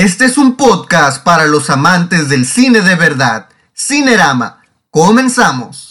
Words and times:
Este 0.00 0.24
es 0.24 0.38
un 0.38 0.56
podcast 0.56 1.22
para 1.22 1.44
los 1.44 1.68
amantes 1.68 2.30
del 2.30 2.46
cine 2.46 2.80
de 2.80 2.94
verdad. 2.94 3.50
Cinerama. 3.76 4.62
Comenzamos. 4.90 5.89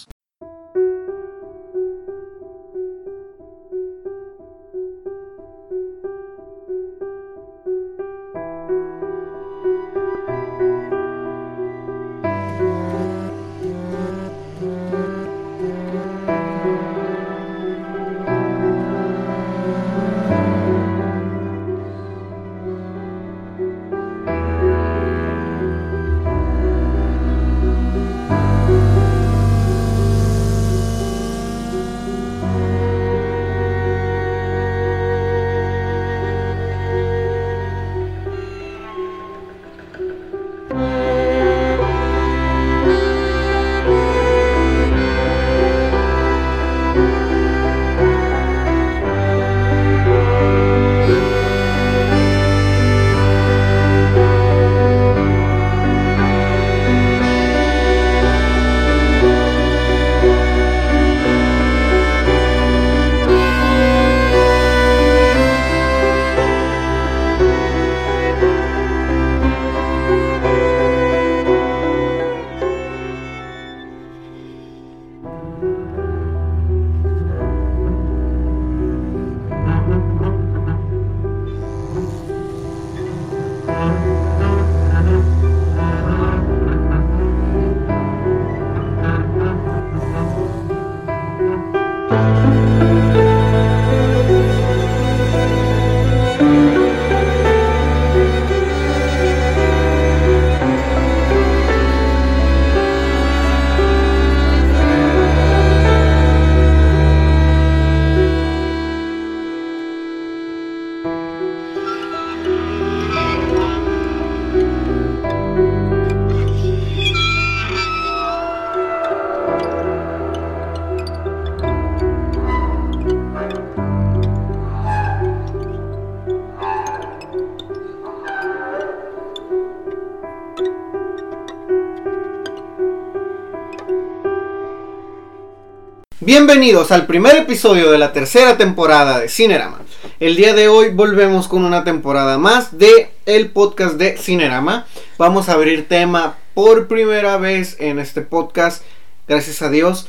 Bienvenidos 136.32 136.92
al 136.92 137.08
primer 137.08 137.36
episodio 137.38 137.90
de 137.90 137.98
la 137.98 138.14
tercera 138.14 138.56
temporada 138.56 139.18
de 139.20 139.30
Cinerama. 139.30 139.80
El 140.20 140.36
día 140.36 140.54
de 140.54 140.68
hoy 140.68 140.90
volvemos 140.92 141.48
con 141.48 141.66
una 141.66 141.84
temporada 141.84 142.38
más 142.38 142.78
de 142.78 143.10
el 143.26 143.50
podcast 143.50 143.96
de 143.96 144.16
Cinerama. 144.16 144.86
Vamos 145.18 145.50
a 145.50 145.54
abrir 145.54 145.88
tema 145.88 146.38
por 146.54 146.88
primera 146.88 147.38
vez 147.38 147.78
en 147.80 147.98
este 147.98 148.22
podcast, 148.22 148.84
gracias 149.28 149.64
a 149.64 149.72
Dios, 149.72 150.08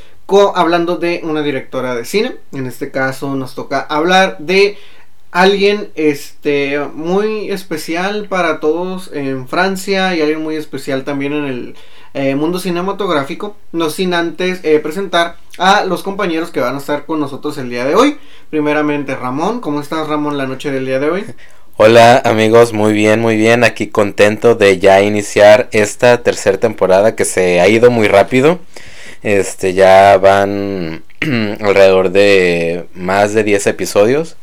hablando 0.54 0.98
de 0.98 1.22
una 1.24 1.40
directora 1.40 1.94
de 1.94 2.04
cine. 2.04 2.36
En 2.52 2.66
este 2.66 2.90
caso 2.90 3.34
nos 3.34 3.54
toca 3.54 3.80
hablar 3.80 4.36
de 4.40 4.76
alguien 5.30 5.88
este 5.94 6.80
muy 6.92 7.50
especial 7.50 8.26
para 8.28 8.60
todos 8.60 9.10
en 9.14 9.48
Francia 9.48 10.14
y 10.14 10.20
alguien 10.20 10.42
muy 10.42 10.56
especial 10.56 11.04
también 11.04 11.32
en 11.32 11.44
el 11.46 11.76
eh, 12.14 12.34
mundo 12.34 12.58
cinematográfico, 12.58 13.56
no 13.72 13.90
sin 13.90 14.14
antes 14.14 14.60
eh, 14.64 14.78
presentar 14.80 15.36
a 15.58 15.84
los 15.84 16.02
compañeros 16.02 16.50
que 16.50 16.60
van 16.60 16.74
a 16.74 16.78
estar 16.78 17.06
con 17.06 17.20
nosotros 17.20 17.58
el 17.58 17.70
día 17.70 17.84
de 17.84 17.94
hoy. 17.94 18.18
Primeramente 18.50 19.14
Ramón, 19.14 19.60
¿cómo 19.60 19.80
estás 19.80 20.08
Ramón 20.08 20.36
la 20.36 20.46
noche 20.46 20.70
del 20.70 20.86
día 20.86 20.98
de 20.98 21.10
hoy? 21.10 21.24
Hola 21.76 22.20
amigos, 22.24 22.72
muy 22.72 22.92
bien, 22.92 23.20
muy 23.20 23.36
bien, 23.36 23.64
aquí 23.64 23.86
contento 23.86 24.54
de 24.54 24.78
ya 24.78 25.00
iniciar 25.00 25.68
esta 25.72 26.22
tercera 26.22 26.58
temporada 26.58 27.16
que 27.16 27.24
se 27.24 27.60
ha 27.60 27.68
ido 27.68 27.90
muy 27.90 28.06
rápido. 28.06 28.58
Este 29.22 29.72
ya 29.72 30.18
van 30.18 31.02
alrededor 31.60 32.10
de 32.10 32.86
más 32.94 33.34
de 33.34 33.44
10 33.44 33.68
episodios 33.68 34.36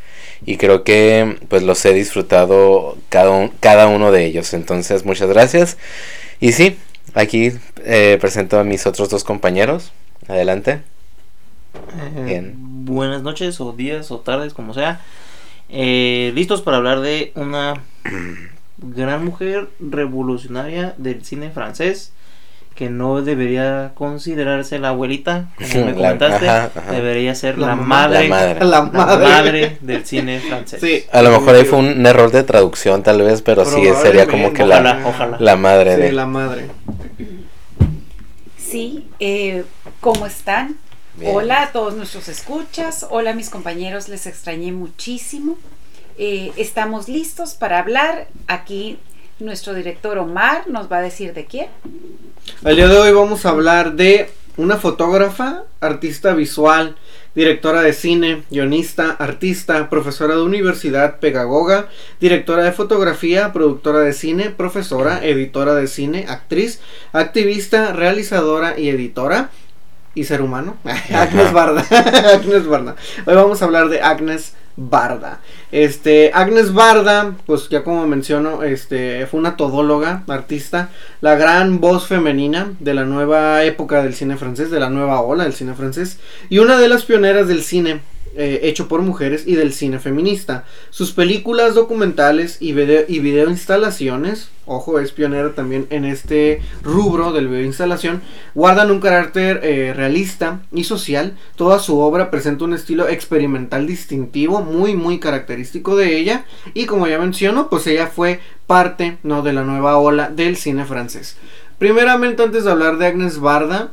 y 0.45 0.57
creo 0.57 0.83
que 0.83 1.37
pues 1.49 1.63
los 1.63 1.83
he 1.85 1.93
disfrutado 1.93 2.97
cada, 3.09 3.49
cada 3.59 3.87
uno 3.87 4.11
de 4.11 4.25
ellos. 4.25 4.53
Entonces, 4.53 5.05
muchas 5.05 5.29
gracias. 5.29 5.77
Y 6.39 6.53
sí, 6.53 6.77
Aquí 7.13 7.51
eh, 7.83 8.17
presento 8.19 8.59
a 8.59 8.63
mis 8.63 8.85
otros 8.85 9.09
dos 9.09 9.23
compañeros. 9.23 9.91
Adelante. 10.27 10.81
Eh, 12.15 12.53
buenas 12.55 13.21
noches 13.23 13.59
o 13.61 13.73
días 13.73 14.11
o 14.11 14.19
tardes, 14.19 14.53
como 14.53 14.73
sea. 14.73 15.01
Eh, 15.69 16.31
listos 16.35 16.61
para 16.61 16.77
hablar 16.77 17.01
de 17.01 17.31
una 17.35 17.83
gran 18.77 19.25
mujer 19.25 19.69
revolucionaria 19.79 20.93
del 20.97 21.23
cine 21.23 21.49
francés 21.49 22.13
que 22.77 22.91
no 22.91 23.23
debería 23.23 23.91
considerarse 23.95 24.77
la 24.77 24.89
abuelita, 24.89 25.47
como 25.57 25.87
me 25.87 25.93
comentaste, 25.95 26.47
debería 26.91 27.33
ser 27.33 27.57
la, 27.57 27.75
madre, 27.75 28.29
la, 28.29 28.83
madre, 28.83 29.77
del 29.81 30.05
cine 30.05 30.39
francés. 30.39 30.79
Sí, 30.79 31.03
a 31.11 31.23
lo 31.23 31.31
mejor 31.31 31.55
ahí 31.55 31.65
fue 31.65 31.79
un 31.79 32.05
error 32.05 32.31
de 32.31 32.43
traducción 32.43 33.01
tal 33.01 33.23
vez, 33.23 33.41
pero 33.41 33.65
sí 33.65 33.81
sería 33.99 34.27
como 34.27 34.53
que 34.53 34.63
la, 34.63 35.37
la 35.39 35.55
madre 35.55 35.95
sí, 35.95 36.01
de 36.03 36.11
la 36.11 36.27
madre. 36.27 36.67
Sí, 38.57 39.07
eh, 39.19 39.63
¿cómo 40.01 40.25
están? 40.25 40.77
Hola 41.23 41.63
a 41.63 41.71
todos 41.71 41.95
nuestros 41.95 42.27
escuchas, 42.27 43.07
hola 43.09 43.33
mis 43.33 43.49
compañeros, 43.49 44.07
les 44.07 44.27
extrañé 44.27 44.71
muchísimo. 44.71 45.57
Eh, 46.19 46.51
estamos 46.57 47.07
listos 47.07 47.55
para 47.55 47.79
hablar. 47.79 48.27
Aquí 48.47 48.99
nuestro 49.39 49.73
director 49.73 50.17
Omar 50.17 50.67
nos 50.67 50.91
va 50.91 50.97
a 50.97 51.01
decir 51.01 51.33
de 51.33 51.45
quién. 51.45 51.67
El 52.63 52.75
día 52.75 52.87
de 52.87 52.97
hoy 52.97 53.11
vamos 53.11 53.45
a 53.45 53.49
hablar 53.49 53.93
de 53.93 54.29
una 54.57 54.77
fotógrafa, 54.77 55.63
artista 55.79 56.33
visual, 56.33 56.97
directora 57.37 57.83
de 57.83 57.93
cine, 57.93 58.41
guionista, 58.49 59.11
artista, 59.11 59.91
profesora 59.91 60.33
de 60.33 60.41
universidad, 60.41 61.19
pedagoga, 61.19 61.87
directora 62.19 62.63
de 62.63 62.71
fotografía, 62.71 63.53
productora 63.53 63.99
de 63.99 64.13
cine, 64.13 64.49
profesora, 64.49 65.23
editora 65.23 65.75
de 65.75 65.85
cine, 65.85 66.25
actriz, 66.27 66.81
activista, 67.13 67.93
realizadora 67.93 68.79
y 68.79 68.89
editora. 68.89 69.51
Y 70.15 70.23
ser 70.23 70.41
humano. 70.41 70.77
Agnes 71.13 71.53
Barda. 71.53 71.85
Agnes 72.33 72.65
Barda. 72.65 72.95
Hoy 73.27 73.35
vamos 73.35 73.61
a 73.61 73.65
hablar 73.65 73.89
de 73.89 74.01
Agnes 74.01 74.55
Barda. 74.77 75.41
Este, 75.71 76.31
Agnes 76.33 76.71
Barda, 76.71 77.35
pues 77.45 77.67
ya 77.67 77.83
como 77.83 78.05
menciono, 78.07 78.63
este, 78.63 79.25
fue 79.25 79.39
una 79.39 79.57
todóloga, 79.57 80.23
artista, 80.27 80.89
la 81.19 81.35
gran 81.35 81.81
voz 81.81 82.07
femenina 82.07 82.73
de 82.79 82.93
la 82.93 83.03
nueva 83.03 83.63
época 83.63 84.03
del 84.03 84.13
cine 84.13 84.37
francés, 84.37 84.69
de 84.71 84.79
la 84.79 84.89
nueva 84.89 85.21
ola 85.21 85.43
del 85.43 85.53
cine 85.53 85.73
francés, 85.73 86.19
y 86.47 86.59
una 86.59 86.77
de 86.77 86.87
las 86.87 87.03
pioneras 87.03 87.47
del 87.47 87.63
cine 87.63 88.01
eh, 88.37 88.59
hecho 88.63 88.87
por 88.87 89.01
mujeres 89.01 89.47
y 89.47 89.55
del 89.55 89.73
cine 89.73 89.99
feminista. 89.99 90.63
Sus 90.89 91.11
películas 91.11 91.75
documentales 91.75 92.57
y 92.61 92.73
video, 92.73 93.03
y 93.07 93.19
video 93.19 93.49
instalaciones, 93.49 94.49
ojo, 94.65 94.99
es 94.99 95.11
pionero 95.11 95.51
también 95.51 95.87
en 95.89 96.05
este 96.05 96.61
rubro 96.83 97.31
del 97.31 97.47
video 97.47 97.65
instalación, 97.65 98.21
guardan 98.53 98.91
un 98.91 98.99
carácter 98.99 99.61
eh, 99.63 99.93
realista 99.95 100.61
y 100.71 100.83
social. 100.83 101.35
Toda 101.55 101.79
su 101.79 101.99
obra 101.99 102.29
presenta 102.29 102.65
un 102.65 102.73
estilo 102.73 103.07
experimental 103.09 103.87
distintivo, 103.87 104.61
muy, 104.61 104.93
muy 104.93 105.19
característico 105.19 105.95
de 105.95 106.17
ella. 106.17 106.45
Y 106.73 106.85
como 106.85 107.07
ya 107.07 107.17
menciono, 107.17 107.69
pues 107.69 107.87
ella 107.87 108.07
fue 108.07 108.39
parte 108.67 109.17
¿no? 109.23 109.41
de 109.41 109.53
la 109.53 109.63
nueva 109.63 109.97
ola 109.97 110.29
del 110.29 110.57
cine 110.57 110.85
francés. 110.85 111.37
Primeramente, 111.79 112.43
antes 112.43 112.63
de 112.63 112.71
hablar 112.71 112.97
de 112.97 113.07
Agnes 113.07 113.39
Barda, 113.39 113.91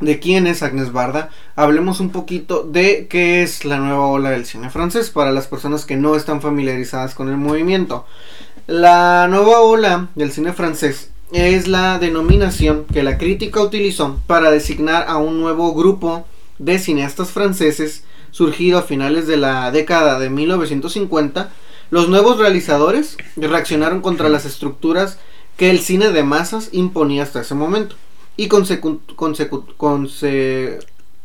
de 0.00 0.18
quién 0.18 0.46
es 0.46 0.62
Agnes 0.62 0.92
Barda, 0.92 1.30
hablemos 1.56 2.00
un 2.00 2.10
poquito 2.10 2.62
de 2.62 3.06
qué 3.08 3.42
es 3.42 3.64
la 3.64 3.78
nueva 3.78 4.06
ola 4.06 4.30
del 4.30 4.46
cine 4.46 4.70
francés 4.70 5.10
para 5.10 5.32
las 5.32 5.46
personas 5.46 5.84
que 5.84 5.96
no 5.96 6.16
están 6.16 6.40
familiarizadas 6.40 7.14
con 7.14 7.28
el 7.28 7.36
movimiento. 7.36 8.06
La 8.66 9.28
nueva 9.28 9.60
ola 9.60 10.08
del 10.14 10.32
cine 10.32 10.52
francés 10.52 11.10
es 11.32 11.68
la 11.68 11.98
denominación 11.98 12.86
que 12.92 13.02
la 13.02 13.18
crítica 13.18 13.60
utilizó 13.60 14.18
para 14.26 14.50
designar 14.50 15.04
a 15.08 15.18
un 15.18 15.40
nuevo 15.40 15.74
grupo 15.74 16.24
de 16.58 16.78
cineastas 16.78 17.30
franceses 17.30 18.04
surgido 18.30 18.78
a 18.78 18.82
finales 18.82 19.26
de 19.26 19.36
la 19.36 19.70
década 19.70 20.18
de 20.18 20.30
1950. 20.30 21.50
Los 21.90 22.08
nuevos 22.08 22.38
realizadores 22.38 23.16
reaccionaron 23.36 24.00
contra 24.00 24.28
las 24.28 24.44
estructuras 24.44 25.18
que 25.56 25.70
el 25.70 25.80
cine 25.80 26.10
de 26.10 26.22
masas 26.22 26.70
imponía 26.72 27.24
hasta 27.24 27.42
ese 27.42 27.54
momento 27.54 27.96
y 28.36 28.48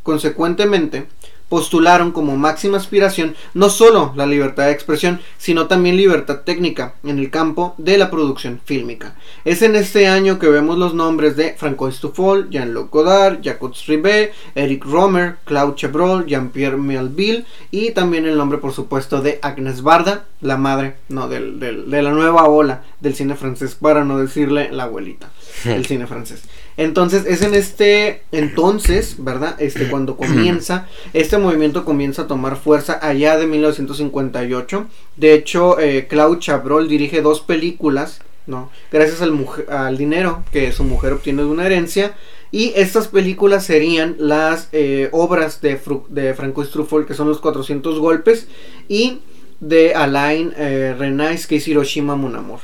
consecuentemente 0.03 1.07
postularon 1.49 2.11
como 2.11 2.37
máxima 2.37 2.77
aspiración 2.77 3.35
no 3.53 3.69
solo 3.69 4.13
la 4.15 4.25
libertad 4.25 4.65
de 4.65 4.71
expresión, 4.71 5.21
sino 5.37 5.67
también 5.67 5.97
libertad 5.97 6.41
técnica 6.41 6.95
en 7.03 7.19
el 7.19 7.29
campo 7.29 7.75
de 7.77 7.97
la 7.97 8.09
producción 8.09 8.59
fílmica. 8.63 9.15
Es 9.45 9.61
en 9.61 9.75
este 9.75 10.07
año 10.07 10.39
que 10.39 10.49
vemos 10.49 10.77
los 10.77 10.93
nombres 10.93 11.35
de 11.35 11.53
Francois 11.53 11.99
Truffaut, 11.99 12.49
Jean-Luc 12.49 12.91
Godard, 12.91 13.41
Jacques 13.41 13.85
Ribet, 13.87 14.33
Eric 14.55 14.85
Romer, 14.85 15.37
Claude 15.45 15.75
Chabrol, 15.75 16.25
Jean-Pierre 16.25 16.77
Melville 16.77 17.45
y 17.71 17.91
también 17.91 18.25
el 18.25 18.37
nombre 18.37 18.57
por 18.57 18.73
supuesto 18.73 19.21
de 19.21 19.39
Agnes 19.41 19.81
Barda, 19.81 20.25
la 20.41 20.57
madre 20.57 20.95
no, 21.09 21.27
del, 21.27 21.59
de 21.59 22.01
la 22.01 22.11
nueva 22.11 22.45
ola 22.45 22.83
del 22.99 23.15
cine 23.15 23.35
francés, 23.35 23.75
para 23.75 24.03
no 24.03 24.17
decirle 24.17 24.71
la 24.71 24.83
abuelita 24.83 25.29
del 25.63 25.85
cine 25.87 26.07
francés. 26.07 26.43
Entonces 26.77 27.25
es 27.25 27.42
en 27.42 27.54
este 27.54 28.24
entonces, 28.31 29.16
¿verdad? 29.19 29.56
Este 29.60 29.88
cuando 29.89 30.18
comienza, 30.18 30.88
este 31.13 31.38
movimiento 31.38 31.86
comienza 31.86 32.24
a 32.24 32.27
tomar 32.27 32.57
fuerza 32.57 33.00
allá 33.01 33.38
de 33.38 33.48
1958. 33.48 34.86
De 35.16 35.33
hecho, 35.33 35.80
eh, 35.80 36.07
Claude 36.07 36.39
Chabrol 36.39 36.88
dirige 36.88 37.22
dos 37.22 37.42
películas, 37.42 38.19
¿no? 38.48 38.69
Gracias 38.92 39.22
al, 39.22 39.38
al 39.69 39.98
dinero 39.98 40.44
que 40.51 40.72
su 40.72 40.83
mujer 40.83 41.13
obtiene 41.13 41.44
de 41.44 41.50
una 41.50 41.66
herencia. 41.66 42.16
Y 42.51 42.72
estas 42.75 43.10
películas 43.10 43.66
serían 43.66 44.16
las 44.18 44.69
eh, 44.72 45.10
obras 45.12 45.60
de, 45.62 45.80
de 46.10 46.33
Francois 46.33 46.69
Truffaut, 46.69 47.06
que 47.06 47.13
son 47.13 47.27
los 47.27 47.39
400 47.39 48.00
golpes, 48.00 48.48
y 48.88 49.19
de 49.60 49.94
Alain 49.94 50.54
eh, 50.56 50.95
Renais, 50.98 51.48
que 51.48 51.57
es 51.57 51.68
Hiroshima 51.68 52.16
Mon 52.16 52.36
Amour 52.36 52.62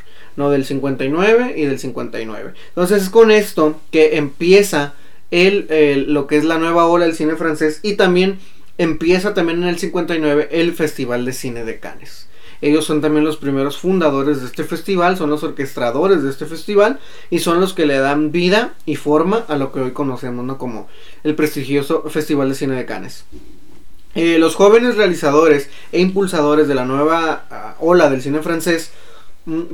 del 0.50 0.66
59 0.66 1.54
y 1.58 1.66
del 1.66 1.80
59. 1.80 2.54
Entonces 2.70 3.04
es 3.04 3.10
con 3.10 3.32
esto 3.32 3.80
que 3.92 4.18
empieza 4.18 4.94
el, 5.30 6.06
lo 6.08 6.28
que 6.28 6.38
es 6.38 6.44
la 6.44 6.58
nueva 6.58 6.88
ola 6.88 7.06
del 7.06 7.16
cine 7.16 7.36
francés 7.36 7.80
y 7.84 7.94
también 7.94 8.40
empieza 8.78 9.34
también 9.34 9.64
en 9.64 9.70
el 9.70 9.80
59 9.80 10.50
el 10.52 10.74
Festival 10.74 11.26
de 11.26 11.34
Cine 11.34 11.64
de 11.64 11.80
Cannes. 11.80 12.28
Ellos 12.62 12.86
son 12.86 13.02
también 13.02 13.26
los 13.26 13.38
primeros 13.38 13.80
fundadores 13.80 14.40
de 14.42 14.46
este 14.46 14.64
festival, 14.64 15.18
son 15.18 15.32
los 15.32 15.44
orquestadores 15.44 16.22
de 16.22 16.30
este 16.30 16.46
festival 16.46 17.00
y 17.32 17.40
son 17.40 17.60
los 17.60 17.74
que 17.74 17.88
le 17.88 17.98
dan 17.98 18.32
vida 18.32 18.76
y 18.86 18.98
forma 18.98 19.46
a 19.48 19.56
lo 19.56 19.72
que 19.72 19.80
hoy 19.80 19.92
conocemos 19.92 20.46
¿no? 20.46 20.60
como 20.60 20.88
el 21.24 21.34
prestigioso 21.34 22.04
Festival 22.10 22.50
de 22.50 22.56
Cine 22.56 22.76
de 22.76 22.86
Cannes. 22.86 23.26
Eh, 24.14 24.38
los 24.38 24.56
jóvenes 24.56 24.96
realizadores 24.96 25.70
e 25.92 26.02
impulsadores 26.02 26.68
de 26.68 26.76
la 26.76 26.86
nueva 26.86 27.46
ah, 27.50 27.76
ola 27.80 28.10
del 28.10 28.22
cine 28.22 28.42
francés 28.42 28.92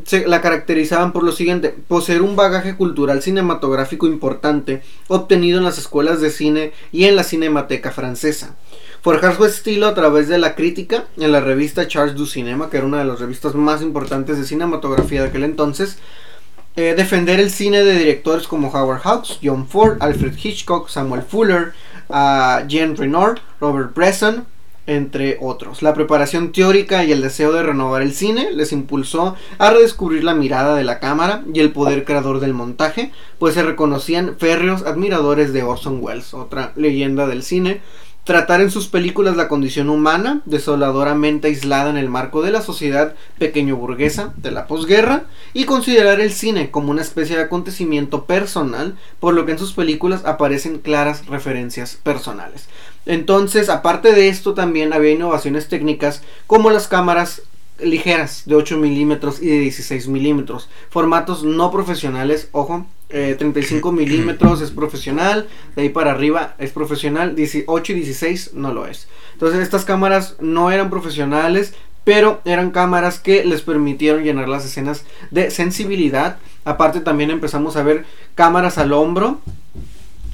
se 0.06 0.28
la 0.28 0.42
caracterizaban 0.42 1.12
por 1.12 1.24
lo 1.24 1.32
siguiente, 1.32 1.76
poseer 1.88 2.22
un 2.22 2.36
bagaje 2.36 2.76
cultural 2.76 3.22
cinematográfico 3.22 4.08
importante 4.08 4.82
obtenido 5.08 5.58
en 5.58 5.66
las 5.66 5.78
escuelas 5.78 6.22
de 6.22 6.30
cine 6.30 6.72
y 6.92 7.06
en 7.06 7.16
la 7.16 7.24
cinemateca 7.24 7.92
francesa. 7.92 8.56
Forjar 9.02 9.36
su 9.36 9.46
estilo 9.46 9.88
a 9.88 9.94
través 9.94 10.28
de 10.28 10.38
la 10.38 10.56
crítica 10.56 11.06
en 11.18 11.32
la 11.32 11.42
revista 11.42 11.88
Charles 11.88 12.16
du 12.16 12.26
Cinema, 12.26 12.70
que 12.70 12.78
era 12.78 12.86
una 12.86 13.00
de 13.00 13.06
las 13.06 13.20
revistas 13.20 13.56
más 13.56 13.82
importantes 13.82 14.38
de 14.38 14.46
cinematografía 14.46 15.22
de 15.22 15.30
aquel 15.30 15.44
entonces. 15.44 15.98
Eh, 16.76 16.94
defender 16.96 17.40
el 17.40 17.50
cine 17.50 17.84
de 17.84 17.98
directores 17.98 18.48
como 18.48 18.70
Howard 18.70 19.02
Hawks, 19.02 19.40
John 19.44 19.68
Ford, 19.68 19.98
Alfred 20.00 20.38
Hitchcock, 20.42 20.90
Samuel 20.90 21.24
Fuller, 21.24 21.74
Jean 22.68 22.96
Renoir, 22.96 23.42
Robert 23.60 23.94
Bresson, 23.94 24.46
entre 24.88 25.38
otros. 25.42 25.84
La 25.84 25.94
preparación 25.94 26.52
teórica 26.52 27.04
y 27.04 27.12
el 27.12 27.22
deseo 27.22 27.52
de 27.52 27.62
renovar 27.62 28.02
el 28.02 28.14
cine 28.14 28.52
les 28.52 28.72
impulsó 28.72 29.36
a 29.60 29.70
redescubrir 29.70 30.24
la 30.24 30.34
mirada 30.34 30.76
de 30.76 30.84
la 30.84 31.00
cámara 31.00 31.44
y 31.54 31.60
el 31.60 31.72
poder 31.72 32.06
creador 32.06 32.40
del 32.40 32.54
montaje, 32.54 33.12
pues 33.38 33.54
se 33.54 33.64
reconocían 33.64 34.38
férreos 34.38 34.84
admiradores 34.84 35.54
de 35.54 35.64
Orson 35.64 36.00
Welles, 36.02 36.34
otra 36.34 36.72
leyenda 36.76 37.28
del 37.28 37.44
cine, 37.44 37.82
tratar 38.28 38.60
en 38.60 38.70
sus 38.70 38.90
películas 38.90 39.38
la 39.38 39.48
condición 39.48 39.90
humana, 39.90 40.42
desoladoramente 40.44 41.48
aislada 41.48 41.90
en 41.90 41.96
el 41.96 42.10
marco 42.10 42.42
de 42.42 42.52
la 42.52 42.62
sociedad 42.62 43.16
pequeño 43.40 43.78
burguesa 43.78 44.34
de 44.36 44.52
la 44.52 44.68
posguerra, 44.68 45.24
y 45.54 45.64
considerar 45.64 46.20
el 46.20 46.34
cine 46.34 46.70
como 46.70 46.92
una 46.92 47.02
especie 47.02 47.38
de 47.38 47.44
acontecimiento 47.44 48.26
personal, 48.26 48.98
por 49.22 49.34
lo 49.34 49.46
que 49.46 49.54
en 49.54 49.60
sus 49.60 49.72
películas 49.72 50.26
aparecen 50.26 50.80
claras 50.80 51.26
referencias 51.28 51.96
personales. 52.04 52.68
Entonces, 53.06 53.70
aparte 53.70 54.12
de 54.12 54.28
esto, 54.28 54.54
también 54.54 54.92
había 54.92 55.12
innovaciones 55.12 55.70
técnicas 55.70 56.22
como 56.48 56.70
las 56.70 56.90
cámaras 56.90 57.44
ligeras 57.80 58.44
de 58.46 58.56
8 58.56 58.78
milímetros 58.78 59.42
y 59.42 59.48
de 59.48 59.60
16 59.60 60.08
milímetros, 60.08 60.70
formatos 60.90 61.44
no 61.44 61.72
profesionales, 61.72 62.50
ojo, 62.52 62.86
35 63.10 63.90
eh, 63.90 63.92
milímetros 63.94 64.62
es 64.62 64.72
profesional, 64.72 65.48
de 65.76 65.84
ahí 65.84 65.90
para 65.90 66.12
arriba 66.12 66.56
es 66.58 66.72
profesional, 66.72 67.36
8 67.66 67.92
y 67.92 67.96
16 67.96 68.54
no 68.54 68.74
lo 68.74 68.86
es. 68.86 69.08
Entonces 69.34 69.62
estas 69.62 69.86
cámaras 69.86 70.36
no 70.40 70.72
eran 70.72 70.90
profesionales, 70.90 71.74
pero 72.04 72.42
eran 72.46 72.72
cámaras 72.72 73.20
que 73.20 73.44
les 73.44 73.62
permitieron 73.62 74.24
llenar 74.24 74.48
las 74.48 74.66
escenas 74.66 75.04
de 75.30 75.52
sensibilidad. 75.52 76.38
Aparte 76.64 77.02
también 77.02 77.32
empezamos 77.32 77.76
a 77.76 77.84
ver 77.84 78.06
cámaras 78.34 78.78
al 78.78 78.94
hombro 78.94 79.42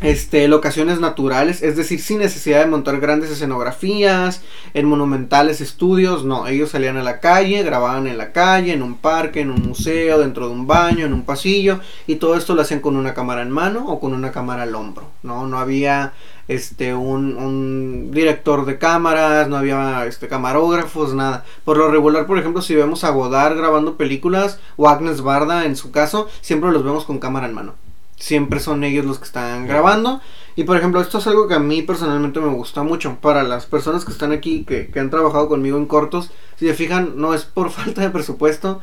este, 0.03 0.47
locaciones 0.47 0.99
naturales, 0.99 1.63
es 1.63 1.75
decir, 1.75 2.01
sin 2.01 2.19
necesidad 2.19 2.59
de 2.59 2.67
montar 2.67 2.99
grandes 2.99 3.31
escenografías, 3.31 4.41
en 4.73 4.85
monumentales 4.85 5.61
estudios, 5.61 6.25
no, 6.25 6.45
ellos 6.45 6.71
salían 6.71 6.97
a 6.97 7.03
la 7.03 7.19
calle, 7.19 7.63
grababan 7.63 8.05
en 8.07 8.17
la 8.17 8.33
calle, 8.33 8.73
en 8.73 8.83
un 8.83 8.97
parque, 8.97 9.41
en 9.41 9.49
un 9.49 9.61
museo, 9.61 10.19
dentro 10.19 10.47
de 10.47 10.53
un 10.53 10.67
baño, 10.67 11.05
en 11.05 11.13
un 11.13 11.23
pasillo, 11.23 11.79
y 12.05 12.15
todo 12.15 12.35
esto 12.35 12.53
lo 12.53 12.61
hacían 12.61 12.81
con 12.81 12.97
una 12.97 13.13
cámara 13.13 13.41
en 13.41 13.49
mano 13.49 13.87
o 13.87 13.99
con 13.99 14.13
una 14.13 14.31
cámara 14.31 14.63
al 14.63 14.75
hombro, 14.75 15.07
no, 15.23 15.47
no 15.47 15.57
había 15.57 16.13
este 16.49 16.93
un, 16.93 18.11
director 18.11 18.65
de 18.65 18.77
cámaras, 18.77 19.47
no 19.47 19.55
había 19.55 20.05
este 20.05 20.27
camarógrafos, 20.27 21.13
nada. 21.13 21.45
Por 21.63 21.77
lo 21.77 21.89
regular, 21.89 22.25
por 22.27 22.37
ejemplo, 22.37 22.61
si 22.61 22.75
vemos 22.75 23.05
a 23.05 23.11
Godard 23.11 23.57
grabando 23.57 23.95
películas 23.95 24.59
o 24.75 24.89
Agnes 24.89 25.21
Barda 25.21 25.65
en 25.65 25.77
su 25.77 25.91
caso, 25.91 26.27
siempre 26.41 26.71
los 26.71 26.83
vemos 26.83 27.05
con 27.05 27.19
cámara 27.19 27.47
en 27.47 27.53
mano 27.53 27.75
siempre 28.17 28.59
son 28.59 28.83
ellos 28.83 29.05
los 29.05 29.19
que 29.19 29.25
están 29.25 29.67
grabando. 29.67 30.21
Y 30.55 30.63
por 30.63 30.77
ejemplo, 30.77 31.01
esto 31.01 31.17
es 31.17 31.27
algo 31.27 31.47
que 31.47 31.55
a 31.55 31.59
mí 31.59 31.81
personalmente 31.81 32.39
me 32.39 32.53
gusta 32.53 32.83
mucho. 32.83 33.17
Para 33.21 33.43
las 33.43 33.65
personas 33.65 34.05
que 34.05 34.11
están 34.11 34.31
aquí, 34.31 34.65
que, 34.65 34.91
han 34.99 35.09
trabajado 35.09 35.49
conmigo 35.49 35.77
en 35.77 35.85
cortos, 35.85 36.31
si 36.57 36.67
se 36.67 36.73
fijan, 36.73 37.13
no 37.15 37.33
es 37.33 37.45
por 37.45 37.69
falta 37.71 38.01
de 38.01 38.09
presupuesto 38.09 38.81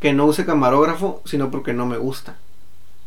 que 0.00 0.12
no 0.12 0.26
use 0.26 0.44
camarógrafo, 0.44 1.22
sino 1.24 1.50
porque 1.50 1.72
no 1.72 1.86
me 1.86 1.96
gusta. 1.96 2.36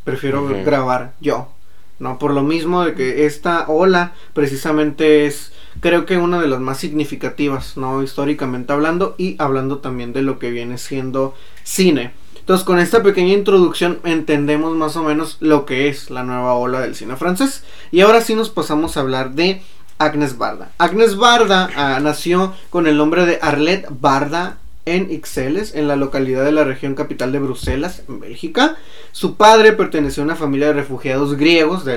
Prefiero 0.06 0.48
grabar 0.64 1.14
yo. 1.20 1.50
No, 1.98 2.20
por 2.20 2.34
lo 2.34 2.44
mismo 2.44 2.84
de 2.84 2.94
que 2.94 3.26
esta 3.26 3.68
ola 3.68 4.14
precisamente 4.34 5.26
es, 5.26 5.54
creo 5.80 6.06
que 6.06 6.18
una 6.18 6.42
de 6.42 6.48
las 6.48 6.60
más 6.60 6.78
significativas, 6.78 7.78
no 7.78 8.04
históricamente 8.04 8.74
hablando, 8.74 9.16
y 9.18 9.36
hablando 9.40 9.80
también 9.80 10.12
de 10.12 10.22
lo 10.22 10.38
que 10.38 10.52
viene 10.52 10.78
siendo 10.78 11.36
cine. 11.64 12.14
Entonces, 12.46 12.64
con 12.64 12.78
esta 12.78 13.02
pequeña 13.02 13.34
introducción 13.34 13.98
entendemos 14.04 14.76
más 14.76 14.96
o 14.98 15.04
menos 15.04 15.38
lo 15.40 15.66
que 15.66 15.90
es 15.90 16.12
la 16.12 16.22
nueva 16.22 16.54
ola 16.54 16.80
del 16.80 16.94
cine 16.94 17.16
francés. 17.16 17.64
Y 17.92 18.02
ahora 18.02 18.22
sí 18.22 18.36
nos 18.36 18.52
pasamos 18.52 18.96
a 18.96 19.00
hablar 19.00 19.32
de 19.32 19.64
Agnes 19.98 20.38
Barda. 20.38 20.70
Agnes 20.78 21.18
Barda 21.18 21.72
ah, 21.76 22.00
nació 22.00 22.54
con 22.70 22.86
el 22.86 22.98
nombre 22.98 23.26
de 23.26 23.40
Arlette 23.42 23.88
Barda 23.90 24.60
en 24.86 25.12
Ixelles, 25.12 25.74
en 25.74 25.88
la 25.88 25.96
localidad 25.96 26.46
de 26.46 26.52
la 26.52 26.64
región 26.64 26.94
capital 26.94 27.32
de 27.32 27.40
Bruselas, 27.40 28.04
en 28.08 28.20
Bélgica. 28.20 28.78
Su 29.12 29.38
padre 29.38 29.72
perteneció 29.72 30.22
a 30.22 30.26
una 30.26 30.36
familia 30.36 30.68
de 30.68 30.74
refugiados 30.74 31.38
griegos, 31.38 31.84
de, 31.84 31.94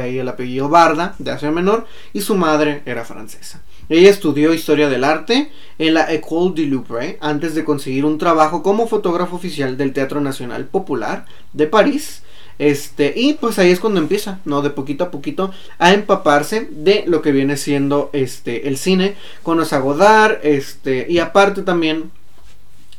ahí 0.00 0.18
el 0.18 0.28
apellido 0.28 0.70
Barda, 0.70 1.14
de 1.18 1.30
Asia 1.30 1.50
Menor, 1.50 1.86
y 2.14 2.22
su 2.22 2.36
madre 2.36 2.80
era 2.86 3.04
francesa. 3.04 3.60
Ella 3.88 4.10
estudió 4.10 4.54
historia 4.54 4.88
del 4.88 5.04
arte 5.04 5.50
en 5.78 5.94
la 5.94 6.12
École 6.12 6.54
du 6.54 6.66
Louvre 6.66 7.18
antes 7.20 7.54
de 7.54 7.64
conseguir 7.64 8.04
un 8.04 8.18
trabajo 8.18 8.62
como 8.62 8.86
fotógrafo 8.86 9.36
oficial 9.36 9.76
del 9.76 9.92
Teatro 9.92 10.20
Nacional 10.20 10.64
Popular 10.64 11.26
de 11.52 11.66
París. 11.66 12.22
Este, 12.58 13.12
y 13.16 13.34
pues 13.34 13.58
ahí 13.58 13.70
es 13.70 13.80
cuando 13.80 14.00
empieza, 14.00 14.38
¿no? 14.44 14.62
De 14.62 14.70
poquito 14.70 15.04
a 15.04 15.10
poquito 15.10 15.52
a 15.78 15.92
empaparse 15.92 16.68
de 16.70 17.04
lo 17.06 17.20
que 17.20 17.32
viene 17.32 17.56
siendo 17.56 18.10
este 18.12 18.68
el 18.68 18.78
cine. 18.78 19.16
Conoce 19.42 19.74
a 19.74 19.80
Godard, 19.80 20.38
este, 20.42 21.06
y 21.08 21.18
aparte 21.18 21.62
también 21.62 22.10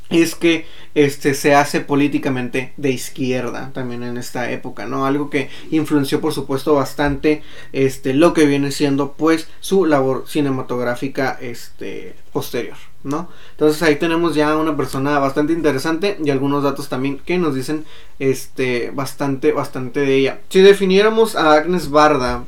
es 0.10 0.36
que 0.36 0.66
este 0.96 1.34
se 1.34 1.54
hace 1.54 1.82
políticamente 1.82 2.74
de 2.78 2.90
izquierda 2.90 3.72
también 3.74 4.02
en 4.04 4.18
esta 4.18 4.50
época, 4.50 4.86
¿no? 4.86 5.06
Algo 5.06 5.30
que 5.30 5.50
influenció 5.70 6.22
por 6.22 6.34
supuesto 6.34 6.74
bastante 6.74 7.44
este 7.74 8.14
lo 8.14 8.34
que 8.34 8.46
viene 8.46 8.72
siendo 8.72 9.12
pues 9.12 9.48
su 9.60 9.86
labor 9.86 10.24
cinematográfica 10.28 11.38
este 11.42 12.16
posterior, 12.32 12.78
¿no? 13.04 13.30
Entonces 13.52 13.84
ahí 13.84 13.98
tenemos 13.98 14.36
ya 14.36 14.56
una 14.56 14.76
persona 14.78 15.20
bastante 15.20 15.52
interesante 15.54 16.18
y 16.24 16.30
algunos 16.30 16.64
datos 16.64 16.88
también 16.88 17.20
que 17.20 17.38
nos 17.38 17.56
dicen 17.56 17.86
este 18.20 18.92
bastante 18.92 19.52
bastante 19.52 20.00
de 20.00 20.16
ella. 20.16 20.40
Si 20.50 20.62
definiéramos 20.62 21.36
a 21.36 21.54
Agnes 21.54 21.90
Barda 21.90 22.46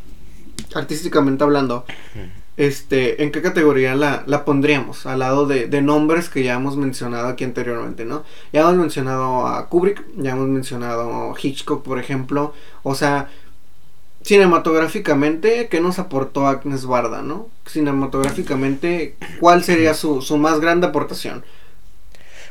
artísticamente 0.74 1.44
hablando, 1.44 1.86
este, 2.58 3.24
¿en 3.24 3.32
qué 3.32 3.42
categoría 3.44 3.96
la, 3.96 4.24
la 4.26 4.44
pondríamos? 4.44 5.06
Al 5.06 5.20
lado 5.20 5.46
de, 5.46 5.68
de, 5.68 5.82
nombres 5.82 6.28
que 6.28 6.44
ya 6.44 6.56
hemos 6.56 6.76
mencionado 6.76 7.28
aquí 7.28 7.44
anteriormente, 7.44 8.04
¿no? 8.04 8.24
Ya 8.52 8.62
hemos 8.62 8.76
mencionado 8.76 9.48
a 9.48 9.70
Kubrick, 9.70 10.04
ya 10.18 10.32
hemos 10.32 10.48
mencionado 10.48 11.32
a 11.32 11.36
Hitchcock, 11.40 11.84
por 11.84 12.00
ejemplo. 12.00 12.54
O 12.82 12.96
sea, 12.96 13.30
cinematográficamente, 14.24 15.68
¿qué 15.70 15.80
nos 15.80 16.00
aportó 16.00 16.48
Agnes 16.48 16.86
Barda, 16.86 17.22
no? 17.22 17.48
Cinematográficamente, 17.68 19.16
¿cuál 19.40 19.64
sería 19.64 19.94
su, 19.94 20.24
su 20.24 20.38
más 20.38 20.60
grande 20.60 20.88
aportación? 20.88 21.46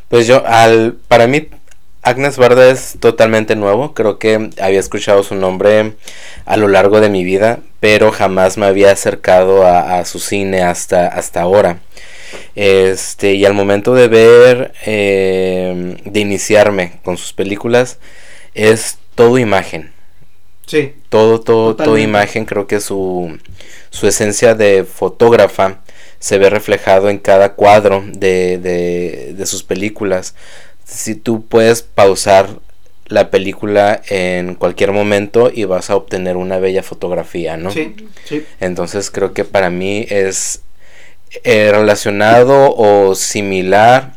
Pues 0.08 0.28
yo, 0.28 0.46
al, 0.46 0.96
para 1.08 1.26
mí, 1.26 1.48
Agnes 2.06 2.36
Barda 2.36 2.70
es 2.70 2.98
totalmente 3.00 3.56
nuevo, 3.56 3.92
creo 3.92 4.20
que 4.20 4.50
había 4.60 4.78
escuchado 4.78 5.24
su 5.24 5.34
nombre 5.34 5.94
a 6.44 6.56
lo 6.56 6.68
largo 6.68 7.00
de 7.00 7.08
mi 7.08 7.24
vida, 7.24 7.58
pero 7.80 8.12
jamás 8.12 8.56
me 8.56 8.66
había 8.66 8.92
acercado 8.92 9.66
a, 9.66 10.04
su 10.04 10.20
cine 10.20 10.62
hasta, 10.62 11.08
hasta 11.08 11.42
ahora. 11.42 11.80
Este, 12.54 13.34
y 13.34 13.44
al 13.44 13.54
momento 13.54 13.92
de 13.92 14.06
ver, 14.06 14.72
em, 14.84 15.96
de 16.04 16.20
iniciarme 16.20 17.00
con 17.02 17.16
sus 17.16 17.32
películas, 17.32 17.98
es 18.54 18.98
todo 19.16 19.36
imagen. 19.36 19.90
Sí. 20.64 20.94
Todo, 21.08 21.40
todo, 21.40 21.74
todo 21.74 21.98
imagen. 21.98 22.44
Creo 22.44 22.68
que 22.68 22.78
su, 22.78 23.36
su 23.90 24.06
esencia 24.06 24.54
de 24.54 24.84
fotógrafa 24.84 25.80
se 26.20 26.38
ve 26.38 26.50
reflejado 26.50 27.10
en 27.10 27.18
cada 27.18 27.54
cuadro 27.54 28.04
de, 28.06 28.58
de, 28.58 29.34
de 29.36 29.46
sus 29.46 29.64
películas 29.64 30.36
si 30.86 31.16
tú 31.16 31.46
puedes 31.46 31.82
pausar 31.82 32.48
la 33.06 33.30
película 33.30 34.00
en 34.08 34.54
cualquier 34.54 34.92
momento 34.92 35.50
y 35.52 35.64
vas 35.64 35.90
a 35.90 35.96
obtener 35.96 36.36
una 36.36 36.58
bella 36.58 36.82
fotografía, 36.82 37.56
¿no? 37.56 37.70
Sí, 37.70 37.94
sí. 38.24 38.44
Entonces 38.60 39.10
creo 39.10 39.32
que 39.32 39.44
para 39.44 39.70
mí 39.70 40.06
es 40.08 40.62
eh, 41.44 41.70
relacionado 41.72 42.74
o 42.74 43.14
similar 43.14 44.14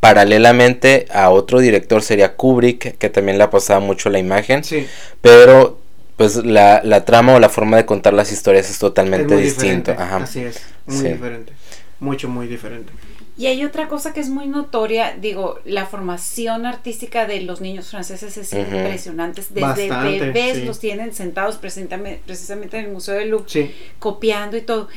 paralelamente 0.00 1.06
a 1.10 1.30
otro 1.30 1.60
director 1.60 2.02
sería 2.02 2.36
Kubrick, 2.36 2.96
que 2.98 3.10
también 3.10 3.38
le 3.38 3.44
ha 3.44 3.50
pasado 3.50 3.80
mucho 3.80 4.08
la 4.10 4.18
imagen, 4.18 4.62
sí. 4.62 4.86
pero 5.20 5.80
pues 6.16 6.36
la, 6.36 6.80
la, 6.84 7.04
trama 7.04 7.34
o 7.34 7.40
la 7.40 7.48
forma 7.48 7.76
de 7.76 7.86
contar 7.86 8.14
las 8.14 8.30
historias 8.30 8.70
es 8.70 8.78
totalmente 8.78 9.36
distinto. 9.36 9.94
Así 9.98 10.40
es, 10.42 10.62
muy 10.86 11.10
diferente, 11.10 11.52
mucho, 11.98 12.28
muy 12.28 12.46
diferente. 12.46 12.92
Y 13.38 13.46
hay 13.46 13.64
otra 13.64 13.86
cosa 13.86 14.14
que 14.14 14.20
es 14.20 14.30
muy 14.30 14.46
notoria, 14.46 15.14
digo, 15.20 15.58
la 15.66 15.84
formación 15.84 16.64
artística 16.64 17.26
de 17.26 17.42
los 17.42 17.60
niños 17.60 17.88
franceses 17.88 18.36
es 18.38 18.52
impresionante. 18.54 19.42
Desde 19.50 19.90
bebés 19.90 20.64
los 20.64 20.78
tienen 20.78 21.12
sentados 21.12 21.56
precisamente 21.56 22.78
en 22.78 22.84
el 22.86 22.92
Museo 22.92 23.14
de 23.14 23.26
Louvre, 23.26 23.74
copiando 23.98 24.56
y 24.56 24.62
todo. 24.62 24.88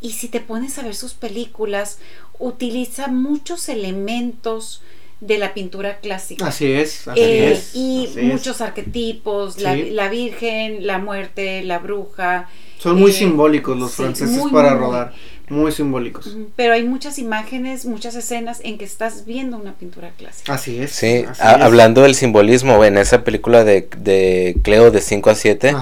Y 0.00 0.12
si 0.12 0.28
te 0.28 0.40
pones 0.40 0.78
a 0.78 0.82
ver 0.82 0.94
sus 0.94 1.12
películas, 1.12 1.98
utiliza 2.38 3.08
muchos 3.08 3.68
elementos 3.68 4.82
de 5.20 5.38
la 5.38 5.54
pintura 5.54 5.98
clásica. 6.00 6.46
Así 6.46 6.72
es, 6.72 7.06
así 7.08 7.20
eh, 7.20 7.52
es. 7.52 7.74
Y 7.74 8.08
muchos 8.22 8.60
arquetipos, 8.60 9.60
la, 9.60 9.76
la, 9.76 10.08
Virgen, 10.08 10.86
la 10.86 10.98
muerte, 10.98 11.62
la 11.62 11.78
bruja. 11.78 12.48
Son 12.78 12.98
muy 12.98 13.10
eh, 13.10 13.14
simbólicos 13.14 13.78
los 13.78 13.94
franceses 13.94 14.42
para 14.50 14.74
rodar 14.74 15.12
muy 15.12 15.33
simbólicos. 15.72 16.36
Pero 16.56 16.74
hay 16.74 16.84
muchas 16.84 17.18
imágenes, 17.18 17.84
muchas 17.84 18.14
escenas 18.14 18.60
en 18.64 18.78
que 18.78 18.84
estás 18.84 19.24
viendo 19.26 19.56
una 19.56 19.74
pintura 19.74 20.10
clásica. 20.16 20.54
Así 20.54 20.80
es. 20.80 20.92
Sí, 20.92 21.24
hablando 21.38 22.02
del 22.02 22.14
simbolismo, 22.14 22.84
en 22.84 22.98
esa 22.98 23.24
película 23.24 23.64
de, 23.64 23.88
de 23.98 24.56
Cleo 24.62 24.90
de 24.90 25.00
5 25.00 25.30
a 25.30 25.34
7, 25.34 25.76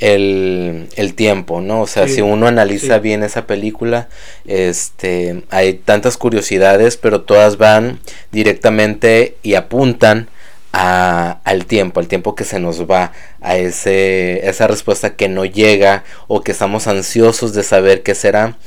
el, 0.00 0.88
el, 0.96 1.14
tiempo, 1.14 1.60
¿no? 1.60 1.82
O 1.82 1.86
sea, 1.86 2.08
si 2.08 2.20
uno 2.20 2.46
analiza 2.46 2.98
bien 2.98 3.22
esa 3.22 3.46
película, 3.46 4.08
este, 4.46 5.42
hay 5.50 5.74
tantas 5.74 6.16
curiosidades, 6.16 6.96
pero 6.96 7.22
todas 7.22 7.56
van 7.56 8.00
directamente 8.30 9.36
y 9.42 9.54
apuntan 9.54 10.28
a, 10.72 11.40
al 11.44 11.66
tiempo, 11.66 12.00
al 12.00 12.08
tiempo 12.08 12.34
que 12.34 12.44
se 12.44 12.60
nos 12.60 12.88
va, 12.88 13.12
a 13.40 13.56
ese, 13.56 14.46
esa 14.48 14.66
respuesta 14.66 15.16
que 15.16 15.28
no 15.28 15.44
llega 15.44 16.04
o 16.26 16.42
que 16.42 16.52
estamos 16.52 16.86
ansiosos 16.86 17.52
de 17.54 17.62
saber 17.62 18.02
qué 18.02 18.14
será, 18.14 18.58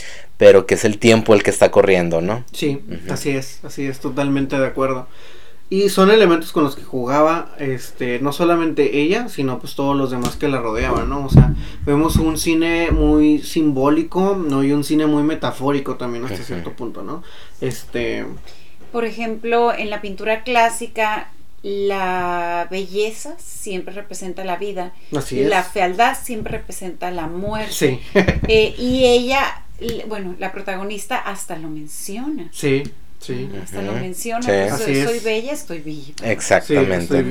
pero 0.42 0.66
que 0.66 0.74
es 0.74 0.86
el 0.86 0.98
tiempo 0.98 1.36
el 1.36 1.44
que 1.44 1.52
está 1.52 1.70
corriendo, 1.70 2.20
¿no? 2.20 2.44
Sí, 2.52 2.82
así 3.12 3.30
es, 3.30 3.60
así 3.64 3.86
es, 3.86 4.00
totalmente 4.00 4.58
de 4.58 4.66
acuerdo. 4.66 5.06
Y 5.70 5.90
son 5.90 6.10
elementos 6.10 6.52
con 6.52 6.64
los 6.64 6.76
que 6.76 6.82
jugaba, 6.82 7.54
este, 7.60 8.20
no 8.22 8.34
solamente 8.34 9.02
ella, 9.02 9.30
sino 9.30 9.60
pues 9.60 9.76
todos 9.76 9.96
los 9.96 10.10
demás 10.10 10.38
que 10.38 10.48
la 10.48 10.60
rodeaban, 10.60 11.10
¿no? 11.10 11.28
O 11.28 11.30
sea, 11.30 11.54
vemos 11.86 12.16
un 12.16 12.40
cine 12.40 12.90
muy 12.90 13.38
simbólico, 13.38 14.36
¿no? 14.36 14.64
Y 14.64 14.72
un 14.72 14.84
cine 14.84 15.06
muy 15.06 15.22
metafórico 15.22 15.96
también 15.98 16.26
hasta 16.26 16.44
cierto 16.44 16.74
punto, 16.74 17.04
¿no? 17.04 17.22
Este... 17.62 18.26
Por 18.92 19.06
ejemplo, 19.06 19.72
en 19.72 19.92
la 19.92 20.02
pintura 20.02 20.42
clásica, 20.42 21.30
la 21.62 22.68
belleza 22.72 23.36
siempre 23.38 23.94
representa 23.94 24.44
la 24.44 24.56
vida. 24.56 24.94
Así 25.16 25.44
La 25.44 25.62
fealdad 25.62 26.18
siempre 26.20 26.58
representa 26.58 27.12
la 27.12 27.28
muerte. 27.28 27.72
Sí. 27.72 28.00
Eh, 28.48 28.74
y 28.78 29.06
ella 29.06 29.64
bueno, 30.08 30.36
la 30.40 30.52
protagonista 30.52 31.18
hasta 31.18 31.58
lo 31.58 31.70
menciona. 31.70 32.50
Sí, 32.52 32.84
sí. 33.20 33.50
Hasta 33.62 33.82
lo 33.82 33.94
menciona. 33.94 34.78
soy, 34.78 35.20
bella, 35.20 35.54
estoy 35.54 35.80
viva. 35.80 36.16
Exactamente. 36.24 37.26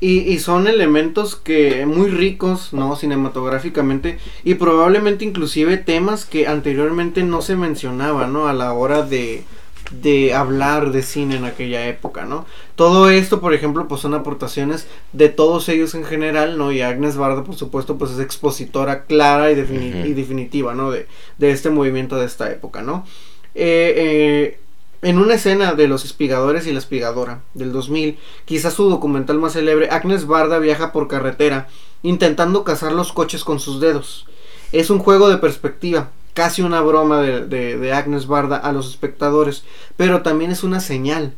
Y, 0.00 0.18
y, 0.20 0.38
son 0.38 0.66
elementos 0.66 1.34
que 1.36 1.86
muy 1.86 2.10
ricos, 2.10 2.74
¿no? 2.74 2.94
Cinematográficamente 2.94 4.18
y 4.42 4.54
probablemente 4.54 5.24
inclusive 5.24 5.78
temas 5.78 6.26
que 6.26 6.46
anteriormente 6.46 7.22
no 7.22 7.40
se 7.40 7.56
mencionaban, 7.56 8.32
¿no? 8.32 8.46
A 8.46 8.52
la 8.52 8.74
hora 8.74 9.02
de, 9.02 9.44
de 9.90 10.34
hablar 10.34 10.92
de 10.92 11.02
cine 11.02 11.36
en 11.36 11.44
aquella 11.44 11.86
época, 11.86 12.24
¿no? 12.24 12.46
Todo 12.74 13.10
esto, 13.10 13.40
por 13.40 13.54
ejemplo, 13.54 13.86
pues 13.86 14.00
son 14.00 14.14
aportaciones 14.14 14.86
de 15.12 15.28
todos 15.28 15.68
ellos 15.68 15.94
en 15.94 16.04
general, 16.04 16.58
¿no? 16.58 16.72
Y 16.72 16.80
Agnes 16.80 17.16
Barda, 17.16 17.44
por 17.44 17.54
supuesto, 17.54 17.96
pues 17.98 18.12
es 18.12 18.20
expositora 18.20 19.04
clara 19.04 19.50
y, 19.50 19.54
definitiva, 19.54 20.74
¿no? 20.74 20.90
De, 20.90 21.06
este 21.38 21.70
movimiento 21.70 22.16
de 22.16 22.26
esta 22.26 22.50
época, 22.50 22.82
¿no? 22.82 23.06
Eh, 23.54 23.94
eh, 23.96 24.58
en 25.02 25.18
una 25.18 25.34
escena 25.34 25.74
de 25.74 25.86
Los 25.86 26.04
Espigadores 26.06 26.66
y 26.66 26.72
la 26.72 26.78
Espigadora 26.78 27.42
del 27.52 27.72
2000, 27.72 28.18
quizás 28.46 28.72
su 28.72 28.88
documental 28.88 29.38
más 29.38 29.52
célebre, 29.52 29.90
Agnes 29.90 30.26
Barda 30.26 30.58
viaja 30.58 30.92
por 30.92 31.08
carretera 31.08 31.68
intentando 32.02 32.64
cazar 32.64 32.92
los 32.92 33.12
coches 33.12 33.44
con 33.44 33.60
sus 33.60 33.80
dedos. 33.80 34.26
Es 34.72 34.88
un 34.88 34.98
juego 34.98 35.28
de 35.28 35.36
perspectiva, 35.36 36.10
casi 36.34 36.62
una 36.62 36.82
broma 36.82 37.20
de, 37.22 37.92
Agnes 37.92 38.26
Barda 38.26 38.56
a 38.56 38.72
los 38.72 38.90
espectadores, 38.90 39.64
pero 39.96 40.22
también 40.22 40.50
es 40.50 40.64
una 40.64 40.80
señal 40.80 41.32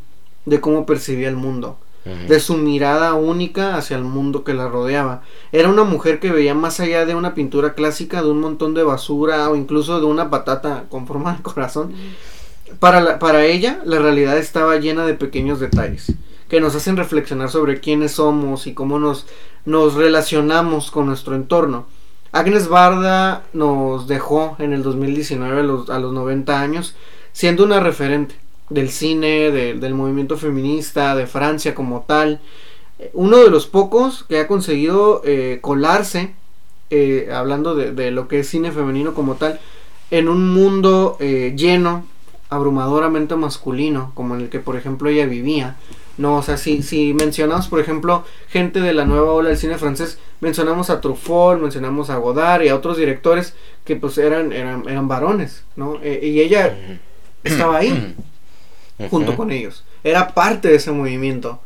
de 0.44 0.60
cómo 0.60 0.86
percibía 0.86 1.28
el 1.28 1.36
mundo, 1.36 1.78
de 2.28 2.38
su 2.38 2.56
mirada 2.56 3.14
única 3.14 3.76
hacia 3.76 3.96
el 3.96 4.04
mundo 4.04 4.44
que 4.44 4.54
la 4.54 4.68
rodeaba. 4.68 5.22
Era 5.52 5.68
una 5.68 5.84
mujer 5.84 6.20
que 6.20 6.30
veía 6.30 6.54
más 6.54 6.78
allá 6.80 7.04
de 7.04 7.14
una 7.14 7.34
pintura 7.34 7.74
clásica, 7.74 8.22
de 8.22 8.30
un 8.30 8.40
montón 8.40 8.74
de 8.74 8.84
basura 8.84 9.50
o 9.50 9.56
incluso 9.56 9.98
de 9.98 10.06
una 10.06 10.30
patata 10.30 10.84
con 10.88 11.06
forma 11.06 11.34
de 11.34 11.42
corazón. 11.42 11.92
Para, 12.78 13.18
para 13.18 13.44
ella, 13.44 13.80
la 13.84 13.98
realidad 13.98 14.38
estaba 14.38 14.76
llena 14.76 15.04
de 15.04 15.14
pequeños 15.14 15.60
detalles 15.60 16.14
que 16.48 16.60
nos 16.60 16.74
hacen 16.74 16.96
reflexionar 16.96 17.50
sobre 17.50 17.80
quiénes 17.80 18.12
somos 18.12 18.66
y 18.66 18.74
cómo 18.74 18.98
nos, 18.98 19.26
nos 19.64 19.94
relacionamos 19.94 20.90
con 20.90 21.06
nuestro 21.06 21.34
entorno. 21.34 21.86
Agnes 22.32 22.68
Barda 22.68 23.44
nos 23.52 24.06
dejó 24.08 24.56
en 24.58 24.72
el 24.72 24.82
2019 24.82 25.60
a 25.60 25.62
los, 25.62 25.90
a 25.90 25.98
los 25.98 26.12
90 26.12 26.60
años 26.60 26.96
siendo 27.32 27.64
una 27.64 27.80
referente 27.80 28.34
del 28.70 28.90
cine, 28.90 29.50
del 29.50 29.94
movimiento 29.94 30.36
feminista, 30.36 31.14
de 31.14 31.26
Francia 31.26 31.74
como 31.74 32.00
tal. 32.02 32.40
Uno 33.12 33.38
de 33.38 33.50
los 33.50 33.66
pocos 33.66 34.24
que 34.24 34.40
ha 34.40 34.48
conseguido 34.48 35.20
eh, 35.24 35.58
colarse, 35.60 36.34
eh, 36.88 37.28
hablando 37.32 37.74
de, 37.74 38.10
lo 38.10 38.26
que 38.26 38.40
es 38.40 38.48
cine 38.48 38.72
femenino 38.72 39.12
como 39.12 39.34
tal, 39.34 39.60
en 40.10 40.28
un 40.28 40.54
mundo 40.54 41.18
eh, 41.20 41.52
lleno, 41.56 42.06
abrumadoramente 42.48 43.36
masculino, 43.36 44.12
como 44.14 44.34
en 44.34 44.42
el 44.42 44.48
que 44.48 44.60
por 44.60 44.76
ejemplo 44.76 45.10
ella 45.10 45.26
vivía. 45.26 45.76
No, 46.18 46.36
o 46.36 46.42
sea, 46.42 46.56
si, 46.56 46.82
si 46.82 47.12
mencionamos, 47.12 47.68
por 47.68 47.80
ejemplo, 47.80 48.24
gente 48.48 48.80
de 48.80 48.94
la 48.94 49.04
nueva 49.04 49.32
ola 49.32 49.50
del 49.50 49.58
cine 49.58 49.76
francés, 49.76 50.18
mencionamos 50.40 50.88
a 50.88 51.00
Truffaut, 51.00 51.60
mencionamos 51.60 52.08
a 52.08 52.16
Godard 52.16 52.62
y 52.62 52.68
a 52.68 52.74
otros 52.74 52.96
directores 52.96 53.54
que 53.84 53.96
pues 53.96 54.16
eran, 54.16 54.52
eran, 54.52 54.88
eran 54.88 55.08
varones, 55.08 55.64
¿no? 55.76 56.00
y 56.02 56.40
ella 56.40 56.74
estaba 57.44 57.78
ahí, 57.78 58.14
junto 59.10 59.36
con 59.36 59.50
ellos. 59.50 59.84
Era 60.04 60.34
parte 60.34 60.68
de 60.68 60.76
ese 60.76 60.92
movimiento. 60.92 61.60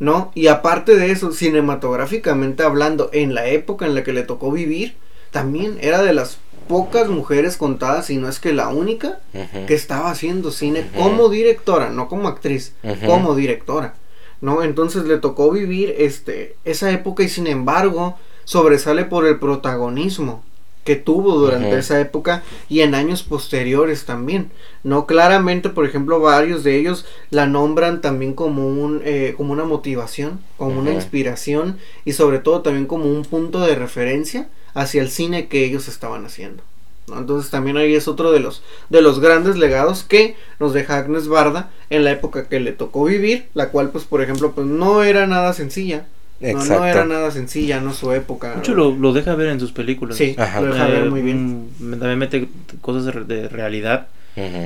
¿no? 0.00 0.32
Y 0.34 0.48
aparte 0.48 0.96
de 0.96 1.12
eso, 1.12 1.30
cinematográficamente 1.30 2.64
hablando, 2.64 3.10
en 3.12 3.34
la 3.34 3.46
época 3.46 3.86
en 3.86 3.94
la 3.94 4.02
que 4.02 4.14
le 4.14 4.22
tocó 4.22 4.50
vivir, 4.50 4.96
también 5.30 5.78
era 5.80 6.02
de 6.02 6.14
las 6.14 6.38
pocas 6.70 7.08
mujeres 7.08 7.56
contadas, 7.56 8.06
si 8.06 8.16
no 8.16 8.28
es 8.28 8.38
que 8.38 8.52
la 8.52 8.68
única, 8.68 9.18
que 9.66 9.74
estaba 9.74 10.08
haciendo 10.08 10.52
cine 10.52 10.86
como 10.96 11.28
directora, 11.28 11.90
no 11.90 12.08
como 12.08 12.28
actriz, 12.28 12.74
como 13.04 13.34
directora, 13.34 13.94
¿no? 14.40 14.62
Entonces 14.62 15.02
le 15.04 15.18
tocó 15.18 15.50
vivir 15.50 15.92
este, 15.98 16.54
esa 16.64 16.92
época 16.92 17.24
y 17.24 17.28
sin 17.28 17.48
embargo 17.48 18.16
sobresale 18.44 19.04
por 19.04 19.26
el 19.26 19.40
protagonismo, 19.40 20.44
que 20.84 20.94
tuvo 20.94 21.34
durante 21.34 21.76
esa 21.76 22.00
época 22.00 22.44
y 22.68 22.82
en 22.82 22.94
años 22.94 23.24
posteriores 23.24 24.04
también. 24.04 24.52
No 24.84 25.06
claramente, 25.06 25.70
por 25.70 25.84
ejemplo, 25.86 26.20
varios 26.20 26.62
de 26.62 26.76
ellos 26.76 27.04
la 27.30 27.46
nombran 27.46 28.00
también 28.00 28.34
como 28.34 28.68
un 28.68 29.02
eh, 29.04 29.34
como 29.36 29.52
una 29.52 29.64
motivación, 29.64 30.38
como 30.56 30.78
una 30.78 30.92
inspiración 30.92 31.78
y 32.04 32.12
sobre 32.12 32.38
todo 32.38 32.62
también 32.62 32.86
como 32.86 33.06
un 33.06 33.24
punto 33.24 33.60
de 33.60 33.74
referencia 33.74 34.48
hacia 34.74 35.02
el 35.02 35.10
cine 35.10 35.48
que 35.48 35.64
ellos 35.64 35.88
estaban 35.88 36.24
haciendo. 36.24 36.62
Entonces 37.08 37.50
también 37.50 37.76
ahí 37.76 37.94
es 37.94 38.06
otro 38.06 38.30
de 38.30 38.38
los 38.38 38.62
de 38.88 39.02
los 39.02 39.18
grandes 39.18 39.56
legados 39.56 40.04
que 40.04 40.36
nos 40.60 40.72
deja 40.72 40.98
Agnes 40.98 41.26
Barda 41.26 41.70
en 41.88 42.04
la 42.04 42.12
época 42.12 42.48
que 42.48 42.60
le 42.60 42.72
tocó 42.72 43.04
vivir, 43.04 43.48
la 43.54 43.70
cual 43.70 43.90
pues 43.90 44.04
por 44.04 44.22
ejemplo 44.22 44.52
pues 44.52 44.66
no 44.66 45.02
era 45.02 45.26
nada 45.26 45.52
sencilla 45.52 46.06
no, 46.40 46.86
era 46.86 47.04
nada 47.04 47.30
sencilla, 47.30 47.80
no 47.80 47.92
su 47.92 48.12
época. 48.12 48.54
Mucho 48.56 48.74
lo, 48.74 48.92
lo 48.92 49.12
deja 49.12 49.34
ver 49.34 49.48
en 49.48 49.60
sus 49.60 49.72
películas. 49.72 50.16
Sí, 50.16 50.34
lo 50.36 50.72
deja 50.72 50.86
ver 50.86 51.10
muy 51.10 51.20
bien. 51.20 51.68
También 51.78 52.18
mete 52.18 52.48
cosas 52.80 53.26
de, 53.26 53.48
realidad 53.48 54.08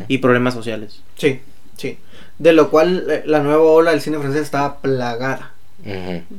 y 0.09 0.19
problemas 0.19 0.55
sociales. 0.55 1.01
Sí, 1.17 1.41
sí. 1.77 1.99
De 2.39 2.53
lo 2.53 2.71
cual 2.71 3.07
eh, 3.11 3.23
la 3.27 3.41
nueva 3.41 3.63
ola 3.63 3.91
del 3.93 4.01
cine 4.01 4.19
francés 4.19 4.43
estaba 4.43 4.79
plagada. 4.79 5.53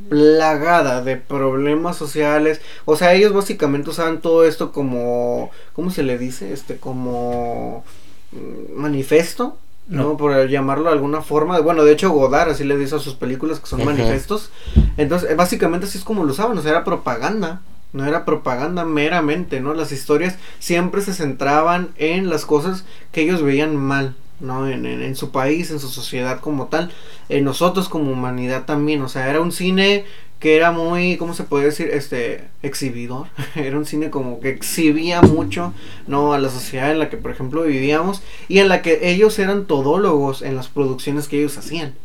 Plagada 0.10 1.02
de 1.02 1.18
problemas 1.18 1.98
sociales. 1.98 2.62
O 2.86 2.96
sea, 2.96 3.14
ellos 3.14 3.34
básicamente 3.34 3.90
usaban 3.90 4.22
todo 4.22 4.46
esto 4.46 4.72
como. 4.72 5.52
¿Cómo 5.74 5.92
se 5.92 6.04
le 6.04 6.18
dice? 6.18 6.52
Este, 6.54 6.78
como. 6.78 7.84
Mm, 8.32 8.80
manifesto 8.80 9.58
¿no? 9.88 10.18
Por 10.18 10.48
llamarlo 10.48 10.86
de 10.86 10.92
alguna 10.92 11.22
forma. 11.22 11.60
Bueno, 11.60 11.84
de 11.84 11.94
hecho 11.94 12.10
Godard 12.12 12.50
así 12.50 12.64
le 12.64 12.78
dice 12.78 12.96
a 12.96 13.00
sus 13.00 13.16
películas 13.16 13.60
que 13.60 13.68
son 13.68 13.86
manifestos. 13.86 14.50
Entonces, 14.98 15.30
eh, 15.30 15.36
básicamente 15.36 15.86
así 15.86 15.98
es 15.98 16.04
como 16.04 16.24
lo 16.24 16.32
usaban, 16.32 16.58
o 16.58 16.62
sea, 16.62 16.72
era 16.72 16.84
propaganda. 16.84 17.62
No 17.94 18.06
era 18.06 18.26
propaganda 18.26 18.84
meramente, 18.84 19.62
¿no? 19.62 19.74
Las 19.74 19.94
historias 19.94 20.36
siempre 20.60 21.02
se 21.02 21.14
centraban 21.14 21.90
en 21.96 22.30
las 22.30 22.46
cosas 22.46 22.84
que 23.14 23.22
ellos 23.22 23.42
veían 23.42 23.78
mal, 23.78 24.16
¿no? 24.40 24.68
En, 24.68 24.86
en, 24.86 25.02
en 25.02 25.16
su 25.16 25.32
país, 25.32 25.72
en 25.72 25.80
su 25.80 25.90
sociedad 25.90 26.40
como 26.40 26.68
tal, 26.68 26.92
en 27.30 27.44
nosotros 27.44 27.90
como 27.90 28.12
humanidad 28.12 28.66
también, 28.66 29.02
o 29.02 29.10
sea, 29.10 29.30
era 29.30 29.42
un 29.42 29.52
cine 29.52 30.06
que 30.40 30.56
era 30.56 30.72
muy, 30.72 31.18
¿cómo 31.18 31.34
se 31.34 31.44
puede 31.44 31.66
decir? 31.66 31.90
Este, 31.92 32.44
exhibidor. 32.62 33.28
era 33.56 33.78
un 33.78 33.86
cine 33.86 34.10
como 34.10 34.40
que 34.40 34.50
exhibía 34.50 35.22
mucho, 35.22 35.74
¿no? 36.08 36.34
A 36.34 36.40
la 36.40 36.50
sociedad 36.50 36.92
en 36.92 37.00
la 37.00 37.10
que, 37.10 37.18
por 37.18 37.32
ejemplo, 37.32 37.64
vivíamos 37.64 38.22
y 38.48 38.60
en 38.60 38.68
la 38.68 38.82
que 38.82 39.10
ellos 39.10 39.40
eran 39.40 39.66
todólogos 39.66 40.42
en 40.42 40.56
las 40.56 40.68
producciones 40.68 41.28
que 41.28 41.40
ellos 41.40 41.58
hacían. 41.58 41.96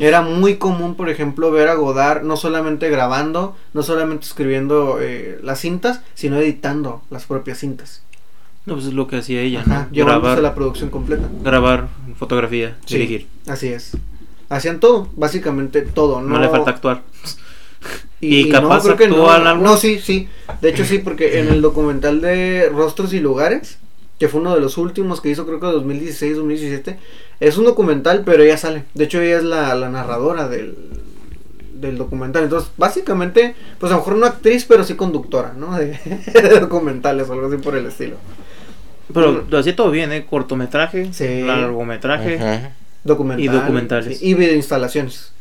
Era 0.00 0.22
muy 0.22 0.56
común, 0.56 0.94
por 0.94 1.10
ejemplo, 1.10 1.50
ver 1.50 1.68
a 1.68 1.74
Godard 1.74 2.22
no 2.22 2.38
solamente 2.38 2.88
grabando, 2.88 3.54
no 3.74 3.82
solamente 3.82 4.24
escribiendo 4.24 4.98
eh, 5.02 5.38
las 5.42 5.60
cintas, 5.60 6.00
sino 6.14 6.38
editando 6.38 7.02
las 7.10 7.26
propias 7.26 7.58
cintas. 7.58 8.02
No, 8.66 8.74
pues 8.74 8.86
es 8.86 8.94
lo 8.94 9.06
que 9.06 9.16
hacía 9.16 9.42
ella, 9.42 9.60
Ajá, 9.60 9.88
Llevándose 9.92 10.40
la 10.40 10.54
producción 10.54 10.88
completa. 10.90 11.28
Grabar, 11.42 11.88
fotografía, 12.16 12.76
dirigir. 12.88 13.26
Así 13.46 13.68
es. 13.68 13.96
Hacían 14.48 14.80
todo, 14.80 15.08
básicamente 15.16 15.82
todo. 15.82 16.22
No, 16.22 16.28
no 16.28 16.40
le 16.40 16.48
falta 16.48 16.70
actuar. 16.70 17.02
Y, 18.20 18.48
capaz 18.48 18.84
no, 19.08 19.38
no. 19.38 19.56
No, 19.56 19.76
sí, 19.76 19.98
sí. 19.98 20.28
De 20.62 20.70
hecho, 20.70 20.84
sí, 20.84 20.98
porque 20.98 21.40
en 21.40 21.48
el 21.48 21.60
documental 21.60 22.22
de 22.22 22.70
Rostros 22.70 23.12
y 23.12 23.20
Lugares, 23.20 23.78
que 24.18 24.28
fue 24.28 24.40
uno 24.40 24.54
de 24.54 24.60
los 24.60 24.78
últimos 24.78 25.20
que 25.20 25.28
hizo, 25.28 25.44
creo 25.44 25.60
que 25.60 25.66
2016, 25.66 26.36
2017, 26.36 26.98
es 27.40 27.58
un 27.58 27.64
documental, 27.64 28.22
pero 28.24 28.42
ella 28.42 28.56
sale. 28.56 28.84
De 28.94 29.04
hecho, 29.04 29.20
ella 29.20 29.38
es 29.38 29.44
la, 29.44 29.74
narradora 29.90 30.48
del, 30.48 30.76
del 31.74 31.98
documental. 31.98 32.44
Entonces, 32.44 32.70
básicamente, 32.78 33.54
pues 33.78 33.92
a 33.92 33.96
lo 33.96 34.00
mejor 34.00 34.16
no 34.16 34.26
actriz, 34.26 34.64
pero 34.64 34.84
sí 34.84 34.94
conductora, 34.94 35.52
¿no? 35.52 35.76
De, 35.76 35.98
documentales 36.60 37.28
o 37.28 37.34
algo 37.34 37.48
así 37.48 37.58
por 37.58 37.76
el 37.76 37.86
estilo. 37.86 38.16
Pero 39.14 39.46
lo 39.48 39.58
hacía 39.58 39.74
todo 39.74 39.90
bien, 39.90 40.12
¿eh? 40.12 40.26
Cortometraje, 40.28 41.10
largometraje, 41.44 42.70
documental, 43.04 43.44
y 43.44 43.48
documentales. 43.48 44.22
y 44.22 44.34
video 44.34 44.54
instalaciones 44.54 45.32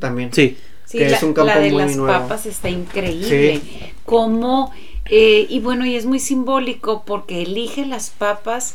también. 0.00 0.32
Sí 0.32 0.56
que 0.90 1.06
es 1.06 1.22
un 1.22 1.34
campo 1.34 1.52
la 1.52 1.60
de 1.60 1.70
las 1.70 1.96
papas 1.96 2.46
está 2.46 2.68
increíble. 2.68 3.60
Como, 4.04 4.72
eh, 5.06 5.46
y 5.48 5.60
bueno, 5.60 5.86
y 5.86 5.96
es 5.96 6.06
muy 6.06 6.18
simbólico 6.18 7.04
porque 7.04 7.42
elige 7.42 7.86
las 7.86 8.10
papas, 8.10 8.74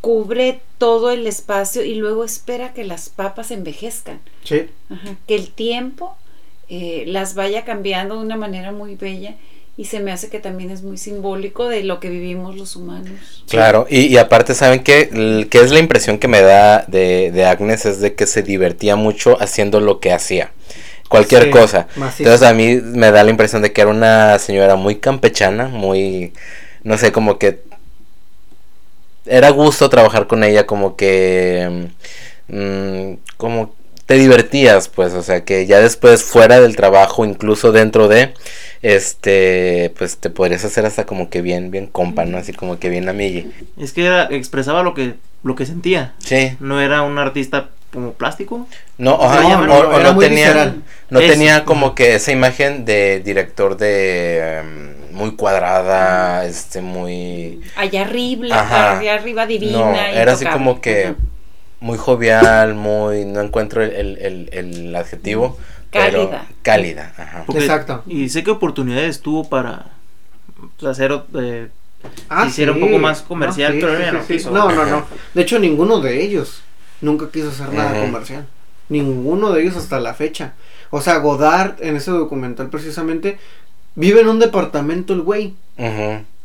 cubre 0.00 0.60
todo 0.78 1.10
el 1.10 1.26
espacio 1.26 1.84
y 1.84 1.94
luego 1.94 2.24
espera 2.24 2.72
que 2.72 2.84
las 2.84 3.08
papas 3.08 3.50
envejezcan. 3.50 4.20
Sí. 4.44 4.66
que 5.26 5.34
el 5.34 5.50
tiempo 5.50 6.16
eh, 6.68 7.04
las 7.06 7.34
vaya 7.34 7.64
cambiando 7.64 8.16
de 8.16 8.22
una 8.22 8.36
manera 8.36 8.72
muy 8.72 8.94
bella 8.94 9.36
y 9.78 9.84
se 9.84 10.00
me 10.00 10.10
hace 10.10 10.28
que 10.28 10.40
también 10.40 10.72
es 10.72 10.82
muy 10.82 10.98
simbólico 10.98 11.68
de 11.68 11.84
lo 11.84 12.00
que 12.00 12.10
vivimos 12.10 12.56
los 12.56 12.74
humanos. 12.74 13.44
Claro, 13.48 13.86
y, 13.88 14.16
aparte, 14.16 14.54
¿saben 14.54 14.82
qué? 14.82 15.46
que 15.48 15.60
es 15.60 15.70
la 15.70 15.78
impresión 15.78 16.18
que 16.18 16.26
me 16.26 16.42
da 16.42 16.84
de, 16.88 17.30
de 17.30 17.44
Agnes? 17.44 17.86
Es 17.86 18.00
de 18.00 18.14
que 18.14 18.26
se 18.26 18.42
divertía 18.42 18.96
mucho 18.96 19.40
haciendo 19.40 19.78
lo 19.78 20.00
que 20.00 20.12
hacía 20.12 20.50
cualquier 21.08 21.50
cosa. 21.50 21.86
Entonces 21.96 22.42
a 22.42 22.52
mí 22.52 22.80
me 22.82 23.12
da 23.12 23.22
la 23.22 23.30
impresión 23.30 23.62
de 23.62 23.72
que 23.72 23.80
era 23.80 23.90
una 23.90 24.38
señora 24.40 24.74
muy 24.74 24.96
campechana, 24.96 25.68
muy, 25.68 26.32
no 26.82 26.98
sé, 26.98 27.12
como 27.12 27.38
que 27.38 27.62
era 29.26 29.50
gusto 29.50 29.88
trabajar 29.88 30.26
con 30.26 30.42
ella, 30.42 30.66
como 30.66 30.96
que, 30.96 31.88
mm, 32.48 33.12
como 33.36 33.77
te 34.08 34.14
divertías, 34.14 34.88
pues, 34.88 35.12
o 35.12 35.22
sea, 35.22 35.44
que 35.44 35.66
ya 35.66 35.80
después 35.80 36.24
fuera 36.24 36.62
del 36.62 36.76
trabajo, 36.76 37.26
incluso 37.26 37.72
dentro 37.72 38.08
de, 38.08 38.32
este, 38.80 39.92
pues 39.98 40.16
te 40.16 40.30
podrías 40.30 40.64
hacer 40.64 40.86
hasta 40.86 41.04
como 41.04 41.28
que 41.28 41.42
bien, 41.42 41.70
bien 41.70 41.86
compa, 41.86 42.24
¿no? 42.24 42.38
Así 42.38 42.54
como 42.54 42.78
que 42.78 42.88
bien 42.88 43.10
amigue. 43.10 43.48
Es 43.76 43.92
que 43.92 44.06
era, 44.06 44.24
expresaba 44.30 44.82
lo 44.82 44.94
que, 44.94 45.16
lo 45.42 45.54
que 45.56 45.66
sentía. 45.66 46.14
Sí. 46.20 46.56
No 46.58 46.80
era 46.80 47.02
un 47.02 47.18
artista 47.18 47.68
como 47.92 48.12
plástico. 48.12 48.66
No, 48.96 49.16
o, 49.16 49.28
no, 49.28 50.18
tenía, 50.18 50.74
no 51.10 51.20
tenía 51.20 51.66
como 51.66 51.94
que 51.94 52.14
esa 52.14 52.32
imagen 52.32 52.86
de 52.86 53.20
director 53.20 53.76
de 53.76 54.60
em, 54.60 55.12
muy 55.12 55.36
cuadrada, 55.36 56.46
este 56.46 56.80
muy 56.80 57.60
allá 57.76 58.06
arriba, 58.06 58.96
allá 58.98 59.14
arriba 59.16 59.44
divina. 59.44 59.78
No, 59.78 59.94
era 59.94 60.32
así 60.32 60.46
como 60.46 60.80
que 60.80 61.14
muy 61.80 61.98
jovial, 61.98 62.74
muy 62.74 63.24
no 63.24 63.40
encuentro 63.40 63.82
el, 63.82 64.18
el, 64.18 64.48
el, 64.52 64.96
adjetivo. 64.96 65.58
Cálida. 65.90 66.46
cálida, 66.62 67.14
ajá. 67.16 67.44
Exacto. 67.54 68.02
Y 68.06 68.28
sé 68.28 68.44
que 68.44 68.50
oportunidades 68.50 69.20
tuvo 69.20 69.48
para 69.48 69.86
hacer 70.86 71.24
eh, 71.34 71.68
ah, 72.28 72.46
un 72.46 72.80
poco 72.80 72.98
más 72.98 73.22
comercial, 73.22 73.78
pero 73.80 73.98
no, 74.50 74.70
no, 74.72 74.86
no. 74.86 75.06
De 75.34 75.42
hecho, 75.42 75.58
ninguno 75.58 76.00
de 76.00 76.22
ellos 76.22 76.62
nunca 77.00 77.30
quiso 77.30 77.48
hacer 77.48 77.72
nada 77.72 78.00
comercial. 78.00 78.46
Ninguno 78.88 79.52
de 79.52 79.62
ellos 79.62 79.76
hasta 79.76 80.00
la 80.00 80.14
fecha. 80.14 80.54
O 80.90 81.00
sea, 81.00 81.18
Godard 81.18 81.82
en 81.82 81.96
ese 81.96 82.10
documental 82.10 82.70
precisamente 82.70 83.38
vive 83.94 84.20
en 84.20 84.28
un 84.28 84.38
departamento 84.38 85.12
el 85.12 85.22
güey. 85.22 85.54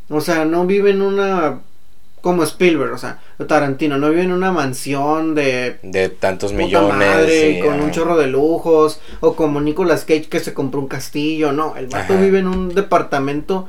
O 0.09 0.21
sea, 0.21 0.45
no 0.45 0.65
vive 0.65 0.91
en 0.91 1.01
una 1.01 1.59
como 2.23 2.43
Spielberg, 2.43 2.93
o 2.93 2.97
sea, 2.97 3.19
Tarantino, 3.49 3.97
no 3.97 4.09
vive 4.09 4.23
en 4.23 4.31
una 4.31 4.49
mansión 4.53 5.35
de 5.35 5.77
de 5.83 6.07
tantos 6.07 6.53
millones 6.53 7.61
con 7.61 7.81
un 7.81 7.91
chorro 7.91 8.15
de 8.15 8.27
lujos 8.27 9.01
o 9.19 9.35
como 9.35 9.59
Nicolas 9.59 10.05
Cage 10.05 10.29
que 10.29 10.39
se 10.39 10.53
compró 10.53 10.79
un 10.79 10.87
castillo, 10.87 11.51
no, 11.51 11.75
el 11.75 11.87
vato 11.87 12.17
vive 12.17 12.39
en 12.39 12.47
un 12.47 12.73
departamento 12.73 13.67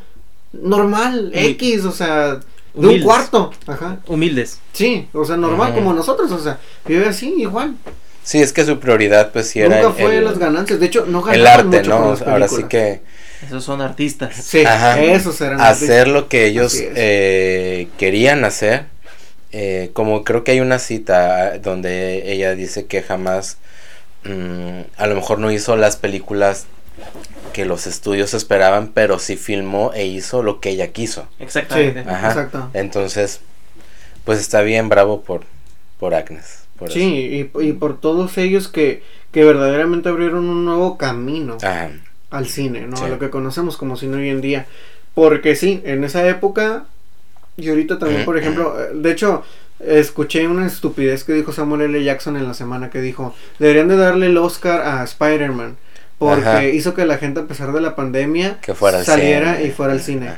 normal, 0.53 1.33
X, 1.35 1.85
o 1.85 1.91
sea, 1.91 2.39
de 2.75 2.87
un 2.87 3.01
cuarto. 3.01 3.51
Ajá. 3.67 3.99
Humildes. 4.07 4.61
Sí, 4.73 5.09
o 5.13 5.25
sea, 5.25 5.37
normal 5.37 5.75
como 5.75 5.93
nosotros, 5.93 6.31
o 6.31 6.39
sea, 6.39 6.61
vive 6.87 7.07
así, 7.07 7.35
igual. 7.37 7.75
Sí, 8.25 8.41
es 8.41 8.55
que 8.55 8.65
su 8.65 8.81
prioridad 8.81 9.33
pues 9.33 9.51
sí 9.51 9.61
era 9.61 9.83
Nunca 9.83 10.03
fue 10.03 10.21
las 10.23 10.39
ganancias, 10.39 10.81
de 10.81 10.87
hecho 10.87 11.05
no 11.07 11.31
El 11.31 11.47
arte, 11.47 11.83
¿no? 11.83 12.17
Ahora 12.27 12.49
sí 12.49 12.65
que... 12.65 13.03
Esos 13.45 13.63
son 13.63 13.83
artistas. 13.83 14.35
Sí, 14.35 14.65
Ajá. 14.65 14.99
esos 15.03 15.39
eran 15.43 15.61
Hacer 15.61 16.09
lo 16.09 16.29
que 16.29 16.47
ellos 16.47 16.75
eh, 16.81 17.89
querían 17.99 18.47
hacer. 18.47 18.87
Eh, 19.53 19.91
como 19.93 20.25
creo 20.25 20.43
que 20.43 20.53
hay 20.53 20.61
una 20.61 20.79
cita 20.79 21.59
donde 21.59 22.33
ella 22.33 22.55
dice 22.55 22.87
que 22.87 23.03
jamás, 23.03 23.59
mm, 24.25 24.81
a 24.97 25.07
lo 25.07 25.15
mejor 25.15 25.39
no 25.39 25.53
hizo 25.53 25.77
las 25.77 25.97
películas 25.97 26.65
que 27.53 27.67
los 27.67 27.87
estudios 27.87 28.33
esperaban, 28.33 28.89
pero 28.95 29.19
sí 29.19 29.37
filmó 29.37 29.93
e 29.93 30.07
hizo 30.07 30.43
lo 30.43 30.61
que 30.61 30.71
ella 30.71 30.89
quiso. 30.89 31.29
Exactamente. 31.39 32.01
Ajá. 32.09 32.29
Exacto. 32.29 32.71
Entonces, 32.73 33.41
pues 34.25 34.41
está 34.41 34.63
bien 34.63 34.89
bravo 34.89 35.21
por, 35.21 35.43
por 35.99 36.15
Agnes 36.15 36.64
sí, 36.89 37.51
y, 37.55 37.61
y, 37.61 37.73
por 37.73 38.01
todos 38.01 38.37
ellos 38.39 38.69
que, 38.69 39.03
que 39.33 39.45
verdaderamente 39.45 40.09
abrieron 40.09 40.49
un 40.49 40.65
nuevo 40.65 40.97
camino 40.99 41.59
al 42.31 42.47
cine, 42.47 42.87
¿no? 42.87 42.97
A 42.97 43.09
lo 43.09 43.19
que 43.19 43.31
conocemos 43.31 43.77
como 43.77 43.97
cine 43.97 44.17
hoy 44.17 44.29
en 44.29 44.41
día. 44.41 44.67
Porque 45.15 45.55
sí, 45.55 45.81
en 45.85 46.03
esa 46.05 46.27
época, 46.27 46.85
y 47.57 47.69
ahorita 47.69 47.99
también, 47.99 48.25
por 48.25 48.37
ejemplo, 48.37 48.75
eh, 48.81 48.91
de 48.95 49.13
hecho, 49.13 49.45
escuché 49.79 50.47
una 50.49 50.67
estupidez 50.67 51.25
que 51.25 51.33
dijo 51.33 51.53
Samuel 51.53 51.83
L. 51.83 52.03
Jackson 52.03 52.37
en 52.37 52.47
la 52.47 52.55
semana 52.55 52.91
que 52.91 53.01
dijo, 53.01 53.35
deberían 53.59 53.89
de 53.89 53.97
darle 53.97 54.27
el 54.27 54.37
Oscar 54.37 54.83
a 54.83 55.05
Spider-Man. 55.05 55.77
Porque 56.19 56.73
hizo 56.75 56.95
que 56.95 57.05
la 57.05 57.19
gente 57.19 57.41
a 57.41 57.45
pesar 57.45 57.73
de 57.73 57.81
la 57.81 57.97
pandemia 57.97 58.59
saliera 59.05 59.61
y 59.63 59.71
fuera 59.73 59.93
al 59.93 60.01
cine. 60.01 60.31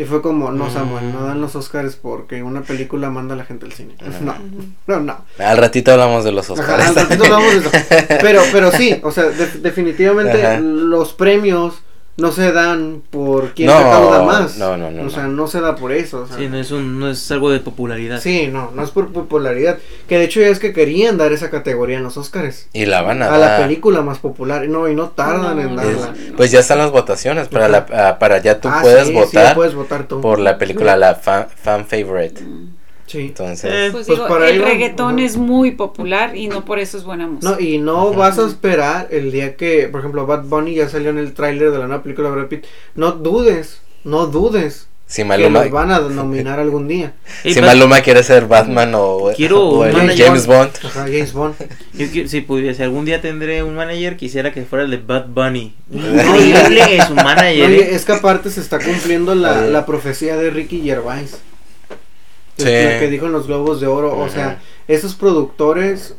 Y 0.00 0.04
fue 0.06 0.22
como, 0.22 0.50
no 0.50 0.70
Samuel, 0.70 1.12
no 1.12 1.24
dan 1.26 1.42
los 1.42 1.54
Oscars 1.56 1.94
porque 1.96 2.42
una 2.42 2.62
película 2.62 3.10
manda 3.10 3.34
a 3.34 3.36
la 3.36 3.44
gente 3.44 3.66
al 3.66 3.72
cine. 3.72 3.96
No, 4.22 4.34
no, 4.86 5.00
no. 5.00 5.24
Al 5.38 5.58
ratito 5.58 5.92
hablamos 5.92 6.24
de 6.24 6.32
los 6.32 6.48
Oscars. 6.48 6.86
al 6.86 6.94
ratito 6.94 7.24
hablamos 7.24 7.52
de 7.52 7.58
eso. 7.58 7.70
Pero, 8.22 8.40
pero 8.50 8.72
sí, 8.72 8.98
o 9.02 9.12
sea, 9.12 9.24
definitivamente 9.24 10.58
los 10.58 11.12
premios 11.12 11.82
no 12.20 12.32
se 12.32 12.52
dan 12.52 13.02
por 13.10 13.54
quien 13.54 13.68
recauda 13.68 14.22
más. 14.22 14.56
No, 14.58 14.76
no, 14.76 14.90
no. 14.90 15.04
O 15.04 15.10
sea, 15.10 15.26
no 15.26 15.46
se 15.46 15.60
da 15.60 15.74
por 15.74 15.92
eso. 15.92 16.22
O 16.22 16.26
sea. 16.26 16.36
Sí, 16.36 16.48
no 16.48 16.58
es, 16.58 16.70
un, 16.70 17.00
no 17.00 17.10
es 17.10 17.30
algo 17.30 17.50
de 17.50 17.60
popularidad. 17.60 18.20
Sí, 18.20 18.46
no, 18.46 18.70
no 18.72 18.82
es 18.82 18.90
por 18.90 19.12
popularidad. 19.12 19.78
Que 20.08 20.18
de 20.18 20.24
hecho 20.24 20.40
ya 20.40 20.48
es 20.48 20.58
que 20.58 20.72
querían 20.72 21.16
dar 21.16 21.32
esa 21.32 21.50
categoría 21.50 21.96
en 21.96 22.04
los 22.04 22.16
Oscars. 22.16 22.68
Y 22.72 22.86
la 22.86 23.02
van 23.02 23.22
a 23.22 23.34
A 23.34 23.38
la 23.38 23.58
película 23.58 24.02
más 24.02 24.18
popular. 24.18 24.68
No, 24.68 24.88
y 24.88 24.94
no 24.94 25.10
tardan 25.10 25.58
en 25.58 25.76
darla. 25.76 26.14
pues 26.36 26.50
ya 26.50 26.60
están 26.60 26.78
las 26.78 26.90
votaciones. 26.90 27.48
Para, 27.48 27.68
la, 27.68 28.18
para 28.18 28.38
ya 28.38 28.60
tú 28.60 28.68
ah, 28.68 28.80
puedes 28.82 29.12
votar. 29.12 29.54
puedes 29.54 29.74
votar 29.74 30.04
tú. 30.06 30.20
Por 30.20 30.38
la 30.38 30.58
película, 30.58 30.96
la 30.96 31.14
fan, 31.14 31.46
fan 31.54 31.86
favorite. 31.86 32.42
Mm. 32.42 32.79
Sí. 33.10 33.22
Entonces, 33.22 33.70
eh, 33.72 33.88
pues, 33.90 34.06
pues 34.06 34.18
digo, 34.18 34.36
el 34.38 34.62
reggaetón 34.62 35.18
es 35.18 35.36
muy 35.36 35.72
popular 35.72 36.36
y 36.36 36.46
no 36.46 36.64
por 36.64 36.78
eso 36.78 36.96
es 36.96 37.02
buena 37.02 37.26
música. 37.26 37.50
No, 37.50 37.58
y 37.58 37.78
no 37.78 38.12
vas 38.12 38.38
a 38.38 38.46
esperar 38.46 39.08
el 39.10 39.32
día 39.32 39.56
que, 39.56 39.88
por 39.88 39.98
ejemplo, 39.98 40.26
Bad 40.26 40.44
Bunny 40.44 40.76
ya 40.76 40.88
salió 40.88 41.10
en 41.10 41.18
el 41.18 41.34
tráiler 41.34 41.72
de 41.72 41.78
la 41.78 41.88
nueva 41.88 42.04
película 42.04 42.28
de 42.28 42.36
Brad 42.36 42.46
Pitt. 42.46 42.66
No 42.94 43.10
dudes, 43.10 43.80
no 44.04 44.26
dudes. 44.28 44.86
Si 45.08 45.24
Maluma, 45.24 45.64
que 45.64 45.70
van 45.70 45.90
a 45.90 45.98
nominar 45.98 46.60
algún 46.60 46.86
día. 46.86 47.14
si 47.42 47.60
Maluma 47.60 48.00
quiere 48.00 48.22
ser 48.22 48.46
Batman 48.46 48.92
o, 48.94 49.32
quiero 49.34 49.80
James 50.16 50.46
Bond. 50.46 50.70
Ajá, 50.84 51.00
James 51.06 51.32
Bond. 51.32 51.56
si 52.28 52.40
pudiera, 52.42 52.74
si 52.74 52.84
algún 52.84 53.06
día 53.06 53.20
tendré 53.20 53.64
un 53.64 53.74
manager, 53.74 54.16
quisiera 54.16 54.52
que 54.52 54.62
fuera 54.62 54.84
el 54.84 54.92
de 54.92 54.98
Bad 54.98 55.26
Bunny. 55.30 55.74
Increíble 55.92 56.96
es 56.96 57.10
un 57.10 57.16
manager. 57.16 57.70
¿eh? 57.72 57.88
es 57.92 58.04
que 58.04 58.12
aparte 58.12 58.50
se 58.50 58.60
está 58.60 58.78
cumpliendo 58.78 59.34
la, 59.34 59.62
la 59.62 59.84
profecía 59.84 60.36
de 60.36 60.50
Ricky 60.50 60.82
Gervais 60.82 61.40
que 62.64 63.08
dijo 63.10 63.26
en 63.26 63.32
los 63.32 63.46
Globos 63.46 63.80
de 63.80 63.86
Oro. 63.86 64.16
O 64.18 64.28
sea, 64.28 64.60
esos 64.88 65.14
productores, 65.14 66.14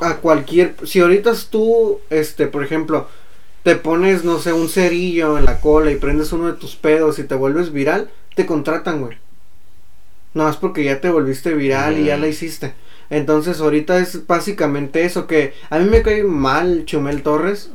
a 0.00 0.16
cualquier. 0.16 0.74
Si 0.84 1.00
ahorita 1.00 1.32
tú, 1.50 2.00
este, 2.10 2.46
por 2.46 2.64
ejemplo, 2.64 3.08
te 3.62 3.76
pones, 3.76 4.24
no 4.24 4.38
sé, 4.38 4.52
un 4.52 4.68
cerillo 4.68 5.38
en 5.38 5.44
la 5.44 5.60
cola 5.60 5.90
y 5.90 5.96
prendes 5.96 6.32
uno 6.32 6.46
de 6.46 6.58
tus 6.58 6.76
pedos 6.76 7.18
y 7.18 7.24
te 7.24 7.34
vuelves 7.34 7.72
viral, 7.72 8.10
te 8.34 8.46
contratan, 8.46 9.00
güey. 9.00 9.18
No, 10.32 10.48
es 10.48 10.56
porque 10.56 10.84
ya 10.84 11.00
te 11.00 11.10
volviste 11.10 11.54
viral 11.54 11.98
y 11.98 12.04
ya 12.04 12.16
la 12.16 12.28
hiciste. 12.28 12.74
Entonces, 13.10 13.60
ahorita 13.60 13.98
es 13.98 14.26
básicamente 14.26 15.04
eso 15.04 15.26
que 15.26 15.52
a 15.68 15.78
mí 15.78 15.90
me 15.90 16.02
cae 16.02 16.22
mal 16.22 16.84
Chumel 16.84 17.22
Torres 17.22 17.70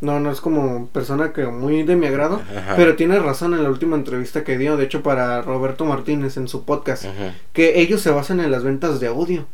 no, 0.00 0.18
no 0.18 0.30
es 0.30 0.40
como 0.40 0.88
persona 0.88 1.32
que 1.32 1.46
muy 1.46 1.82
de 1.82 1.96
mi 1.96 2.06
agrado, 2.06 2.40
pero 2.76 2.96
tiene 2.96 3.18
razón 3.18 3.54
en 3.54 3.62
la 3.62 3.70
última 3.70 3.96
entrevista 3.96 4.44
que 4.44 4.58
dio, 4.58 4.76
de 4.76 4.84
hecho 4.84 5.02
para 5.02 5.42
Roberto 5.42 5.84
Martínez 5.84 6.36
en 6.36 6.48
su 6.48 6.64
podcast, 6.64 7.04
que 7.52 7.80
ellos 7.80 8.00
se 8.00 8.10
basan 8.10 8.40
en 8.40 8.50
las 8.50 8.62
ventas 8.62 9.00
de 9.00 9.08
audio. 9.08 9.46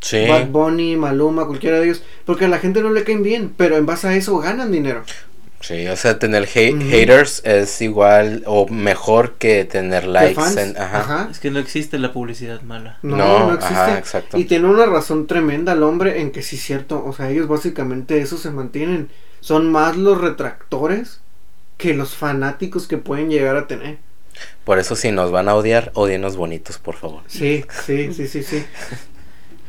Sí. 0.00 0.26
Bad 0.28 0.48
Bunny, 0.48 0.96
Maluma, 0.96 1.46
cualquiera 1.46 1.80
de 1.80 1.86
ellos, 1.86 2.02
porque 2.24 2.44
a 2.44 2.48
la 2.48 2.60
gente 2.60 2.82
no 2.82 2.90
le 2.90 3.02
caen 3.02 3.22
bien, 3.22 3.52
pero 3.56 3.76
en 3.76 3.84
base 3.84 4.06
a 4.06 4.14
eso 4.14 4.38
ganan 4.38 4.70
dinero. 4.70 5.02
Sí, 5.60 5.88
o 5.88 5.96
sea, 5.96 6.20
tener 6.20 6.46
haters 6.46 7.42
es 7.44 7.82
igual 7.82 8.44
o 8.46 8.68
mejor 8.68 9.34
que 9.34 9.64
tener 9.64 10.06
likes. 10.06 10.40
ajá. 10.78 11.28
Es 11.30 11.40
que 11.40 11.50
no 11.50 11.58
existe 11.58 11.98
la 11.98 12.12
publicidad 12.12 12.62
mala. 12.62 12.98
No, 13.02 13.16
no, 13.16 13.54
existe. 13.54 13.98
exacto. 13.98 14.38
Y 14.38 14.44
tiene 14.44 14.68
una 14.68 14.86
razón 14.86 15.26
tremenda 15.26 15.72
el 15.72 15.82
hombre 15.82 16.20
en 16.20 16.30
que 16.30 16.42
sí 16.42 16.56
es 16.56 16.62
cierto. 16.62 17.04
O 17.04 17.12
sea, 17.12 17.30
ellos 17.30 17.48
básicamente 17.48 18.20
eso 18.20 18.38
se 18.38 18.50
mantienen 18.50 19.10
son 19.40 19.70
más 19.70 19.96
los 19.96 20.20
retractores 20.20 21.20
que 21.76 21.94
los 21.94 22.14
fanáticos 22.14 22.86
que 22.88 22.98
pueden 22.98 23.30
llegar 23.30 23.56
a 23.56 23.66
tener. 23.66 23.98
Por 24.64 24.78
eso 24.78 24.96
si 24.96 25.10
nos 25.10 25.30
van 25.30 25.48
a 25.48 25.54
odiar, 25.54 25.90
odienos 25.94 26.36
bonitos, 26.36 26.78
por 26.78 26.94
favor. 26.96 27.22
Sí, 27.26 27.64
sí, 27.86 28.12
sí, 28.12 28.28
sí, 28.28 28.42
sí. 28.42 28.64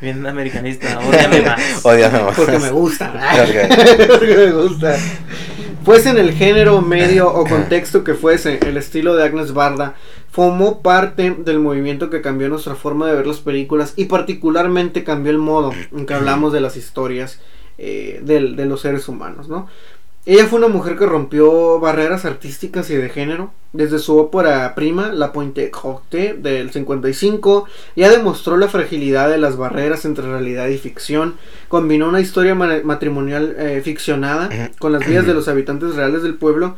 Bien 0.01 0.25
americanista, 0.25 0.99
odiame 0.99 1.41
más. 1.45 1.59
más. 1.83 2.35
Porque 2.35 2.59
me 2.59 2.71
gusta. 2.71 3.13
Porque 4.07 4.35
me 4.35 4.51
gusta. 4.51 4.97
Fuese 5.83 6.09
en 6.09 6.17
el 6.17 6.33
género, 6.33 6.81
medio 6.81 7.33
o 7.33 7.45
contexto 7.45 8.03
que 8.03 8.13
fuese, 8.13 8.59
el 8.65 8.77
estilo 8.77 9.15
de 9.15 9.23
Agnes 9.23 9.53
Barda 9.53 9.95
formó 10.29 10.81
parte 10.81 11.31
del 11.31 11.59
movimiento 11.59 12.09
que 12.09 12.21
cambió 12.21 12.49
nuestra 12.49 12.75
forma 12.75 13.07
de 13.07 13.15
ver 13.15 13.27
las 13.27 13.39
películas 13.39 13.93
y 13.95 14.05
particularmente 14.05 15.03
cambió 15.03 15.31
el 15.31 15.37
modo 15.37 15.73
en 15.91 16.05
que 16.05 16.13
hablamos 16.13 16.53
de 16.53 16.61
las 16.61 16.77
historias 16.77 17.39
eh, 17.81 18.19
de, 18.23 18.53
de, 18.55 18.65
los 18.65 18.81
seres 18.81 19.07
humanos, 19.07 19.47
¿no? 19.47 19.67
Ella 20.25 20.45
fue 20.45 20.59
una 20.59 20.67
mujer 20.67 20.97
que 20.97 21.05
rompió 21.05 21.79
barreras 21.79 22.25
artísticas 22.25 22.89
y 22.89 22.95
de 22.95 23.09
género. 23.09 23.51
Desde 23.71 23.99
su 23.99 24.17
ópera 24.17 24.75
prima, 24.75 25.13
La 25.13 25.31
Pointe 25.31 25.71
Cote 25.71 26.33
del 26.33 26.71
55, 26.71 27.65
ya 27.95 28.09
demostró 28.09 28.57
la 28.57 28.67
fragilidad 28.67 29.29
de 29.29 29.37
las 29.37 29.55
barreras 29.55 30.03
entre 30.03 30.29
realidad 30.29 30.67
y 30.67 30.77
ficción. 30.77 31.35
Combinó 31.69 32.09
una 32.09 32.19
historia 32.19 32.53
matrimonial 32.53 33.55
eh, 33.57 33.81
ficcionada 33.83 34.71
con 34.77 34.91
las 34.91 35.07
vidas 35.07 35.25
de 35.25 35.33
los 35.33 35.47
habitantes 35.47 35.95
reales 35.95 36.21
del 36.21 36.35
pueblo. 36.35 36.75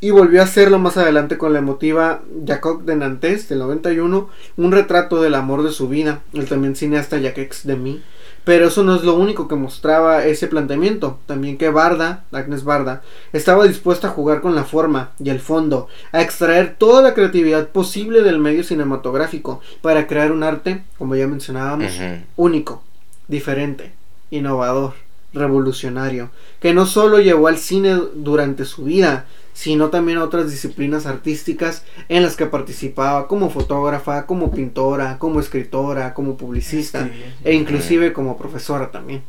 Y 0.00 0.10
volvió 0.10 0.40
a 0.40 0.44
hacerlo 0.44 0.78
más 0.78 0.96
adelante 0.96 1.36
con 1.36 1.52
la 1.52 1.58
emotiva 1.58 2.22
Jacob 2.46 2.84
de 2.84 2.96
Nantes 2.96 3.50
del 3.50 3.58
91, 3.58 4.30
un 4.56 4.72
retrato 4.72 5.20
del 5.20 5.34
amor 5.34 5.62
de 5.62 5.72
su 5.72 5.88
vida. 5.90 6.22
El 6.32 6.46
también 6.46 6.74
cineasta 6.74 7.18
Jacques 7.18 7.60
Demy 7.64 8.02
pero 8.44 8.68
eso 8.68 8.82
no 8.82 8.94
es 8.94 9.02
lo 9.02 9.14
único 9.14 9.48
que 9.48 9.54
mostraba 9.54 10.24
ese 10.24 10.46
planteamiento. 10.46 11.18
También 11.26 11.58
que 11.58 11.70
Barda, 11.70 12.24
Agnes 12.32 12.64
Barda, 12.64 13.02
estaba 13.32 13.66
dispuesta 13.66 14.08
a 14.08 14.12
jugar 14.12 14.40
con 14.40 14.54
la 14.54 14.64
forma 14.64 15.10
y 15.22 15.30
el 15.30 15.40
fondo, 15.40 15.88
a 16.12 16.22
extraer 16.22 16.76
toda 16.78 17.02
la 17.02 17.14
creatividad 17.14 17.68
posible 17.68 18.22
del 18.22 18.38
medio 18.38 18.64
cinematográfico 18.64 19.60
para 19.82 20.06
crear 20.06 20.32
un 20.32 20.42
arte, 20.42 20.82
como 20.98 21.16
ya 21.16 21.26
mencionábamos, 21.26 21.92
único, 22.36 22.82
diferente, 23.28 23.92
innovador, 24.30 24.94
revolucionario, 25.32 26.30
que 26.60 26.74
no 26.74 26.86
solo 26.86 27.20
llevó 27.20 27.48
al 27.48 27.58
cine 27.58 27.98
durante 28.14 28.64
su 28.64 28.84
vida, 28.84 29.26
sino 29.60 29.90
también 29.90 30.16
a 30.16 30.24
otras 30.24 30.50
disciplinas 30.50 31.04
artísticas 31.04 31.82
en 32.08 32.22
las 32.22 32.34
que 32.34 32.46
participaba 32.46 33.28
como 33.28 33.50
fotógrafa, 33.50 34.24
como 34.24 34.50
pintora, 34.52 35.18
como 35.18 35.38
escritora, 35.38 36.14
como 36.14 36.38
publicista 36.38 37.10
e 37.44 37.52
inclusive 37.52 38.14
como 38.14 38.38
profesora 38.38 38.90
también. 38.90 39.20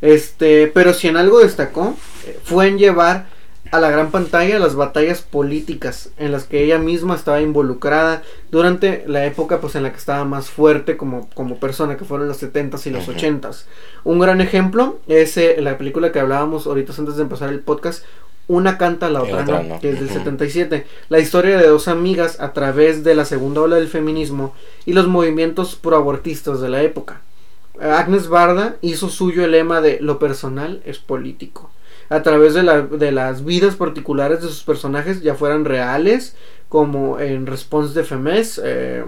Este, 0.00 0.68
pero 0.68 0.94
si 0.94 1.08
en 1.08 1.16
algo 1.16 1.40
destacó 1.40 1.96
eh, 2.24 2.38
fue 2.44 2.68
en 2.68 2.78
llevar 2.78 3.26
a 3.72 3.80
la 3.80 3.90
gran 3.90 4.12
pantalla 4.12 4.60
las 4.60 4.76
batallas 4.76 5.22
políticas 5.22 6.10
en 6.16 6.30
las 6.30 6.44
que 6.44 6.62
ella 6.62 6.78
misma 6.78 7.16
estaba 7.16 7.40
involucrada 7.40 8.22
durante 8.52 9.02
la 9.08 9.26
época 9.26 9.60
pues 9.60 9.74
en 9.74 9.82
la 9.82 9.90
que 9.90 9.98
estaba 9.98 10.24
más 10.24 10.50
fuerte 10.50 10.96
como, 10.96 11.28
como 11.34 11.58
persona 11.58 11.96
que 11.96 12.04
fueron 12.04 12.28
los 12.28 12.40
70s 12.40 12.86
y 12.86 12.90
los 12.90 13.08
80s. 13.08 13.64
Un 14.04 14.20
gran 14.20 14.40
ejemplo 14.40 15.00
es 15.08 15.36
eh, 15.36 15.56
la 15.60 15.76
película 15.78 16.12
que 16.12 16.20
hablábamos 16.20 16.68
ahorita 16.68 16.92
antes 16.96 17.16
de 17.16 17.22
empezar 17.22 17.48
el 17.48 17.58
podcast, 17.58 18.04
una 18.50 18.78
canta 18.78 19.08
la 19.08 19.22
otra, 19.22 19.44
no, 19.44 19.78
que 19.78 19.90
es 19.90 20.00
del 20.00 20.10
77. 20.10 20.84
La 21.08 21.20
historia 21.20 21.56
de 21.56 21.68
dos 21.68 21.86
amigas 21.86 22.40
a 22.40 22.52
través 22.52 23.04
de 23.04 23.14
la 23.14 23.24
segunda 23.24 23.60
ola 23.60 23.76
del 23.76 23.86
feminismo 23.86 24.54
y 24.84 24.92
los 24.92 25.06
movimientos 25.06 25.76
proabortistas 25.76 26.60
de 26.60 26.68
la 26.68 26.82
época. 26.82 27.20
Agnes 27.80 28.26
Barda 28.26 28.74
hizo 28.80 29.08
suyo 29.08 29.44
el 29.44 29.52
lema 29.52 29.80
de 29.80 30.00
lo 30.00 30.18
personal 30.18 30.82
es 30.84 30.98
político. 30.98 31.70
a 32.08 32.24
través 32.24 32.54
de, 32.54 32.64
la, 32.64 32.82
de 32.82 33.12
las 33.12 33.44
vidas 33.44 33.76
particulares 33.76 34.42
de 34.42 34.48
sus 34.48 34.64
personajes, 34.64 35.22
ya 35.22 35.36
fueran 35.36 35.64
reales, 35.64 36.34
como 36.68 37.20
en 37.20 37.46
Response 37.46 37.94
de 37.94 38.04
Femes, 38.04 38.60
eh, 38.64 39.04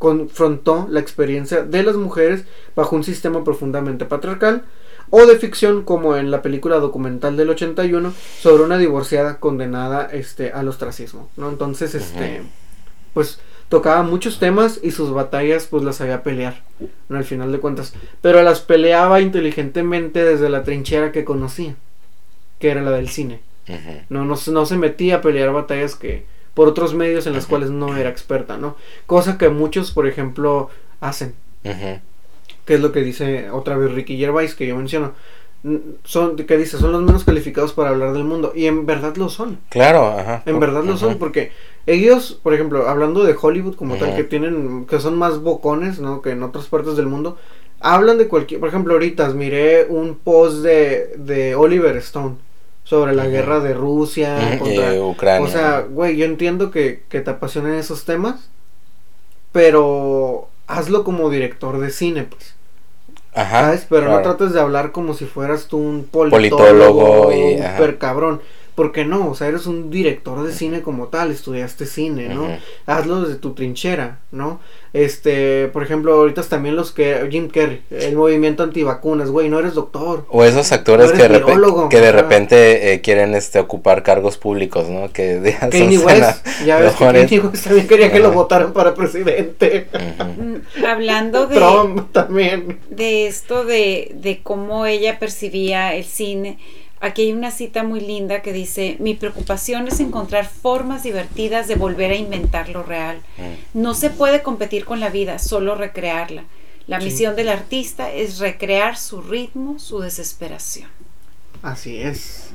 confrontó 0.00 0.88
la 0.90 0.98
experiencia 0.98 1.62
de 1.62 1.84
las 1.84 1.94
mujeres 1.94 2.44
bajo 2.74 2.96
un 2.96 3.04
sistema 3.04 3.44
profundamente 3.44 4.04
patriarcal, 4.04 4.64
o 5.10 5.26
de 5.26 5.36
ficción 5.38 5.82
como 5.82 6.16
en 6.16 6.30
la 6.30 6.42
película 6.42 6.78
documental 6.78 7.36
del 7.36 7.50
81 7.50 8.12
sobre 8.40 8.62
una 8.62 8.78
divorciada 8.78 9.38
condenada 9.38 10.08
este 10.10 10.52
al 10.52 10.68
ostracismo, 10.68 11.28
¿no? 11.36 11.48
Entonces, 11.48 11.94
este 11.94 12.42
pues 13.12 13.40
tocaba 13.68 14.02
muchos 14.02 14.38
temas 14.38 14.80
y 14.82 14.90
sus 14.90 15.12
batallas 15.12 15.66
pues 15.66 15.82
las 15.84 15.96
sabía 15.96 16.22
pelear, 16.22 16.62
¿no? 17.08 17.18
al 17.18 17.24
final 17.24 17.52
de 17.52 17.58
cuentas, 17.58 17.94
pero 18.20 18.42
las 18.42 18.60
peleaba 18.60 19.20
inteligentemente 19.20 20.24
desde 20.24 20.48
la 20.48 20.64
trinchera 20.64 21.12
que 21.12 21.24
conocía, 21.24 21.74
que 22.58 22.70
era 22.70 22.82
la 22.82 22.90
del 22.90 23.08
cine. 23.08 23.40
no, 24.08 24.24
no, 24.24 24.34
no 24.46 24.66
se 24.66 24.76
metía 24.76 25.16
a 25.16 25.20
pelear 25.20 25.52
batallas 25.52 25.94
que 25.94 26.24
por 26.54 26.68
otros 26.68 26.94
medios 26.94 27.26
en 27.26 27.32
los 27.32 27.46
cuales 27.46 27.70
no 27.70 27.96
era 27.96 28.10
experta, 28.10 28.56
¿no? 28.56 28.76
Cosa 29.06 29.38
que 29.38 29.48
muchos, 29.48 29.92
por 29.92 30.06
ejemplo, 30.06 30.68
hacen. 31.00 31.34
Que 32.70 32.76
es 32.76 32.80
lo 32.82 32.92
que 32.92 33.00
dice 33.00 33.50
otra 33.50 33.76
vez 33.76 33.90
Ricky 33.90 34.16
Gervais, 34.16 34.54
que 34.54 34.64
yo 34.64 34.76
menciono. 34.76 35.10
Son, 36.04 36.36
que 36.36 36.56
dice, 36.56 36.78
son 36.78 36.92
los 36.92 37.02
menos 37.02 37.24
calificados 37.24 37.72
para 37.72 37.90
hablar 37.90 38.12
del 38.12 38.22
mundo. 38.22 38.52
Y 38.54 38.66
en 38.66 38.86
verdad 38.86 39.16
lo 39.16 39.28
son. 39.28 39.58
Claro, 39.70 40.06
ajá. 40.06 40.44
En 40.46 40.60
verdad 40.60 40.84
lo 40.84 40.96
son, 40.96 41.18
porque 41.18 41.50
ellos, 41.86 42.38
por 42.40 42.54
ejemplo, 42.54 42.88
hablando 42.88 43.24
de 43.24 43.34
Hollywood 43.34 43.74
como 43.74 43.96
tal, 43.96 44.14
que 44.14 44.22
tienen, 44.22 44.86
que 44.86 45.00
son 45.00 45.18
más 45.18 45.40
bocones, 45.40 45.98
¿no? 45.98 46.22
Que 46.22 46.30
en 46.30 46.44
otras 46.44 46.66
partes 46.66 46.94
del 46.94 47.06
mundo, 47.06 47.38
hablan 47.80 48.18
de 48.18 48.28
cualquier, 48.28 48.60
por 48.60 48.68
ejemplo, 48.68 48.92
ahorita 48.92 49.28
miré 49.30 49.86
un 49.88 50.14
post 50.14 50.58
de, 50.58 51.16
de 51.16 51.56
Oliver 51.56 51.96
Stone 51.96 52.36
sobre 52.84 53.16
la 53.16 53.26
guerra 53.26 53.58
de 53.58 53.74
Rusia 53.74 54.60
contra 54.60 54.94
Ucrania. 55.02 55.44
O 55.44 55.50
sea, 55.50 55.80
güey, 55.80 56.16
yo 56.16 56.24
entiendo 56.24 56.70
que, 56.70 57.02
que 57.08 57.20
te 57.20 57.30
apasionen 57.32 57.74
esos 57.74 58.04
temas, 58.04 58.48
pero 59.50 60.46
hazlo 60.68 61.02
como 61.02 61.30
director 61.30 61.80
de 61.80 61.90
cine, 61.90 62.22
pues. 62.22 62.59
Ajá. 63.34 63.66
¿Sabes? 63.66 63.86
Pero 63.88 64.08
no 64.08 64.22
trates 64.22 64.52
de 64.52 64.60
hablar 64.60 64.92
como 64.92 65.14
si 65.14 65.24
fueras 65.24 65.66
tú 65.66 65.78
un 65.78 66.04
politólogo, 66.04 67.32
y, 67.32 67.56
super 67.56 67.98
cabrón. 67.98 68.40
Porque 68.80 69.04
no, 69.04 69.28
o 69.28 69.34
sea, 69.34 69.48
eres 69.48 69.66
un 69.66 69.90
director 69.90 70.42
de 70.42 70.54
cine 70.54 70.80
como 70.80 71.08
tal, 71.08 71.30
estudiaste 71.30 71.84
cine, 71.84 72.30
¿no? 72.30 72.48
Hazlo 72.86 73.20
desde 73.20 73.34
tu 73.34 73.52
trinchera, 73.52 74.20
¿no? 74.32 74.58
Este, 74.94 75.68
por 75.68 75.82
ejemplo, 75.82 76.14
ahorita 76.14 76.42
también 76.44 76.76
los 76.76 76.90
que 76.90 77.28
Jim 77.30 77.48
Carrey, 77.48 77.82
el 77.90 78.16
movimiento 78.16 78.62
antivacunas, 78.62 79.28
güey, 79.28 79.50
no 79.50 79.58
eres 79.58 79.74
doctor. 79.74 80.24
O 80.30 80.44
esos 80.44 80.72
actores 80.72 81.12
que, 81.12 81.28
que 81.90 82.00
de 82.00 82.10
repente 82.10 82.94
eh, 82.94 83.02
quieren 83.02 83.34
este 83.34 83.58
ocupar 83.58 84.02
cargos 84.02 84.38
públicos, 84.38 84.88
¿no? 84.88 85.12
Que 85.12 85.58
Kanye 85.70 85.98
West, 85.98 86.46
ya 86.64 86.78
ves 86.78 86.94
que 86.98 87.04
Kanye 87.04 87.40
West 87.40 87.64
también 87.64 87.86
quería 87.86 88.10
que 88.10 88.20
lo 88.20 88.32
votaran 88.32 88.72
para 88.72 88.94
presidente. 88.94 89.88
Mm, 90.38 90.86
hablando 90.86 91.46
de 91.48 91.54
Trump 91.54 92.12
también. 92.12 92.78
De 92.88 93.26
esto 93.26 93.66
de 93.66 94.12
de 94.14 94.40
cómo 94.42 94.86
ella 94.86 95.18
percibía 95.18 95.94
el 95.94 96.04
cine 96.04 96.56
Aquí 97.00 97.22
hay 97.22 97.32
una 97.32 97.50
cita 97.50 97.82
muy 97.82 98.00
linda 98.00 98.42
que 98.42 98.52
dice, 98.52 98.96
mi 99.00 99.14
preocupación 99.14 99.88
es 99.88 100.00
encontrar 100.00 100.46
formas 100.46 101.02
divertidas 101.02 101.66
de 101.66 101.74
volver 101.74 102.10
a 102.10 102.16
inventar 102.16 102.68
lo 102.68 102.82
real. 102.82 103.22
Mm. 103.38 103.80
No 103.80 103.94
se 103.94 104.10
puede 104.10 104.42
competir 104.42 104.84
con 104.84 105.00
la 105.00 105.08
vida, 105.08 105.38
solo 105.38 105.74
recrearla. 105.74 106.44
La 106.86 106.98
misión 106.98 107.36
del 107.36 107.48
artista 107.48 108.12
es 108.12 108.38
recrear 108.38 108.96
su 108.96 109.22
ritmo, 109.22 109.78
su 109.78 110.00
desesperación. 110.00 110.88
Así 111.62 111.98
es. 111.98 112.49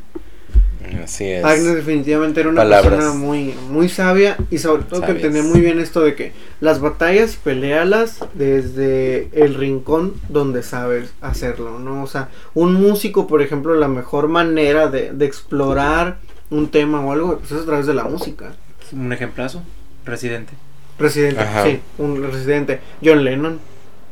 Así 1.04 1.26
es. 1.26 1.44
Agnes 1.44 1.76
definitivamente 1.76 2.42
era 2.42 2.50
una 2.50 2.64
persona 2.64 3.14
muy, 3.14 3.54
muy 3.70 3.90
sabia 3.90 4.38
y 4.52 4.58
sobre 4.58 4.84
todo 4.84 5.02
que 5.02 5.12
entendía 5.12 5.44
muy 5.44 5.60
bien 5.60 5.80
esto 5.80 6.02
de 6.02 6.16
que 6.16 6.32
las 6.60 6.80
batallas 6.80 7.36
pelealas 7.36 8.20
desde 8.34 9.30
el 9.34 9.56
rincón 9.56 10.14
donde 10.30 10.64
sabes 10.64 11.14
hacerlo, 11.22 11.80
¿no? 11.80 12.04
O 12.04 12.08
sea, 12.08 12.30
un 12.54 12.74
músico, 12.74 13.28
por 13.28 13.42
ejemplo, 13.42 13.76
la 13.76 13.88
mejor 13.88 14.28
manera 14.28 14.88
de, 14.88 15.12
de 15.12 15.26
explorar 15.26 16.18
un 16.50 16.70
tema 16.70 17.02
o 17.02 17.12
algo 17.12 17.38
pues 17.40 17.52
es 17.52 17.62
a 17.62 17.66
través 17.66 17.86
de 17.86 17.94
la 17.94 18.04
música. 18.04 18.54
Un 18.92 19.12
ejemplazo, 19.12 19.64
Residente. 20.06 20.54
Residente, 20.98 21.44
sí, 21.64 21.80
un 21.98 22.24
Residente. 22.24 22.80
John 23.04 23.24
Lennon, 23.24 23.60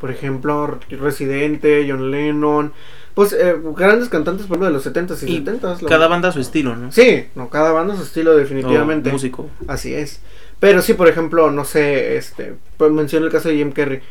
por 0.01 0.11
ejemplo, 0.11 0.79
Residente, 0.89 1.85
John 1.87 2.11
Lennon. 2.11 2.73
Pues 3.13 3.33
eh, 3.33 3.55
grandes 3.75 4.09
cantantes, 4.09 4.47
por 4.47 4.57
ejemplo, 4.57 4.67
de 4.67 4.73
los 4.73 4.85
70s 4.85 5.27
y, 5.27 5.43
70s. 5.43 5.87
Cada 5.87 6.07
banda 6.07 6.31
su 6.31 6.39
estilo, 6.39 6.75
¿no? 6.75 6.91
Sí, 6.91 7.25
no, 7.35 7.49
cada 7.49 7.71
banda 7.71 7.95
su 7.95 8.03
estilo, 8.03 8.35
definitivamente. 8.35 9.11
músico. 9.11 9.49
Así 9.67 9.93
es. 9.93 10.19
Pero 10.59 10.81
sí, 10.81 10.93
por 10.93 11.07
ejemplo, 11.07 11.51
no 11.51 11.65
sé, 11.65 12.17
este, 12.17 12.55
pues 12.77 12.91
menciono 12.91 13.25
el 13.25 13.31
caso 13.31 13.49
de 13.49 13.57
Jim 13.57 13.71
Carrey 13.71 14.01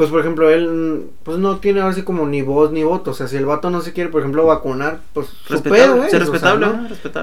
pues 0.00 0.08
por 0.08 0.20
ejemplo, 0.20 0.48
él 0.48 1.10
pues 1.24 1.36
no 1.36 1.58
tiene 1.58 1.82
ahora 1.82 1.92
sí 1.92 2.04
como 2.04 2.26
ni 2.26 2.40
voz 2.40 2.72
ni 2.72 2.82
voto. 2.82 3.10
O 3.10 3.14
sea, 3.14 3.28
si 3.28 3.36
el 3.36 3.44
vato 3.44 3.68
no 3.68 3.82
se 3.82 3.92
quiere, 3.92 4.08
por 4.08 4.22
ejemplo, 4.22 4.46
vacunar, 4.46 5.00
pues 5.12 5.28
respetable, 5.46 6.08
respetable, 6.08 6.68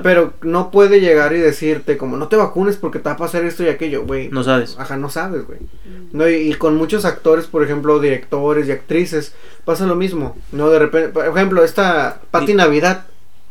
Pero 0.04 0.34
no 0.44 0.70
puede 0.70 1.02
llegar 1.02 1.34
y 1.34 1.40
decirte 1.40 1.98
como 1.98 2.18
no 2.18 2.28
te 2.28 2.36
vacunes 2.36 2.78
porque 2.78 3.00
te 3.00 3.06
va 3.06 3.13
a 3.13 3.18
pasar 3.18 3.44
esto 3.46 3.63
y 3.63 3.70
aquello, 3.70 4.06
güey. 4.06 4.30
No 4.30 4.44
sabes. 4.44 4.76
Ajá, 4.78 4.96
no 4.96 5.10
sabes, 5.10 5.48
güey. 5.48 5.58
No, 6.12 6.30
y, 6.30 6.54
con 6.54 6.76
muchos 6.76 7.04
actores, 7.04 7.48
por 7.48 7.63
ejemplo, 7.63 8.00
directores 8.00 8.68
y 8.68 8.72
actrices, 8.72 9.34
pasa 9.66 9.88
lo 9.88 9.96
mismo. 9.96 10.38
No, 10.52 10.70
de 10.70 10.78
repente, 10.78 11.10
por 11.10 11.26
ejemplo, 11.26 11.63
esta 11.63 12.22
Pati 12.30 12.54
Navidad 12.54 13.08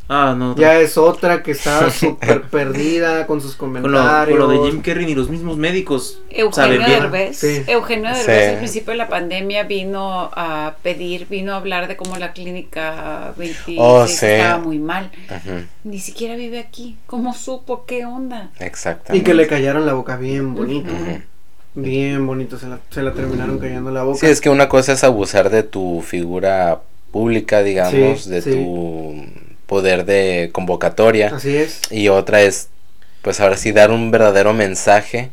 Ah, 0.08 0.36
no. 0.38 0.54
Ya 0.54 0.78
es 0.78 0.96
otra 0.96 1.42
que 1.42 1.50
está 1.50 1.90
súper 1.90 2.42
perdida 2.42 3.26
con 3.26 3.40
sus 3.40 3.56
comentarios. 3.56 4.38
Con 4.38 4.38
lo, 4.38 4.64
de 4.64 4.70
Jim 4.70 4.80
Carrey 4.80 5.06
ni 5.06 5.14
los 5.14 5.28
mismos 5.28 5.56
médicos. 5.56 6.20
Eugenio 6.30 6.80
Derbez. 6.80 7.42
Eugenio 7.68 8.14
Derbez 8.14 8.52
al 8.52 8.58
principio 8.58 8.92
de 8.92 8.98
la 8.98 9.08
pandemia 9.08 9.64
vino 9.64 10.30
a 10.32 10.76
pedir, 10.82 11.26
vino 11.28 11.52
a 11.54 11.56
hablar 11.56 11.88
de 11.88 11.96
cómo 11.96 12.16
la 12.16 12.32
clínica 12.32 13.34
26 13.36 14.22
estaba 14.22 14.58
muy 14.58 14.78
mal. 14.78 15.10
Ni 15.84 15.98
siquiera 15.98 16.36
vive 16.36 16.58
aquí. 16.58 16.96
¿Cómo 17.06 17.34
supo? 17.34 17.84
¿Qué 17.86 18.04
onda? 18.06 18.50
Exactamente. 18.60 19.16
Y 19.16 19.24
que 19.24 19.34
le 19.34 19.46
callaron 19.46 19.86
la 19.86 19.94
boca 19.94 20.16
bien 20.16 20.54
bonito. 20.54 20.92
Bien 21.74 22.26
bonito, 22.26 22.58
se 22.58 22.68
la, 22.68 22.78
se 22.88 23.02
la 23.02 23.12
terminaron 23.12 23.58
callando 23.58 23.90
la 23.90 24.02
boca. 24.02 24.18
Sí, 24.18 24.26
es 24.26 24.40
que 24.40 24.48
una 24.48 24.66
cosa 24.66 24.92
es 24.92 25.04
abusar 25.04 25.50
de 25.50 25.62
tu 25.62 26.00
figura 26.00 26.80
pública, 27.10 27.62
digamos, 27.62 28.26
de 28.26 28.40
tu 28.40 29.45
poder 29.66 30.04
de 30.04 30.50
convocatoria. 30.52 31.34
Así 31.34 31.56
es. 31.56 31.80
Y 31.90 32.08
otra 32.08 32.42
es, 32.42 32.68
pues 33.22 33.40
ahora 33.40 33.56
sí, 33.56 33.72
dar 33.72 33.90
un 33.90 34.10
verdadero 34.10 34.54
mensaje, 34.54 35.30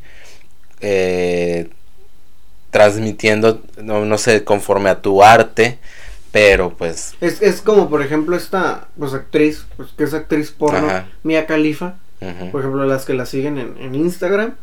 eh, 0.82 1.70
transmitiendo, 2.72 3.62
no, 3.82 4.18
sé, 4.18 4.44
conforme 4.44 4.90
a 4.90 5.02
tu 5.02 5.24
arte, 5.24 5.78
pero 6.32 6.76
pues... 6.76 7.14
Es, 7.22 7.42
es 7.42 7.62
como, 7.62 7.90
por 7.90 8.02
ejemplo, 8.02 8.36
esta 8.36 8.88
pues, 8.98 9.14
actriz, 9.14 9.66
pues, 9.78 9.90
que 9.96 10.04
es 10.04 10.14
actriz 10.14 10.52
porno, 10.52 10.88
Mia 11.22 11.46
Khalifa, 11.46 11.96
por 12.52 12.62
ejemplo, 12.62 12.86
las 12.86 13.06
que 13.06 13.14
la 13.14 13.26
siguen 13.26 13.58
en, 13.58 13.76
en 13.80 13.96
Instagram, 13.96 14.56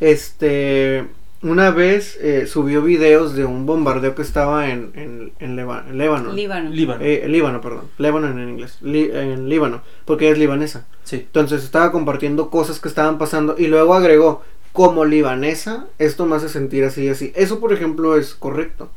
este 0.00 1.06
una 1.46 1.70
vez 1.70 2.18
eh, 2.20 2.46
subió 2.46 2.82
videos 2.82 3.34
de 3.34 3.44
un 3.44 3.66
bombardeo 3.66 4.14
que 4.14 4.22
estaba 4.22 4.68
en, 4.68 4.90
en, 4.94 5.32
en, 5.38 5.56
Líbano. 5.56 6.32
Líbano. 6.32 7.00
Eh, 7.00 7.26
Líbano, 7.28 7.60
perdón. 7.60 7.84
Líbano 7.98 8.28
en 8.28 8.48
inglés. 8.48 8.78
en 8.82 9.48
Líbano. 9.48 9.82
Porque 10.04 10.30
es 10.30 10.38
libanesa. 10.38 10.86
Sí. 11.04 11.16
Entonces 11.16 11.62
estaba 11.64 11.92
compartiendo 11.92 12.50
cosas 12.50 12.80
que 12.80 12.88
estaban 12.88 13.18
pasando 13.18 13.54
y 13.56 13.68
luego 13.68 13.94
agregó, 13.94 14.42
como 14.72 15.04
libanesa, 15.04 15.86
esto 15.98 16.26
me 16.26 16.36
hace 16.36 16.48
sentir 16.48 16.84
así 16.84 17.04
y 17.04 17.08
así. 17.08 17.32
Eso, 17.34 17.60
por 17.60 17.72
ejemplo, 17.72 18.16
es 18.16 18.34
correcto 18.34 18.90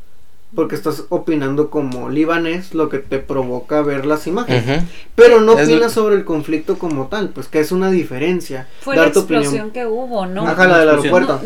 porque 0.56 0.76
estás 0.76 1.06
opinando 1.10 1.70
como 1.70 2.10
libanés, 2.10 2.74
lo 2.74 2.90
que 2.90 2.98
te 2.98 3.20
provoca 3.20 3.82
ver 3.82 4.06
las 4.06 4.26
imágenes. 4.26 4.84
Pero 5.16 5.42
no 5.42 5.54
opinas 5.54 5.92
sobre 5.92 6.16
el 6.16 6.26
conflicto 6.26 6.80
como 6.80 7.08
tal, 7.08 7.30
pues 7.30 7.48
que 7.48 7.60
es 7.60 7.72
una 7.72 7.92
diferencia. 7.92 8.68
Fue 8.82 8.96
la 8.96 9.08
explosión 9.08 9.72
que 9.72 9.86
hubo, 9.86 10.26
¿no? 10.26 10.48
Ajá, 10.48 10.68
la 10.68 10.80
del 10.80 10.90
aeropuerto. 10.90 11.40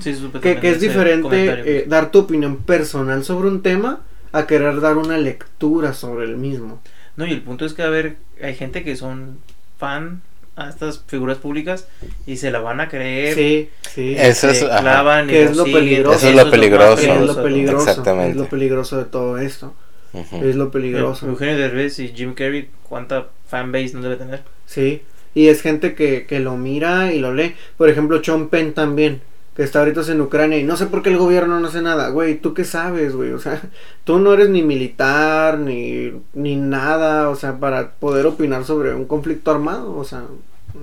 sí. 0.00 0.16
que, 0.40 0.58
es 0.62 0.80
diferente 0.80 1.78
eh, 1.78 1.84
dar 1.88 2.10
tu 2.10 2.20
opinión 2.20 2.58
personal 2.58 3.24
sobre 3.24 3.48
un 3.48 3.62
tema 3.62 4.00
a 4.32 4.46
querer 4.46 4.80
dar 4.80 4.96
una 4.98 5.16
lectura 5.16 5.94
sobre 5.94 6.26
el 6.26 6.36
mismo. 6.36 6.80
No, 7.16 7.26
y 7.26 7.32
el 7.32 7.42
punto 7.42 7.64
es 7.64 7.74
que, 7.74 7.82
a 7.82 7.90
ver, 7.90 8.16
hay 8.42 8.54
gente 8.54 8.84
que 8.84 8.96
son 8.96 9.38
fan 9.78 10.22
a 10.56 10.68
estas 10.68 11.02
figuras 11.06 11.38
públicas 11.38 11.88
y 12.26 12.36
se 12.36 12.50
la 12.50 12.60
van 12.60 12.80
a 12.80 12.88
creer. 12.88 13.34
Sí, 13.34 13.70
sí. 13.94 14.14
Eso 14.18 14.50
es, 14.50 14.64
clavan 14.64 15.26
que 15.26 15.44
es 15.44 15.56
lo 15.56 15.64
peligroso. 15.64 16.16
Eso 16.16 16.28
es 16.28 16.36
lo 16.36 16.50
peligroso. 16.50 17.02
Es 17.02 17.20
lo 17.20 17.42
peligroso. 17.42 17.88
Exactamente. 17.88 18.30
Es 18.30 18.36
lo 18.36 18.48
peligroso 18.48 18.98
de 18.98 19.04
todo 19.04 19.38
esto. 19.38 19.74
Es 20.12 20.56
lo 20.56 20.70
peligroso. 20.70 21.26
Eugenio 21.26 21.56
Derbez 21.56 21.98
y 21.98 22.08
Jim 22.08 22.34
Carrey, 22.34 22.68
¿cuánta 22.88 23.28
fanbase 23.48 23.94
no 23.94 24.02
debe 24.02 24.16
tener? 24.16 24.42
Sí. 24.66 25.02
Y 25.34 25.48
es 25.48 25.62
gente 25.62 25.94
que, 25.94 26.26
que 26.26 26.40
lo 26.40 26.58
mira 26.58 27.14
y 27.14 27.18
lo 27.18 27.32
lee. 27.32 27.54
Por 27.78 27.88
ejemplo, 27.88 28.22
Sean 28.22 28.48
Penn 28.48 28.74
también. 28.74 29.22
Que 29.54 29.62
está 29.62 29.80
ahorita 29.80 30.00
en 30.10 30.20
Ucrania 30.20 30.58
y 30.58 30.64
no 30.64 30.76
sé 30.76 30.86
por 30.86 31.02
qué 31.02 31.10
el 31.10 31.18
gobierno 31.18 31.60
no 31.60 31.68
hace 31.68 31.82
nada. 31.82 32.08
Güey, 32.08 32.38
¿tú 32.40 32.54
qué 32.54 32.64
sabes, 32.64 33.14
güey? 33.14 33.32
O 33.32 33.38
sea, 33.38 33.60
tú 34.04 34.18
no 34.18 34.32
eres 34.32 34.48
ni 34.48 34.62
militar, 34.62 35.58
ni, 35.58 36.12
ni 36.32 36.56
nada, 36.56 37.28
o 37.28 37.36
sea, 37.36 37.58
para 37.58 37.92
poder 37.92 38.26
opinar 38.26 38.64
sobre 38.64 38.94
un 38.94 39.04
conflicto 39.06 39.50
armado, 39.50 39.96
o 39.96 40.04
sea, 40.04 40.24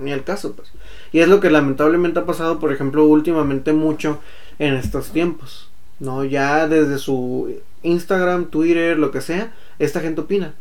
ni 0.00 0.12
el 0.12 0.22
caso, 0.22 0.52
pues. 0.52 0.70
Y 1.12 1.20
es 1.20 1.28
lo 1.28 1.40
que 1.40 1.50
lamentablemente 1.50 2.20
ha 2.20 2.26
pasado, 2.26 2.60
por 2.60 2.72
ejemplo, 2.72 3.04
últimamente 3.06 3.72
mucho 3.72 4.20
en 4.58 4.74
estos 4.74 5.10
tiempos, 5.10 5.70
¿no? 5.98 6.24
Ya 6.24 6.68
desde 6.68 6.98
su 6.98 7.52
Instagram, 7.82 8.46
Twitter, 8.46 8.98
lo 8.98 9.10
que 9.10 9.20
sea, 9.20 9.52
esta 9.78 10.00
gente 10.00 10.20
opina. 10.20 10.54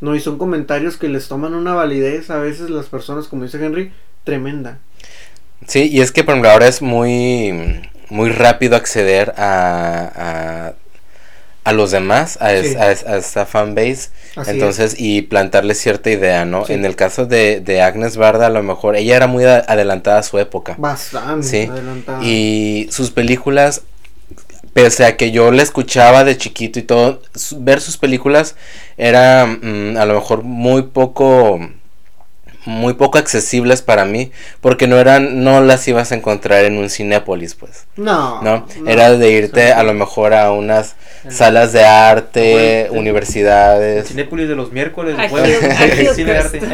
No, 0.00 0.14
y 0.14 0.20
son 0.20 0.38
comentarios 0.38 0.96
que 0.96 1.08
les 1.08 1.28
toman 1.28 1.54
una 1.54 1.74
validez 1.74 2.30
a 2.30 2.38
veces 2.38 2.70
las 2.70 2.86
personas, 2.86 3.28
como 3.28 3.44
dice 3.44 3.64
Henry, 3.64 3.92
tremenda. 4.24 4.78
Sí, 5.66 5.88
y 5.90 6.00
es 6.00 6.12
que 6.12 6.24
por 6.24 6.34
ejemplo 6.34 6.50
ahora 6.50 6.66
es 6.66 6.82
muy, 6.82 7.80
muy 8.08 8.30
rápido 8.30 8.76
acceder 8.76 9.34
a, 9.36 10.72
a, 11.64 11.72
los 11.72 11.92
demás, 11.92 12.38
a, 12.40 12.52
esta 12.52 13.46
fanbase, 13.46 14.10
entonces, 14.46 14.96
y 14.98 15.22
plantarle 15.22 15.74
cierta 15.74 16.10
idea, 16.10 16.44
¿no? 16.44 16.64
En 16.68 16.84
el 16.84 16.96
caso 16.96 17.26
de, 17.26 17.60
de, 17.60 17.80
Agnes 17.80 18.16
Barda, 18.16 18.46
a 18.46 18.50
lo 18.50 18.62
mejor, 18.64 18.96
ella 18.96 19.14
era 19.14 19.28
muy 19.28 19.44
adelantada 19.44 20.18
a 20.18 20.22
su 20.24 20.38
época. 20.38 20.74
Bastante 20.78 21.68
adelantada. 21.70 22.24
Y 22.24 22.88
sus 22.90 23.12
películas, 23.12 23.82
pese 24.72 25.04
a 25.04 25.16
que 25.16 25.30
yo 25.30 25.52
la 25.52 25.62
escuchaba 25.62 26.24
de 26.24 26.36
chiquito 26.36 26.80
y 26.80 26.82
todo, 26.82 27.22
ver 27.58 27.80
sus 27.80 27.96
películas 27.96 28.56
era 28.96 29.46
mm, 29.46 29.96
a 29.96 30.04
lo 30.06 30.14
mejor 30.14 30.42
muy 30.42 30.82
poco 30.82 31.60
muy 32.66 32.94
poco 32.94 33.18
accesibles 33.18 33.82
para 33.82 34.04
mí 34.04 34.32
porque 34.60 34.86
no 34.86 34.96
eran 34.98 35.42
no 35.42 35.60
las 35.60 35.86
ibas 35.88 36.12
a 36.12 36.14
encontrar 36.14 36.64
en 36.64 36.76
un 36.76 36.90
cinépolis 36.90 37.54
pues. 37.54 37.86
No 37.96 38.42
no, 38.42 38.66
era 38.86 39.16
de 39.16 39.30
irte 39.30 39.72
a 39.72 39.82
lo 39.82 39.94
mejor 39.94 40.34
a 40.34 40.52
unas 40.52 40.96
salas 41.28 41.72
de 41.72 41.84
arte 41.84 42.88
universidades. 42.90 44.08
Cinépolis 44.08 44.48
de 44.48 44.56
los 44.56 44.72
miércoles 44.72 45.16
hay, 45.18 45.30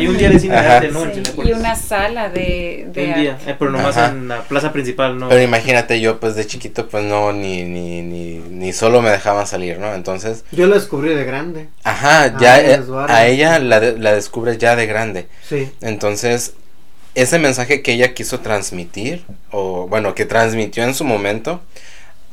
un 0.07 0.16
día 0.16 0.31
de 0.31 0.38
cine 0.40 0.57
de 0.57 0.68
arte 0.68 0.90
no 0.90 1.05
y 1.44 1.53
una 1.53 1.77
sala 1.77 2.29
de, 2.29 2.88
de 2.92 3.05
un 3.05 3.14
día 3.14 3.38
eh, 3.46 3.55
pero 3.59 3.70
nomás 3.70 3.96
en 3.96 4.29
la 4.29 4.42
plaza 4.42 4.72
principal 4.72 5.18
no 5.18 5.29
pero 5.29 5.42
imagínate 5.42 6.01
yo 6.01 6.18
pues 6.18 6.35
de 6.35 6.46
chiquito 6.46 6.88
pues 6.88 7.05
no 7.05 7.33
ni 7.33 7.62
ni 7.64 8.03
ni, 8.03 8.38
ni 8.38 8.72
solo 8.72 9.03
me 9.03 9.11
dejaban 9.11 9.46
salir 9.46 9.79
no 9.79 9.94
entonces 9.94 10.44
yo 10.53 10.66
la 10.66 10.75
descubrí 10.75 11.14
de 11.14 11.25
grande. 11.25 11.68
Ajá 11.85 12.38
ya 12.38 12.61
eh, 12.61 12.81
a 13.09 13.27
ella 13.27 13.59
la, 13.59 13.81
la 13.81 14.12
descubres 14.14 14.59
ya 14.59 14.77
de 14.77 14.87
grande. 14.87 15.29
Sí 15.49 15.70
entonces, 15.81 16.55
ese 17.15 17.39
mensaje 17.39 17.83
que 17.83 17.93
ella 17.93 18.15
quiso 18.15 18.41
transmitir, 18.41 19.25
o 19.51 19.87
bueno, 19.89 20.15
que 20.15 20.27
transmitió 20.27 20.85
en 20.85 20.95
su 20.95 21.05
momento, 21.05 21.61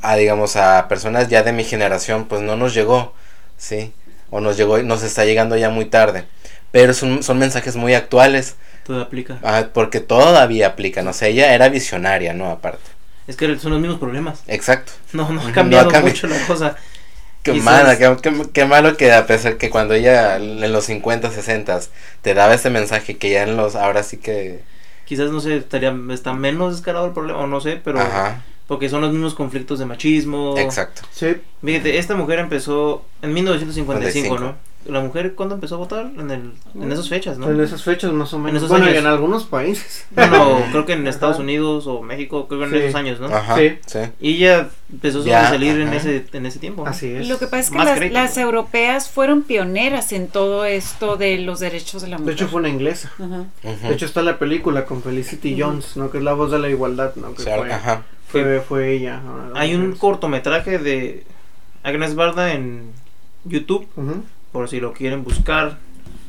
a 0.02 0.16
digamos 0.16 0.56
a 0.58 0.88
personas 0.90 1.30
ya 1.30 1.44
de 1.44 1.54
mi 1.54 1.64
generación, 1.64 2.26
pues 2.26 2.42
no 2.42 2.58
nos 2.58 2.74
llegó, 2.74 3.14
¿sí? 3.58 3.94
O 4.30 4.42
nos 4.42 4.58
llegó 4.58 4.80
y 4.80 4.84
nos 4.84 5.04
está 5.04 5.26
llegando 5.26 5.56
ya 5.56 5.70
muy 5.70 5.86
tarde. 5.86 6.26
Pero 6.72 6.94
son, 6.94 7.24
son 7.24 7.38
mensajes 7.38 7.76
muy 7.76 7.94
actuales. 7.94 8.56
Todo 8.84 9.02
aplica. 9.02 9.40
Ah, 9.44 9.68
porque 9.74 10.00
todavía 10.00 10.68
aplican. 10.68 11.08
O 11.08 11.14
sea, 11.14 11.28
ella 11.28 11.54
era 11.54 11.70
visionaria, 11.70 12.34
¿no? 12.34 12.50
Aparte. 12.50 12.84
Es 13.28 13.38
que 13.38 13.58
son 13.58 13.72
los 13.72 13.80
mismos 13.80 14.00
problemas. 14.00 14.44
Exacto. 14.48 14.92
No, 15.14 15.30
no 15.30 15.42
ha 15.42 15.52
cambiado 15.54 15.90
mucho 16.02 16.28
la 16.28 16.40
cosa. 16.46 16.76
Qué 17.44 17.54
malo, 17.54 18.18
qué, 18.54 18.66
malo 18.66 18.96
que 18.96 19.12
a 19.12 19.28
pesar 19.28 19.58
que 19.58 19.70
cuando 19.70 19.94
ella 19.94 20.38
en 20.38 20.72
los 20.72 20.86
50, 20.86 21.30
60 21.30 21.82
te 22.22 22.34
daba 22.34 22.54
ese 22.54 22.70
mensaje 22.70 23.18
que 23.18 23.32
ya 23.32 23.44
en 23.44 23.58
los, 23.58 23.76
ahora 23.76 24.02
sí 24.04 24.18
que... 24.18 24.62
Quizás, 25.04 25.30
no 25.30 25.42
sé, 25.42 25.58
estaría, 25.58 25.94
está 26.12 26.34
menos 26.34 26.78
descarado 26.78 27.06
el 27.06 27.12
problema, 27.12 27.40
o 27.40 27.48
no 27.48 27.60
sé, 27.60 27.82
pero... 27.84 28.00
Porque 28.66 28.88
son 28.88 29.02
los 29.02 29.12
mismos 29.12 29.36
conflictos 29.36 29.78
de 29.78 29.86
machismo. 29.86 30.58
Exacto. 30.58 31.02
Sí. 31.12 31.36
Fíjate, 31.64 31.98
esta 31.98 32.16
mujer 32.16 32.40
empezó 32.40 33.06
en 33.22 33.34
1955, 33.34 34.40
¿no? 34.40 34.56
La 34.86 35.02
mujer 35.02 35.36
cuándo 35.36 35.56
empezó 35.56 35.76
a 35.76 35.78
votar 35.78 36.12
en 36.18 36.32
el 36.32 36.52
en 36.76 36.92
esas 36.92 37.10
fechas 37.10 37.38
no 37.38 37.50
en 37.50 37.60
esas 37.62 37.84
fechas 37.84 38.12
más 38.12 38.34
o 38.34 38.40
menos. 38.40 38.64
En 38.64 38.70
bueno 38.70 38.88
en 38.88 39.06
algunos 39.06 39.46
países. 39.46 40.06
Bueno 40.12 40.64
creo 40.72 40.86
que 40.86 40.94
en 40.94 41.08
Estados 41.08 41.40
Unidos 41.40 41.88
o 41.88 42.02
México 42.02 42.48
creo 42.48 42.62
que 42.62 42.66
en 42.66 42.76
esos 42.76 42.96
años 42.96 43.20
no 43.20 43.28
ajá, 43.28 43.58
sí. 43.58 43.78
sí. 43.86 44.00
y 44.20 44.36
ella 44.36 44.70
empezó 44.92 45.20
a 45.20 45.50
salir 45.50 45.80
en 45.80 45.94
ese 45.94 46.26
en 46.34 46.46
ese 46.46 46.60
tiempo 46.60 46.86
así 46.86 47.12
es. 47.12 47.28
Lo 47.28 47.40
que 47.40 47.48
pasa 47.48 47.60
es 47.60 47.72
que 47.72 47.78
las, 47.78 48.12
las, 48.12 48.38
europeas 48.38 49.10
fueron 49.10 49.44
pioneras 49.44 50.12
en 50.12 50.28
todo 50.28 50.66
esto 50.66 51.16
de 51.16 51.40
los 51.40 51.60
derechos 51.60 52.02
de 52.02 52.10
la 52.10 52.18
mujer 52.18 52.36
de 52.36 52.42
hecho 52.42 52.48
fue 52.50 52.60
una 52.60 52.70
inglesa. 52.70 53.12
Ajá. 53.20 53.46
de 53.88 53.94
hecho 53.94 54.06
está 54.06 54.22
la 54.22 54.38
película 54.38 54.86
con 54.86 55.02
Felicity 55.02 55.60
Jones 55.60 55.96
no 55.98 56.12
que 56.12 56.18
es 56.18 56.24
la 56.24 56.34
voz 56.34 56.52
de 56.52 56.60
la 56.60 56.70
igualdad 56.70 57.16
no 57.16 57.34
que 57.34 57.44
fue, 57.44 57.72
ajá. 57.72 58.04
Fue, 58.28 58.62
fue 58.62 58.94
ella 58.94 59.22
hay 59.56 59.76
un 59.76 59.94
cortometraje 59.96 60.80
de 60.80 61.24
Agnes 61.84 62.16
Barda 62.16 62.54
en 62.54 62.92
YouTube 63.46 63.88
por 64.54 64.70
si 64.70 64.80
lo 64.80 64.94
quieren 64.94 65.26
buscar. 65.26 65.80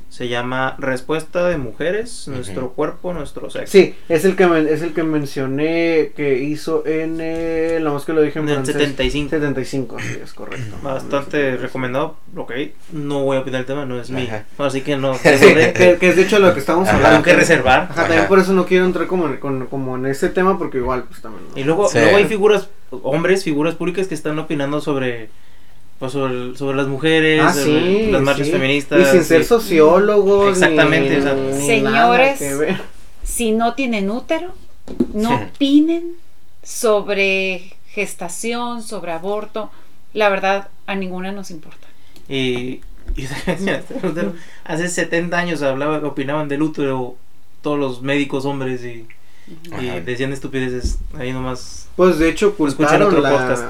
Se 0.08 0.28
llama 0.28 0.76
Respuesta 0.78 1.48
de 1.48 1.56
Mujeres, 1.56 2.28
Nuestro 2.28 2.70
Cuerpo, 2.70 3.12
Nuestro 3.12 3.50
Sexo. 3.50 3.72
Sí, 3.72 3.96
es 4.08 4.24
el 4.24 4.36
que 4.36 4.44
es 4.70 4.80
el 4.82 4.92
que 4.92 5.02
mencioné 5.02 6.12
que 6.14 6.38
hizo 6.38 6.86
en 6.86 7.20
el, 7.20 7.82
la 7.82 7.90
más 7.90 8.04
que 8.04 8.12
lo 8.12 8.22
dije 8.22 8.38
en, 8.38 8.48
el 8.48 8.64
75. 8.64 9.30
75, 9.30 9.96
sí, 9.98 10.18
es 10.22 10.32
correcto. 10.32 10.76
Bastante 10.84 11.56
recomendado, 11.56 12.16
ok. 12.36 12.52
No 12.92 13.24
voy 13.24 13.38
a 13.38 13.40
opinar 13.40 13.62
el 13.62 13.66
tema, 13.66 13.86
no 13.86 14.00
es 14.00 14.10
mío. 14.10 14.28
Así 14.58 14.82
que 14.82 14.96
no. 14.96 15.18
que, 15.20 15.98
es 16.00 16.14
de 16.14 16.22
hecho 16.22 16.38
lo 16.38 16.54
que 16.54 16.60
estamos 16.60 16.88
hablando. 16.88 17.10
Tengo 17.10 17.24
que 17.24 17.34
reservar. 17.34 17.88
Ajá, 17.90 18.02
también 18.02 18.28
por 18.28 18.38
eso 18.38 18.52
no 18.52 18.66
quiero 18.66 18.84
entrar 18.84 19.08
como, 19.08 19.26
en, 19.26 19.66
como 19.66 19.96
en 19.96 20.06
ese 20.06 20.28
tema 20.28 20.56
porque 20.58 20.78
igual 20.78 21.06
pues 21.08 21.22
también. 21.22 21.44
Y 21.56 21.64
luego, 21.64 21.90
luego 21.92 22.16
hay 22.16 22.26
figuras, 22.26 22.68
hombres, 23.02 23.42
figuras 23.42 23.74
públicas 23.74 24.06
que 24.06 24.14
están 24.14 24.38
opinando 24.38 24.80
sobre 24.80 25.28
pues 25.98 26.12
sobre, 26.12 26.56
sobre, 26.56 26.76
las 26.76 26.86
mujeres, 26.86 27.40
ah, 27.42 27.52
sí, 27.52 28.08
las 28.10 28.22
marchas 28.22 28.50
feministas. 28.50 29.00
Y 29.00 29.04
sin 29.12 29.24
ser 29.24 29.44
sociólogos. 29.44 30.50
Exactamente. 30.50 31.22
Señores, 31.54 32.40
si 33.22 33.52
no 33.52 33.74
tienen 33.74 34.10
útero, 34.10 34.54
no 35.12 35.36
opinen 35.36 36.14
sobre 36.62 37.76
gestación, 37.88 38.82
sobre 38.82 39.12
aborto. 39.12 39.70
La 40.12 40.28
verdad, 40.28 40.68
a 40.86 40.94
ninguna 40.94 41.32
nos 41.32 41.50
importa. 41.50 41.86
Y, 42.28 42.80
hace 44.64 44.88
70 44.88 45.36
años 45.36 45.62
hablaba, 45.62 45.98
opinaban 45.98 46.48
del 46.48 46.62
útero 46.62 47.16
todos 47.62 47.78
los 47.78 48.02
médicos 48.02 48.44
hombres 48.44 48.84
y, 48.84 49.06
decían 50.04 50.32
estupideces 50.32 50.98
ahí 51.18 51.32
nomás. 51.32 51.88
Pues 51.96 52.18
de 52.18 52.28
hecho, 52.28 52.48
ocultaron 52.48 53.22
la, 53.22 53.30
podcast 53.30 53.64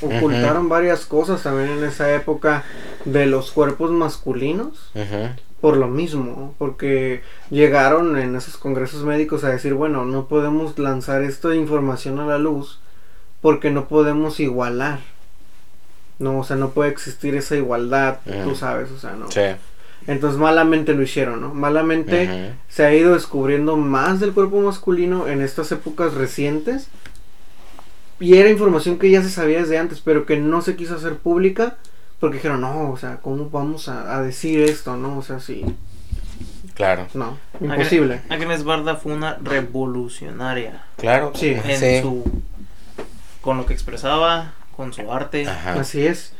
ocultaron 0.00 0.68
varias 0.68 1.06
cosas 1.06 1.42
también 1.42 1.70
en 1.70 1.84
esa 1.84 2.14
época 2.14 2.64
de 3.04 3.26
los 3.26 3.50
cuerpos 3.52 3.90
masculinos. 3.90 4.90
Por 5.60 5.76
lo 5.76 5.88
mismo, 5.88 6.54
porque 6.56 7.22
llegaron 7.50 8.16
en 8.16 8.36
esos 8.36 8.56
congresos 8.56 9.02
médicos 9.02 9.42
a 9.42 9.48
decir, 9.48 9.74
bueno, 9.74 10.04
no 10.04 10.28
podemos 10.28 10.78
lanzar 10.78 11.22
esta 11.22 11.52
información 11.52 12.20
a 12.20 12.26
la 12.26 12.38
luz 12.38 12.78
porque 13.40 13.70
no 13.70 13.88
podemos 13.88 14.38
igualar. 14.38 15.00
No, 16.20 16.38
o 16.38 16.44
sea, 16.44 16.56
no 16.56 16.70
puede 16.70 16.90
existir 16.90 17.34
esa 17.34 17.56
igualdad, 17.56 18.18
tú 18.44 18.54
sabes, 18.54 18.92
o 18.92 18.98
sea, 18.98 19.12
no. 19.12 19.28
Entonces 20.06 20.40
malamente 20.40 20.94
lo 20.94 21.02
hicieron, 21.02 21.40
¿no? 21.40 21.52
Malamente 21.54 22.52
se 22.68 22.84
ha 22.84 22.94
ido 22.94 23.14
descubriendo 23.14 23.76
más 23.76 24.20
del 24.20 24.32
cuerpo 24.32 24.60
masculino 24.60 25.26
en 25.26 25.42
estas 25.42 25.70
épocas 25.72 26.14
recientes 26.14 26.88
y 28.20 28.36
era 28.36 28.50
información 28.50 28.98
que 28.98 29.10
ya 29.10 29.22
se 29.22 29.30
sabía 29.30 29.60
desde 29.60 29.78
antes, 29.78 30.00
pero 30.00 30.26
que 30.26 30.36
no 30.38 30.62
se 30.62 30.76
quiso 30.76 30.96
hacer 30.96 31.16
pública 31.16 31.76
porque 32.20 32.36
dijeron, 32.36 32.60
no, 32.60 32.90
o 32.90 32.96
sea, 32.96 33.18
¿cómo 33.18 33.48
vamos 33.48 33.88
a, 33.88 34.20
decir 34.22 34.60
esto, 34.62 34.96
no? 34.96 35.18
O 35.18 35.22
sea, 35.22 35.38
sí. 35.38 35.64
Claro. 36.74 37.06
No, 37.14 37.38
imposible. 37.60 38.20
Agnes 38.28 38.64
Barda 38.64 38.96
fue 38.96 39.12
una 39.12 39.36
revolucionaria. 39.42 40.84
Claro. 40.96 41.32
Sí. 41.34 41.56
En 41.64 42.02
su... 42.02 42.24
Con 43.40 43.56
lo 43.56 43.66
que 43.66 43.72
expresaba, 43.72 44.52
con 44.76 44.92
su 44.92 45.12
arte. 45.12 45.46
Así 45.46 46.06
es. 46.06 46.32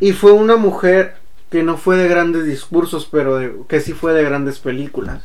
Y 0.00 0.12
fue 0.12 0.32
una 0.32 0.56
mujer 0.56 1.16
que 1.50 1.62
no 1.62 1.76
fue 1.76 1.96
de 1.96 2.08
grandes 2.08 2.44
discursos, 2.44 3.06
pero 3.10 3.66
que 3.66 3.80
sí 3.80 3.92
fue 3.92 4.14
de 4.14 4.24
grandes 4.24 4.58
películas. 4.58 5.22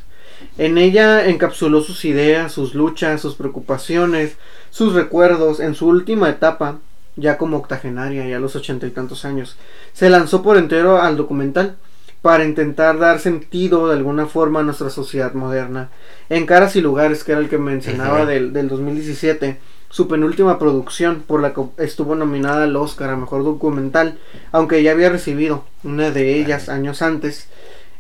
En 0.58 0.78
ella 0.78 1.28
encapsuló 1.28 1.82
sus 1.82 2.06
ideas, 2.06 2.52
sus 2.52 2.76
luchas, 2.76 3.22
sus 3.22 3.36
preocupaciones, 3.36 4.36
sus 4.70 4.94
recuerdos 4.94 5.60
en 5.60 5.76
su 5.76 5.88
última 5.88 6.30
etapa, 6.30 6.80
ya 7.16 7.38
como 7.38 7.58
octogenaria, 7.58 8.28
ya 8.28 8.38
a 8.38 8.40
los 8.40 8.56
ochenta 8.56 8.88
y 8.88 8.92
tantos 8.92 9.26
años. 9.26 9.58
Se 9.94 10.10
lanzó 10.10 10.42
por 10.42 10.58
entero 10.58 11.02
al 11.02 11.18
documental 11.18 11.78
para 12.22 12.46
intentar 12.46 13.00
dar 13.00 13.20
sentido 13.20 13.88
de 13.88 13.96
alguna 13.96 14.28
forma 14.28 14.60
a 14.60 14.64
nuestra 14.64 14.90
sociedad 14.90 15.34
moderna. 15.34 15.90
En 16.30 16.46
Caras 16.46 16.76
y 16.76 16.82
Lugares, 16.82 17.24
que 17.24 17.32
era 17.32 17.42
el 17.42 17.50
que 17.50 17.58
mencionaba 17.58 18.26
del, 18.26 18.54
del 18.54 18.70
2017, 18.70 19.58
su 19.90 20.08
penúltima 20.08 20.58
producción 20.58 21.24
por 21.26 21.42
la 21.42 21.54
que 21.54 21.64
estuvo 21.78 22.16
nominada 22.16 22.64
al 22.64 22.76
Oscar 22.76 23.10
a 23.10 23.18
Mejor 23.18 23.44
Documental, 23.44 24.18
aunque 24.52 24.84
ya 24.84 24.92
había 24.92 25.10
recibido 25.10 25.66
una 25.84 26.12
de 26.12 26.40
ellas 26.40 26.70
años 26.70 27.02
antes. 27.02 27.48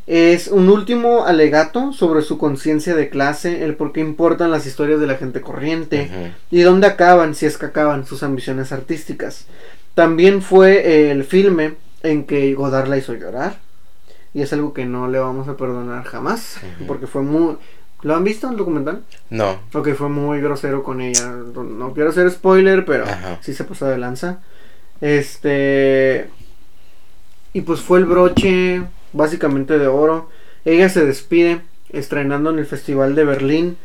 Es 0.07 0.47
un 0.47 0.69
último 0.69 1.25
alegato 1.25 1.93
sobre 1.93 2.21
su 2.21 2.37
conciencia 2.37 2.95
de 2.95 3.09
clase, 3.09 3.63
el 3.63 3.75
por 3.75 3.93
qué 3.93 4.01
importan 4.01 4.51
las 4.51 4.65
historias 4.65 4.99
de 4.99 5.07
la 5.07 5.15
gente 5.15 5.41
corriente 5.41 6.33
y 6.49 6.61
dónde 6.61 6.87
acaban, 6.87 7.35
si 7.35 7.45
es 7.45 7.57
que 7.57 7.67
acaban, 7.67 8.05
sus 8.05 8.23
ambiciones 8.23 8.71
artísticas. 8.71 9.45
También 9.93 10.41
fue 10.41 11.11
el 11.11 11.23
filme 11.23 11.75
en 12.03 12.25
que 12.25 12.53
Godard 12.55 12.87
la 12.87 12.97
hizo 12.97 13.13
llorar 13.13 13.57
y 14.33 14.41
es 14.41 14.51
algo 14.53 14.73
que 14.73 14.85
no 14.85 15.07
le 15.07 15.19
vamos 15.19 15.47
a 15.47 15.57
perdonar 15.57 16.03
jamás 16.05 16.57
porque 16.87 17.07
fue 17.07 17.21
muy 17.21 17.57
¿Lo 18.03 18.15
han 18.15 18.23
visto 18.23 18.49
el 18.49 18.57
documental? 18.57 19.03
No. 19.29 19.59
Ok, 19.73 19.89
fue 19.93 20.09
muy 20.09 20.41
grosero 20.41 20.83
con 20.83 21.01
ella. 21.01 21.27
No, 21.27 21.93
quiero 21.93 22.09
hacer 22.09 22.31
spoiler, 22.31 22.83
pero 22.83 23.05
sí 23.41 23.53
se 23.53 23.63
pasó 23.63 23.85
de 23.85 23.97
lanza. 23.97 24.39
Este. 25.01 26.27
Y 27.53 27.61
pues 27.61 27.81
fue 27.81 27.99
el 27.99 28.05
broche 28.05 28.81
básicamente 29.13 29.77
de 29.77 29.87
oro. 29.87 30.29
Ella 30.65 30.89
se 30.89 31.05
despide 31.05 31.61
estrenando 31.89 32.49
en 32.49 32.59
el 32.59 32.65
Festival 32.65 33.15
de 33.15 33.25
Berlín 33.25 33.77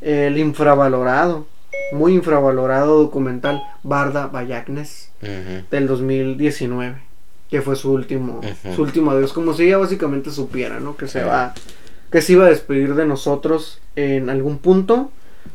el 0.00 0.38
infravalorado, 0.38 1.46
muy 1.92 2.14
infravalorado 2.14 3.02
documental 3.02 3.62
Barda 3.82 4.26
Bayagnes 4.26 5.10
del 5.70 5.86
2019, 5.86 6.96
que 7.50 7.62
fue 7.62 7.76
su 7.76 7.92
último, 7.92 8.40
su 8.74 8.82
último 8.82 9.10
adiós, 9.10 9.32
como 9.32 9.54
si 9.54 9.64
ella 9.64 9.78
básicamente 9.78 10.30
supiera, 10.30 10.80
¿no? 10.80 10.96
Que 10.96 11.08
se 11.08 11.24
va, 11.24 11.54
que 12.12 12.22
se 12.22 12.34
iba 12.34 12.46
a 12.46 12.50
despedir 12.50 12.94
de 12.94 13.06
nosotros 13.06 13.80
en 13.96 14.30
algún 14.30 14.58
punto. 14.58 15.10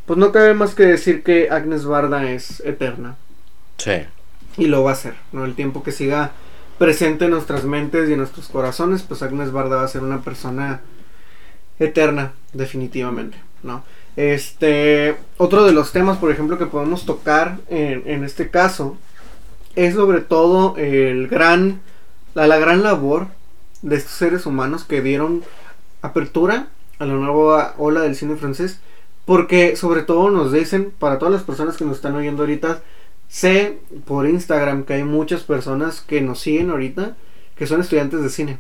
Pues 0.05 0.17
no 0.19 0.31
cabe 0.31 0.53
más 0.53 0.75
que 0.75 0.83
decir 0.83 1.23
que 1.23 1.49
Agnes 1.49 1.85
Barda 1.85 2.29
es 2.29 2.59
eterna. 2.61 3.15
Sí. 3.77 4.03
Y 4.57 4.65
lo 4.65 4.83
va 4.83 4.89
a 4.89 4.93
hacer, 4.93 5.13
¿no? 5.31 5.45
El 5.45 5.55
tiempo 5.55 5.83
que 5.83 5.91
siga 5.91 6.31
presente 6.83 7.23
en 7.23 7.31
nuestras 7.31 7.63
mentes 7.63 8.09
y 8.09 8.11
en 8.11 8.17
nuestros 8.17 8.49
corazones, 8.49 9.03
pues 9.03 9.23
Agnes 9.23 9.53
Barda 9.53 9.77
va 9.77 9.83
a 9.83 9.87
ser 9.87 10.03
una 10.03 10.21
persona 10.21 10.81
eterna, 11.79 12.33
definitivamente, 12.51 13.37
¿no? 13.63 13.85
Este, 14.17 15.15
otro 15.37 15.63
de 15.63 15.71
los 15.71 15.93
temas, 15.93 16.17
por 16.17 16.29
ejemplo, 16.29 16.57
que 16.57 16.65
podemos 16.65 17.05
tocar 17.05 17.59
en, 17.69 18.25
este 18.25 18.49
caso, 18.49 18.97
es 19.77 19.95
sobre 19.95 20.19
todo 20.19 20.75
el 20.75 21.29
gran, 21.29 21.79
la, 22.33 22.47
la 22.47 22.59
gran 22.59 22.83
labor 22.83 23.27
de 23.81 23.95
estos 23.95 24.15
seres 24.15 24.45
humanos 24.45 24.83
que 24.83 25.01
dieron 25.01 25.41
apertura 26.01 26.67
a 26.99 27.05
la 27.05 27.13
nueva 27.13 27.75
ola 27.77 28.01
del 28.01 28.17
cine 28.17 28.35
francés, 28.35 28.81
porque 29.23 29.77
sobre 29.77 30.01
todo 30.01 30.29
nos 30.31 30.51
dicen, 30.51 30.91
para 30.99 31.17
todas 31.17 31.33
las 31.33 31.43
personas 31.43 31.77
que 31.77 31.85
nos 31.85 31.95
están 31.95 32.15
oyendo 32.17 32.43
ahorita, 32.43 32.81
Sé 33.33 33.79
por 34.05 34.29
Instagram 34.29 34.83
que 34.83 34.93
hay 34.93 35.03
muchas 35.03 35.41
personas 35.41 36.01
que 36.01 36.21
nos 36.21 36.39
siguen 36.39 36.69
ahorita 36.69 37.15
que 37.55 37.65
son 37.65 37.81
estudiantes 37.81 38.21
de 38.21 38.29
cine. 38.29 38.59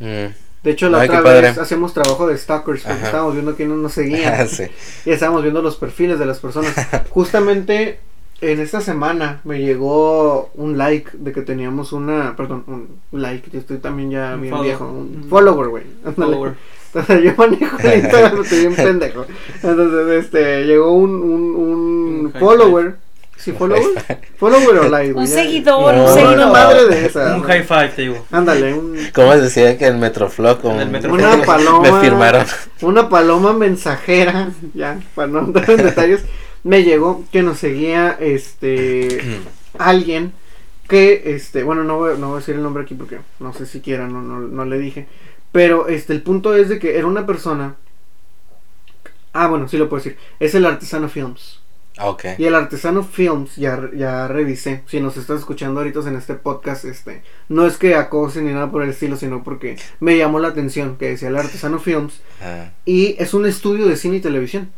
Mm. 0.00 0.34
De 0.64 0.70
hecho, 0.72 0.90
la 0.90 1.04
otra 1.04 1.20
vez 1.20 1.56
hacemos 1.56 1.94
trabajo 1.94 2.26
de 2.26 2.36
stalkers 2.36 2.82
porque 2.82 3.04
estábamos 3.04 3.34
viendo 3.34 3.54
quiénes 3.54 3.76
nos 3.76 3.92
seguían. 3.92 4.48
Y 5.06 5.10
estábamos 5.10 5.42
viendo 5.42 5.62
los 5.62 5.76
perfiles 5.76 6.18
de 6.18 6.26
las 6.26 6.40
personas. 6.40 6.74
Justamente 7.10 8.00
en 8.40 8.58
esta 8.58 8.80
semana 8.80 9.40
me 9.44 9.60
llegó 9.60 10.50
un 10.54 10.76
like 10.76 11.12
de 11.14 11.30
que 11.30 11.42
teníamos 11.42 11.92
una. 11.92 12.34
Perdón, 12.34 12.64
un 12.66 13.22
like. 13.22 13.48
Yo 13.52 13.60
estoy 13.60 13.78
también 13.78 14.10
ya 14.10 14.34
bien 14.34 14.60
viejo. 14.62 14.84
Un 14.84 15.26
follower, 15.30 15.68
güey. 15.68 15.84
Follower. 16.16 16.56
Entonces 16.92 17.22
yo 17.22 17.34
manejo 17.36 17.78
el 17.78 18.00
Instagram, 18.00 18.42
estoy 18.42 18.58
bien 18.58 18.74
pendejo. 18.74 19.26
Entonces, 19.62 20.24
este, 20.24 20.64
llegó 20.64 20.90
un, 20.90 21.10
un, 21.22 21.54
un 21.54 22.32
follower 22.36 22.96
Sí, 23.38 23.52
follower. 23.52 23.82
follower 24.36 24.78
o 24.78 24.88
like, 24.88 25.14
Un 25.14 25.26
seguidor, 25.26 25.94
un 25.94 26.12
seguidor. 26.12 26.50
madre 26.52 26.86
de 26.88 27.06
esa. 27.06 27.36
Un 27.36 27.42
high 27.44 27.62
five, 27.62 27.88
te 27.94 28.02
digo. 28.02 28.26
Ándale, 28.32 28.74
un. 28.78 28.98
¿Cómo 29.14 29.34
decía 29.36 29.78
que 29.78 29.86
el 29.86 29.96
Metroflow? 29.96 30.60
Como 30.60 30.80
el 30.80 30.88
Una 31.06 31.40
paloma. 31.44 31.80
me 31.90 32.00
firmaron. 32.00 32.44
Una 32.82 33.08
paloma 33.08 33.52
mensajera, 33.52 34.50
ya, 34.74 34.98
para 35.14 35.28
no 35.28 35.38
entrar 35.40 35.70
en 35.70 35.76
detalles, 35.84 36.24
me 36.64 36.82
llegó 36.82 37.24
que 37.30 37.42
nos 37.42 37.58
seguía 37.58 38.16
este. 38.18 39.40
alguien 39.78 40.32
que, 40.88 41.22
este, 41.34 41.62
bueno, 41.62 41.84
no 41.84 41.98
voy, 41.98 42.18
no 42.18 42.28
voy 42.28 42.36
a 42.36 42.40
decir 42.40 42.54
el 42.56 42.62
nombre 42.62 42.82
aquí 42.82 42.94
porque 42.94 43.18
no 43.38 43.52
sé 43.52 43.66
siquiera, 43.66 44.08
no, 44.08 44.20
no, 44.20 44.40
no 44.40 44.64
le 44.64 44.78
dije. 44.78 45.06
Pero 45.52 45.86
este, 45.88 46.12
el 46.12 46.22
punto 46.22 46.54
es 46.54 46.68
de 46.68 46.78
que 46.78 46.98
era 46.98 47.06
una 47.06 47.24
persona. 47.24 47.76
Ah, 49.32 49.46
bueno, 49.46 49.68
sí 49.68 49.76
lo 49.76 49.88
puedo 49.88 50.02
decir. 50.02 50.18
Es 50.40 50.54
el 50.54 50.66
Artesano 50.66 51.08
Films. 51.08 51.60
Y 52.38 52.44
el 52.44 52.54
Artesano 52.54 53.02
Films, 53.02 53.56
ya, 53.56 53.90
ya 53.94 54.28
revisé, 54.28 54.82
si 54.86 55.00
nos 55.00 55.16
estás 55.16 55.40
escuchando 55.40 55.80
ahorita 55.80 56.00
en 56.00 56.16
este 56.16 56.34
podcast, 56.34 56.84
este, 56.84 57.22
no 57.48 57.66
es 57.66 57.76
que 57.76 57.94
acose 57.94 58.42
ni 58.42 58.52
nada 58.52 58.70
por 58.70 58.82
el 58.82 58.90
estilo, 58.90 59.16
sino 59.16 59.42
porque 59.42 59.76
me 60.00 60.16
llamó 60.16 60.38
la 60.38 60.48
atención 60.48 60.96
que 60.96 61.10
decía 61.10 61.28
el 61.28 61.36
Artesano 61.36 61.78
Films. 61.78 62.20
Ah. 62.40 62.70
y 62.84 63.16
es 63.18 63.34
un 63.34 63.46
estudio 63.46 63.86
de 63.86 63.96
cine 63.96 64.18
y 64.18 64.20
televisión 64.20 64.70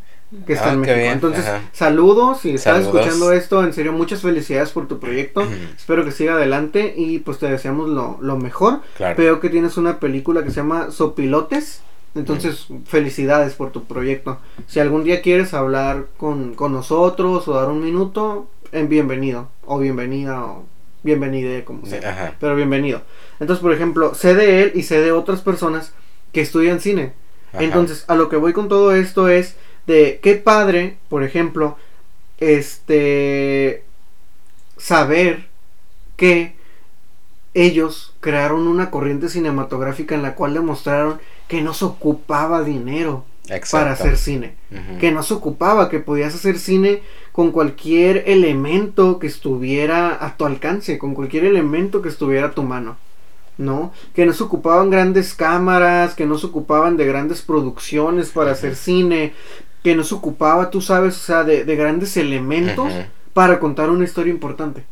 que 0.47 0.53
está 0.53 0.71
ah, 0.71 0.73
en 0.73 0.81
México. 0.81 0.99
Entonces, 0.99 1.45
saludos, 1.73 2.41
si 2.41 2.55
estás 2.55 2.83
escuchando 2.83 3.33
esto, 3.33 3.63
en 3.65 3.73
serio, 3.73 3.93
muchas 3.93 4.23
felicidades 4.23 4.71
por 4.71 4.89
tu 4.89 4.99
proyecto, 4.99 5.47
espero 5.77 6.05
que 6.05 6.13
siga 6.13 6.35
adelante 6.35 6.95
y 6.97 7.19
pues 7.19 7.39
te 7.39 7.51
deseamos 7.51 7.89
lo, 7.89 8.19
lo 8.21 8.37
mejor. 8.37 8.81
Veo 9.17 9.41
que 9.41 9.51
tienes 9.51 9.77
una 9.77 9.99
película 10.01 10.43
que 10.45 10.51
se 10.51 10.57
llama 10.57 10.91
Sopilotes 10.91 11.83
entonces, 12.15 12.67
felicidades 12.87 13.55
por 13.55 13.71
tu 13.71 13.85
proyecto. 13.85 14.39
Si 14.67 14.81
algún 14.81 15.05
día 15.05 15.23
quieres 15.23 15.55
hablar 15.55 16.07
con, 16.17 16.57
nosotros 16.57 17.47
o 17.47 17.55
dar 17.55 17.69
un 17.69 17.85
minuto, 17.85 18.49
en 18.73 18.89
bienvenido. 18.89 19.49
O 19.65 19.79
bienvenida 19.79 20.45
o 20.45 20.65
bienvenide, 21.03 21.65
como 21.65 21.87
sea. 21.87 22.37
Pero 22.41 22.57
bienvenido. 22.57 23.03
Entonces, 23.39 23.63
por 23.63 23.73
ejemplo, 23.73 24.15
sé 24.15 24.35
de 24.35 24.63
él 24.63 24.73
y 24.75 24.83
sé 24.83 25.01
de 25.01 25.13
otras 25.13 25.41
personas 25.41 25.93
que 26.33 26.41
estudian 26.41 26.81
cine. 26.81 27.13
Entonces, 27.53 28.05
a 28.09 28.15
lo 28.15 28.29
que 28.29 28.37
voy 28.37 28.53
con 28.53 28.69
todo 28.69 28.95
esto 28.95 29.29
es 29.29 29.57
de 29.87 30.21
qué 30.23 30.35
padre, 30.35 30.99
por 31.09 31.23
ejemplo, 31.23 31.77
este 32.39 33.85
saber 34.77 35.49
que 36.17 36.55
ellos 37.55 38.15
crearon 38.21 38.67
una 38.67 38.91
corriente 38.91 39.29
cinematográfica 39.29 40.15
en 40.15 40.23
la 40.23 40.35
cual 40.35 40.55
demostraron 40.55 41.21
que 41.51 41.63
no 41.63 41.75
se 41.75 41.85
ocupaba 41.85 42.63
dinero 42.63 43.25
para 43.73 43.91
hacer 43.91 44.17
cine. 44.17 44.55
Que 45.01 45.11
no 45.11 45.25
se 45.25 45.35
ocupaba, 45.35 45.89
que 45.89 45.99
podías 45.99 46.33
hacer 46.33 46.61
cine 46.61 47.03
con 47.33 47.51
cualquier 47.51 48.23
elemento 48.29 49.19
que 49.19 49.27
estuviera 49.27 50.25
a 50.25 50.37
tu 50.37 50.47
alcance, 50.47 50.97
con 50.97 51.13
cualquier 51.13 51.45
elemento 51.45 52.03
que 52.03 52.09
estuviera 52.09 52.47
a 52.47 52.51
tu 52.53 52.63
mano. 52.63 52.99
¿No? 53.59 53.93
Que 54.15 54.27
no 54.27 54.33
se 54.33 54.45
ocupaban 54.45 54.91
grandes 54.91 55.35
cámaras, 55.35 56.15
que 56.15 56.25
no 56.25 56.39
se 56.39 56.47
ocupaban 56.47 56.97
de 56.97 57.05
grandes 57.05 57.43
producciones 57.43 58.29
para 58.29 58.53
hacer 58.53 58.77
cine, 58.77 59.33
que 59.83 59.97
no 59.97 60.05
se 60.05 60.15
ocupaba, 60.15 60.71
tú 60.71 60.81
sabes, 60.81 61.17
o 61.17 61.21
sea, 61.21 61.43
de, 61.43 61.65
grandes 61.75 62.17
elementos 62.17 62.93
para 63.35 63.59
contar 63.59 63.91
una 63.91 64.05
historia 64.05 64.33
importante. 64.33 64.85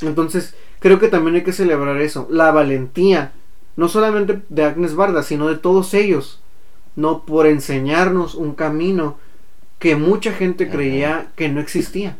Entonces, 0.00 0.54
creo 0.78 1.00
que 1.00 1.08
también 1.08 1.34
hay 1.34 1.42
que 1.42 1.52
celebrar 1.52 2.00
eso, 2.00 2.28
la 2.30 2.52
valentía 2.52 3.32
no 3.76 3.88
solamente 3.88 4.42
de 4.48 4.64
Agnes 4.64 4.94
Barda, 4.94 5.22
sino 5.22 5.48
de 5.48 5.56
todos 5.56 5.94
ellos, 5.94 6.40
no 6.96 7.24
por 7.24 7.46
enseñarnos 7.46 8.34
un 8.34 8.54
camino 8.54 9.18
que 9.78 9.96
mucha 9.96 10.32
gente 10.32 10.70
creía 10.70 11.28
que 11.36 11.48
no 11.48 11.60
existía. 11.60 12.16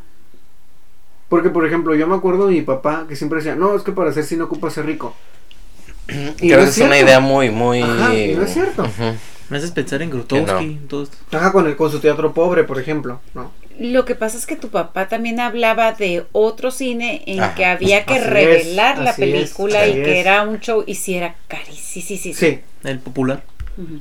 Porque, 1.29 1.49
por 1.49 1.67
ejemplo, 1.67 1.95
yo 1.95 2.07
me 2.07 2.17
acuerdo 2.17 2.47
de 2.47 2.55
mi 2.55 2.63
papá 2.63 3.07
que 3.09 3.17
siempre 3.17 3.39
decía, 3.39 3.55
no, 3.55 3.75
es 3.75 3.83
que 3.83 3.93
para 3.93 4.13
ser 4.13 4.25
cine 4.25 4.43
ocupa 4.43 4.71
ser 4.71 4.87
rico. 4.87 5.15
y 6.09 6.49
Creo 6.49 6.59
que 6.59 6.65
es, 6.65 6.79
una 6.79 6.99
idea 6.99 7.21
muy, 7.21 7.51
muy... 7.51 7.81
no 7.81 8.43
es 8.43 8.53
cierto. 8.53 8.87
Me 9.49 9.59
haces 9.59 9.71
pensar 9.71 10.03
en 10.03 10.11
Grotowski. 10.11 10.81
todo 10.89 11.07
Ajá, 11.31 11.53
con, 11.53 11.67
el, 11.67 11.77
con 11.77 11.91
su 11.91 12.01
teatro 12.01 12.33
pobre, 12.33 12.65
por 12.65 12.81
ejemplo, 12.81 13.21
¿no? 13.35 13.53
Lo 13.83 14.05
que 14.05 14.15
pasa 14.15 14.39
es 14.39 14.47
que 14.47 14.57
tu 14.57 14.69
papá 14.69 15.09
también 15.09 15.41
hablaba 15.41 15.93
de 15.93 16.25
otro 16.33 16.71
cine 16.71 17.23
en 17.27 17.43
que 17.55 17.65
había 17.65 18.05
que 18.05 18.21
revelar 18.21 18.99
la 18.99 19.15
película 19.15 19.87
y 19.87 19.95
que 19.95 20.21
era 20.21 20.43
un 20.43 20.61
show 20.61 20.85
y 20.87 20.95
si 20.95 21.15
era 21.15 21.35
carísimo. 21.49 22.35
Sí, 22.35 22.61
el 22.85 22.99
popular. 23.01 23.43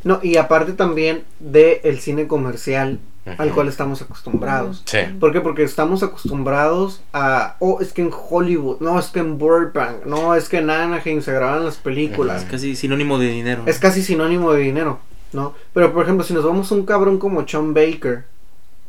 No, 0.03 0.19
y 0.21 0.37
aparte 0.37 0.73
también 0.73 1.23
de 1.39 1.81
el 1.83 1.99
cine 1.99 2.27
comercial 2.27 2.99
al 3.37 3.51
cual 3.51 3.67
estamos 3.67 4.01
acostumbrados. 4.01 4.83
Sí. 4.85 4.97
¿Por 5.19 5.31
qué? 5.31 5.41
Porque 5.41 5.63
estamos 5.63 6.01
acostumbrados 6.01 7.01
a, 7.13 7.55
oh, 7.59 7.79
es 7.79 7.93
que 7.93 8.01
en 8.01 8.11
Hollywood, 8.11 8.79
no, 8.79 8.99
es 8.99 9.07
que 9.07 9.19
en 9.19 9.37
Burbank, 9.37 10.05
no, 10.05 10.35
es 10.35 10.49
que 10.49 10.57
en 10.57 10.69
Anaheim 10.69 11.21
se 11.21 11.31
graban 11.31 11.63
las 11.63 11.77
películas. 11.77 12.43
Es 12.43 12.49
casi 12.49 12.75
sinónimo 12.75 13.19
de 13.19 13.27
dinero. 13.27 13.63
Es 13.67 13.77
casi 13.77 14.01
sinónimo 14.01 14.51
de 14.53 14.61
dinero, 14.61 14.99
¿no? 15.33 15.53
Pero 15.73 15.93
por 15.93 16.03
ejemplo, 16.03 16.25
si 16.25 16.33
nos 16.33 16.43
vamos 16.43 16.71
a 16.71 16.75
un 16.75 16.85
cabrón 16.85 17.19
como 17.19 17.47
Sean 17.47 17.73
Baker, 17.73 18.25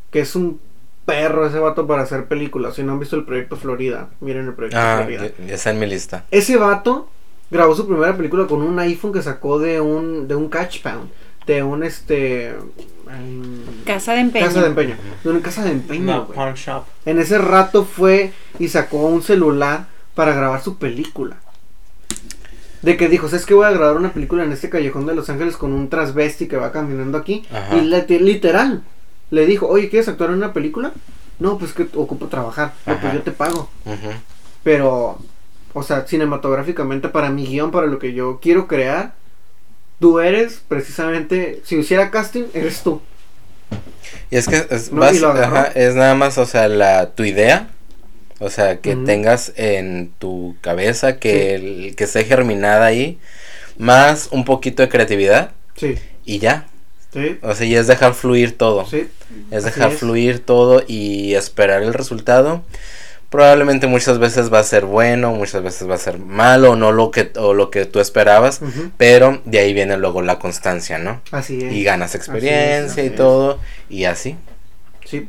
que 0.09 0.21
es 0.21 0.35
un 0.35 0.59
perro 1.05 1.47
ese 1.47 1.59
vato 1.59 1.85
para 1.87 2.03
hacer 2.03 2.25
películas. 2.25 2.75
Si 2.75 2.83
no 2.83 2.93
han 2.93 2.99
visto 2.99 3.15
el 3.15 3.25
proyecto 3.25 3.55
Florida, 3.55 4.09
miren 4.21 4.47
el 4.47 4.53
proyecto 4.53 4.79
ah, 4.79 5.01
Florida. 5.05 5.29
Ya 5.45 5.55
está 5.55 5.71
en 5.71 5.79
mi 5.79 5.85
lista. 5.85 6.25
Ese 6.31 6.57
vato 6.57 7.09
grabó 7.51 7.75
su 7.75 7.87
primera 7.87 8.15
película 8.15 8.47
con 8.47 8.61
un 8.61 8.79
iPhone 8.79 9.13
que 9.13 9.21
sacó 9.21 9.59
de 9.59 9.79
un, 9.79 10.27
de 10.27 10.35
un 10.35 10.49
catch 10.49 10.81
pound. 10.81 11.09
De 11.45 11.61
un 11.61 11.83
este. 11.83 12.55
casa 13.85 14.13
de 14.13 14.21
empeño. 14.21 14.45
Casa 14.45 14.61
de 14.61 14.67
empeño. 14.67 14.95
De 15.23 15.29
una 15.29 15.41
casa 15.41 15.63
de 15.63 15.71
empeño. 15.71 16.27
En 17.05 17.19
ese 17.19 17.37
rato 17.37 17.83
fue 17.83 18.31
y 18.59 18.69
sacó 18.69 18.97
un 19.07 19.21
celular 19.21 19.87
para 20.15 20.33
grabar 20.33 20.61
su 20.61 20.77
película. 20.77 21.37
De 22.81 22.97
que 22.97 23.07
dijo, 23.07 23.29
¿sabes 23.29 23.45
que 23.45 23.53
voy 23.53 23.65
a 23.65 23.71
grabar 23.71 23.95
una 23.95 24.13
película 24.13 24.43
en 24.43 24.51
este 24.51 24.69
callejón 24.69 25.05
de 25.05 25.15
Los 25.15 25.29
Ángeles 25.29 25.55
con 25.55 25.71
un 25.71 25.89
transvesti 25.89 26.47
que 26.47 26.57
va 26.57 26.71
caminando 26.71 27.17
aquí? 27.17 27.45
Ajá. 27.51 27.77
Y 27.77 27.81
literal, 28.19 28.83
le 29.33 29.45
dijo, 29.45 29.67
oye, 29.67 29.89
¿quieres 29.89 30.07
actuar 30.07 30.29
en 30.29 30.37
una 30.37 30.53
película? 30.53 30.91
No, 31.39 31.57
pues 31.57 31.73
que 31.73 31.87
ocupo 31.95 32.27
trabajar. 32.27 32.73
No, 32.85 32.99
pues 32.99 33.13
yo 33.13 33.21
te 33.21 33.31
pago. 33.31 33.69
Pero, 34.63 35.17
o 35.73 35.83
sea, 35.83 36.05
cinematográficamente, 36.07 37.09
para 37.09 37.29
mi 37.29 37.45
guion, 37.45 37.71
para 37.71 37.87
lo 37.87 37.99
que 37.99 38.13
yo 38.13 38.39
quiero 38.41 38.67
crear, 38.67 39.13
tú 39.99 40.19
eres 40.19 40.61
precisamente, 40.67 41.61
si 41.65 41.77
hiciera 41.77 42.11
casting, 42.11 42.43
eres 42.53 42.81
tú. 42.83 43.01
Y 44.29 44.37
es 44.37 44.47
que 44.47 44.65
es, 44.69 44.91
No, 44.91 45.01
vas- 45.01 45.23
ajá, 45.23 45.67
es 45.75 45.95
nada 45.95 46.15
más, 46.15 46.37
o 46.37 46.45
sea, 46.45 46.67
la 46.67 47.11
tu 47.11 47.23
idea, 47.23 47.69
o 48.39 48.49
sea, 48.49 48.79
que 48.79 48.95
tengas 48.95 49.53
en 49.55 50.11
tu 50.19 50.55
cabeza 50.61 51.17
que, 51.19 51.55
el- 51.55 51.95
que 51.95 52.03
esté 52.05 52.25
germinada 52.25 52.85
ahí, 52.85 53.19
más 53.77 54.29
un 54.31 54.45
poquito 54.45 54.83
de 54.83 54.89
creatividad 54.89 55.51
Sí, 55.75 55.97
y 56.25 56.39
ya. 56.39 56.67
Sí, 57.13 57.37
O 57.41 57.53
sea, 57.55 57.65
y 57.65 57.75
es 57.75 57.87
dejar 57.87 58.13
fluir 58.13 58.57
todo. 58.57 58.85
sí. 58.85 59.09
Es 59.51 59.63
dejar 59.63 59.91
es. 59.91 59.99
fluir 59.99 60.39
todo 60.45 60.83
y 60.87 61.33
esperar 61.33 61.81
el 61.83 61.93
resultado. 61.93 62.63
Probablemente 63.29 63.87
muchas 63.87 64.19
veces 64.19 64.53
va 64.53 64.59
a 64.59 64.63
ser 64.63 64.85
bueno, 64.85 65.31
muchas 65.31 65.63
veces 65.63 65.89
va 65.89 65.95
a 65.95 65.97
ser 65.97 66.19
malo, 66.19 66.75
no 66.75 66.91
lo 66.91 67.09
que, 67.09 67.31
o 67.37 67.55
lo 67.55 67.71
que 67.71 67.85
tú 67.85 67.99
esperabas, 67.99 68.61
pero 68.97 69.41
de 69.45 69.57
ahí 69.57 69.73
viene 69.73 69.97
luego 69.97 70.21
la 70.21 70.37
constancia, 70.37 70.99
¿no? 70.99 71.19
Así 71.31 71.63
es. 71.63 71.73
Y 71.73 71.83
ganas 71.83 72.13
Así 72.13 72.17
es, 72.17 72.27
experiencia 72.27 73.01
así 73.03 73.09
y 73.09 73.13
es. 73.13 73.15
todo, 73.15 73.59
y 73.89 74.03
así. 74.05 74.35
Sí, 75.05 75.27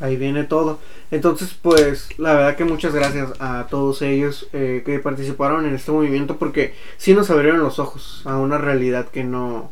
ahí 0.00 0.16
viene 0.16 0.44
todo. 0.44 0.78
Entonces, 1.10 1.54
pues, 1.60 2.08
la 2.18 2.32
verdad 2.32 2.56
que 2.56 2.64
muchas 2.64 2.94
gracias 2.94 3.28
a 3.38 3.66
todos 3.68 4.00
ellos 4.00 4.48
eh, 4.54 4.82
que 4.86 4.98
participaron 4.98 5.66
en 5.66 5.74
este 5.74 5.92
movimiento 5.92 6.38
porque 6.38 6.74
sí 6.96 7.12
nos 7.12 7.28
abrieron 7.28 7.60
los 7.60 7.78
ojos 7.78 8.22
a 8.24 8.38
una 8.38 8.56
realidad 8.56 9.08
que 9.08 9.24
no, 9.24 9.70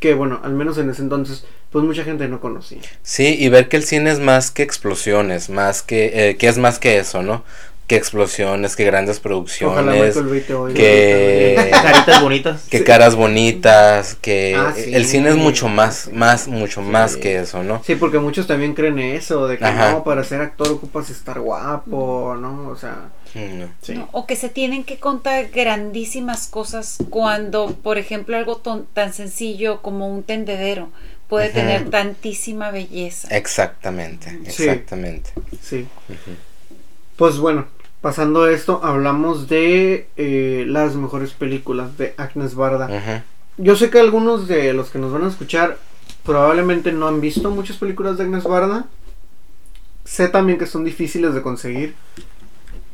que 0.00 0.14
bueno, 0.14 0.40
al 0.44 0.52
menos 0.52 0.78
en 0.78 0.90
ese 0.90 1.02
entonces, 1.02 1.44
pues 1.70 1.84
mucha 1.84 2.04
gente 2.04 2.28
no 2.28 2.40
conocía. 2.40 2.78
Sí, 3.02 3.36
y 3.38 3.48
ver 3.48 3.68
que 3.68 3.76
el 3.76 3.84
cine 3.84 4.10
es 4.10 4.20
más 4.20 4.50
que 4.50 4.62
explosiones, 4.62 5.50
más 5.50 5.82
que, 5.82 6.30
eh, 6.30 6.36
que 6.36 6.48
es 6.48 6.56
más 6.58 6.78
que 6.78 6.98
eso, 6.98 7.22
¿no? 7.22 7.42
Que 7.88 7.96
explosiones, 7.96 8.76
que 8.76 8.84
grandes 8.84 9.18
producciones, 9.18 10.14
oiga. 10.14 10.74
que- 10.74 11.70
Caritas 11.82 12.20
bonitas. 12.22 12.62
que 12.70 12.78
Sí. 12.78 12.84
caras 12.84 13.14
bonitas, 13.14 14.14
que 14.20 14.54
Ah, 14.56 14.72
sí. 14.76 14.94
el 14.94 15.06
cine 15.06 15.30
es 15.30 15.36
mucho 15.36 15.68
más, 15.68 16.10
más, 16.12 16.48
mucho 16.48 16.82
más 16.82 17.16
que 17.16 17.38
eso, 17.38 17.62
¿no? 17.64 17.82
Sí, 17.84 17.94
porque 17.96 18.18
muchos 18.18 18.46
también 18.46 18.74
creen 18.74 18.98
eso, 18.98 19.46
de 19.48 19.56
que 19.58 19.64
Ajá. 19.64 19.92
no, 19.92 20.04
para 20.04 20.22
ser 20.22 20.42
actor 20.42 20.68
ocupas 20.68 21.08
estar 21.10 21.40
guapo, 21.40 22.36
¿no? 22.38 22.68
O 22.68 22.76
sea, 22.76 23.08
no. 23.34 23.68
sí. 23.82 23.94
¿no? 23.94 24.08
O 24.12 24.26
que 24.26 24.36
se 24.36 24.48
tienen 24.48 24.84
que 24.84 24.98
contar 24.98 25.48
grandísimas 25.50 26.46
cosas 26.48 26.98
cuando, 27.10 27.68
por 27.82 27.98
ejemplo, 27.98 28.36
algo 28.36 28.56
ton- 28.56 28.86
tan 28.94 29.12
sencillo 29.12 29.82
como 29.82 30.08
un 30.08 30.22
tendedero 30.22 30.90
puede 31.28 31.50
tener 31.50 31.90
tantísima 31.90 32.70
belleza. 32.70 33.28
Exactamente, 33.36 34.30
Sí. 34.50 34.64
exactamente. 34.64 35.30
Sí. 35.62 35.86
Pues 37.16 37.38
bueno, 37.38 37.66
pasando 38.00 38.44
a 38.44 38.52
esto, 38.52 38.80
hablamos 38.82 39.48
de 39.48 40.08
eh, 40.16 40.64
las 40.66 40.94
mejores 40.94 41.32
películas 41.32 41.98
de 41.98 42.14
Agnes 42.16 42.54
Barda. 42.54 43.24
Yo 43.58 43.76
sé 43.76 43.90
que 43.90 43.98
algunos 44.00 44.48
de 44.48 44.72
los 44.72 44.88
que 44.90 44.98
nos 44.98 45.12
van 45.12 45.24
a 45.24 45.28
escuchar 45.28 45.76
probablemente 46.24 46.92
no 46.92 47.08
han 47.08 47.20
visto 47.20 47.50
muchas 47.50 47.76
películas 47.76 48.16
de 48.16 48.24
Agnes 48.24 48.44
Barda. 48.44 48.86
Sé 50.04 50.28
también 50.28 50.58
que 50.58 50.66
son 50.66 50.84
difíciles 50.84 51.34
de 51.34 51.42
conseguir. 51.42 51.94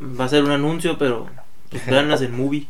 Va 0.01 0.25
a 0.25 0.29
ser 0.29 0.45
un 0.45 0.51
anuncio, 0.51 0.99
pero 0.99 1.29
pues, 1.71 1.87
véanlas 1.87 2.23
en 2.23 2.37
movie. 2.37 2.67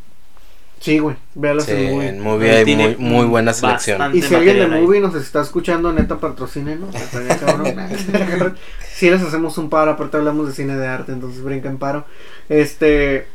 Sí, 0.79 0.99
güey, 0.99 1.15
véalas 1.33 1.65
Sí, 1.65 1.71
en 1.71 1.91
movie. 1.93 2.07
en 2.09 2.19
movie 2.21 2.51
hay 2.51 2.65
Tiene 2.65 2.95
muy, 2.97 2.97
muy 2.97 3.25
buena 3.25 3.53
selección. 3.53 4.15
Y 4.15 4.21
si 4.21 4.35
alguien 4.35 4.57
de 4.59 4.67
material 4.67 4.73
ahí. 4.73 4.81
movie 4.81 4.99
nos 5.01 5.15
está 5.15 5.41
escuchando, 5.41 5.91
neta, 5.93 6.19
patrocínenos. 6.19 6.93
Si 8.95 9.09
les 9.09 9.21
hacemos 9.21 9.57
un 9.57 9.69
paro, 9.69 9.91
aparte 9.91 10.15
hablamos 10.17 10.47
de 10.47 10.53
cine 10.53 10.77
de 10.77 10.87
arte, 10.87 11.11
entonces 11.11 11.43
brinca 11.43 11.69
en 11.69 11.77
paro. 11.77 12.05
Este. 12.47 13.27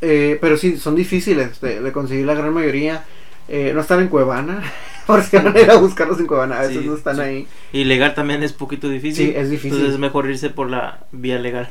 eh, 0.00 0.38
pero 0.40 0.56
sí, 0.56 0.76
son 0.78 0.96
difíciles 0.96 1.60
de, 1.60 1.80
de 1.80 1.92
conseguir 1.92 2.26
la 2.26 2.34
gran 2.34 2.52
mayoría. 2.52 3.04
Eh, 3.48 3.72
no 3.74 3.80
están 3.80 4.00
en 4.00 4.08
Cuevana. 4.08 4.62
Por 5.06 5.22
si 5.22 5.36
van 5.36 5.56
a 5.56 5.60
ir 5.60 5.70
a 5.70 5.76
buscarlos 5.76 6.18
en 6.20 6.26
Cuevana, 6.26 6.58
a 6.58 6.62
veces 6.62 6.78
Sí, 6.82 6.88
no 6.88 6.94
están 6.96 7.16
sí. 7.16 7.22
ahí. 7.22 7.48
Y 7.72 7.84
legal 7.84 8.14
también 8.14 8.42
es 8.42 8.52
poquito 8.52 8.88
difícil. 8.88 9.30
Sí, 9.30 9.34
es 9.36 9.50
difícil. 9.50 9.72
Entonces 9.74 9.94
es 9.94 10.00
mejor 10.00 10.28
irse 10.30 10.50
por 10.50 10.70
la 10.70 11.06
vía 11.12 11.38
legal. 11.38 11.68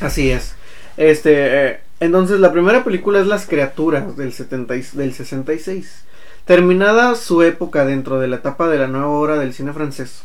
Así 0.00 0.30
es. 0.30 0.54
Este, 0.96 1.66
eh, 1.66 1.80
entonces 2.00 2.40
la 2.40 2.52
primera 2.52 2.84
película 2.84 3.20
es 3.20 3.26
Las 3.26 3.46
criaturas 3.46 4.16
del 4.16 4.32
70 4.32 4.76
y- 4.76 4.82
del 4.92 5.12
66. 5.14 6.04
Terminada 6.44 7.14
su 7.14 7.42
época 7.42 7.84
dentro 7.84 8.18
de 8.18 8.28
la 8.28 8.36
etapa 8.36 8.68
de 8.68 8.78
la 8.78 8.86
nueva 8.86 9.08
obra 9.08 9.38
del 9.38 9.52
cine 9.52 9.72
francés. 9.72 10.22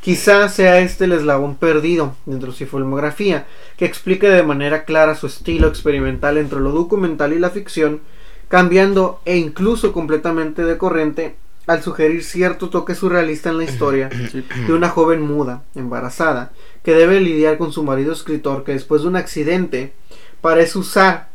Quizá 0.00 0.48
sea 0.50 0.80
este 0.80 1.04
el 1.04 1.12
eslabón 1.12 1.56
perdido 1.56 2.14
dentro 2.26 2.52
de 2.52 2.58
su 2.58 2.66
filmografía, 2.66 3.46
que 3.78 3.86
explique 3.86 4.28
de 4.28 4.42
manera 4.42 4.84
clara 4.84 5.14
su 5.14 5.26
estilo 5.26 5.66
experimental 5.68 6.36
entre 6.36 6.60
lo 6.60 6.72
documental 6.72 7.32
y 7.32 7.38
la 7.38 7.48
ficción, 7.48 8.00
cambiando 8.48 9.20
e 9.24 9.38
incluso 9.38 9.92
completamente 9.94 10.64
de 10.64 10.76
corriente 10.76 11.36
al 11.66 11.82
sugerir 11.82 12.24
cierto 12.24 12.68
toque 12.70 12.94
surrealista 12.94 13.50
en 13.50 13.58
la 13.58 13.64
historia 13.64 14.08
de 14.66 14.72
una 14.72 14.90
joven 14.90 15.22
muda, 15.22 15.62
embarazada, 15.74 16.52
que 16.82 16.94
debe 16.94 17.20
lidiar 17.20 17.58
con 17.58 17.72
su 17.72 17.82
marido 17.82 18.12
escritor 18.12 18.64
que 18.64 18.72
después 18.72 19.02
de 19.02 19.08
un 19.08 19.16
accidente 19.16 19.92
parece 20.40 20.78
usar 20.78 21.28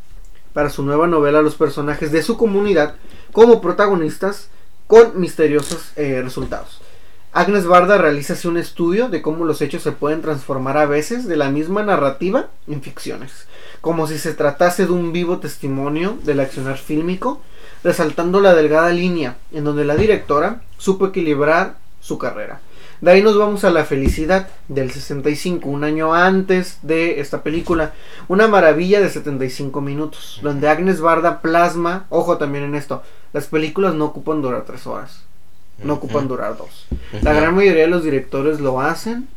para 0.54 0.70
su 0.70 0.84
nueva 0.84 1.08
novela 1.08 1.42
los 1.42 1.56
personajes 1.56 2.12
de 2.12 2.24
su 2.24 2.38
comunidad 2.38 2.96
como 3.32 3.62
protagonistas 3.62 4.50
con 4.88 5.20
misteriosos 5.20 5.92
eh, 5.96 6.22
resultados. 6.24 6.82
Agnes 7.32 7.68
Barda 7.68 8.00
realiza 8.00 8.34
así 8.34 8.48
un 8.48 8.58
estudio 8.58 9.08
de 9.08 9.22
cómo 9.22 9.46
los 9.46 9.62
hechos 9.62 9.84
se 9.84 9.92
pueden 9.92 10.22
transformar 10.22 10.78
a 10.78 10.88
veces 10.88 11.28
de 11.28 11.38
la 11.38 11.52
misma 11.52 11.84
narrativa 11.84 12.50
en 12.68 12.82
ficciones, 12.82 13.46
como 13.82 14.08
si 14.08 14.18
se 14.18 14.34
tratase 14.34 14.88
de 14.88 14.92
un 14.92 15.14
vivo 15.14 15.38
testimonio 15.38 16.18
del 16.24 16.40
accionar 16.40 16.80
fílmico, 16.80 17.40
resaltando 17.84 18.40
la 18.42 18.54
delgada 18.54 18.90
línea 18.92 19.38
en 19.52 19.64
donde 19.64 19.86
la 19.86 19.96
directora 19.96 20.62
supo 20.78 21.08
equilibrar 21.08 21.76
su 22.02 22.18
carrera. 22.18 22.62
De 23.02 23.12
ahí 23.12 23.22
nos 23.24 23.38
vamos 23.38 23.64
a 23.64 23.70
La 23.70 23.86
Felicidad 23.86 24.50
del 24.68 24.92
65, 24.92 25.70
un 25.70 25.86
año 25.86 26.14
antes 26.14 26.80
de 26.82 27.22
esta 27.22 27.44
película. 27.44 27.94
Una 28.28 28.50
maravilla 28.50 29.00
de 29.00 29.10
75 29.10 29.80
minutos, 29.80 30.40
donde 30.44 30.68
Agnes 30.68 31.00
Barda 31.00 31.42
plasma, 31.42 32.06
ojo 32.10 32.38
también 32.38 32.66
en 32.66 32.76
esto, 32.76 33.02
las 33.32 33.46
películas 33.48 33.94
no 33.94 34.06
ocupan 34.06 34.42
durar 34.42 34.66
tres 34.66 34.86
horas, 34.86 35.22
no 35.82 35.94
ocupan 35.94 36.28
durar 36.28 36.58
dos. 36.58 36.88
La 37.22 37.32
Ujú. 37.32 37.40
gran 37.40 37.56
mayoría 37.56 37.84
de 37.84 37.88
los 37.90 38.04
directores 38.04 38.60
lo 38.60 38.82
hacen 38.82 39.30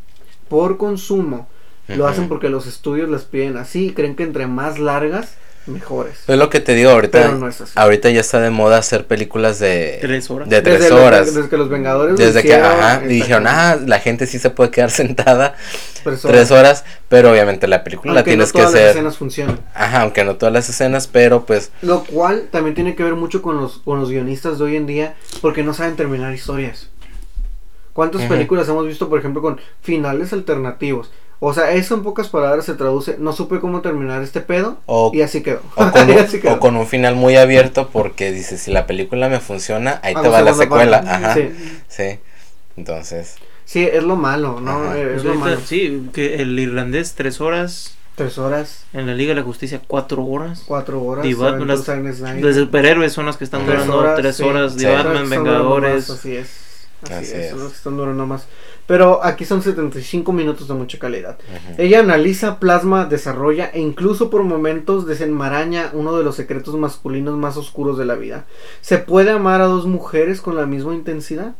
por 0.48 0.76
consumo, 0.76 1.48
lo 1.86 2.08
hacen 2.08 2.28
porque 2.28 2.48
los 2.48 2.66
estudios 2.66 3.08
las 3.10 3.22
piden 3.22 3.56
así 3.58 3.88
y 3.88 3.92
creen 3.92 4.16
que 4.16 4.24
entre 4.24 4.48
más 4.48 4.80
largas, 4.80 5.34
mejores. 5.66 6.14
Es 6.26 6.36
lo 6.38 6.50
que 6.50 6.60
te 6.60 6.74
digo 6.74 6.90
ahorita. 6.90 7.22
Pero 7.22 7.36
no 7.38 7.48
es 7.48 7.60
así. 7.60 7.72
Ahorita 7.76 8.10
ya 8.10 8.20
está 8.20 8.40
de 8.40 8.50
moda 8.50 8.78
hacer 8.78 9.06
películas 9.06 9.58
de 9.58 9.98
Tres 10.00 10.30
horas. 10.30 10.48
De 10.48 10.60
tres 10.62 10.80
Desde 10.80 10.90
los- 10.94 11.00
horas. 11.00 11.34
desde 11.34 11.48
que 11.48 11.56
los 11.56 11.68
Vengadores 11.68 12.18
lo 12.18 12.24
Desde 12.24 12.42
que, 12.42 12.48
hicieron, 12.48 12.66
ajá, 12.72 13.02
y 13.04 13.08
dijeron, 13.08 13.46
ah, 13.46 13.76
la 13.84 13.98
gente 14.00 14.26
sí 14.26 14.38
se 14.38 14.50
puede 14.50 14.70
quedar 14.70 14.90
sentada 14.92 15.54
tres 16.02 16.22
tres 16.22 16.50
horas, 16.50 16.84
pero 17.08 17.30
obviamente 17.30 17.68
la 17.68 17.84
película 17.84 18.12
la 18.12 18.20
Aunque 18.20 18.30
tienes 18.32 18.48
no 18.48 18.52
que 18.52 18.58
todas 18.66 18.74
las 18.74 18.90
escenas 18.90 19.16
funcionan. 19.18 19.60
Ajá, 19.74 20.02
aunque 20.02 20.24
no 20.24 20.36
todas 20.36 20.52
las 20.52 20.68
escenas, 20.68 21.06
pero 21.06 21.44
pues, 21.46 21.70
Lo 21.82 22.04
cual 22.04 22.48
también 22.50 22.74
tiene 22.74 22.94
que 22.96 23.04
ver 23.04 23.14
mucho 23.14 23.40
con 23.42 23.56
los, 23.60 23.78
con 23.78 24.00
los 24.00 24.10
guionistas 24.10 24.58
de 24.58 24.64
hoy 24.64 24.76
en 24.76 24.86
día 24.86 25.14
porque 25.40 25.62
no 25.62 25.74
saben 25.74 25.96
terminar 25.96 26.34
historias. 26.34 26.88
¿Cuántas 27.92 28.22
películas 28.22 28.66
hemos 28.70 28.86
visto, 28.86 29.10
por 29.10 29.18
ejemplo, 29.18 29.42
con 29.42 29.60
finales 29.82 30.32
alternativos? 30.32 31.10
O 31.44 31.52
sea, 31.52 31.72
eso 31.72 31.96
en 31.96 32.04
pocas 32.04 32.28
palabras 32.28 32.64
se 32.64 32.74
traduce, 32.74 33.16
no 33.18 33.32
supe 33.32 33.58
cómo 33.58 33.80
terminar 33.80 34.22
este 34.22 34.40
pedo 34.40 34.78
o, 34.86 35.10
y 35.12 35.22
así 35.22 35.42
quedó. 35.42 35.60
o, 35.74 35.90
con, 35.90 36.08
Y 36.08 36.12
un- 36.12 36.18
así 36.20 36.40
quedó. 36.40 36.54
o 36.54 36.60
con 36.60 36.76
un 36.76 36.86
final 36.86 37.16
muy 37.16 37.36
abierto 37.36 37.88
porque 37.92 38.30
dices, 38.30 38.60
si 38.60 38.70
la 38.70 38.86
película 38.86 39.28
me 39.28 39.40
funciona, 39.40 39.98
ahí 40.04 40.14
te 40.14 40.28
va 40.28 40.40
la 40.40 40.54
secuela. 40.54 41.02
parte. 41.02 41.24
Ajá, 41.26 41.34
Sí. 41.34 41.50
sí. 41.88 42.18
Entonces, 42.76 43.36
Sí, 43.64 43.88
es 43.90 44.02
lo 44.02 44.16
malo, 44.16 44.60
¿no? 44.60 44.70
Ajá. 44.84 44.98
Eh, 44.98 45.14
Es 45.16 45.24
lo 45.24 45.34
malo. 45.34 45.56
sí, 45.64 46.08
que 46.12 46.36
el 46.42 46.58
irlandés 46.58 47.14
tres 47.14 47.40
horas. 47.40 47.96
Tres 48.14 48.36
horas, 48.36 48.84
En 48.92 49.06
la 49.06 49.14
Liga 49.14 49.30
de 49.34 49.40
la 49.40 49.46
Justicia 49.46 49.80
cuatro 49.86 50.22
horas. 50.24 50.62
cuatro 50.66 51.02
horas. 51.02 51.24
The 51.24 51.34
Batman, 51.34 51.68
las-. 51.68 51.86
De 51.86 52.54
superhéroes 52.54 53.12
son 53.14 53.24
las 53.26 53.38
que 53.38 53.44
están 53.44 53.64
Tres 53.64 53.76
durando 53.86 53.98
horas, 53.98 54.16
tres 54.20 54.36
sí. 54.36 54.42
horas. 54.42 54.74
Sí. 54.76 54.84
Batman, 54.84 55.04
Son 55.04 55.28
durando 55.30 55.40
Vengadores. 55.50 56.08
más, 56.08 56.18
así 56.18 56.36
es. 56.36 56.50
Así, 57.04 57.14
Así 57.14 57.32
es, 57.32 57.38
es. 57.44 57.50
son 57.50 57.60
los 57.60 57.70
que 57.70 57.76
están 57.76 57.96
durando 57.96 58.26
más. 58.26 58.46
Pero 58.86 59.24
aquí 59.24 59.44
son 59.44 59.62
75 59.62 60.32
minutos 60.32 60.68
de 60.68 60.74
mucha 60.74 60.98
calidad. 60.98 61.38
Ella 61.78 62.00
analiza, 62.00 62.58
plasma, 62.58 63.04
desarrolla 63.06 63.70
e 63.72 63.80
incluso 63.80 64.28
por 64.30 64.42
momentos 64.42 65.06
desenmaraña 65.06 65.90
uno 65.92 66.16
de 66.16 66.24
los 66.24 66.36
secretos 66.36 66.74
masculinos 66.74 67.36
más 67.38 67.56
oscuros 67.56 67.96
de 67.98 68.04
la 68.04 68.14
vida. 68.16 68.44
¿Se 68.80 68.98
puede 68.98 69.30
amar 69.30 69.60
a 69.60 69.66
dos 69.66 69.86
mujeres 69.86 70.40
con 70.40 70.56
la 70.56 70.66
misma 70.66 70.94
intensidad? 70.94 71.54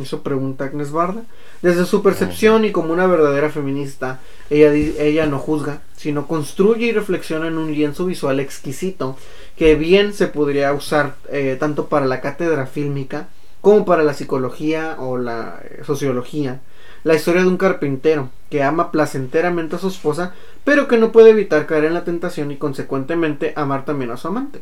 Eso 0.00 0.22
pregunta 0.22 0.64
Agnes 0.66 0.92
Barda. 0.92 1.22
Desde 1.62 1.86
su 1.86 2.02
percepción 2.02 2.66
y 2.66 2.72
como 2.72 2.92
una 2.92 3.06
verdadera 3.06 3.48
feminista, 3.48 4.20
ella, 4.50 4.72
ella 4.72 5.24
no 5.26 5.38
juzga, 5.38 5.80
sino 5.96 6.26
construye 6.28 6.86
y 6.86 6.92
reflexiona 6.92 7.48
en 7.48 7.56
un 7.56 7.72
lienzo 7.72 8.04
visual 8.04 8.38
exquisito 8.38 9.16
que 9.56 9.74
bien 9.74 10.12
se 10.12 10.26
podría 10.26 10.74
usar 10.74 11.14
eh, 11.32 11.56
tanto 11.58 11.86
para 11.86 12.04
la 12.04 12.20
cátedra 12.20 12.66
fílmica 12.66 13.28
como 13.60 13.84
para 13.84 14.02
la 14.02 14.14
psicología 14.14 14.96
o 14.98 15.18
la 15.18 15.60
eh, 15.64 15.82
sociología. 15.84 16.60
La 17.04 17.14
historia 17.14 17.42
de 17.42 17.48
un 17.48 17.56
carpintero 17.56 18.30
que 18.50 18.62
ama 18.62 18.90
placenteramente 18.90 19.76
a 19.76 19.78
su 19.78 19.88
esposa, 19.88 20.34
pero 20.64 20.88
que 20.88 20.98
no 20.98 21.12
puede 21.12 21.30
evitar 21.30 21.66
caer 21.66 21.84
en 21.84 21.94
la 21.94 22.04
tentación 22.04 22.50
y 22.50 22.56
consecuentemente 22.56 23.52
amar 23.56 23.84
también 23.84 24.10
a 24.10 24.16
su 24.16 24.28
amante. 24.28 24.60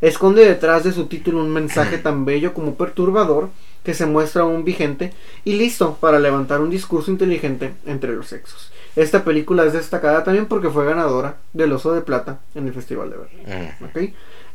Esconde 0.00 0.44
detrás 0.44 0.84
de 0.84 0.92
su 0.92 1.06
título 1.06 1.40
un 1.40 1.52
mensaje 1.52 1.98
tan 1.98 2.24
bello 2.24 2.54
como 2.54 2.74
perturbador 2.74 3.50
que 3.84 3.94
se 3.94 4.06
muestra 4.06 4.42
aún 4.42 4.64
vigente 4.64 5.12
y 5.44 5.54
listo 5.54 5.96
para 6.00 6.18
levantar 6.18 6.60
un 6.60 6.70
discurso 6.70 7.10
inteligente 7.10 7.74
entre 7.86 8.14
los 8.14 8.28
sexos. 8.28 8.72
Esta 8.94 9.24
película 9.24 9.64
es 9.64 9.72
destacada 9.72 10.22
también 10.22 10.46
porque 10.46 10.68
fue 10.68 10.84
ganadora 10.84 11.36
del 11.52 11.72
Oso 11.72 11.94
de 11.94 12.02
Plata 12.02 12.40
en 12.54 12.66
el 12.66 12.74
Festival 12.74 13.10
de 13.10 13.16
Berlín. 13.16 13.42
Mm. 13.46 13.84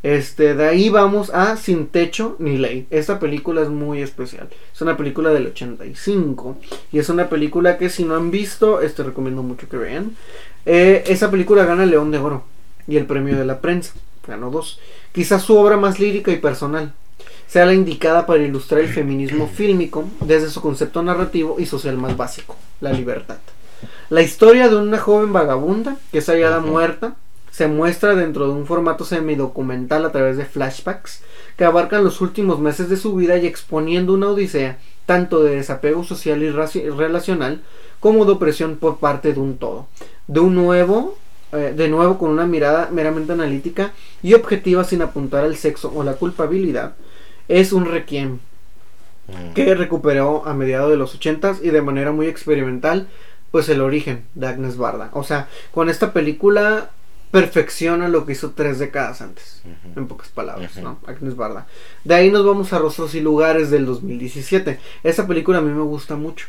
Este, 0.03 0.53
de 0.53 0.67
ahí 0.67 0.89
vamos 0.89 1.31
a 1.31 1.57
Sin 1.57 1.87
Techo 1.87 2.35
ni 2.39 2.57
Ley. 2.57 2.87
Esta 2.89 3.19
película 3.19 3.61
es 3.61 3.69
muy 3.69 4.01
especial. 4.01 4.47
Es 4.73 4.81
una 4.81 4.95
película 4.95 5.31
del 5.31 5.47
85 5.47 6.57
y 6.91 6.99
es 6.99 7.09
una 7.09 7.29
película 7.29 7.77
que 7.77 7.89
si 7.89 8.03
no 8.03 8.15
han 8.15 8.31
visto, 8.31 8.81
este 8.81 9.03
recomiendo 9.03 9.43
mucho 9.43 9.67
que 9.67 9.77
vean. 9.77 10.15
Eh, 10.65 11.03
esa 11.07 11.31
película 11.31 11.65
gana 11.65 11.83
el 11.83 11.91
León 11.91 12.11
de 12.11 12.19
Oro 12.19 12.43
y 12.87 12.97
el 12.97 13.05
premio 13.05 13.37
de 13.37 13.45
la 13.45 13.59
prensa. 13.59 13.93
Ganó 14.27 14.51
dos. 14.51 14.79
Quizás 15.11 15.43
su 15.43 15.57
obra 15.57 15.77
más 15.77 15.99
lírica 15.99 16.31
y 16.31 16.37
personal 16.37 16.93
sea 17.47 17.65
la 17.65 17.73
indicada 17.73 18.25
para 18.25 18.43
ilustrar 18.43 18.81
el 18.81 18.89
feminismo 18.89 19.47
fílmico 19.53 20.05
desde 20.21 20.49
su 20.49 20.61
concepto 20.61 21.01
narrativo 21.01 21.55
y 21.59 21.65
social 21.65 21.97
más 21.97 22.15
básico, 22.15 22.55
la 22.81 22.91
libertad. 22.91 23.37
La 24.09 24.21
historia 24.21 24.69
de 24.69 24.75
una 24.75 24.99
joven 24.99 25.33
vagabunda 25.33 25.97
que 26.11 26.19
es 26.19 26.27
hallada 26.27 26.59
muerta 26.59 27.15
se 27.57 27.67
muestra 27.67 28.13
dentro 28.13 28.45
de 28.45 28.51
un 28.51 28.67
formato 28.67 29.03
semidocumental 29.03 30.05
a 30.05 30.11
través 30.11 30.37
de 30.37 30.45
flashbacks 30.45 31.23
que 31.57 31.65
abarcan 31.65 32.03
los 32.03 32.21
últimos 32.21 32.59
meses 32.59 32.87
de 32.87 32.97
su 32.97 33.15
vida 33.15 33.35
y 33.39 33.47
exponiendo 33.47 34.13
una 34.13 34.27
odisea 34.29 34.77
tanto 35.07 35.41
de 35.41 35.55
desapego 35.55 36.03
social 36.03 36.43
y 36.43 36.51
relacional 36.51 37.61
como 37.99 38.25
de 38.25 38.33
opresión 38.33 38.75
por 38.75 38.97
parte 38.99 39.33
de 39.33 39.39
un 39.39 39.57
todo. 39.57 39.87
De 40.27 40.39
un 40.39 40.53
nuevo, 40.53 41.17
eh, 41.51 41.73
de 41.75 41.87
nuevo 41.87 42.19
con 42.19 42.29
una 42.29 42.45
mirada 42.45 42.89
meramente 42.91 43.33
analítica 43.33 43.91
y 44.21 44.35
objetiva 44.35 44.83
sin 44.83 45.01
apuntar 45.01 45.43
al 45.43 45.55
sexo 45.55 45.91
o 45.95 46.03
la 46.03 46.13
culpabilidad, 46.13 46.93
es 47.47 47.73
un 47.73 47.85
requiem 47.85 48.37
mm. 49.29 49.53
que 49.55 49.73
recuperó 49.73 50.45
a 50.45 50.53
mediados 50.53 50.91
de 50.91 50.97
los 50.97 51.15
ochentas 51.15 51.57
y 51.63 51.71
de 51.71 51.81
manera 51.81 52.11
muy 52.11 52.27
experimental 52.27 53.07
pues 53.49 53.67
el 53.69 53.81
origen 53.81 54.25
de 54.35 54.45
Agnes 54.45 54.77
Barda. 54.77 55.09
O 55.13 55.23
sea, 55.23 55.47
con 55.73 55.89
esta 55.89 56.13
película 56.13 56.91
perfecciona 57.31 58.07
lo 58.07 58.25
que 58.25 58.31
hizo 58.33 58.51
tres 58.51 58.79
décadas 58.79 59.21
antes, 59.21 59.61
en 59.95 60.07
pocas 60.07 60.29
palabras, 60.29 60.77
¿no? 60.77 60.99
Agnes 61.05 61.35
Barda. 61.35 61.67
De 62.03 62.15
ahí 62.15 62.31
nos 62.31 62.45
vamos 62.45 62.71
a 62.73 62.79
Rostros 62.79 63.15
y 63.15 63.21
Lugares 63.21 63.69
del 63.69 63.85
2017. 63.85 64.79
Esta 65.03 65.27
película 65.27 65.57
a 65.57 65.61
mí 65.61 65.71
me 65.71 65.83
gusta 65.83 66.15
mucho. 66.15 66.47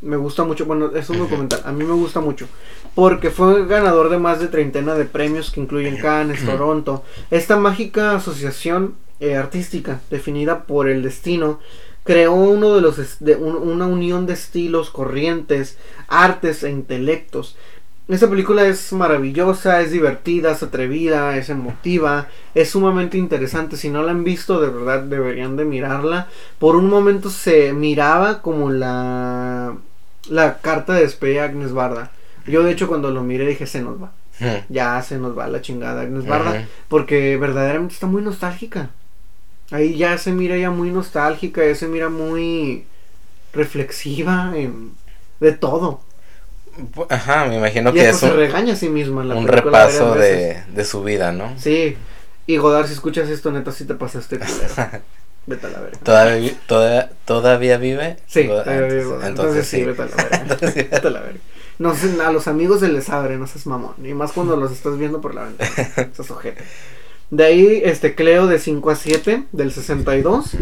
Me 0.00 0.16
gusta 0.16 0.44
mucho, 0.44 0.66
bueno, 0.66 0.90
es 0.94 1.08
un 1.08 1.18
documental, 1.18 1.62
a 1.64 1.72
mí 1.72 1.82
me 1.82 1.94
gusta 1.94 2.20
mucho, 2.20 2.46
porque 2.94 3.30
fue 3.30 3.66
ganador 3.66 4.10
de 4.10 4.18
más 4.18 4.38
de 4.38 4.48
treintena 4.48 4.94
de 4.94 5.06
premios 5.06 5.50
que 5.50 5.60
incluyen 5.60 5.96
Cannes, 5.96 6.44
Toronto. 6.44 7.04
Esta 7.30 7.56
mágica 7.56 8.14
asociación 8.14 8.96
eh, 9.18 9.36
artística 9.36 10.00
definida 10.10 10.64
por 10.64 10.90
el 10.90 11.02
destino 11.02 11.58
creó 12.04 12.34
uno 12.34 12.74
de 12.74 12.82
los 12.82 13.18
de 13.20 13.36
una 13.36 13.86
unión 13.86 14.26
de 14.26 14.34
estilos, 14.34 14.90
corrientes, 14.90 15.78
artes 16.06 16.62
e 16.62 16.70
intelectos. 16.70 17.56
Esta 18.06 18.28
película 18.28 18.66
es 18.66 18.92
maravillosa, 18.92 19.80
es 19.80 19.90
divertida, 19.90 20.52
es 20.52 20.62
atrevida, 20.62 21.38
es 21.38 21.48
emotiva, 21.48 22.28
es 22.54 22.70
sumamente 22.70 23.16
interesante. 23.16 23.78
Si 23.78 23.88
no 23.88 24.02
la 24.02 24.10
han 24.10 24.24
visto, 24.24 24.60
de 24.60 24.68
verdad 24.68 25.02
deberían 25.04 25.56
de 25.56 25.64
mirarla. 25.64 26.28
Por 26.58 26.76
un 26.76 26.90
momento 26.90 27.30
se 27.30 27.72
miraba 27.72 28.42
como 28.42 28.70
la 28.70 29.74
la 30.28 30.58
carta 30.58 30.94
de 30.94 31.02
despedida 31.02 31.42
de 31.42 31.48
Agnes 31.48 31.72
Barda. 31.72 32.10
Yo 32.46 32.62
de 32.62 32.72
hecho 32.72 32.88
cuando 32.88 33.10
lo 33.10 33.22
miré 33.22 33.46
dije 33.46 33.66
se 33.66 33.80
nos 33.80 34.02
va. 34.02 34.12
Ya 34.68 35.00
se 35.02 35.18
nos 35.18 35.38
va 35.38 35.48
la 35.48 35.62
chingada 35.62 36.02
Agnes 36.02 36.26
Barda 36.26 36.66
porque 36.88 37.36
verdaderamente 37.38 37.94
está 37.94 38.06
muy 38.06 38.22
nostálgica. 38.22 38.90
Ahí 39.70 39.96
ya 39.96 40.18
se 40.18 40.32
mira 40.32 40.58
ya 40.58 40.70
muy 40.70 40.90
nostálgica, 40.90 41.64
ya 41.64 41.74
se 41.74 41.88
mira 41.88 42.10
muy 42.10 42.84
reflexiva 43.54 44.52
en, 44.54 44.92
de 45.40 45.52
todo. 45.52 46.00
Ajá, 47.08 47.46
me 47.46 47.56
imagino 47.56 47.92
que 47.92 48.08
es 48.08 48.22
un, 48.22 48.30
se 48.30 48.34
regaña 48.34 48.74
a 48.74 48.76
sí 48.76 48.88
misma 48.88 49.22
en 49.22 49.28
la 49.28 49.34
un 49.36 49.48
repaso 49.48 50.14
de, 50.14 50.62
de, 50.68 50.84
su 50.84 51.02
vida, 51.02 51.32
¿no? 51.32 51.52
Sí. 51.58 51.96
Y 52.46 52.56
Godard, 52.56 52.86
si 52.86 52.92
escuchas 52.94 53.28
esto, 53.28 53.50
neta, 53.50 53.72
si 53.72 53.84
te 53.84 53.94
pasaste 53.94 54.38
Vete 55.46 55.66
a 55.66 55.70
la 55.70 55.80
verga. 55.80 55.98
¿Todavía, 56.02 56.52
todavía, 56.66 57.10
¿Todavía 57.26 57.76
vive? 57.76 58.16
Sí, 58.26 58.44
todavía 58.44 58.80
vive. 58.80 59.00
Entonces, 59.02 59.28
Entonces, 59.28 59.68
sí, 59.68 59.84
vete 59.84 60.02
a 60.02 60.06
la 60.06 60.16
verga. 60.16 60.56
vete 60.60 61.06
a 61.06 61.10
la 61.10 61.20
verga. 61.20 61.40
No 61.78 61.94
sé, 61.94 62.22
a 62.22 62.32
los 62.32 62.48
amigos 62.48 62.80
se 62.80 62.88
les 62.88 63.10
abre, 63.10 63.36
no 63.36 63.46
seas 63.46 63.66
mamón. 63.66 63.94
Y 64.02 64.14
más 64.14 64.32
cuando 64.32 64.56
los 64.56 64.72
estás 64.72 64.96
viendo 64.96 65.20
por 65.20 65.34
la 65.34 65.44
ventana. 65.44 65.70
Estás 65.96 66.30
ojete. 66.30 66.62
De 67.30 67.44
ahí, 67.44 67.82
este 67.84 68.14
Cleo 68.14 68.46
de 68.46 68.58
5 68.58 68.90
a 68.90 68.96
7 68.96 69.44
del 69.52 69.72
62. 69.72 70.52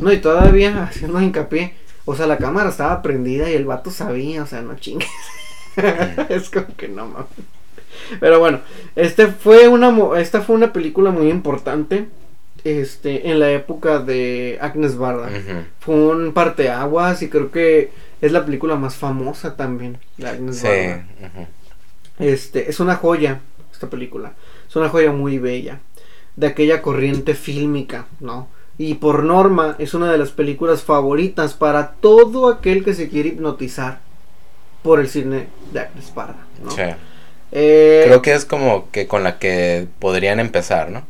No, 0.00 0.12
y 0.12 0.18
todavía 0.20 0.84
haciendo 0.84 1.20
hincapié. 1.20 1.74
O 2.04 2.14
sea, 2.14 2.26
la 2.26 2.38
cámara 2.38 2.68
estaba 2.68 3.00
prendida 3.00 3.50
y 3.50 3.54
el 3.54 3.64
vato 3.64 3.90
sabía, 3.90 4.42
o 4.42 4.46
sea, 4.46 4.60
no 4.60 4.76
chingues. 4.76 5.08
es 6.28 6.50
como 6.50 6.74
que 6.76 6.88
no 6.88 7.06
mames. 7.06 7.26
Pero 8.20 8.38
bueno, 8.38 8.60
este 8.96 9.26
fue 9.28 9.68
una 9.68 10.18
esta 10.18 10.40
fue 10.40 10.56
una 10.56 10.72
película 10.72 11.10
muy 11.10 11.28
importante 11.28 12.08
este 12.64 13.30
en 13.30 13.40
la 13.40 13.50
época 13.50 13.98
de 13.98 14.58
Agnes 14.60 14.96
Barda. 14.96 15.30
Fue 15.80 15.94
un 15.94 16.32
parteaguas 16.32 17.22
y 17.22 17.28
creo 17.28 17.50
que 17.50 17.90
es 18.20 18.32
la 18.32 18.44
película 18.44 18.76
más 18.76 18.96
famosa 18.96 19.56
también 19.56 19.98
de 20.16 20.28
Agnes 20.28 20.62
Barda. 20.62 21.04
Este, 22.18 22.70
es 22.70 22.78
una 22.80 22.96
joya 22.96 23.40
esta 23.72 23.88
película. 23.88 24.32
Es 24.68 24.76
una 24.76 24.88
joya 24.88 25.12
muy 25.12 25.38
bella 25.38 25.80
de 26.36 26.46
aquella 26.46 26.82
corriente 26.82 27.34
fílmica, 27.34 28.06
¿no? 28.20 28.48
Y 28.78 28.94
por 28.94 29.22
norma 29.24 29.76
es 29.78 29.92
una 29.94 30.10
de 30.10 30.18
las 30.18 30.30
películas 30.30 30.82
favoritas 30.82 31.54
para 31.54 31.92
todo 31.92 32.48
aquel 32.48 32.84
que 32.84 32.94
se 32.94 33.08
quiere 33.08 33.30
hipnotizar 33.30 34.00
por 34.82 35.00
el 35.00 35.08
cine 35.08 35.48
de 35.72 35.80
Agnes 35.80 36.12
¿no? 36.62 36.70
Sí. 36.70 36.82
Eh, 37.52 38.02
Creo 38.06 38.22
que 38.22 38.34
es 38.34 38.44
como 38.44 38.90
que 38.90 39.06
con 39.06 39.22
la 39.22 39.38
que 39.38 39.86
podrían 39.98 40.40
empezar, 40.40 40.90
¿no? 40.90 41.06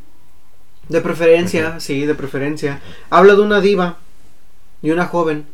De 0.89 1.01
preferencia, 1.01 1.79
sí, 1.81 2.05
de 2.05 2.14
preferencia. 2.14 2.81
Habla 3.11 3.35
de 3.35 3.41
una 3.43 3.61
diva 3.61 3.99
y 4.83 4.91
una 4.91 5.07
joven 5.07 5.47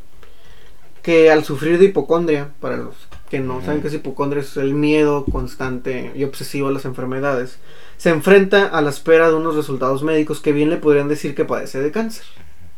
que 1.03 1.31
al 1.31 1.45
sufrir 1.45 1.79
de 1.79 1.87
hipocondria, 1.87 2.51
para 2.61 2.77
los 2.77 2.95
que 3.31 3.41
no 3.41 3.62
saben 3.62 3.83
qué 3.83 3.89
es 3.89 3.95
hipocondria, 3.95 4.43
es 4.43 4.57
el 4.57 4.75
miedo 4.75 5.27
constante 5.31 6.12
y 6.14 6.25
obsesivo 6.25 6.69
a 6.69 6.73
las 6.73 6.87
enfermedades, 6.87 7.59
se 7.99 8.11
enfrenta 8.11 8.66
a 8.66 8.81
la 8.81 8.91
espera 8.91 9.29
de 9.29 9.35
unos 9.35 9.55
resultados 9.55 10.03
médicos 10.03 10.41
que 10.41 10.53
bien 10.53 10.71
le 10.71 10.79
podrían 10.79 11.09
decir 11.09 11.35
que 11.35 11.45
padece 11.45 11.81
de 11.81 11.93
cáncer. 11.93 12.25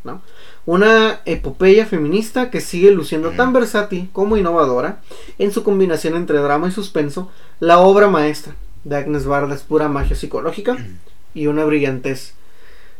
¿no? 0.03 0.21
Una 0.65 1.21
epopeya 1.25 1.85
feminista 1.85 2.51
que 2.51 2.61
sigue 2.61 2.91
luciendo 2.91 3.31
tan 3.31 3.51
versátil 3.51 4.09
como 4.13 4.37
innovadora 4.37 5.01
en 5.39 5.51
su 5.51 5.63
combinación 5.63 6.15
entre 6.15 6.37
drama 6.37 6.67
y 6.67 6.71
suspenso, 6.71 7.31
la 7.59 7.79
obra 7.79 8.07
maestra 8.07 8.55
de 8.83 8.95
Agnes 8.95 9.25
Barda 9.25 9.55
es 9.55 9.63
pura 9.63 9.87
magia 9.87 10.15
psicológica 10.15 10.77
y 11.33 11.47
una 11.47 11.65
brillantez 11.65 12.33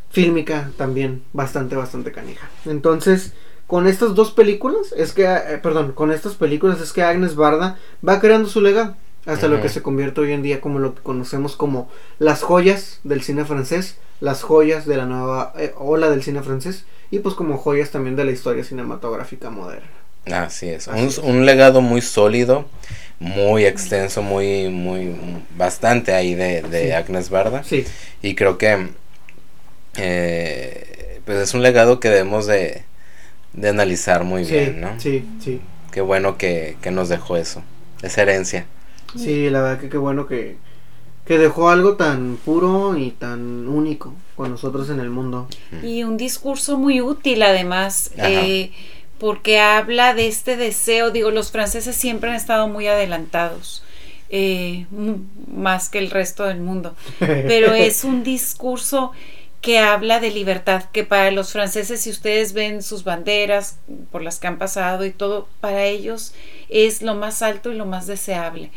fílmica 0.09 0.71
también 0.77 1.23
bastante, 1.33 1.75
bastante 1.75 2.11
canija. 2.11 2.49
Entonces, 2.65 3.33
con 3.67 3.87
estas 3.87 4.15
dos 4.15 4.31
películas, 4.31 4.93
es 4.97 5.13
que, 5.13 5.23
eh, 5.23 5.59
perdón, 5.61 5.93
con 5.93 6.11
estas 6.11 6.35
películas 6.35 6.81
es 6.81 6.91
que 6.91 7.03
Agnes 7.03 7.35
Barda 7.35 7.77
va 8.07 8.19
creando 8.19 8.49
su 8.49 8.59
legado 8.59 8.95
hasta 9.25 9.47
lo 9.47 9.61
que 9.61 9.69
se 9.69 9.83
convierte 9.83 10.21
hoy 10.21 10.31
en 10.31 10.41
día 10.41 10.61
como 10.61 10.79
lo 10.79 10.95
que 10.95 11.01
conocemos 11.01 11.55
como 11.55 11.89
las 12.17 12.41
joyas 12.41 12.99
del 13.03 13.21
cine 13.21 13.45
francés, 13.45 13.97
las 14.21 14.43
joyas 14.43 14.85
de 14.85 14.95
la 14.95 15.05
nueva 15.05 15.51
eh, 15.57 15.73
ola 15.77 16.09
del 16.09 16.23
cine 16.23 16.41
francés 16.41 16.85
y 17.09 17.19
pues 17.19 17.35
como 17.35 17.57
joyas 17.57 17.89
también 17.89 18.15
de 18.15 18.23
la 18.23 18.31
historia 18.31 18.63
cinematográfica 18.63 19.49
moderna. 19.49 19.89
Así 20.31 20.69
es, 20.69 20.87
un, 21.17 21.47
legado 21.47 21.81
muy 21.81 21.99
sólido, 22.01 22.65
muy 23.19 23.65
extenso, 23.65 24.21
muy, 24.21 24.69
muy, 24.69 25.15
bastante 25.57 26.13
ahí 26.13 26.35
de, 26.35 26.93
Agnes 26.95 27.31
Barda. 27.31 27.63
Sí. 27.63 27.85
Y 28.21 28.35
creo 28.35 28.59
que 28.59 28.89
eh, 29.97 31.19
pues 31.25 31.39
es 31.39 31.53
un 31.55 31.63
legado 31.63 31.99
que 31.99 32.09
debemos 32.09 32.45
de, 32.45 32.83
de 33.53 33.69
analizar 33.69 34.23
muy 34.23 34.43
bien, 34.43 34.79
¿no? 34.79 34.99
Sí, 34.99 35.25
sí. 35.43 35.59
Qué 35.91 36.01
bueno 36.01 36.37
que, 36.37 36.77
que 36.83 36.91
nos 36.91 37.09
dejó 37.09 37.35
eso, 37.35 37.63
esa 38.03 38.21
herencia. 38.21 38.67
Sí, 39.17 39.49
la 39.49 39.61
verdad 39.61 39.81
que 39.81 39.89
qué 39.89 39.97
bueno 39.97 40.27
que, 40.27 40.55
que 41.31 41.37
dejó 41.37 41.69
algo 41.69 41.95
tan 41.95 42.35
puro 42.43 42.97
y 42.97 43.11
tan 43.11 43.69
único 43.69 44.13
con 44.35 44.51
nosotros 44.51 44.89
en 44.89 44.99
el 44.99 45.09
mundo. 45.09 45.47
Y 45.81 46.03
un 46.03 46.17
discurso 46.17 46.77
muy 46.77 46.99
útil 46.99 47.41
además, 47.43 48.11
eh, 48.17 48.71
porque 49.17 49.61
habla 49.61 50.13
de 50.13 50.27
este 50.27 50.57
deseo, 50.57 51.09
digo, 51.09 51.31
los 51.31 51.49
franceses 51.49 51.95
siempre 51.95 52.31
han 52.31 52.35
estado 52.35 52.67
muy 52.67 52.87
adelantados. 52.87 53.81
Eh, 54.29 54.87
más 55.47 55.87
que 55.87 55.99
el 55.99 56.11
resto 56.11 56.43
del 56.43 56.59
mundo. 56.59 56.97
Pero 57.19 57.75
es 57.75 58.03
un 58.03 58.23
discurso 58.25 59.13
que 59.61 59.77
habla 59.77 60.19
de 60.19 60.31
libertad, 60.31 60.85
que 60.91 61.03
para 61.03 61.29
los 61.29 61.51
franceses, 61.51 62.01
si 62.01 62.09
ustedes 62.09 62.53
ven 62.53 62.81
sus 62.81 63.03
banderas 63.03 63.77
por 64.11 64.23
las 64.23 64.39
que 64.39 64.47
han 64.47 64.57
pasado 64.57 65.05
y 65.05 65.11
todo, 65.11 65.47
para 65.59 65.85
ellos 65.85 66.33
es 66.69 67.03
lo 67.03 67.13
más 67.13 67.43
alto 67.43 67.71
y 67.71 67.75
lo 67.75 67.85
más 67.85 68.07
deseable. 68.07 68.71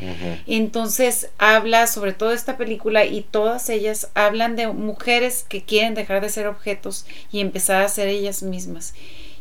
Entonces 0.45 1.29
habla 1.39 1.87
sobre 1.87 2.13
todo 2.13 2.31
esta 2.31 2.55
película 2.55 3.03
y 3.03 3.21
todas 3.21 3.69
ellas 3.69 4.09
hablan 4.13 4.55
de 4.55 4.67
mujeres 4.67 5.43
que 5.49 5.63
quieren 5.63 5.95
dejar 5.95 6.21
de 6.21 6.29
ser 6.29 6.45
objetos 6.45 7.07
y 7.31 7.39
empezar 7.39 7.81
a 7.81 7.89
ser 7.89 8.07
ellas 8.07 8.43
mismas. 8.43 8.93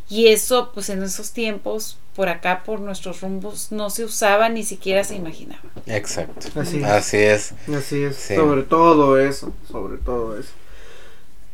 Y 0.08 0.28
eso, 0.28 0.70
pues 0.72 0.88
en 0.88 1.02
esos 1.02 1.32
tiempos, 1.32 1.98
por 2.14 2.28
acá, 2.28 2.62
por 2.64 2.80
nuestros 2.80 3.20
rumbos, 3.20 3.72
no 3.72 3.90
se 3.90 4.04
usaba 4.04 4.48
ni 4.48 4.62
siquiera 4.62 5.02
se 5.02 5.16
imaginaba. 5.16 5.62
Exacto. 5.86 6.46
Así 6.58 6.78
es. 6.78 6.84
Así 6.84 7.16
es. 7.18 7.52
Así 7.68 8.02
es. 8.02 8.16
Sobre 8.16 8.62
todo 8.62 9.18
eso, 9.18 9.52
sobre 9.70 9.98
todo 9.98 10.38
eso. 10.38 10.50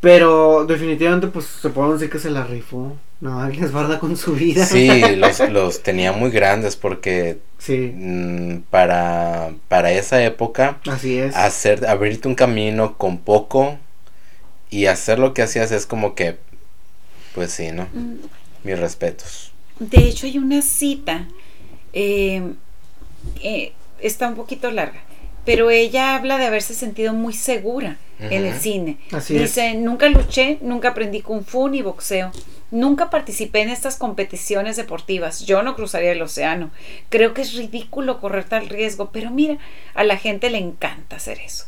Pero 0.00 0.64
definitivamente, 0.64 1.26
pues 1.26 1.46
se 1.46 1.68
puede 1.68 1.92
decir 1.94 2.10
que 2.10 2.18
se 2.18 2.30
la 2.30 2.44
rifó. 2.44 2.96
No, 3.20 3.40
alguien 3.40 3.64
es 3.64 3.72
barda 3.72 4.00
con 4.00 4.16
su 4.16 4.32
vida. 4.32 4.64
Sí, 4.64 4.88
los, 5.16 5.40
los 5.50 5.82
tenía 5.82 6.12
muy 6.12 6.30
grandes 6.30 6.76
porque 6.76 7.38
sí. 7.58 7.92
Mm, 7.94 8.62
para, 8.70 9.52
para 9.68 9.92
esa 9.92 10.22
época, 10.24 10.80
Así 10.90 11.18
es. 11.18 11.36
Hacer, 11.36 11.86
abrirte 11.86 12.28
un 12.28 12.34
camino 12.34 12.96
con 12.96 13.18
poco 13.18 13.78
y 14.70 14.86
hacer 14.86 15.18
lo 15.18 15.34
que 15.34 15.42
hacías 15.42 15.70
es 15.70 15.84
como 15.84 16.14
que, 16.14 16.38
pues 17.34 17.52
sí, 17.52 17.70
¿no? 17.72 17.88
Mm. 17.92 18.16
Mis 18.64 18.78
respetos. 18.78 19.52
De 19.78 19.98
hecho, 19.98 20.26
hay 20.26 20.38
una 20.38 20.62
cita, 20.62 21.26
eh, 21.92 22.52
eh, 23.42 23.72
está 24.00 24.28
un 24.28 24.34
poquito 24.34 24.70
larga, 24.70 25.00
pero 25.44 25.70
ella 25.70 26.14
habla 26.14 26.38
de 26.38 26.46
haberse 26.46 26.74
sentido 26.74 27.12
muy 27.12 27.32
segura 27.32 27.98
en 28.18 28.44
el 28.44 28.58
cine. 28.58 28.98
Dice, 29.28 29.74
nunca 29.74 30.08
luché, 30.08 30.58
nunca 30.60 30.90
aprendí 30.90 31.22
kung 31.22 31.44
fu 31.44 31.68
ni 31.68 31.82
boxeo. 31.82 32.30
Nunca 32.70 33.10
participé 33.10 33.62
en 33.62 33.70
estas 33.70 33.96
competiciones 33.96 34.76
deportivas. 34.76 35.40
Yo 35.44 35.62
no 35.62 35.74
cruzaría 35.74 36.12
el 36.12 36.22
océano. 36.22 36.70
Creo 37.08 37.34
que 37.34 37.42
es 37.42 37.54
ridículo 37.54 38.20
correr 38.20 38.44
tal 38.44 38.68
riesgo, 38.68 39.10
pero 39.10 39.30
mira, 39.30 39.58
a 39.94 40.04
la 40.04 40.16
gente 40.16 40.50
le 40.50 40.58
encanta 40.58 41.16
hacer 41.16 41.40
eso. 41.40 41.66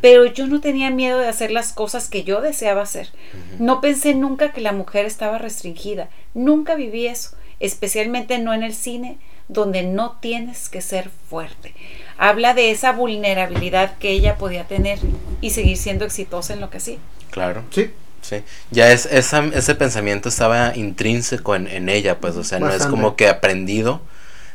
Pero 0.00 0.26
yo 0.26 0.46
no 0.46 0.60
tenía 0.60 0.90
miedo 0.90 1.18
de 1.18 1.28
hacer 1.28 1.50
las 1.50 1.72
cosas 1.72 2.08
que 2.08 2.24
yo 2.24 2.40
deseaba 2.40 2.82
hacer. 2.82 3.10
No 3.58 3.80
pensé 3.80 4.14
nunca 4.14 4.52
que 4.52 4.60
la 4.60 4.72
mujer 4.72 5.06
estaba 5.06 5.38
restringida. 5.38 6.08
Nunca 6.34 6.74
viví 6.74 7.06
eso, 7.06 7.30
especialmente 7.60 8.38
no 8.38 8.52
en 8.52 8.62
el 8.62 8.74
cine, 8.74 9.18
donde 9.48 9.82
no 9.82 10.18
tienes 10.20 10.68
que 10.68 10.80
ser 10.80 11.10
fuerte 11.28 11.74
habla 12.20 12.52
de 12.52 12.70
esa 12.70 12.92
vulnerabilidad 12.92 13.96
que 13.96 14.10
ella 14.10 14.36
podía 14.36 14.64
tener 14.64 14.98
y 15.40 15.50
seguir 15.50 15.78
siendo 15.78 16.04
exitosa 16.04 16.52
en 16.52 16.60
lo 16.60 16.68
que 16.68 16.76
hacía. 16.76 16.98
Claro. 17.30 17.64
Sí. 17.70 17.90
Sí, 18.22 18.42
ya 18.70 18.92
es, 18.92 19.06
esa, 19.06 19.42
ese 19.46 19.74
pensamiento 19.74 20.28
estaba 20.28 20.76
intrínseco 20.76 21.54
en, 21.56 21.88
ella, 21.88 22.18
pues, 22.18 22.36
o 22.36 22.44
sea, 22.44 22.58
no 22.60 22.68
es 22.68 22.84
como 22.84 23.16
que 23.16 23.28
aprendido, 23.28 24.02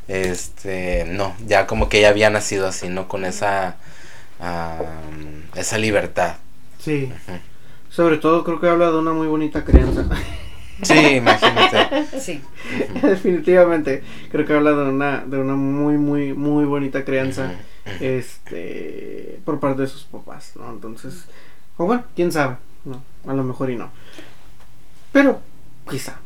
este, 0.07 1.05
no, 1.09 1.35
ya 1.47 1.65
como 1.65 1.89
que 1.89 1.97
ella 1.97 2.09
había 2.09 2.29
nacido 2.29 2.67
así, 2.67 2.89
¿no? 2.89 3.07
Con 3.07 3.25
esa, 3.25 3.77
esa 5.55 5.77
libertad. 5.79 6.35
Sí, 6.77 7.11
sobre 7.89 8.17
todo 8.17 8.43
creo 8.43 8.61
que 8.61 8.69
habla 8.69 8.91
de 8.91 8.97
una 8.99 9.13
muy 9.13 9.25
bonita 9.25 9.65
crianza. 9.65 10.05
Sí, 10.81 10.93
imagínate. 10.93 12.05
Sí. 12.19 12.41
Definitivamente. 13.01 14.03
Creo 14.31 14.45
que 14.45 14.53
habla 14.53 14.71
de 14.71 14.89
una, 14.89 15.23
de 15.25 15.37
una 15.37 15.55
muy, 15.55 15.97
muy, 15.97 16.33
muy 16.33 16.65
bonita 16.65 17.05
crianza. 17.05 17.53
Este. 17.99 19.39
por 19.45 19.59
parte 19.59 19.83
de 19.83 19.87
sus 19.87 20.03
papás, 20.03 20.53
¿no? 20.55 20.69
Entonces. 20.69 21.25
O 21.77 21.85
bueno, 21.85 22.03
quién 22.15 22.31
sabe. 22.31 22.57
No, 22.83 23.01
a 23.27 23.33
lo 23.33 23.43
mejor 23.43 23.69
y 23.69 23.75
no. 23.75 23.91
Pero, 25.11 25.41
quizá. 25.89 26.19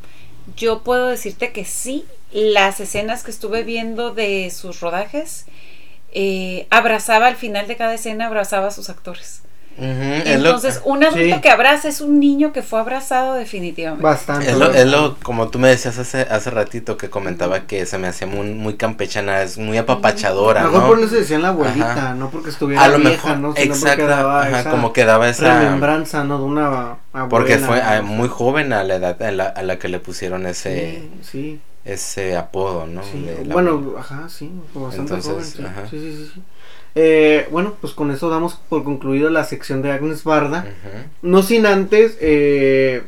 Yo 0.56 0.84
puedo 0.84 1.08
decirte 1.08 1.52
que 1.52 1.66
sí. 1.66 2.06
Las 2.32 2.80
escenas 2.80 3.24
que 3.24 3.32
estuve 3.32 3.64
viendo 3.64 4.14
de 4.14 4.52
sus 4.52 4.80
rodajes. 4.80 5.46
Eh, 6.12 6.68
abrazaba 6.72 7.28
al 7.28 7.36
final 7.36 7.68
de 7.68 7.76
cada 7.78 7.94
escena, 7.94 8.28
abrazaba 8.28 8.68
a 8.68 8.72
sus 8.72 8.90
actores. 8.90 9.44
Entonces, 9.82 10.82
un 10.86 11.04
adulto 11.04 11.42
que 11.42 11.50
abraza 11.50 11.88
es 11.88 12.02
un 12.02 12.20
niño 12.20 12.52
que 12.52 12.62
fue 12.62 12.80
abrazado 12.80 13.36
definitivamente. 13.36 14.04
Bastante. 14.04 14.52
Es 14.52 14.88
lo, 14.88 15.16
como 15.24 15.50
tú 15.50 15.60
me 15.60 15.70
decías 15.70 15.98
hace, 15.98 16.22
hace 16.22 16.50
ratito 16.50 16.98
que 16.98 17.10
comentaba 17.10 17.62
que 17.62 17.86
se 17.86 17.98
me 17.98 18.08
hacía 18.08 18.28
muy, 18.28 18.54
muy 18.54 18.76
campechana, 18.76 19.42
es 19.42 19.58
muy 19.58 19.78
apapachadora. 19.78 20.64
Mejor 20.64 20.88
por 20.88 21.00
eso 21.00 21.16
decían 21.16 21.42
la 21.42 21.50
abuelita, 21.50 22.14
no 22.16 22.30
porque 22.30 22.50
estuviera 22.50 22.84
a 22.84 22.88
lo 22.90 23.00
vieja, 23.00 23.36
mejor, 23.36 23.38
¿no? 23.38 23.56
Sino 23.56 23.74
exacto, 23.74 24.04
porque 24.04 24.08
daba 24.08 24.50
esa 24.50 24.70
como 24.70 24.94
que 24.94 25.06
daba 25.06 25.30
esa 25.30 25.60
remembranza, 25.60 26.24
¿no? 26.24 26.40
De 26.40 26.44
una 26.44 26.68
abuela. 27.14 27.30
Porque 27.30 27.58
fue 27.58 27.82
ah, 27.82 28.02
muy 28.02 28.28
joven 28.28 28.74
a 28.74 28.84
la 28.84 28.96
edad 28.96 29.22
a 29.22 29.32
la, 29.32 29.46
a 29.46 29.64
la 29.64 29.80
que 29.80 29.88
le 29.88 30.00
pusieron 30.00 30.46
ese. 30.46 31.10
Sí, 31.22 31.60
ese 31.86 32.36
apodo, 32.36 32.86
¿no? 32.86 33.02
bueno, 33.52 33.96
ajá, 33.98 34.30
sí, 34.30 34.52
bastante 34.74 35.14
Entonces, 35.16 35.56
joven, 35.56 35.88
sí. 35.90 35.98
sí, 35.98 36.16
sí, 36.16 36.32
sí. 36.34 36.42
Eh, 36.96 37.48
bueno, 37.52 37.76
pues 37.80 37.94
con 37.94 38.12
eso 38.12 38.30
damos 38.30 38.56
por 38.56 38.84
concluido 38.84 39.30
la 39.30 39.44
sección 39.44 39.82
de 39.82 39.92
Agnes 39.92 40.24
Barda. 40.24 40.66
No 41.22 41.44
sin 41.44 41.66
antes 41.66 42.18
eh, 42.20 43.04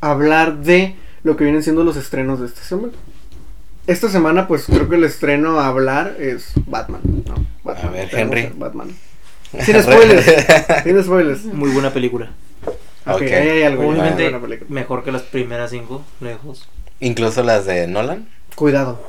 hablar 0.00 0.58
de 0.58 0.96
lo 1.22 1.36
que 1.36 1.44
vienen 1.44 1.62
siendo 1.62 1.84
los 1.84 1.96
estrenos 1.96 2.40
de 2.40 2.46
esta 2.46 2.62
semana. 2.62 2.92
Esta 3.86 4.10
semana, 4.10 4.46
pues 4.48 4.66
creo 4.66 4.88
que 4.88 4.96
el 4.96 5.04
estreno 5.04 5.60
a 5.60 5.68
hablar 5.68 6.16
es 6.18 6.52
Batman. 6.66 7.00
a 7.64 7.88
ver, 7.88 8.10
Henry. 8.12 8.52
Batman. 8.54 8.94
Sin 9.60 9.82
spoilers. 9.82 10.26
sin 10.84 11.02
spoilers. 11.02 11.44
Muy 11.44 11.70
buena 11.70 11.90
película. 11.90 12.30
Ok, 13.06 13.22
ahí 13.22 13.48
hay 13.48 13.62
algo. 13.62 13.88
Obviamente, 13.88 14.30
mejor 14.68 15.04
que 15.04 15.12
las 15.12 15.22
primeras 15.22 15.70
cinco, 15.70 16.04
lejos. 16.20 16.68
Incluso 17.00 17.42
las 17.42 17.66
de 17.66 17.86
Nolan. 17.86 18.28
Cuidado. 18.54 19.00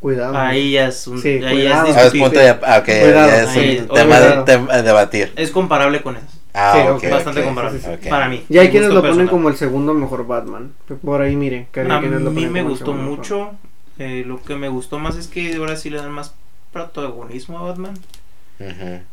Cuidado. 0.00 0.36
Ahí 0.36 0.72
ya 0.72 0.88
es 0.88 1.06
un, 1.06 1.20
sí, 1.20 1.42
ahí 1.44 1.66
es 1.66 1.72
ah, 1.72 2.10
punto 2.10 2.38
de, 2.38 2.48
ah, 2.48 2.82
ya 2.86 3.42
es 3.42 3.80
un 3.80 3.88
tema 3.88 4.18
de, 4.18 4.82
debatir. 4.82 5.32
Es 5.36 5.50
comparable 5.50 6.00
con 6.00 6.16
eso. 6.16 6.26
Ah, 6.54 6.72
sí, 6.74 6.88
okay, 6.88 7.10
bastante 7.10 7.44
comparable 7.44 7.78
para 8.08 8.28
mí. 8.28 8.42
Y 8.48 8.58
hay 8.58 8.70
quienes 8.70 8.90
lo 8.90 9.02
ponen 9.02 9.28
como 9.28 9.50
el 9.50 9.56
segundo 9.56 9.92
mejor 9.92 10.26
Batman. 10.26 10.72
Por 11.04 11.20
ahí 11.20 11.36
miren. 11.36 11.66
Que 11.70 11.82
a 11.82 12.00
mí 12.00 12.46
me 12.46 12.62
gustó 12.62 12.94
mucho. 12.94 13.52
Eh, 13.98 14.24
lo 14.26 14.42
que 14.42 14.56
me 14.56 14.68
gustó 14.70 14.98
más 14.98 15.16
es 15.16 15.26
que 15.26 15.54
ahora 15.56 15.76
sí 15.76 15.90
le 15.90 15.98
dan 15.98 16.10
más 16.10 16.34
protagonismo 16.72 17.58
a 17.58 17.62
Batman. 17.62 17.94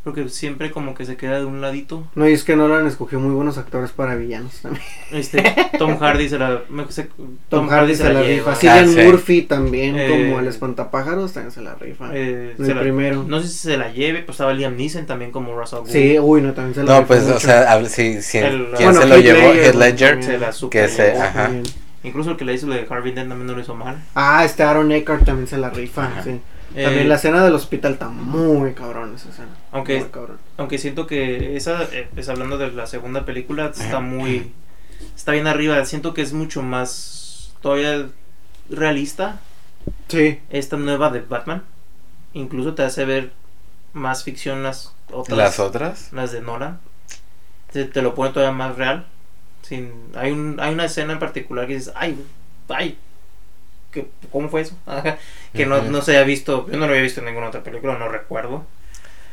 Porque 0.04 0.28
siempre 0.28 0.70
como 0.70 0.94
que 0.94 1.06
se 1.06 1.16
queda 1.16 1.38
de 1.38 1.44
un 1.46 1.60
ladito. 1.60 2.06
No, 2.14 2.28
y 2.28 2.32
es 2.32 2.44
que 2.44 2.56
Nolan 2.56 2.86
escogió 2.86 3.18
muy 3.18 3.32
buenos 3.32 3.56
actores 3.56 3.90
para 3.90 4.14
villanos 4.14 4.60
también. 4.60 4.84
Este, 5.10 5.42
Tom 5.78 5.96
Hardy 6.00 6.28
se 6.28 6.38
la... 6.38 6.62
Tom, 7.48 7.68
Hardy, 7.68 7.94
se, 7.94 8.12
la, 8.12 8.22
rifa. 8.22 8.54
Cillian 8.54 8.98
ah, 8.98 9.02
Murphy 9.04 9.42
también, 9.42 9.96
eh, 9.98 10.08
como 10.08 10.40
el 10.40 10.46
espantapájaros, 10.46 11.32
también 11.32 11.52
se 11.52 11.62
la 11.62 11.74
rifa. 11.74 12.10
Eh, 12.12 12.54
el 12.58 12.78
primero. 12.78 13.24
No 13.24 13.40
sé 13.40 13.48
si 13.48 13.58
se 13.58 13.76
la 13.78 13.90
lleve, 13.90 14.22
pues 14.22 14.36
estaba 14.36 14.52
Liam 14.52 14.76
Neeson 14.76 15.06
también 15.06 15.30
como 15.30 15.58
Russell 15.58 15.80
Gould. 15.80 15.92
Sí, 15.92 16.18
uy, 16.18 16.42
no, 16.42 16.52
también 16.52 16.74
se 16.74 16.84
la 16.84 17.00
No, 17.00 17.06
pues, 17.06 17.24
o 17.24 17.40
sea, 17.40 17.84
sí, 17.86 18.20
sí, 18.20 18.40
¿quién 18.76 18.94
se 18.94 19.06
lo 19.06 19.18
llevó? 19.18 19.54
Heath 19.54 19.74
Ledger. 19.74 20.22
Se 20.22 20.38
la 20.38 20.52
que 20.70 20.88
se, 20.88 21.12
ajá. 21.12 21.50
Incluso 22.04 22.30
el 22.30 22.36
que 22.36 22.44
le 22.44 22.54
hizo 22.54 22.66
de 22.66 22.86
Harvey 22.88 23.12
Dent 23.12 23.28
también 23.28 23.46
no 23.46 23.54
lo 23.54 23.60
hizo 23.60 23.74
mal. 23.74 23.98
Ah, 24.14 24.44
este 24.44 24.62
Aaron 24.62 24.92
Eckhart 24.92 25.24
también 25.24 25.48
se 25.48 25.58
la 25.58 25.70
rifa, 25.70 26.22
sí. 26.22 26.40
También 26.74 27.06
eh, 27.06 27.08
la 27.08 27.14
escena 27.14 27.44
del 27.44 27.54
hospital 27.54 27.94
está 27.94 28.08
muy 28.08 28.74
cabrón 28.74 29.14
esa 29.14 29.30
escena. 29.30 29.48
Aunque, 29.72 30.06
aunque 30.56 30.78
siento 30.78 31.06
que 31.06 31.56
esa, 31.56 31.84
eh, 31.84 32.08
es 32.14 32.28
hablando 32.28 32.58
de 32.58 32.70
la 32.72 32.86
segunda 32.86 33.24
película, 33.24 33.72
está 33.74 34.00
muy... 34.00 34.52
Está 35.16 35.32
bien 35.32 35.46
arriba, 35.46 35.82
siento 35.84 36.12
que 36.12 36.22
es 36.22 36.32
mucho 36.32 36.62
más 36.62 37.54
todavía 37.62 38.08
realista. 38.68 39.40
Sí. 40.08 40.40
Esta 40.50 40.76
nueva 40.76 41.10
de 41.10 41.20
Batman. 41.20 41.62
Incluso 42.34 42.74
te 42.74 42.82
hace 42.82 43.04
ver 43.04 43.32
más 43.92 44.24
ficción 44.24 44.62
las 44.62 44.94
otras. 45.10 45.38
¿Las 45.38 45.58
otras? 45.60 46.12
Las 46.12 46.32
de 46.32 46.40
Nolan. 46.40 46.80
Te, 47.72 47.84
te 47.84 48.02
lo 48.02 48.14
pone 48.14 48.32
todavía 48.32 48.56
más 48.56 48.76
real. 48.76 49.06
Sin, 49.62 49.92
hay, 50.14 50.32
un, 50.32 50.58
hay 50.60 50.74
una 50.74 50.84
escena 50.84 51.14
en 51.14 51.18
particular 51.18 51.66
que 51.66 51.74
dices, 51.74 51.92
ay, 51.96 52.22
ay, 52.68 52.98
que, 53.90 54.08
¿cómo 54.30 54.48
fue 54.48 54.62
eso? 54.62 54.76
que 55.52 55.66
no, 55.66 55.82
no 55.82 56.02
se 56.02 56.12
haya 56.12 56.24
visto, 56.24 56.66
yo 56.70 56.76
no 56.76 56.86
lo 56.86 56.92
había 56.92 57.02
visto 57.02 57.20
en 57.20 57.26
ninguna 57.26 57.48
otra 57.48 57.62
película, 57.62 57.98
no 57.98 58.08
recuerdo. 58.08 58.64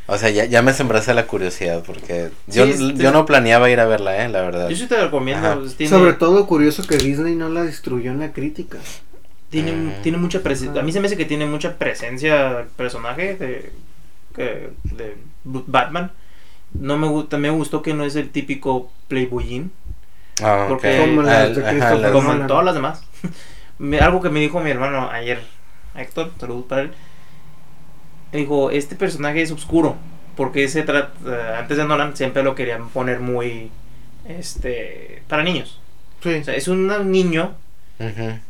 O 0.08 0.18
sea, 0.18 0.30
ya, 0.30 0.46
ya 0.46 0.62
me 0.62 0.72
sembraste 0.72 1.14
la 1.16 1.26
curiosidad 1.26 1.84
porque 1.84 2.30
yo, 2.46 2.66
yo 2.66 3.12
no 3.12 3.26
planeaba 3.26 3.72
ir 3.72 3.80
a 3.80 3.86
verla, 3.86 4.24
eh, 4.24 4.30
la 4.30 4.42
verdad. 4.42 4.70
Yo 4.70 4.76
sí 4.76 4.86
te 4.88 5.02
recomiendo. 5.02 5.68
Sobre 5.68 6.14
todo 6.14 6.46
curioso 6.46 6.84
que 6.86 6.98
Disney 6.98 7.36
no 7.36 7.50
la 7.50 7.64
destruyó 7.64 8.12
en 8.12 8.20
la 8.20 8.32
crítica. 8.32 8.78
Tiene, 9.50 9.72
mm. 9.72 10.02
tiene 10.04 10.18
mucha 10.20 10.42
presencia. 10.44 10.80
A 10.80 10.84
mí 10.84 10.92
se 10.92 11.00
me 11.00 11.08
hace 11.08 11.18
que 11.18 11.26
tiene 11.26 11.48
mucha 11.48 11.78
presencia 11.78 12.60
el 12.60 12.68
personaje 12.68 13.36
de, 13.36 13.72
de 14.36 15.18
Batman. 15.44 16.12
No 16.74 16.98
me 16.98 17.08
gusta, 17.08 17.38
me 17.38 17.50
gustó 17.50 17.82
que 17.82 17.94
no 17.94 18.04
es 18.04 18.16
el 18.16 18.30
típico 18.30 18.92
playboyín. 19.08 19.72
Ah, 20.44 20.66
porque 20.68 20.98
como, 20.98 21.24
como 22.12 22.34
en 22.34 22.48
todas 22.48 22.66
las 22.66 22.76
demás. 22.76 23.04
algo 24.02 24.22
que 24.22 24.30
me 24.30 24.40
dijo 24.40 24.60
mi 24.60 24.70
hermano 24.70 25.10
ayer, 25.10 25.42
Héctor, 25.98 26.32
saludos 26.40 26.66
para 26.68 26.82
él. 26.84 26.92
Me 28.32 28.40
dijo, 28.40 28.72
este 28.72 28.96
personaje 28.96 29.42
es 29.42 29.52
oscuro, 29.52 29.96
porque 30.36 30.68
se 30.68 30.84
trata, 30.84 31.14
eh, 31.26 31.56
antes 31.60 31.78
de 31.78 31.86
Nolan 31.86 32.16
siempre 32.18 32.44
lo 32.44 32.56
querían 32.56 32.90
poner 32.90 33.20
muy, 33.20 33.72
este, 34.28 35.22
para 35.28 35.44
niños. 35.44 35.80
Sí. 36.22 36.34
O 36.36 36.44
sea, 36.44 36.56
es 36.56 36.68
un 36.68 37.12
niño 37.12 37.56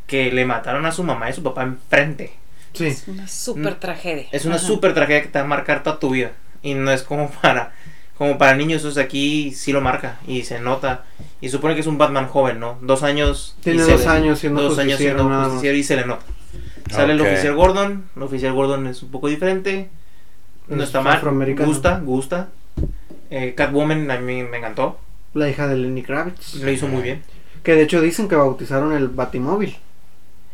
que 0.08 0.32
le 0.32 0.46
mataron 0.46 0.86
a 0.86 0.92
su 0.92 1.04
mamá 1.04 1.28
y 1.28 1.32
a 1.32 1.36
su 1.36 1.44
papá 1.44 1.64
enfrente. 1.64 2.34
Sí. 2.74 2.88
Es 2.88 3.08
una 3.08 3.28
super 3.28 3.76
tragedia. 3.76 4.26
Es 4.32 4.46
una 4.46 4.56
Ajá. 4.56 4.66
super 4.66 4.94
tragedia 4.94 5.22
que 5.22 5.28
te 5.30 5.40
va 5.40 5.46
a 5.46 5.48
marcar 5.48 5.84
toda 5.84 6.00
tu 6.00 6.10
vida. 6.10 6.32
Y 6.64 6.74
no 6.74 6.92
es 6.92 7.04
como 7.04 7.30
para 7.30 7.74
como 8.18 8.38
para 8.38 8.56
niños, 8.56 8.86
o 8.86 8.92
sea, 8.92 9.04
aquí 9.04 9.52
sí 9.54 9.74
lo 9.74 9.82
marca 9.82 10.20
y 10.26 10.44
se 10.44 10.60
nota. 10.60 11.04
Y 11.42 11.50
supone 11.50 11.76
que 11.76 11.82
es 11.82 11.88
un 11.88 11.98
Batman 11.98 12.28
joven, 12.28 12.60
¿no? 12.62 12.78
Dos 12.82 13.04
años. 13.04 13.56
y 13.60 13.64
Tiene 13.64 13.84
se 13.84 13.92
dos 13.92 14.02
le- 14.02 14.08
años 14.08 14.40
siendo 14.40 14.62
dos 14.64 14.80
años 14.80 14.98
siendo 14.98 15.24
justiciero 15.44 15.78
y 15.78 15.84
se 15.84 15.96
le 15.98 16.06
nota. 16.06 16.24
Sale 16.90 17.14
el 17.14 17.22
oficial 17.22 17.56
Gordon. 17.56 18.10
El 18.16 18.24
oficial 18.24 18.54
Gordon 18.54 18.88
es 18.88 19.02
un 19.04 19.10
poco 19.12 19.28
diferente. 19.28 19.90
No 20.68 20.78
Es 20.82 20.90
está 20.90 21.02
mal. 21.02 21.22
Gusta, 21.66 22.00
gusta. 22.04 22.50
Eh, 23.30 23.54
Catwoman 23.56 24.10
a 24.12 24.18
mí 24.20 24.44
me 24.44 24.58
encantó. 24.58 25.00
La 25.34 25.50
hija 25.50 25.68
de 25.68 25.76
Lenny 25.78 26.02
Kravitz. 26.04 26.56
Lo 26.56 26.72
hizo 26.72 26.88
muy 26.88 27.02
bien. 27.02 27.22
Que 27.64 27.74
de 27.74 27.84
hecho 27.84 28.02
dicen 28.02 28.28
que 28.28 28.36
bautizaron 28.36 28.94
el 28.94 29.10
Batimóvil. 29.10 29.76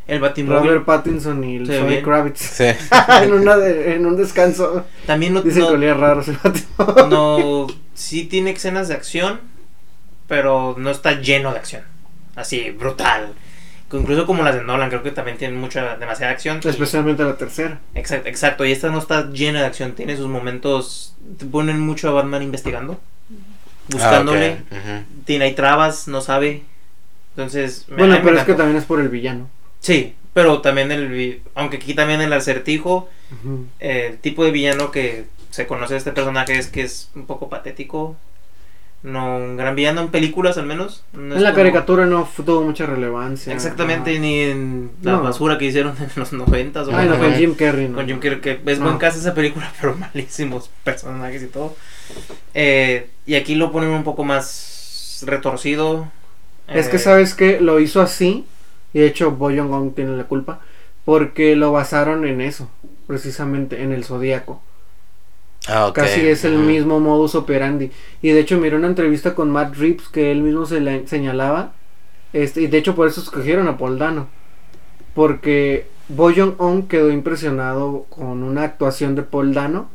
El 0.08 0.20
Batimóvil. 0.20 0.70
Robert 0.70 0.86
Pattinson 0.86 1.44
y 1.44 1.58
el 1.58 1.68
Zoe. 1.68 2.02
Kravitz. 2.02 2.40
Sí. 2.40 2.66
en, 3.24 3.34
una 3.34 3.58
de- 3.58 3.96
en 3.96 4.06
un 4.06 4.18
descanso. 4.18 4.86
También 5.06 5.34
no, 5.34 5.42
Dicen 5.42 5.62
no- 5.62 5.68
que 5.70 5.74
olía 5.76 5.94
raro 5.94 6.22
ese 6.22 6.36
Batimóvil. 6.44 7.10
no 7.10 7.68
sí 7.94 8.26
tiene 8.26 8.52
escenas 8.52 8.88
de 8.88 8.96
acción, 8.96 9.40
pero 10.28 10.76
no 10.78 10.90
está 10.90 11.20
lleno 11.22 11.52
de 11.52 11.60
acción. 11.60 11.84
Así, 12.36 12.72
brutal. 12.72 13.34
Incluso 13.94 14.26
como 14.26 14.44
las 14.44 14.56
de 14.56 14.64
Nolan, 14.64 14.90
creo 14.90 15.04
que 15.04 15.12
también 15.12 15.38
tienen 15.38 15.60
mucha, 15.60 15.98
demasiada 15.98 16.32
acción. 16.32 16.60
y- 16.64 16.68
Especialmente 16.68 17.24
la 17.24 17.38
tercera. 17.38 17.80
Exacto, 17.96 18.30
exacto, 18.30 18.66
y 18.66 18.72
esta 18.72 18.90
no 18.90 19.00
está 19.00 19.30
llena 19.32 19.60
de 19.62 19.66
acción, 19.68 19.94
tiene 19.94 20.16
sus 20.18 20.28
momentos, 20.28 21.16
te 21.38 21.46
ponen 21.46 21.80
mucho 21.80 22.10
a 22.10 22.12
Batman 22.14 22.42
investigando, 22.44 23.00
buscándole, 23.90 24.52
Ah, 24.52 24.64
ok. 24.76 24.78
Ujú. 24.78 25.04
tiene 25.26 25.46
hay 25.46 25.54
trabas, 25.54 26.08
no 26.08 26.22
sabe. 26.22 26.64
Entonces, 27.36 27.86
Bueno, 27.90 28.18
pero 28.24 28.38
es 28.38 28.44
que 28.46 28.54
también 28.54 28.78
es 28.78 28.86
por 28.86 29.00
el 29.00 29.10
villano. 29.10 29.50
Sí, 29.80 30.16
pero 30.34 30.62
también 30.62 30.92
el 30.92 31.42
aunque 31.56 31.78
aquí 31.78 31.94
también 31.94 32.22
el 32.22 32.32
acertijo, 32.34 33.10
Ujú. 33.42 33.66
el 33.80 34.18
tipo 34.20 34.44
de 34.44 34.52
villano 34.52 34.92
que 34.92 35.26
se 35.50 35.68
conoce 35.68 35.94
de 35.96 35.98
este 36.00 36.12
personaje 36.12 36.58
es 36.58 36.68
que 36.68 36.82
es 36.84 37.10
un 37.16 37.26
poco 37.26 37.50
patético. 37.50 38.16
No 39.04 39.38
un 39.38 39.58
gran 39.58 39.76
villano 39.76 40.02
en 40.02 40.10
películas 40.10 40.58
al 40.60 40.68
menos. 40.68 41.04
No 41.14 41.36
en 41.36 41.42
la 41.44 41.52
como- 41.52 41.64
caricatura 41.64 42.06
no 42.06 42.30
tuvo 42.46 42.62
mucha 42.62 42.86
relevancia. 42.86 43.52
Exactamente, 43.52 44.20
ni 44.20 44.42
en 44.42 44.92
la 45.02 45.14
No. 45.14 45.24
basura 45.24 45.58
que 45.58 45.66
hicieron 45.66 45.96
en 46.00 46.10
los 46.16 46.34
noventas. 46.34 46.88
o 46.88 46.96
Ay, 46.96 47.10
no, 47.10 47.18
con- 47.18 47.34
Jim 47.34 47.56
Carrey. 47.56 47.88
no. 47.88 47.96
con 47.96 48.06
Jim 48.06 48.20
Carrey, 48.20 48.42
que 48.42 48.60
es 48.66 48.80
buen 48.80 48.98
caso 49.00 49.18
esa 49.18 49.34
película, 49.34 49.72
pero 49.82 49.96
malísimos 49.96 50.70
personajes 50.84 51.42
y 51.42 51.48
todo. 51.48 51.76
Eh, 52.54 53.10
y 53.26 53.36
aquí 53.36 53.56
lo 53.56 53.72
ponen 53.72 53.90
un 53.90 54.04
poco 54.04 54.24
más 54.24 55.24
retorcido. 55.26 56.08
Es 56.68 56.88
que 56.88 56.98
Eh, 56.98 57.00
sabes 57.00 57.34
que 57.34 57.60
lo 57.60 57.80
hizo 57.80 58.02
así. 58.02 58.46
Y 58.94 59.00
de 59.00 59.08
hecho, 59.08 59.32
Boyon 59.32 59.70
Gong 59.70 59.94
tiene 59.96 60.16
la 60.16 60.26
culpa. 60.26 60.60
Porque 61.06 61.56
lo 61.56 61.72
basaron 61.72 62.28
en 62.28 62.40
eso. 62.42 62.70
Precisamente 63.08 63.82
en 63.84 63.92
el 63.94 64.04
zodíaco. 64.06 64.62
Ah. 65.68 65.92
Casi 65.94 66.28
es 66.28 66.44
el 66.44 66.58
mismo 66.58 67.00
modus 67.00 67.36
operandi. 67.36 67.92
Y 68.22 68.30
de 68.30 68.40
hecho, 68.40 68.58
miré 68.58 68.76
una 68.76 68.88
entrevista 68.88 69.36
con 69.36 69.52
Matt 69.52 69.76
Reeves 69.76 70.08
que 70.10 70.32
él 70.32 70.42
mismo 70.42 70.66
se 70.66 70.80
le 70.82 71.08
señalaba. 71.08 71.74
Este, 72.34 72.62
y 72.62 72.68
de 72.68 72.78
hecho, 72.78 72.96
por 72.96 73.08
eso 73.08 73.22
escogieron 73.22 73.68
a 73.68 73.78
Paul 73.78 74.00
Dano. 74.00 74.28
Porque 75.14 75.88
Boyon 76.10 76.56
On 76.58 76.88
quedó 76.88 77.12
impresionado 77.12 78.06
con 78.10 78.44
una 78.44 78.64
actuación 78.64 79.16
de 79.16 79.24
Paul 79.24 79.54
Dano 79.54 79.90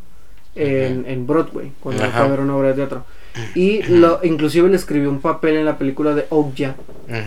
en, 0.55 1.05
en 1.07 1.27
Broadway, 1.27 1.73
cuando 1.81 2.05
Ajá. 2.05 2.19
fue 2.19 2.27
a 2.27 2.31
ver 2.31 2.41
una 2.41 2.57
obra 2.57 2.69
de 2.69 2.75
teatro. 2.75 3.05
Y 3.55 3.83
lo, 3.83 4.21
inclusive 4.23 4.69
le 4.71 4.77
escribió 4.77 5.11
un 5.11 5.21
papel 5.21 5.57
en 5.57 5.67
la 5.67 5.77
película 5.77 6.15
de 6.15 6.25
Okja 6.31 6.75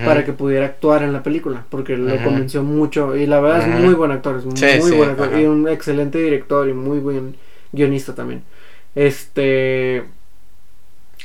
para 0.06 0.26
que 0.26 0.34
pudiera 0.34 0.66
actuar 0.66 1.04
en 1.04 1.14
la 1.14 1.22
película, 1.22 1.66
porque 1.70 1.98
lo 1.98 2.16
Ujú. 2.16 2.24
convenció 2.24 2.64
mucho. 2.64 3.16
Y 3.16 3.28
la 3.28 3.40
verdad 3.40 3.70
es 3.70 3.80
muy 3.80 3.94
buen 3.94 4.12
actor, 4.12 4.38
es 4.38 4.46
muy, 4.46 4.58
Sí, 4.58 4.96
buen 4.98 5.12
actor. 5.12 5.38
Y 5.38 5.46
un 5.46 5.68
excelente 5.68 6.18
director 6.18 6.68
y 6.68 6.74
muy 6.74 7.00
buen 7.00 7.36
guionista 7.72 8.16
también. 8.16 8.44
Este. 8.96 10.04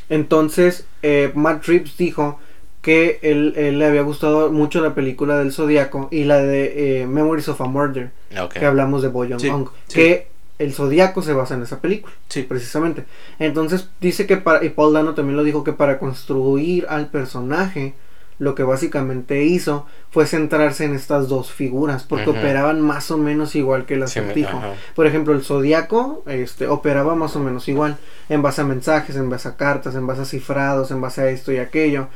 Entonces, 0.08 0.86
eh, 1.02 1.32
Matt 1.34 1.64
Reeves 1.66 1.96
dijo 1.96 2.38
que 2.82 3.18
él, 3.22 3.54
él 3.56 3.78
le 3.78 3.86
había 3.86 4.02
gustado 4.02 4.52
mucho 4.52 4.82
la 4.82 4.94
película 4.94 5.38
del 5.38 5.52
Zodíaco 5.52 6.08
y 6.10 6.24
la 6.24 6.38
de 6.38 7.00
eh, 7.02 7.06
Memories 7.06 7.48
of 7.48 7.60
a 7.62 7.64
Murder, 7.64 8.10
Ok. 8.38 8.54
que 8.54 8.66
hablamos 8.66 9.00
de 9.02 9.08
Boyon 9.08 9.40
Sí, 9.40 9.50
sí. 9.88 9.94
que 9.94 10.28
el 10.58 10.74
Zodíaco 10.74 11.22
se 11.22 11.32
basa 11.32 11.54
en 11.54 11.62
esa 11.62 11.80
película 11.80 12.12
Sí. 12.28 12.42
precisamente. 12.42 13.04
Entonces 13.38 13.88
dice 14.02 14.26
que 14.26 14.36
para, 14.36 14.62
y 14.64 14.68
Paul 14.68 14.92
Dano 14.92 15.14
también 15.14 15.36
lo 15.38 15.44
dijo 15.44 15.64
que 15.64 15.72
para 15.72 15.98
construir 15.98 16.84
al 16.90 17.08
personaje, 17.08 17.94
lo 18.38 18.54
que 18.54 18.62
básicamente 18.64 19.44
hizo 19.44 19.86
fue 20.10 20.26
centrarse 20.26 20.84
en 20.84 20.94
estas 20.94 21.28
dos 21.28 21.52
figuras, 21.52 22.02
porque 22.04 22.30
operaban 22.30 22.80
más 22.80 23.10
o 23.10 23.18
menos 23.18 23.54
igual 23.54 23.86
que 23.86 23.94
el 23.94 24.00
Sí, 24.08 24.18
acertijo. 24.18 24.60
Por 24.94 25.06
ejemplo, 25.06 25.32
el 25.34 25.42
zodiaco 25.42 26.22
este, 26.26 26.66
operaba 26.66 27.14
más 27.14 27.36
o 27.36 27.40
menos 27.40 27.68
igual, 27.68 27.96
en 28.28 28.42
base 28.42 28.60
a 28.62 28.64
mensajes, 28.64 29.16
en 29.16 29.30
base 29.30 29.48
a 29.48 29.56
cartas, 29.56 29.94
en 29.94 30.06
base 30.06 30.22
a 30.22 30.24
cifrados, 30.24 30.90
en 30.90 31.00
base 31.00 31.20
a 31.22 31.30
esto 31.30 31.52
y 31.52 31.58
aquello. 31.58 32.08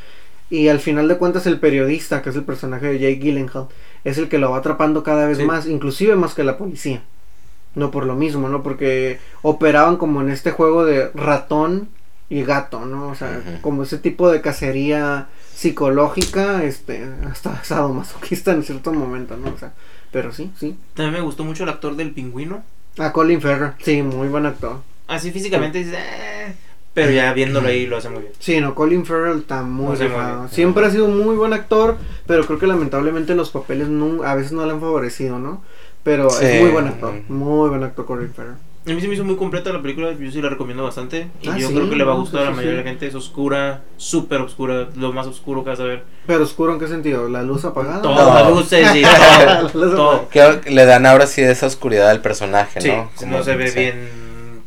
Y 0.50 0.68
al 0.68 0.80
final 0.80 1.08
de 1.08 1.18
cuentas 1.18 1.46
el 1.46 1.60
periodista, 1.60 2.22
que 2.22 2.30
es 2.30 2.36
el 2.36 2.44
personaje 2.44 2.86
de 2.86 2.98
Jake 2.98 3.20
Gyllenhaal, 3.20 3.66
es 4.04 4.16
el 4.18 4.28
que 4.28 4.38
lo 4.38 4.50
va 4.50 4.58
atrapando 4.58 5.02
cada 5.02 5.26
vez 5.26 5.38
Sí. 5.38 5.44
más, 5.44 5.66
inclusive 5.66 6.16
más 6.16 6.34
que 6.34 6.42
la 6.44 6.56
policía. 6.56 7.02
No 7.74 7.90
por 7.90 8.06
lo 8.06 8.14
mismo, 8.16 8.48
¿no? 8.48 8.62
Porque 8.62 9.18
operaban 9.42 9.98
como 9.98 10.20
en 10.22 10.30
este 10.30 10.50
juego 10.50 10.84
de 10.86 11.10
ratón 11.14 11.90
y 12.30 12.42
gato, 12.44 12.84
¿no? 12.84 13.08
O 13.08 13.14
sea, 13.14 13.40
como 13.62 13.82
ese 13.84 13.98
tipo 13.98 14.30
de 14.30 14.40
cacería 14.40 15.28
psicológica, 15.54 16.62
este, 16.64 17.06
hasta 17.30 17.62
sadomasoquista 17.64 18.52
en 18.52 18.62
cierto 18.62 18.92
momento, 18.92 19.36
¿no? 19.36 19.50
O 19.54 19.58
sea, 19.58 19.72
pero 20.12 20.32
sí, 20.32 20.50
sí. 20.58 20.76
También 20.94 21.14
me 21.14 21.20
gustó 21.20 21.44
mucho 21.44 21.62
el 21.64 21.68
actor 21.70 21.96
del 21.96 22.12
pingüino. 22.12 22.62
A 22.98 23.12
Colin 23.12 23.40
Farrell, 23.40 23.72
sí, 23.82 24.02
muy 24.02 24.28
buen 24.28 24.44
actor. 24.46 24.80
Así 25.06 25.30
físicamente 25.30 25.78
dices, 25.78 25.94
"Eh", 25.96 26.54
pero 26.94 27.12
ya 27.12 27.32
viéndolo 27.32 27.68
ahí 27.68 27.86
lo 27.86 27.96
hace 27.96 28.08
muy 28.08 28.22
bien. 28.22 28.32
Sí, 28.40 28.60
no, 28.60 28.74
Colin 28.74 29.06
Farrell 29.06 29.38
está 29.38 29.62
muy 29.62 29.96
bien. 29.96 30.10
Siempre 30.50 30.84
ha 30.84 30.90
sido 30.90 31.06
un 31.06 31.18
muy 31.18 31.36
buen 31.36 31.52
actor, 31.52 31.96
pero 32.26 32.44
creo 32.44 32.58
que 32.58 32.66
lamentablemente 32.66 33.34
los 33.34 33.50
papeles 33.50 33.88
no, 33.88 34.22
a 34.24 34.34
veces 34.34 34.52
no 34.52 34.66
le 34.66 34.72
han 34.72 34.80
favorecido, 34.80 35.38
¿no? 35.38 35.62
Pero 36.02 36.28
Sí. 36.30 36.44
es 36.44 36.60
muy 36.60 36.70
buen 36.70 36.86
actor, 36.88 37.14
muy 37.28 37.68
buen 37.68 37.84
actor 37.84 38.04
Colin 38.04 38.32
Farrell. 38.34 38.56
A 38.90 38.94
mí 38.94 39.00
se 39.00 39.08
me 39.08 39.14
hizo 39.14 39.24
muy 39.24 39.36
completa 39.36 39.72
la 39.72 39.82
película, 39.82 40.12
yo 40.12 40.30
sí 40.30 40.40
la 40.40 40.48
recomiendo 40.48 40.82
bastante. 40.84 41.28
Y 41.42 41.48
Ah, 41.48 41.58
yo 41.58 41.68
sí, 41.68 41.74
creo 41.74 41.90
que 41.90 41.96
le 41.96 42.04
va 42.04 42.12
a 42.12 42.16
gustar 42.16 42.40
sí, 42.40 42.46
a 42.46 42.50
la 42.50 42.50
sí, 42.52 42.56
mayoría 42.56 42.76
de 42.78 42.82
sí. 42.82 42.84
la 42.84 42.90
gente. 42.90 43.06
Es 43.06 43.14
oscura, 43.14 43.82
súper 43.96 44.40
oscura, 44.40 44.88
lo 44.96 45.12
más 45.12 45.26
oscuro 45.26 45.62
que 45.64 45.70
vas 45.70 45.80
a 45.80 45.84
ver. 45.84 46.04
Pero 46.26 46.42
oscuro 46.44 46.72
en 46.72 46.78
qué 46.80 46.88
sentido, 46.88 47.28
la 47.28 47.42
luz 47.42 47.64
apagada. 47.64 48.02
Todas 48.02 48.26
No. 48.26 48.34
las 48.34 48.50
luces 48.50 48.94
y 48.96 49.00
La 49.02 49.62
luz 49.62 49.72
todo. 49.72 49.96
todo. 49.96 50.28
Creo 50.30 50.60
que 50.60 50.70
le 50.70 50.84
dan 50.86 51.06
ahora 51.06 51.26
sí 51.26 51.42
esa 51.42 51.66
oscuridad 51.66 52.08
al 52.10 52.20
personaje, 52.22 52.80
Sí, 52.80 52.88
¿no? 52.90 53.10
no 53.26 53.42
se 53.42 53.56
ve 53.56 53.68
sí. 53.68 53.78
bien. 53.78 54.08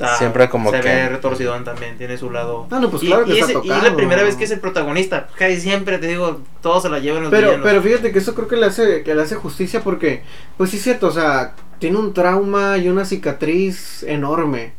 Está- 0.06 0.18
Siempre 0.18 0.50
como 0.50 0.72
se 0.72 0.80
que- 0.82 0.88
ve 0.90 1.10
retorcidón 1.10 1.64
también, 1.64 1.98
tiene 1.98 2.18
su 2.18 2.30
lado. 2.32 2.68
No, 2.70 2.90
pues 2.90 3.04
y, 3.04 3.08
claro 3.08 3.26
que 3.26 3.34
y 3.36 3.40
está 3.40 3.60
es, 3.60 3.66
y 3.66 3.68
la 3.68 3.96
primera 3.96 4.24
vez 4.24 4.36
que 4.36 4.44
es 4.44 4.52
el 4.52 4.60
protagonista. 4.60 5.28
Casi 5.38 5.60
siempre 5.62 5.98
te 5.98 6.08
digo, 6.08 6.42
todos 6.62 6.84
se 6.84 6.90
la 6.90 7.00
llevan 7.00 7.24
los 7.24 7.32
Pero, 7.32 7.48
villanos. 7.50 7.66
pero 7.68 7.82
fíjate 7.82 8.12
que 8.12 8.20
eso 8.20 8.34
creo 8.36 8.48
que 8.48 8.58
le 8.58 8.66
hace, 8.68 9.04
que 9.04 9.16
le 9.16 9.22
hace 9.22 9.36
justicia 9.36 9.82
porque, 9.82 10.24
pues 10.58 10.70
sí 10.72 10.78
es 10.78 10.84
cierto, 10.84 11.08
o 11.08 11.12
sea, 11.12 11.54
tiene 11.80 11.98
un 11.98 12.14
trauma 12.14 12.78
y 12.78 12.90
una 12.90 13.06
cicatriz 13.06 14.04
enorme. 14.04 14.74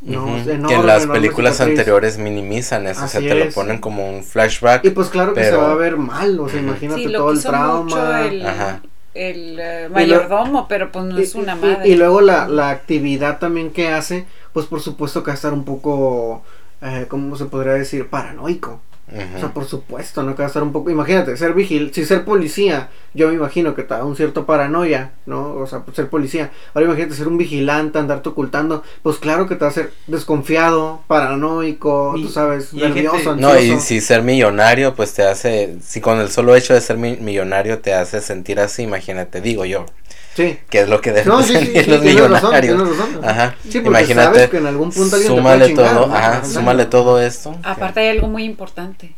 ¿no? 0.00 0.28
Enorme, 0.36 0.44
que 0.68 0.74
en 0.74 0.86
las 0.86 1.04
enorme 1.04 1.20
películas 1.20 1.54
cicatriz. 1.54 1.78
anteriores 1.78 2.18
minimizan 2.18 2.86
eso, 2.86 3.04
o 3.04 3.08
sea, 3.08 3.20
Así 3.20 3.28
te 3.28 3.34
lo 3.34 3.50
ponen 3.52 3.78
como 3.78 4.06
un 4.10 4.22
flashback. 4.22 4.84
Y 4.84 4.90
pues 4.90 5.08
claro 5.08 5.32
que 5.32 5.42
se 5.44 5.56
va 5.56 5.72
a 5.72 5.74
ver 5.76 5.96
mal, 5.96 6.38
o 6.40 6.46
sea, 6.48 6.60
imagínate 6.60 7.00
Sí, 7.02 7.08
lo 7.08 7.18
todo 7.20 7.30
el 7.30 7.42
trauma. 7.42 7.82
mucho 7.84 8.16
el, 8.16 8.46
Ajá. 8.46 8.82
El 9.14 9.58
eh, 9.60 9.84
lo- 9.88 9.94
mayordomo, 9.94 10.66
pero 10.68 10.90
pues 10.92 11.04
no 11.06 11.18
Y- 11.18 11.22
es 11.22 11.34
una 11.34 11.54
y- 11.56 11.60
madre. 11.60 11.88
Y, 11.88 11.94
luego 11.96 12.20
la, 12.20 12.48
la 12.48 12.70
actividad 12.70 13.38
también 13.38 13.70
que 13.70 13.88
hace, 13.88 14.26
pues 14.52 14.66
por 14.66 14.80
supuesto 14.80 15.22
que 15.22 15.28
va 15.28 15.32
a 15.32 15.36
estar 15.36 15.52
un 15.52 15.64
poco, 15.64 16.42
eh, 16.82 17.06
¿cómo 17.08 17.36
se 17.36 17.46
podría 17.46 17.74
decir? 17.74 18.08
Paranoico. 18.08 18.80
O 19.06 19.38
sea, 19.38 19.52
por 19.52 19.66
supuesto, 19.66 20.22
¿no? 20.22 20.34
Que 20.34 20.38
va 20.42 20.46
a 20.46 20.48
estar 20.48 20.62
un 20.62 20.72
poco. 20.72 20.90
Imagínate, 20.90 21.36
ser 21.36 21.52
vigil. 21.52 21.92
Si 21.94 22.04
ser 22.06 22.24
policía, 22.24 22.88
yo 23.12 23.28
me 23.28 23.34
imagino 23.34 23.74
que 23.74 23.82
te 23.82 23.92
da 23.94 24.04
un 24.04 24.16
cierto 24.16 24.46
paranoia, 24.46 25.12
¿no? 25.26 25.54
O 25.56 25.66
sea, 25.66 25.80
pues, 25.80 25.94
ser 25.96 26.08
policía. 26.08 26.50
Ahora 26.72 26.86
imagínate 26.86 27.14
ser 27.14 27.28
un 27.28 27.36
vigilante, 27.36 27.98
andarte 27.98 28.30
ocultando. 28.30 28.82
Pues 29.02 29.18
claro 29.18 29.46
que 29.46 29.54
te 29.56 29.60
va 29.60 29.66
a 29.66 29.70
hacer 29.70 29.92
desconfiado, 30.06 31.02
paranoico, 31.06 32.14
Y- 32.16 32.22
tú 32.24 32.28
sabes, 32.30 32.72
nervioso, 32.72 33.16
gente- 33.18 33.40
No, 33.40 33.54
y 33.54 33.58
ansioso. 33.70 33.82
si 33.86 34.00
ser 34.00 34.22
millonario, 34.22 34.94
pues 34.94 35.12
te 35.14 35.22
hace, 35.22 35.76
si 35.82 36.00
con 36.00 36.18
el 36.20 36.30
solo 36.30 36.56
hecho 36.56 36.74
de 36.74 36.80
ser 36.80 36.96
mi- 36.96 37.16
millonario 37.18 37.78
te 37.80 37.92
hace 37.94 38.20
sentir 38.20 38.58
así, 38.58 38.82
imagínate, 38.82 39.40
digo 39.40 39.64
yo, 39.64 39.86
Sí. 40.34 40.58
que 40.68 40.80
es 40.80 40.88
lo 40.88 41.00
que 41.00 41.12
deben 41.12 41.28
No, 41.28 41.42
sí, 41.42 41.54
sí, 41.56 41.72
los 41.86 42.00
tienes 42.02 42.30
razón, 42.30 42.50
millonarios. 42.50 42.76
tienes 42.82 42.98
razón. 42.98 43.24
Ajá. 43.24 43.54
Sí, 43.62 43.80
porque 43.80 43.88
Imagínate, 43.88 44.34
sabes 44.34 44.50
que 44.50 44.56
en 44.58 44.66
algún 44.66 44.90
punto 44.90 45.16
alguien 45.16 45.32
te 45.32 45.38
súmale 45.38 45.66
chingar, 45.68 45.94
todo, 45.94 46.06
¿no? 46.08 46.14
ajá, 46.14 46.44
súmale 46.44 46.84
todo 46.86 47.20
esto. 47.20 47.56
Aparte 47.62 48.00
hay 48.00 48.08
algo 48.08 48.28
muy 48.28 48.44
importante. 48.44 49.14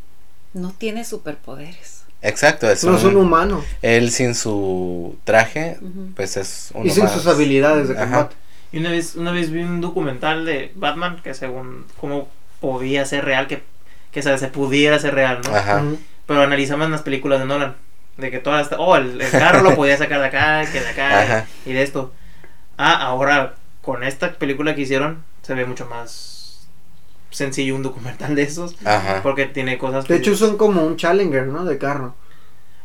No 0.53 0.75
tiene 0.77 1.05
superpoderes. 1.05 2.03
Exacto, 2.23 2.69
es 2.71 2.83
no 2.85 2.97
es 2.97 3.05
un 3.05 3.17
humano. 3.17 3.63
Él 3.83 4.11
sin 4.11 4.35
su 4.35 5.17
traje, 5.25 5.77
Ujú. 5.81 6.11
pues 6.17 6.37
es 6.37 6.71
un 6.75 6.87
Y 6.87 6.91
sin 6.91 7.09
sus 7.09 7.27
habilidades 7.27 7.89
de 7.89 7.95
Ajá. 7.95 8.05
combate. 8.05 8.37
Y 8.73 8.79
una 8.79 8.91
vez, 8.91 9.15
una 9.17 9.33
vez 9.33 9.51
vi 9.51 9.63
un 9.63 9.81
documental 9.81 10.45
de 10.45 10.73
Batman 10.75 11.21
que 11.23 11.35
según 11.35 11.85
cómo 12.01 12.29
podía 12.61 13.05
ser 13.05 13.25
real, 13.25 13.47
que, 13.47 13.63
que 14.13 14.23
se, 14.23 14.37
pudiera 14.49 14.99
ser 14.99 15.15
real, 15.15 15.41
¿no? 15.45 15.55
Ajá. 15.55 15.83
Ujú. 15.83 15.99
Pero 16.27 16.43
analizaban 16.43 16.91
las 16.91 17.03
películas 17.03 17.39
de 17.41 17.47
Nolan. 17.47 17.77
De 18.17 18.31
que 18.31 18.39
todas, 18.39 18.71
oh, 18.79 18.97
el, 18.97 19.21
el 19.21 19.31
carro 19.31 19.63
lo 19.63 19.75
podía 19.77 19.97
sacar 19.97 20.21
de 20.21 20.27
acá, 20.27 20.65
que 20.71 20.81
de 20.81 20.89
acá, 20.89 21.23
Ajá. 21.23 21.47
y 21.67 21.73
de 21.73 21.83
esto. 21.83 22.13
Ah, 22.79 22.95
ahora 23.03 23.55
con 23.83 24.03
esta 24.03 24.33
película 24.33 24.75
que 24.75 24.83
hicieron, 24.83 25.23
se 25.43 25.55
ve 25.55 25.65
mucho 25.67 25.87
más 25.87 26.67
sencillo 27.31 27.75
un 27.77 27.83
documental 27.83 28.35
de 28.35 28.43
esos. 28.43 28.75
Ajá. 28.85 29.21
Porque 29.23 29.47
tiene 29.47 29.77
cosas 29.79 30.07
De 30.09 30.17
hecho 30.17 30.35
son 30.37 30.57
como 30.57 30.85
un 30.85 30.97
Challenger, 30.97 31.47
¿no? 31.47 31.65
De 31.65 31.77
carro. 31.79 32.15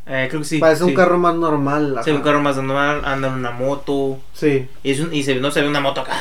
Eh, 0.05 0.27
creo 0.29 0.41
que 0.41 0.47
sí. 0.47 0.57
Parece 0.57 0.83
un 0.83 0.89
sí. 0.89 0.95
carro 0.95 1.17
más 1.17 1.35
normal. 1.35 1.99
Se 2.03 2.11
ve 2.11 2.17
un 2.17 2.23
carro 2.23 2.41
más 2.41 2.57
normal, 2.57 3.01
anda 3.05 3.29
en 3.29 3.35
una 3.35 3.51
moto. 3.51 4.19
Sí. 4.33 4.67
Y, 4.83 4.91
es 4.91 4.99
un- 4.99 5.13
y 5.13 5.23
se, 5.23 5.35
no 5.35 5.51
se 5.51 5.61
ve 5.61 5.69
una 5.69 5.79
moto 5.79 6.01
acá. 6.01 6.13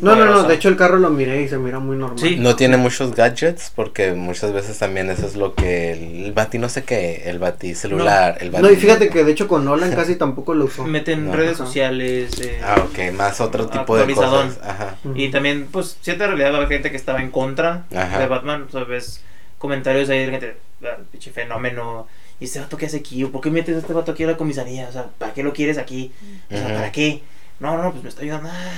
No, 0.00 0.16
no, 0.16 0.24
no. 0.24 0.42
De 0.44 0.54
hecho 0.54 0.68
el 0.68 0.76
carro 0.76 0.98
lo 0.98 1.10
miré 1.10 1.42
y 1.42 1.48
se 1.48 1.58
mira 1.58 1.78
muy 1.78 1.96
normal. 1.96 2.18
Sí. 2.18 2.36
No 2.36 2.56
tiene 2.56 2.76
muchos 2.76 3.14
gadgets 3.14 3.70
porque 3.74 4.12
muchas 4.12 4.52
veces 4.52 4.78
también 4.78 5.10
eso 5.10 5.26
es 5.26 5.36
lo 5.36 5.54
que 5.54 5.92
el, 5.92 6.24
el 6.26 6.32
bati 6.32 6.58
no 6.58 6.68
sé 6.68 6.84
qué, 6.84 7.22
el 7.26 7.38
bati 7.38 7.74
celular, 7.74 8.36
el 8.40 8.50
bati 8.50 8.62
No, 8.64 8.70
y 8.70 8.76
fíjate 8.76 9.08
que 9.10 9.24
de 9.24 9.32
hecho 9.32 9.48
con 9.48 9.64
Nolan 9.64 9.92
casi 9.94 10.16
tampoco 10.16 10.54
lo 10.54 10.66
usó. 10.66 10.84
Meten 10.84 11.28
Ajá. 11.28 11.36
redes 11.36 11.56
sociales. 11.56 12.40
eh, 12.40 12.60
Ah, 12.64 12.84
ok, 12.88 13.12
más 13.14 13.40
otro 13.40 13.66
tipo 13.68 13.96
de 13.96 14.12
cosas. 14.14 14.58
Ajá. 14.62 14.96
Y 15.14 15.30
también, 15.30 15.68
pues, 15.70 15.96
cierta 16.00 16.26
realidad 16.26 16.50
va 16.50 16.54
a 16.54 16.56
haber 16.58 16.68
gente 16.68 16.90
que 16.90 16.96
estaba 16.96 17.20
en 17.22 17.30
contra 17.30 17.84
Ajá. 17.94 18.18
de 18.18 18.26
Batman. 18.26 18.66
O 18.68 18.70
sea, 18.72 18.84
ves 18.84 19.22
comentarios 19.58 20.08
ahí 20.10 20.24
de 20.26 20.30
gente, 20.30 20.56
"Ah, 20.84 20.96
pinche 21.10 21.30
fenómeno. 21.30 22.06
¿Y 22.40 22.46
este 22.46 22.58
vato 22.58 22.76
qué 22.76 22.86
hace 22.86 22.96
aquí? 22.96 23.22
¿O 23.22 23.30
por 23.30 23.40
qué 23.40 23.50
metes 23.50 23.76
a 23.76 23.78
este 23.78 23.92
vato 23.92 24.10
aquí 24.12 24.24
a 24.24 24.26
la 24.26 24.36
comisaría? 24.36 24.88
O 24.88 24.92
sea, 24.92 25.06
¿para 25.18 25.32
qué 25.32 25.42
lo 25.44 25.52
quieres 25.52 25.78
aquí? 25.78 26.12
O 26.50 26.56
sea, 26.56 26.66
Ujú. 26.66 26.74
¿para 26.74 26.90
qué? 26.92 27.22
No, 27.60 27.80
no, 27.80 27.92
pues 27.92 28.02
me 28.02 28.08
está 28.08 28.22
ayudando. 28.22 28.48
Ah, 28.50 28.70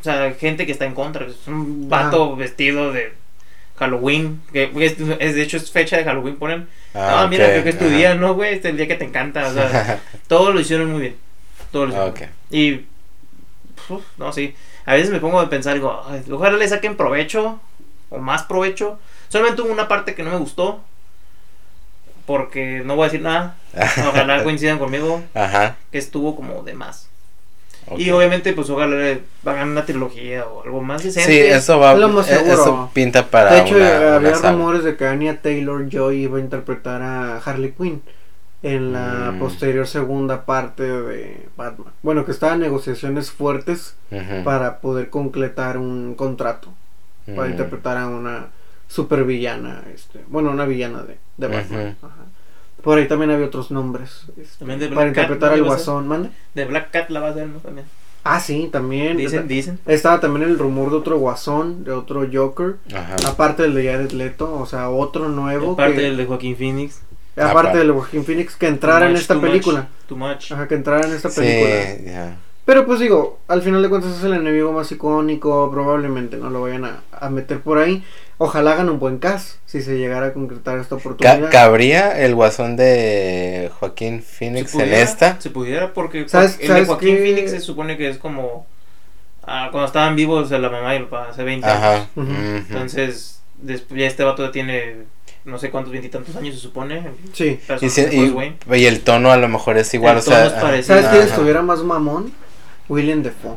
O 0.00 0.02
sea, 0.02 0.32
gente 0.34 0.66
que 0.66 0.72
está 0.72 0.86
en 0.86 0.94
contra. 0.94 1.26
Es 1.26 1.46
un 1.46 1.88
vato 1.88 2.34
vestido 2.36 2.92
de 2.92 3.12
Halloween. 3.78 4.40
Que 4.52 4.70
es, 4.76 4.94
es- 5.20 5.34
de 5.34 5.42
hecho 5.42 5.56
es 5.58 5.70
fecha 5.70 5.96
de 5.96 6.04
Halloween, 6.04 6.36
ponen. 6.36 6.68
Ah, 6.94 7.26
mira, 7.28 7.44
ok, 7.46 7.50
creo 7.52 7.62
que 7.64 7.70
es 7.70 7.78
tu 7.78 7.84
ajá. 7.86 7.94
día, 7.96 8.14
¿no, 8.14 8.34
güey? 8.34 8.54
Este 8.54 8.68
es 8.68 8.72
el 8.72 8.76
día 8.78 8.88
que 8.88 8.94
te 8.96 9.04
encanta. 9.04 9.46
O 9.46 9.52
sea, 9.52 10.00
todo 10.28 10.52
lo 10.52 10.60
hicieron 10.60 10.90
muy 10.90 11.00
bien. 11.02 11.16
Todo 11.70 11.84
lo 11.86 11.90
hicieron. 11.90 12.10
Ok. 12.10 12.20
Y. 12.50 12.86
uf, 13.88 14.02
no, 14.16 14.32
sí. 14.32 14.54
A 14.86 14.94
veces 14.94 15.10
me 15.10 15.20
pongo 15.20 15.38
a 15.38 15.50
pensar, 15.50 15.74
digo, 15.74 16.02
"Ay, 16.08 16.22
ojalá 16.30 16.56
le 16.56 16.66
saquen 16.68 16.96
provecho. 16.96 17.60
O 18.08 18.18
más 18.18 18.42
provecho. 18.44 18.98
Solamente 19.28 19.62
hubo 19.62 19.70
una 19.70 19.86
parte 19.86 20.14
que 20.14 20.22
no 20.24 20.30
me 20.30 20.38
gustó. 20.38 20.82
Porque 22.26 22.82
no 22.84 22.96
voy 22.96 23.04
a 23.04 23.06
decir 23.08 23.22
nada. 23.22 23.56
Ojalá 24.08 24.42
coincidan 24.44 24.78
conmigo. 24.78 25.22
Ajá. 25.34 25.76
Que 25.90 25.98
estuvo 25.98 26.36
como 26.36 26.62
de 26.62 26.74
más. 26.74 27.08
Y 27.96 28.10
obviamente, 28.10 28.52
pues 28.52 28.70
ojalá 28.70 28.94
le 28.96 29.22
hagan 29.44 29.70
una 29.70 29.84
trilogía 29.84 30.46
o 30.46 30.62
algo 30.62 30.80
más 30.80 31.02
decente. 31.02 31.30
Sí, 31.30 31.38
eso 31.40 31.78
va. 31.80 31.94
Lo 31.94 32.08
más 32.08 32.28
eh, 32.30 32.36
seguro. 32.36 32.52
Eso 32.52 32.90
pinta 32.94 33.26
para. 33.26 33.52
De 33.52 33.60
hecho, 33.62 33.74
una, 33.76 33.90
eh, 33.90 33.98
una 33.98 34.16
había 34.16 34.52
rumores 34.52 34.84
de 34.84 34.96
que 34.96 35.06
Anya 35.06 35.40
Taylor 35.42 35.88
Joy 35.88 36.22
iba 36.22 36.38
a 36.38 36.40
interpretar 36.40 37.02
a 37.02 37.38
Harley 37.38 37.72
Quinn 37.72 38.00
en 38.62 38.92
la 38.92 39.32
Mm. 39.32 39.38
posterior 39.40 39.86
segunda 39.86 40.44
parte 40.44 40.82
de 40.84 41.48
Batman. 41.56 41.92
Bueno, 42.02 42.24
que 42.24 42.30
estaban 42.32 42.60
negociaciones 42.60 43.30
fuertes 43.30 43.96
para 44.44 44.80
poder 44.80 45.08
concretar 45.10 45.78
un 45.78 46.14
contrato 46.14 46.68
para 47.34 47.48
Mm. 47.48 47.52
interpretar 47.52 47.96
a 47.96 48.06
una 48.08 48.46
supervillana, 48.86 49.82
este, 49.94 50.20
bueno, 50.28 50.50
una 50.50 50.66
villana 50.66 51.02
de, 51.02 51.16
de 51.38 51.46
Batman. 51.46 51.96
Ajá. 52.02 52.14
Por 52.82 52.98
ahí 52.98 53.06
también 53.08 53.30
había 53.30 53.46
otros 53.46 53.70
nombres 53.70 54.24
También 54.58 54.78
de 54.80 54.88
para 54.88 55.02
Black 55.02 55.14
Cat, 55.14 55.24
interpretar 55.24 55.50
¿no? 55.50 55.54
al. 55.56 55.64
Guasón. 55.64 56.08
¿Mande? 56.08 56.30
De 56.54 56.64
Black 56.64 56.90
Cat 56.90 57.10
la 57.10 57.20
va 57.20 57.28
a 57.28 57.30
hacer, 57.30 57.46
¿no? 57.48 57.58
También. 57.58 57.86
Ah, 58.22 58.38
sí, 58.40 58.68
también. 58.70 59.16
Dicen, 59.16 59.48
dicen. 59.48 59.78
Estaba 59.86 60.20
también 60.20 60.48
el 60.48 60.58
rumor 60.58 60.90
de 60.90 60.96
otro 60.96 61.18
Guasón, 61.18 61.84
de 61.84 61.92
otro 61.92 62.26
Joker. 62.30 62.76
Ajá. 62.94 63.16
Aparte 63.26 63.62
del 63.62 63.74
de 63.74 63.90
Jared 63.90 64.10
Leto, 64.12 64.54
o 64.58 64.66
sea, 64.66 64.90
otro 64.90 65.28
nuevo. 65.28 65.72
Aparte 65.72 65.94
que- 65.96 66.00
del 66.02 66.16
de 66.18 66.26
Joaquín 66.26 66.56
Phoenix. 66.56 67.00
Aparte 67.36 67.78
del 67.78 67.86
de 67.88 67.92
Joaquin 67.94 68.24
Phoenix, 68.24 68.56
que 68.56 68.66
entrara 68.66 69.06
en 69.06 69.12
Too 69.14 69.20
esta 69.20 69.34
much, 69.34 69.42
película. 69.44 69.88
Too 70.06 70.16
much. 70.16 70.52
Ajá, 70.52 70.68
que 70.68 70.74
entrara 70.74 71.06
en 71.06 71.14
esta 71.14 71.30
Sí, 71.30 71.40
película. 71.40 72.12
ya. 72.12 72.36
Pero 72.66 72.84
pues 72.86 73.00
digo, 73.00 73.38
al 73.48 73.62
final 73.62 73.80
de 73.82 73.88
cuentas 73.88 74.16
es 74.18 74.22
el 74.24 74.34
enemigo 74.34 74.70
más 74.72 74.92
icónico, 74.92 75.70
probablemente 75.70 76.36
no 76.36 76.50
lo 76.50 76.60
vayan 76.60 76.84
a, 76.84 77.00
a 77.12 77.30
meter 77.30 77.60
por 77.60 77.78
ahí. 77.78 78.04
Ojalá 78.42 78.72
hagan 78.72 78.88
un 78.88 78.98
buen 78.98 79.18
cast 79.18 79.56
si 79.66 79.82
se 79.82 79.98
llegara 79.98 80.28
a 80.28 80.32
concretar 80.32 80.78
esta 80.78 80.88
Ca- 80.90 80.94
oportunidad. 80.96 81.50
¿Cabría 81.50 82.18
el 82.24 82.34
guasón 82.34 82.74
de 82.76 83.70
Joaquín 83.78 84.22
Phoenix 84.22 84.70
Se 84.70 84.78
en 84.78 84.84
pudiera, 84.84 85.02
esta? 85.02 85.40
Se 85.40 85.50
pudiera 85.50 85.92
porque 85.92 86.26
¿Sabes- 86.26 86.56
el 86.58 86.66
sabes 86.68 86.82
de 86.84 86.86
Joaquín? 86.86 87.18
Phoenix 87.18 87.50
se 87.50 87.60
supone 87.60 87.98
que 87.98 88.08
es 88.08 88.16
como 88.16 88.66
ah, 89.44 89.68
cuando 89.70 89.86
estaban 89.86 90.16
vivos 90.16 90.50
la 90.50 90.70
mamá 90.70 90.94
y 90.94 90.98
el 90.98 91.04
papá 91.06 91.28
hace 91.30 91.42
20 91.44 91.66
Ajá. 91.68 91.94
años. 92.16 92.64
Entonces, 92.70 93.40
después 93.58 94.00
ya 94.00 94.06
este 94.06 94.24
vato 94.24 94.50
tiene 94.50 94.96
no 95.44 95.58
sé 95.58 95.70
cuántos 95.70 95.92
veintitantos 95.92 96.34
años 96.36 96.54
se 96.54 96.60
supone. 96.62 97.10
Sí. 97.34 97.60
Y, 97.82 97.90
si- 97.90 98.02
Bruce 98.02 98.16
y- 98.16 98.30
Wayne. 98.30 98.56
y 98.74 98.84
el 98.86 99.00
tono 99.02 99.32
a 99.32 99.36
lo 99.36 99.48
mejor 99.48 99.76
es 99.76 99.92
igual, 99.92 100.14
El 100.14 100.18
o 100.20 100.22
sea. 100.22 100.46
es. 100.76 100.86
¿Sabes 100.86 101.06
quién 101.08 101.22
estuviera 101.24 101.60
más 101.60 101.82
mamón? 101.82 102.32
William 102.88 103.22
Defoe. 103.22 103.56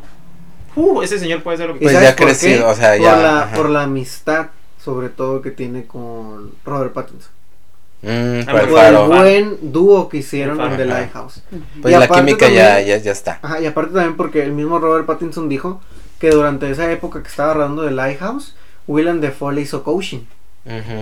Uh, 0.76 1.02
ese 1.04 1.20
señor 1.20 1.42
puede 1.44 1.56
hacer 1.56 1.68
lo 1.70 1.74
que 1.78 1.86
¿Y 1.86 1.88
Pues 1.88 2.02
ya 2.02 2.16
por 2.16 2.26
crecido, 2.26 2.66
qué? 2.66 2.72
o 2.72 2.76
sea, 2.76 2.94
por 2.98 3.02
ya, 3.06 3.16
La, 3.16 3.42
ajá. 3.44 3.56
por 3.56 3.70
la 3.70 3.84
amistad, 3.84 4.48
sobre 4.84 5.10
todo, 5.10 5.42
que 5.42 5.52
tiene 5.52 5.86
con 5.86 6.52
Robert 6.66 6.94
Pattinson. 6.94 7.32
Mm, 8.02 8.42
Ah, 8.48 8.52
por 8.52 8.60
el 8.62 8.68
Por 8.68 8.78
faro. 8.80 9.04
el 9.04 9.08
buen 9.08 9.58
dúo 9.72 10.10
que 10.10 10.18
hicieron 10.18 10.60
en. 10.60 10.76
The. 10.78 10.86
Lighthouse. 10.86 11.42
Pues 11.82 11.94
Y 11.94 11.98
la 11.98 12.06
aparte 12.06 12.26
química 12.26 12.50
ya, 12.50 12.76
también- 12.76 12.88
ya, 13.00 13.04
ya 13.04 13.12
está. 13.12 13.40
Ajá, 13.42 13.62
y 13.62 13.66
aparte 13.66 13.94
también 13.94 14.18
porque 14.18 14.44
el 14.44 14.52
mismo 14.52 14.78
Robert 14.80 15.06
Pattinson 15.06 15.48
dijo 15.48 15.80
que 16.20 16.30
durante 16.32 16.70
esa 16.70 16.92
época 16.92 17.22
que 17.24 17.30
estaba 17.30 17.54
rodando 17.54 17.86
The 17.86 17.92
Lighthouse, 17.92 18.56
William 18.88 19.22
Defoe 19.22 19.54
le 19.54 19.62
hizo 19.62 19.84
coaching. 19.84 20.20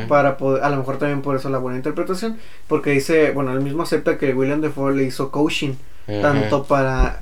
Para 0.08 0.38
poder, 0.38 0.64
a 0.64 0.70
lo 0.72 0.78
mejor 0.78 0.98
también 0.98 1.22
por 1.22 1.36
eso 1.36 1.48
la 1.50 1.60
buena 1.60 1.78
interpretación, 1.78 2.38
porque 2.68 2.90
dice, 2.92 3.30
bueno, 3.32 3.52
él 3.54 3.62
mismo 3.62 3.84
acepta 3.84 4.18
que 4.18 4.34
William 4.34 4.60
Defoe 4.62 4.96
le 4.96 5.04
hizo 5.04 5.30
coaching, 5.32 5.74
tanto 6.08 6.64
para 6.64 7.22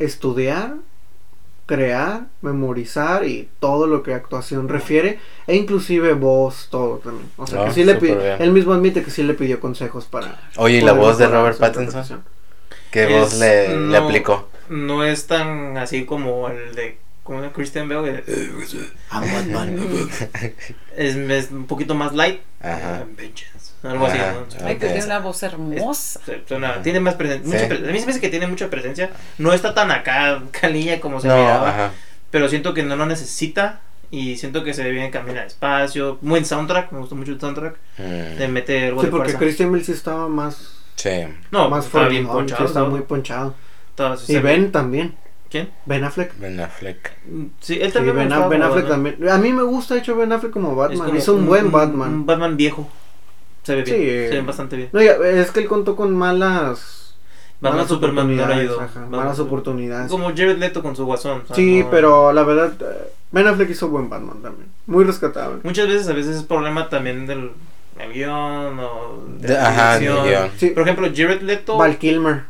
estudiar, 0.00 0.74
crear, 1.74 2.26
memorizar 2.42 3.24
y 3.24 3.48
todo 3.60 3.86
lo 3.86 4.02
que 4.02 4.12
actuación 4.12 4.68
refiere, 4.68 5.20
e 5.46 5.54
inclusive 5.54 6.14
voz, 6.14 6.66
todo 6.68 6.96
también. 6.98 7.30
O 7.36 7.46
sea, 7.46 7.62
Oh, 7.62 7.66
que 7.66 7.72
sí 7.72 7.84
le 7.84 7.94
súper 7.94 8.16
pi- 8.16 8.22
bien. 8.22 8.36
él 8.40 8.50
mismo 8.52 8.72
admite 8.72 9.04
que 9.04 9.10
sí 9.12 9.22
le 9.22 9.34
pidió 9.34 9.60
consejos 9.60 10.06
para... 10.06 10.50
Oye, 10.56 10.78
¿y 10.78 10.80
la 10.80 10.92
voz 10.92 11.18
de 11.18 11.28
Robert 11.28 11.58
Pattinson? 11.58 12.24
¿Qué 12.90 13.04
Es- 13.04 13.10
voz 13.20 13.38
le, 13.38 13.96
aplicó? 13.96 14.48
No 14.68 15.04
es 15.04 15.26
tan 15.28 15.76
así 15.78 16.04
como 16.04 16.48
el 16.48 16.74
de 16.74 16.98
como 17.22 17.42
de 17.42 17.52
Christian 17.52 17.88
Bale. 17.88 18.24
que- 18.24 18.32
es, 20.96 21.16
es 21.16 21.50
un 21.52 21.66
poquito 21.66 21.94
más 21.94 22.12
light. 22.14 22.40
Ajá. 22.60 23.04
Eh, 23.18 23.32
Algo 23.82 24.06
así. 24.06 24.18
¿no? 24.18 24.66
Ay, 24.66 24.76
que 24.76 24.86
Ok. 24.86 24.92
tiene 24.92 25.06
una 25.06 25.18
voz 25.20 25.42
hermosa. 25.42 26.20
Se- 26.24 26.42
suena- 26.46 26.82
tiene 26.82 27.00
más 27.00 27.14
presencia. 27.14 27.58
Sí. 27.58 27.64
A 27.74 27.92
mí 27.92 27.98
se 27.98 28.06
me 28.06 28.12
hace 28.12 28.20
que 28.20 28.28
tiene 28.28 28.46
mucha 28.46 28.68
presencia. 28.68 29.10
No 29.38 29.52
está 29.52 29.72
tan 29.74 29.90
acá, 29.90 30.42
calilla 30.60 31.00
como 31.00 31.20
se 31.20 31.28
No, 31.28 31.36
miraba. 31.36 31.68
ajá. 31.70 31.90
Pero 32.30 32.48
siento 32.48 32.74
que 32.74 32.82
no 32.82 32.96
lo 32.96 33.06
necesita. 33.06 33.80
Y 34.12 34.36
siento 34.38 34.64
que 34.64 34.74
se 34.74 34.82
ve 34.82 34.90
bien 34.90 35.10
camina 35.12 35.42
despacio. 35.44 36.18
Buen 36.20 36.44
soundtrack. 36.44 36.90
Me 36.92 36.98
gustó 36.98 37.14
mucho 37.14 37.30
el 37.32 37.40
soundtrack. 37.40 37.76
Mm, 37.98 38.38
De 38.38 38.48
meter 38.48 38.84
algo 38.88 39.00
Sí, 39.02 39.06
de 39.06 39.10
porque 39.12 39.24
fuerza. 39.28 39.38
Christian 39.38 39.70
Bale 39.72 39.84
sí 39.84 39.92
estaba 39.92 40.28
más, 40.28 40.72
Sí. 40.96 41.10
No, 41.52 41.70
más 41.70 41.86
estaba 41.86 42.08
bien 42.08 42.24
sí 42.24 42.28
ponchado. 42.30 42.64
estaba 42.66 42.88
muy 42.88 43.00
ponchado. 43.02 43.54
Y 44.24 44.32
se 44.32 44.40
Ben 44.40 44.72
también, 44.72 45.14
¿Quién? 45.50 45.70
Ben 45.86 46.04
Affleck. 46.04 46.36
Ben 46.38 46.58
Affleck. 46.60 47.12
Sí, 47.60 47.78
él 47.80 47.88
Sí, 47.88 47.92
también 47.94 48.14
me 48.16 48.20
ben, 48.22 48.28
gustaba 48.28 48.48
Ben 48.48 48.62
Affleck 48.62 48.84
Batman. 48.88 49.12
también. 49.14 49.28
A 49.30 49.38
mí 49.38 49.52
me 49.52 49.62
gusta, 49.62 49.94
de 49.94 50.00
hecho, 50.00 50.16
Ben 50.16 50.32
Affleck 50.32 50.52
como 50.52 50.70
Es 50.72 50.76
Batman. 50.76 51.06
como 51.06 51.18
Hizo 51.18 51.34
un 51.34 51.46
buen 51.46 51.70
Batman. 51.70 52.08
Un 52.14 52.26
Batman 52.26 52.56
viejo. 52.56 52.88
Se 53.70 53.76
ve 53.76 53.82
bien. 53.82 53.96
Sí, 53.96 54.04
se 54.28 54.34
ve 54.34 54.38
eh, 54.38 54.42
bastante 54.46 54.76
bien. 54.76 54.88
No, 54.92 55.02
ya, 55.02 55.12
es 55.12 55.50
que 55.50 55.60
él 55.60 55.66
contó 55.68 55.96
con 55.96 56.14
malas. 56.14 57.14
Batman 57.60 57.78
malas 57.86 57.90
le 57.90 57.96
oportunidades. 57.96 58.70
ajá, 58.80 59.06
malas 59.10 59.38
oportunidades. 59.38 60.10
Como 60.10 60.28
Jared 60.30 60.56
Leto 60.58 60.82
con 60.82 60.96
su 60.96 61.04
guasón. 61.04 61.42
o 61.44 61.46
sea, 61.46 61.56
Sí, 61.56 61.80
no- 61.80 61.90
pero 61.90 62.32
la 62.32 62.42
verdad, 62.42 62.72
eh, 62.80 63.12
Ben 63.32 63.46
Affleck 63.46 63.68
hizo 63.70 63.88
buen 63.88 64.08
Batman 64.08 64.40
también. 64.42 64.68
Muy 64.86 65.04
rescatable. 65.04 65.58
Muchas 65.62 65.86
veces, 65.86 66.08
a 66.08 66.14
veces 66.14 66.36
es 66.36 66.42
problema 66.42 66.88
también 66.88 67.26
del 67.26 67.50
el 67.98 68.12
guion 68.14 68.78
o 68.80 69.24
de, 69.38 69.48
De- 69.48 69.54
la 69.54 69.68
ajá, 69.68 69.98
guion. 69.98 70.50
Sí, 70.56 70.70
Por 70.70 70.84
ejemplo, 70.84 71.06
Jared 71.14 71.42
Leto. 71.42 71.76
Val 71.76 71.98
Kilmer. 71.98 72.44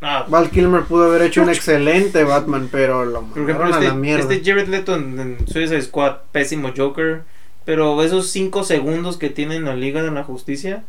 ah, 0.00 0.24
Val 0.26 0.48
Kilmer 0.48 0.84
pudo 0.84 1.04
haber 1.04 1.20
hecho 1.20 1.42
un 1.42 1.50
excelente 1.50 2.24
Batman, 2.24 2.70
pero 2.72 3.04
lo 3.04 3.20
por 3.20 3.42
ejemplo, 3.42 3.54
mandaron 3.64 3.74
a 3.74 3.80
la 3.80 3.86
este, 3.88 3.98
mierda. 3.98 4.22
este 4.32 4.42
Jared 4.50 4.68
Leto 4.68 4.94
en, 4.94 5.20
en 5.20 5.46
Suicide 5.48 5.82
Squad, 5.82 6.16
pésimo 6.32 6.70
Joker. 6.74 7.24
Pero 7.70 8.02
esos 8.02 8.28
5 8.30 8.64
segundos 8.64 9.16
que 9.16 9.30
tiene 9.30 9.54
en 9.54 9.64
la 9.64 9.76
Liga 9.76 10.02
de 10.02 10.10
la 10.10 10.24
Justicia, 10.24 10.82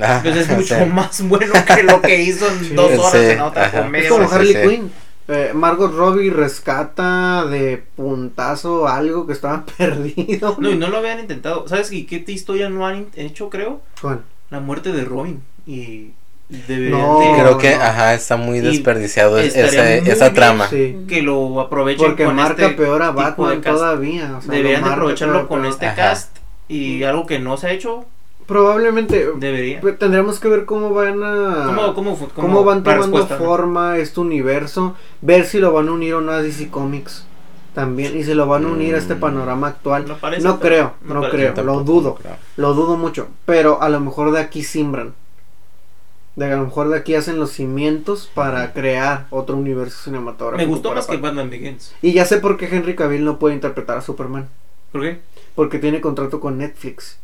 Ah, 0.00 0.20
pues 0.22 0.36
es 0.36 0.48
mucho 0.56 0.78
sí. 0.78 0.84
más 0.84 1.26
bueno 1.26 1.52
que 1.66 1.82
lo 1.82 2.00
que 2.00 2.22
hizo 2.22 2.46
en 2.46 2.64
Sí. 2.66 2.74
dos 2.74 2.92
horas 2.92 3.10
Sí, 3.12 3.30
en 3.32 3.40
otra 3.40 3.64
ajá. 3.66 3.82
comedia. 3.82 4.06
Es 4.06 4.12
como 4.12 4.28
sí, 4.28 4.34
Harley 4.34 4.52
sí. 4.54 4.68
Quinn. 4.68 4.92
Eh, 5.26 5.50
Margot 5.54 5.92
Robbie 5.92 6.30
rescata 6.30 7.44
de 7.46 7.82
puntazo 7.96 8.86
algo 8.86 9.26
que 9.26 9.32
estaba 9.32 9.66
perdido. 9.76 10.56
No, 10.60 10.70
y 10.70 10.76
no 10.76 10.86
lo 10.88 10.98
habían 10.98 11.18
intentado. 11.18 11.66
¿Sabes 11.66 11.90
qué, 11.90 12.06
qué 12.06 12.22
historia 12.30 12.68
no 12.68 12.86
han 12.86 13.08
hecho, 13.16 13.50
creo? 13.50 13.80
¿Cuál? 14.00 14.22
La 14.50 14.60
muerte 14.60 14.92
de 14.92 15.04
Robin. 15.04 15.42
y 15.66 16.12
deberían 16.48 16.98
No, 17.00 17.18
de- 17.20 17.40
Creo 17.42 17.58
que, 17.58 17.76
no. 17.76 17.82
ajá, 17.82 18.14
está 18.14 18.36
muy 18.36 18.60
desperdiciado 18.60 19.38
ese- 19.38 20.00
muy 20.02 20.10
esa 20.10 20.32
trama. 20.32 20.66
Sí. 20.68 21.04
que 21.08 21.22
lo 21.22 21.60
aprovechen 21.60 22.06
Porque 22.06 22.24
con 22.24 22.36
marca 22.36 22.62
este 22.66 22.76
peor 22.76 23.02
a 23.02 23.10
Batman 23.10 23.60
todavía. 23.60 24.36
o 24.38 24.40
sea, 24.42 24.54
Deberían 24.54 24.84
de 24.84 24.90
aprovecharlo 24.90 25.46
con 25.48 25.60
peor. 25.60 25.72
este 25.72 25.86
Ajá. 25.86 25.96
cast 25.96 26.36
y 26.68 27.02
algo 27.02 27.26
que 27.26 27.38
no 27.38 27.56
se 27.56 27.66
ha 27.66 27.70
hecho, 27.72 28.04
Probablemente. 28.46 29.28
debería. 29.36 29.80
pues, 29.82 29.98
tendremos 29.98 30.40
que 30.40 30.48
ver 30.48 30.64
cómo 30.64 30.94
van 30.94 31.22
a. 31.22 31.64
¿Cómo, 31.66 31.94
cómo, 31.94 32.16
fu- 32.16 32.28
cómo, 32.28 32.48
cómo 32.48 32.64
van 32.64 32.82
tomando 32.82 33.18
no? 33.18 33.26
forma 33.26 33.98
este 33.98 34.20
universo, 34.20 34.94
ver 35.20 35.44
si 35.44 35.58
lo 35.58 35.72
van 35.72 35.88
a 35.88 35.92
unir 35.92 36.14
a 36.14 36.16
una 36.16 36.38
DC 36.38 36.68
Comics 36.70 37.26
también 37.74 38.16
y 38.18 38.24
si 38.24 38.32
lo 38.34 38.46
van 38.46 38.64
a 38.64 38.68
unir 38.68 38.94
a 38.94 38.98
este 38.98 39.14
Mm. 39.16 39.20
panorama 39.20 39.68
actual. 39.68 40.06
No 40.08 40.16
no 40.40 40.60
creo, 40.60 40.94
no 41.02 41.14
no, 41.20 41.28
creo, 41.28 41.54
lo 41.62 41.80
dudo, 41.84 42.18
lo 42.56 42.72
dudo 42.74 42.96
mucho, 42.96 43.28
pero 43.44 43.82
a 43.82 43.88
lo 43.90 44.00
mejor 44.00 44.32
de 44.32 44.40
aquí 44.40 44.64
simbran. 44.64 45.12
De 46.38 46.44
a 46.52 46.56
lo 46.56 46.64
mejor 46.66 46.88
de 46.88 46.96
aquí 46.96 47.14
hacen 47.16 47.40
los 47.40 47.50
cimientos 47.50 48.30
para 48.32 48.72
crear 48.72 49.26
otro 49.30 49.56
universo 49.56 50.04
cinematográfico. 50.04 50.66
Me 50.68 50.72
gustó 50.72 50.94
más 50.94 51.06
que 51.06 51.16
Batman. 51.16 51.48
Batman 51.48 51.50
Begins. 51.50 51.94
Y 52.00 52.12
ya 52.12 52.24
sé 52.24 52.38
por 52.38 52.56
qué 52.56 52.66
Henry 52.66 52.94
Cavill 52.94 53.24
no 53.24 53.40
puede 53.40 53.56
interpretar 53.56 53.98
a 53.98 54.02
Superman, 54.02 54.48
¿Por 54.92 55.02
qué? 55.02 55.18
porque 55.56 55.80
tiene 55.80 56.00
contrato 56.00 56.38
con 56.38 56.56
Netflix 56.58 57.18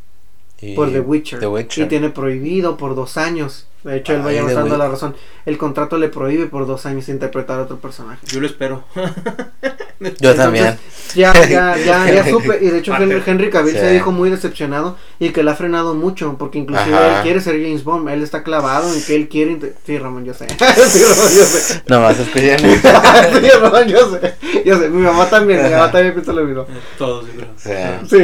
Y 0.61 0.73
por 0.75 0.91
The 0.91 0.99
Witcher, 1.01 1.39
The 1.39 1.47
Witcher. 1.47 1.85
y 1.85 1.87
tiene 1.89 2.09
prohibido 2.09 2.77
por 2.77 2.95
dos 2.95 3.17
años. 3.17 3.67
De 3.83 3.97
hecho, 3.97 4.13
él 4.13 4.25
va 4.25 4.29
Ay, 4.29 4.37
ya 4.37 4.45
The 4.47 4.53
dando 4.55 4.77
la 4.77 4.87
razón. 4.89 5.15
El 5.45 5.59
contrato 5.59 5.97
le 5.99 6.09
prohíbe 6.09 6.47
por 6.47 6.65
dos 6.65 6.87
años 6.87 7.07
interpretar 7.07 7.59
a 7.59 7.63
otro 7.63 7.77
personaje. 7.77 8.25
Yo 8.27 8.39
lo 8.41 8.47
espero. 8.47 8.83
Yo 10.19 10.35
también. 10.35 10.77
Ya, 11.13 11.33
ya, 11.47 11.77
ya, 11.77 12.11
ya 12.11 12.29
supe. 12.29 12.57
Y 12.61 12.67
de 12.69 12.79
hecho, 12.79 12.93
Henry, 12.95 13.21
Henry 13.25 13.49
Cavill 13.49 13.73
Sí. 13.75 13.79
se 13.79 13.91
dijo 13.93 14.11
muy 14.11 14.29
decepcionado 14.31 14.97
y 15.19 15.29
que 15.29 15.43
le 15.43 15.51
ha 15.51 15.55
frenado 15.55 15.93
mucho. 15.93 16.35
Porque 16.37 16.57
inclusive 16.57 16.95
Ajá. 16.95 17.17
él 17.17 17.23
quiere 17.23 17.41
ser 17.41 17.61
James 17.61 17.83
Bond. 17.83 18.09
Él 18.09 18.23
está 18.23 18.41
clavado 18.43 18.91
en 18.93 19.03
que 19.03 19.15
él 19.15 19.29
quiere. 19.29 19.57
Sí, 19.85 19.97
Ramón, 19.99 20.25
yo 20.25 20.33
sé. 20.33 20.47
sí, 20.49 20.55
Ramón, 21.03 21.31
yo 21.37 21.43
sé. 21.45 21.81
Nomás 21.87 22.19
escuchen. 22.19 22.59
sí, 22.59 23.49
Ramón, 23.61 23.87
yo 23.87 24.19
sé. 24.19 24.33
Yo 24.65 24.79
sé. 24.79 24.89
Mi 24.89 25.01
mamá 25.03 25.29
también. 25.29 25.63
Mi 25.63 25.69
mamá 25.69 25.91
también 25.91 26.13
piensa 26.13 26.33
lo 26.33 26.43
mismo. 26.43 26.65
Todos, 26.97 27.27
yo 27.27 27.33
creo. 27.33 27.49
Sea, 27.55 28.01
Sí. 28.09 28.17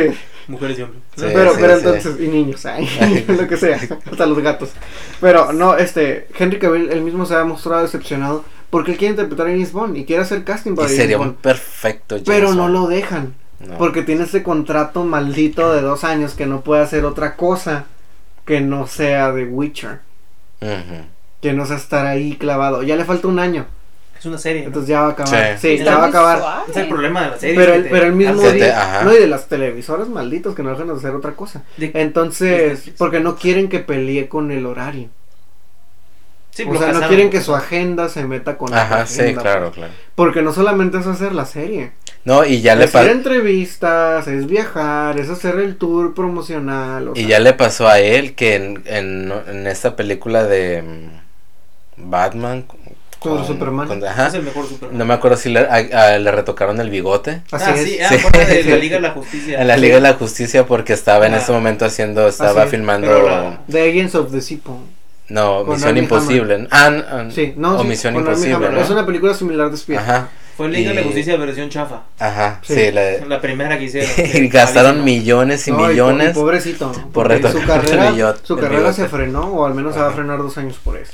Mujeres 0.47 0.79
y 0.79 0.81
hombres. 0.81 1.01
Sí, 1.15 1.25
pero, 1.33 1.53
sí, 1.53 1.57
pero 1.61 1.73
sí. 1.79 1.85
entonces, 1.85 2.19
y 2.19 2.27
niños, 2.27 2.65
ay, 2.65 2.87
lo 3.27 3.47
que 3.47 3.57
sea, 3.57 3.79
hasta 4.09 4.25
los 4.25 4.39
gatos. 4.39 4.71
Pero 5.19 5.53
no, 5.53 5.77
este, 5.77 6.27
Henry 6.37 6.59
Cavill, 6.59 6.89
él 6.91 7.01
mismo 7.01 7.25
se 7.25 7.35
ha 7.35 7.43
mostrado 7.43 7.83
decepcionado 7.83 8.43
porque 8.69 8.91
él 8.91 8.97
quiere 8.97 9.11
interpretar 9.11 9.47
a 9.47 9.49
James 9.51 9.73
Bond 9.73 9.97
y 9.97 10.05
quiere 10.05 10.23
hacer 10.23 10.43
casting 10.43 10.71
y 10.71 10.75
para 10.75 10.87
sería 10.87 11.17
James 11.17 11.19
un 11.19 11.33
Bond. 11.33 11.37
perfecto 11.41 12.15
James 12.15 12.27
Pero 12.27 12.53
no 12.53 12.69
lo 12.69 12.87
dejan. 12.87 13.35
No. 13.59 13.77
Porque 13.77 14.01
tiene 14.01 14.23
ese 14.23 14.41
contrato 14.41 15.03
maldito 15.03 15.73
de 15.73 15.81
dos 15.81 16.03
años 16.03 16.33
que 16.33 16.47
no 16.47 16.61
puede 16.61 16.81
hacer 16.81 17.05
otra 17.05 17.35
cosa 17.35 17.85
que 18.45 18.59
no 18.61 18.87
sea 18.87 19.31
de 19.31 19.45
Witcher. 19.45 19.99
Que 21.41 21.53
no 21.53 21.65
sea 21.65 21.77
estar 21.77 22.07
ahí 22.07 22.37
clavado. 22.37 22.81
Ya 22.81 22.95
le 22.95 23.05
falta 23.05 23.27
un 23.27 23.39
año. 23.39 23.67
Es 24.21 24.25
una 24.27 24.37
serie. 24.37 24.61
¿no? 24.61 24.67
Entonces 24.67 24.87
ya 24.89 25.01
va 25.01 25.07
a 25.07 25.11
acabar. 25.11 25.57
Sí. 25.59 25.77
Sí, 25.77 25.83
ya 25.83 25.97
va 25.97 26.05
a 26.05 26.07
acabar. 26.09 26.37
Suave. 26.39 26.63
es 26.69 26.77
el 26.77 26.87
problema 26.89 27.23
de 27.23 27.29
la 27.31 27.37
serie. 27.39 27.55
Pero 27.55 27.73
el, 27.73 27.83
te- 27.83 27.89
pero 27.89 28.05
el 28.05 28.13
mismo 28.13 28.41
te- 28.41 28.53
día. 28.53 28.79
ajá. 28.81 29.03
No, 29.03 29.13
y 29.13 29.17
de 29.17 29.27
las 29.27 29.47
televisoras 29.47 30.07
malditos 30.09 30.53
que 30.55 30.61
no 30.61 30.69
dejan 30.69 30.87
de 30.87 30.93
hacer 30.93 31.15
otra 31.15 31.31
cosa. 31.31 31.63
de- 31.77 31.91
Entonces, 31.95 32.91
porque 32.99 33.19
no 33.19 33.35
quieren 33.35 33.67
que 33.67 33.79
pelee 33.79 34.29
con 34.29 34.51
el 34.51 34.67
horario. 34.67 35.09
sí, 36.51 36.63
o 36.69 36.77
sea, 36.77 36.91
no 36.91 37.07
quieren 37.07 37.29
que 37.31 37.41
su 37.41 37.55
agenda 37.55 38.09
se 38.09 38.25
meta 38.25 38.57
con 38.59 38.69
la 38.71 38.83
Ajá, 38.83 39.05
sí, 39.07 39.21
agenda, 39.21 39.41
claro, 39.41 39.61
pues. 39.67 39.75
claro. 39.75 39.93
Porque 40.15 40.41
no 40.43 40.53
solamente 40.53 40.99
es 40.99 41.07
hacer 41.07 41.33
la 41.33 41.45
serie. 41.45 41.93
No, 42.23 42.45
y 42.45 42.61
ya 42.61 42.75
le 42.75 42.83
es 42.85 42.93
hacer 42.93 43.07
pasó. 43.07 43.17
entrevistas, 43.17 44.27
es 44.27 44.45
viajar, 44.45 45.17
es 45.19 45.29
hacer 45.29 45.55
el 45.57 45.77
tour 45.77 46.13
promocional. 46.13 47.07
o 47.07 47.11
Y 47.15 47.21
sea, 47.21 47.27
ya 47.29 47.39
le 47.39 47.53
pasó 47.53 47.87
a 47.87 47.99
él 47.99 48.35
que 48.35 48.53
en, 48.55 48.83
en, 48.85 49.33
en 49.47 49.65
esta 49.65 49.95
película 49.95 50.43
de 50.43 50.83
mm, 50.83 52.09
Batman 52.11 52.65
Con 53.21 53.45
Superman. 53.45 53.87
con- 53.87 54.03
Es 54.03 54.33
el 54.33 54.41
mejor 54.43 54.67
Superman. 54.67 54.97
no 54.97 55.05
me 55.05 55.13
acuerdo 55.13 55.37
si 55.37 55.49
le, 55.49 55.59
a- 55.59 55.75
a- 55.75 56.17
le 56.17 56.31
retocaron 56.31 56.79
el 56.81 56.89
bigote. 56.89 57.41
Así 57.51 57.65
ah, 57.67 57.73
es. 57.75 57.83
sí, 57.83 57.97
ah, 58.01 58.09
Sí. 58.09 58.17
fuera 58.17 58.39
de 58.45 58.63
la 58.65 58.75
Liga 58.77 58.95
de 58.95 59.01
la 59.01 59.11
Justicia. 59.11 59.61
En 59.61 59.67
la 59.67 59.77
Liga 59.77 59.95
de 59.95 60.01
la 60.01 60.13
Justicia 60.13 60.65
porque 60.65 60.93
estaba 60.93 61.27
en 61.27 61.35
Ah. 61.35 61.37
ese 61.37 61.51
momento 61.51 61.85
haciendo, 61.85 62.27
estaba 62.27 62.63
es, 62.63 62.71
filmando, 62.71 63.07
la- 63.27 63.61
The 63.69 63.89
Agents 63.89 64.15
of 64.15 64.31
the 64.31 64.41
Sipo. 64.41 64.79
no, 65.29 65.63
con 65.65 65.75
Misión 65.75 65.97
Imposible. 65.97 66.67
Ah, 66.71 66.91
ah, 67.11 67.25
Sí, 67.33 67.53
no, 67.55 67.77
o 67.77 67.83
sí. 67.83 67.91
Es 67.91 68.89
una 68.89 69.05
película 69.05 69.33
similar 69.35 69.69
de 69.69 69.75
espía. 69.75 69.99
Ajá, 69.99 70.29
Fue 70.57 70.67
Liga 70.67 70.89
de 70.89 70.95
la 70.95 71.01
Y- 71.01 71.05
Justicia 71.05 71.37
versión 71.37 71.69
chafa. 71.69 72.01
ajá, 72.19 72.59
Sí. 72.63 72.73
sí, 72.75 72.91
la- 72.91 73.25
La 73.27 73.39
primera 73.39 73.77
que 73.77 73.85
hicieron. 73.85 74.09
y 74.33 74.47
gastaron 74.49 75.03
millones 75.03 75.67
y 75.67 75.71
No, 75.71 75.77
po- 75.77 75.87
millones. 75.87 76.33
pobrecito. 76.33 76.91
por 77.13 77.31
su 77.51 77.61
carrera, 77.65 78.09
el 78.09 78.15
billot- 78.15 78.37
su 78.43 78.57
carrera 78.57 78.91
se 78.93 79.07
frenó, 79.07 79.43
o 79.53 79.65
al 79.65 79.73
menos 79.73 79.93
se 79.93 80.01
va 80.01 80.07
a 80.09 80.11
frenar 80.11 80.39
dos 80.39 80.57
años 80.57 80.77
por 80.83 80.97
eso. 80.97 81.13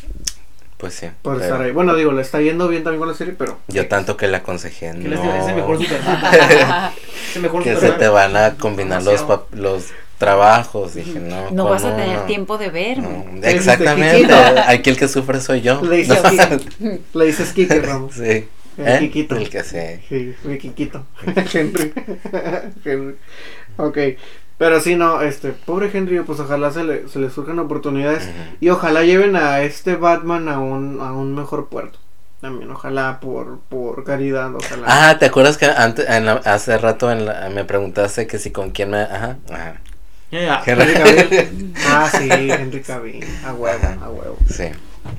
Pues 0.78 0.94
sí. 0.94 1.08
Por 1.24 1.36
pero 1.36 1.46
estar 1.46 1.62
ahí. 1.62 1.72
Bueno, 1.72 1.96
digo, 1.96 2.12
le 2.12 2.22
está 2.22 2.40
yendo 2.40 2.68
bien 2.68 2.84
también 2.84 3.00
con 3.00 3.10
la 3.10 3.16
serie, 3.16 3.34
pero. 3.38 3.58
Yo 3.68 3.88
tanto 3.88 4.16
que 4.16 4.28
le 4.28 4.38
aconsejé, 4.38 4.92
Que 4.92 5.08
no, 5.10 5.36
es 5.42 5.48
el 5.48 5.56
mejor 5.56 5.78
Superman. 5.82 6.24
es 7.30 7.36
el 7.36 7.42
mejor 7.42 7.64
que 7.64 7.76
se 7.76 7.90
te 7.92 8.08
van 8.08 8.36
a 8.36 8.56
combinar 8.56 9.02
los, 9.02 9.26
los 9.54 9.86
trabajos. 10.20 10.94
Dije, 10.94 11.20
no. 11.20 11.50
No 11.52 11.66
vas 11.66 11.84
a 11.84 11.90
¿cómo 11.92 12.02
tener 12.02 12.18
no? 12.20 12.24
tiempo 12.26 12.58
de 12.60 12.70
verme. 12.70 13.26
No, 13.32 13.42
Te 13.42 13.52
Exactamente. 13.52 14.34
Aquí 14.68 14.90
el 14.92 14.98
que 14.98 15.08
sufre 15.08 15.42
soy 15.42 15.62
yo. 15.62 15.82
Le 15.82 15.98
dices, 15.98 16.22
No. 16.24 16.30
Kiki- 16.30 17.00
le 17.14 17.26
dices 17.26 17.54
Kike, 17.54 17.82
Ramos. 17.82 18.14
Sí. 18.14 18.48
El 18.78 18.88
¿Eh? 18.88 19.00
Kikito. 19.00 19.36
El 19.36 19.50
que 19.50 19.64
sí. 19.64 19.78
Sí, 20.08 20.36
mi 20.44 20.60
Kikito. 20.60 21.04
Henry. 21.52 21.94
Henry. 22.86 23.16
Ok. 23.78 23.98
Pero 24.58 24.80
sí, 24.82 24.96
no, 24.96 25.22
este, 25.22 25.52
pobre 25.52 25.92
Henry, 25.94 26.20
pues 26.22 26.40
ojalá 26.40 26.72
se 26.72 26.84
le, 26.84 27.08
se 27.08 27.20
le 27.20 27.30
surjan 27.30 27.60
oportunidades 27.60 28.28
y 28.60 28.70
ojalá 28.70 29.04
lleven 29.04 29.36
a 29.36 29.62
este 29.62 29.96
Batman 29.96 30.50
a 30.50 30.60
un, 30.60 31.00
a 31.00 31.12
un 31.14 31.36
mejor 31.36 31.68
puerto. 31.68 32.00
También, 32.42 32.70
ojalá 32.72 33.20
por, 33.20 33.60
por 33.70 34.04
caridad, 34.04 34.54
ojalá. 34.56 34.84
Ah, 34.88 35.18
¿te 35.20 35.26
acuerdas 35.28 35.58
que 35.58 35.66
antes, 35.66 36.08
en 36.10 36.26
la- 36.26 36.34
hace 36.46 36.78
rato 36.78 37.12
en 37.12 37.26
la- 37.26 37.50
me 37.50 37.66
preguntaste 37.66 38.26
que 38.28 38.38
si 38.40 38.52
con 38.52 38.72
quién 38.72 38.92
me... 38.92 39.02
Ajá, 39.02 39.38
ajá. 39.52 39.82
Henry 40.66 40.94
Cavill. 40.94 41.74
Ah, 41.88 42.10
sí, 42.12 42.28
Henry 42.32 42.82
Cavill. 42.82 43.24
A 43.46 43.54
huevo, 43.54 43.80
Ajá. 43.82 43.98
a 44.06 44.10
huevo. 44.10 44.38
Sí. 44.50 44.66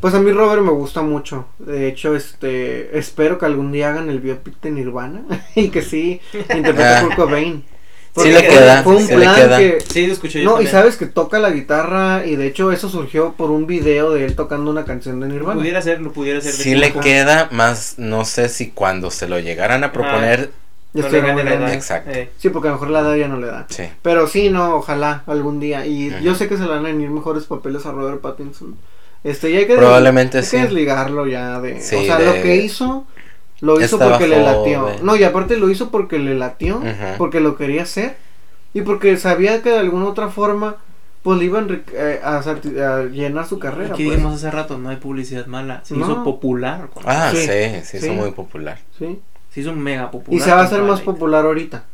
Pues 0.00 0.14
a 0.14 0.20
mí 0.20 0.30
Robert 0.32 0.62
me 0.62 0.70
gusta 0.70 1.00
mucho. 1.02 1.46
De 1.58 1.88
hecho, 1.88 2.14
este, 2.14 2.96
espero 2.98 3.38
que 3.38 3.46
algún 3.46 3.72
día 3.72 3.88
hagan 3.90 4.10
el 4.10 4.20
biopic 4.20 4.60
de 4.60 4.70
Nirvana 4.70 5.22
y 5.54 5.68
que 5.70 5.82
sí 5.82 6.20
interprete 6.34 6.84
a 6.84 6.98
Ah. 6.98 7.02
Kurt 7.04 7.16
Cobain. 7.16 7.64
Sí 8.22 8.30
Porque 8.30 8.42
le 8.42 8.48
queda, 8.48 8.82
Fue 8.82 8.96
un 8.96 9.06
sí 9.06 9.16
le 9.16 9.26
queda. 9.26 9.58
que 9.58 9.78
Sí, 9.88 10.06
lo 10.06 10.12
escuché 10.12 10.42
yo 10.42 10.50
No, 10.50 10.60
y 10.62 10.66
sabes 10.66 10.96
que 10.96 11.06
toca 11.06 11.38
la 11.38 11.50
guitarra 11.50 12.26
y 12.26 12.36
de 12.36 12.46
hecho 12.46 12.72
eso 12.72 12.88
surgió 12.88 13.32
por 13.32 13.50
un 13.50 13.66
video 13.66 14.12
de 14.12 14.24
él 14.24 14.34
tocando 14.36 14.70
una 14.70 14.84
canción 14.84 15.20
de 15.20 15.28
Nirvana. 15.28 15.58
Pudiera 15.60 15.80
ser, 15.82 16.00
lo 16.00 16.12
pudiera 16.12 16.40
ser. 16.40 16.52
de 16.52 16.58
Sí 16.62 16.74
le 16.74 16.92
queda, 16.92 17.48
más 17.52 17.94
no 17.98 18.24
sé 18.24 18.48
si 18.48 18.70
cuando 18.70 19.10
se 19.10 19.28
lo 19.28 19.38
llegaran 19.38 19.84
a 19.84 19.92
proponer... 19.92 20.50
Ya 20.94 21.02
No 21.02 21.06
estoy 21.08 21.20
le 21.20 21.44
la 21.44 21.54
edad. 21.54 21.72
Exacto. 21.74 22.10
Eh, 22.10 22.30
Sí, 22.38 22.48
porque 22.48 22.68
a 22.68 22.70
lo 22.70 22.76
mejor 22.78 22.90
la 22.90 23.00
edad 23.00 23.14
ya 23.14 23.28
no 23.28 23.38
le 23.38 23.46
da. 23.46 23.66
Sí. 23.68 23.84
Pero 24.02 24.26
sí, 24.26 24.48
no, 24.48 24.76
ojalá 24.76 25.22
algún 25.26 25.60
día. 25.60 25.84
Y 25.86 26.10
yo 26.22 26.34
sé 26.34 26.48
que 26.48 26.56
se 26.56 26.62
le 26.62 26.68
van 26.70 26.78
a 26.80 26.88
venir 26.88 27.10
mejores 27.10 27.44
papeles 27.44 27.84
a 27.84 27.92
Robert 27.92 28.20
Pattinson. 28.22 28.74
Este, 29.22 29.52
ya 29.52 29.58
hay 29.58 29.66
que 29.66 29.74
Probablemente 29.76 30.38
hay 30.38 30.44
sí. 30.44 30.56
que 30.56 30.62
desligarlo 30.62 31.26
ya 31.26 31.60
de. 31.60 31.80
Sí, 31.82 31.96
o 31.96 32.02
sea, 32.04 32.16
de- 32.18 32.24
lo 32.26 32.32
que 32.42 32.56
hizo, 32.56 33.04
lo 33.60 33.80
hizo 33.80 33.96
Estaba 33.96 34.12
porque 34.12 34.28
le 34.28 34.42
latió. 34.42 34.88
No, 35.02 35.16
y 35.16 35.24
aparte 35.24 35.56
lo 35.56 35.70
hizo 35.70 35.90
porque 35.90 36.18
le 36.18 36.34
latió, 36.34 36.80
porque 37.16 37.40
lo 37.40 37.56
quería 37.56 37.82
hacer. 37.82 38.16
Y 38.74 38.82
porque 38.82 39.16
sabía 39.16 39.62
que 39.62 39.70
de 39.70 39.78
alguna 39.78 40.06
otra 40.06 40.28
forma, 40.28 40.76
pues 41.22 41.38
le 41.38 41.46
iban 41.46 41.82
eh, 41.92 42.20
a, 42.22 43.02
llenar 43.10 43.46
su 43.46 43.58
carrera. 43.58 43.94
Aquí 43.94 44.04
pues. 44.04 44.16
dijimos 44.16 44.36
hace 44.36 44.50
rato, 44.50 44.78
no 44.78 44.90
hay 44.90 44.96
publicidad 44.96 45.46
mala. 45.46 45.80
Se 45.84 45.94
No. 45.96 46.04
hizo 46.04 46.22
popular. 46.24 46.88
con- 46.92 47.02
Ah, 47.06 47.30
Sí, 47.32 47.38
sí, 47.38 47.48
sí, 47.82 47.82
sí. 47.84 47.96
hizo 47.98 48.12
muy 48.12 48.30
popular. 48.32 48.78
Sí. 48.98 49.20
Se 49.50 49.60
hizo 49.60 49.72
mega 49.74 50.10
popular. 50.10 50.38
Y 50.40 50.44
se 50.44 50.50
va 50.50 50.60
a 50.60 50.64
hacer 50.64 50.82
más 50.82 51.00
popular 51.00 51.44
ahorita 51.46 51.84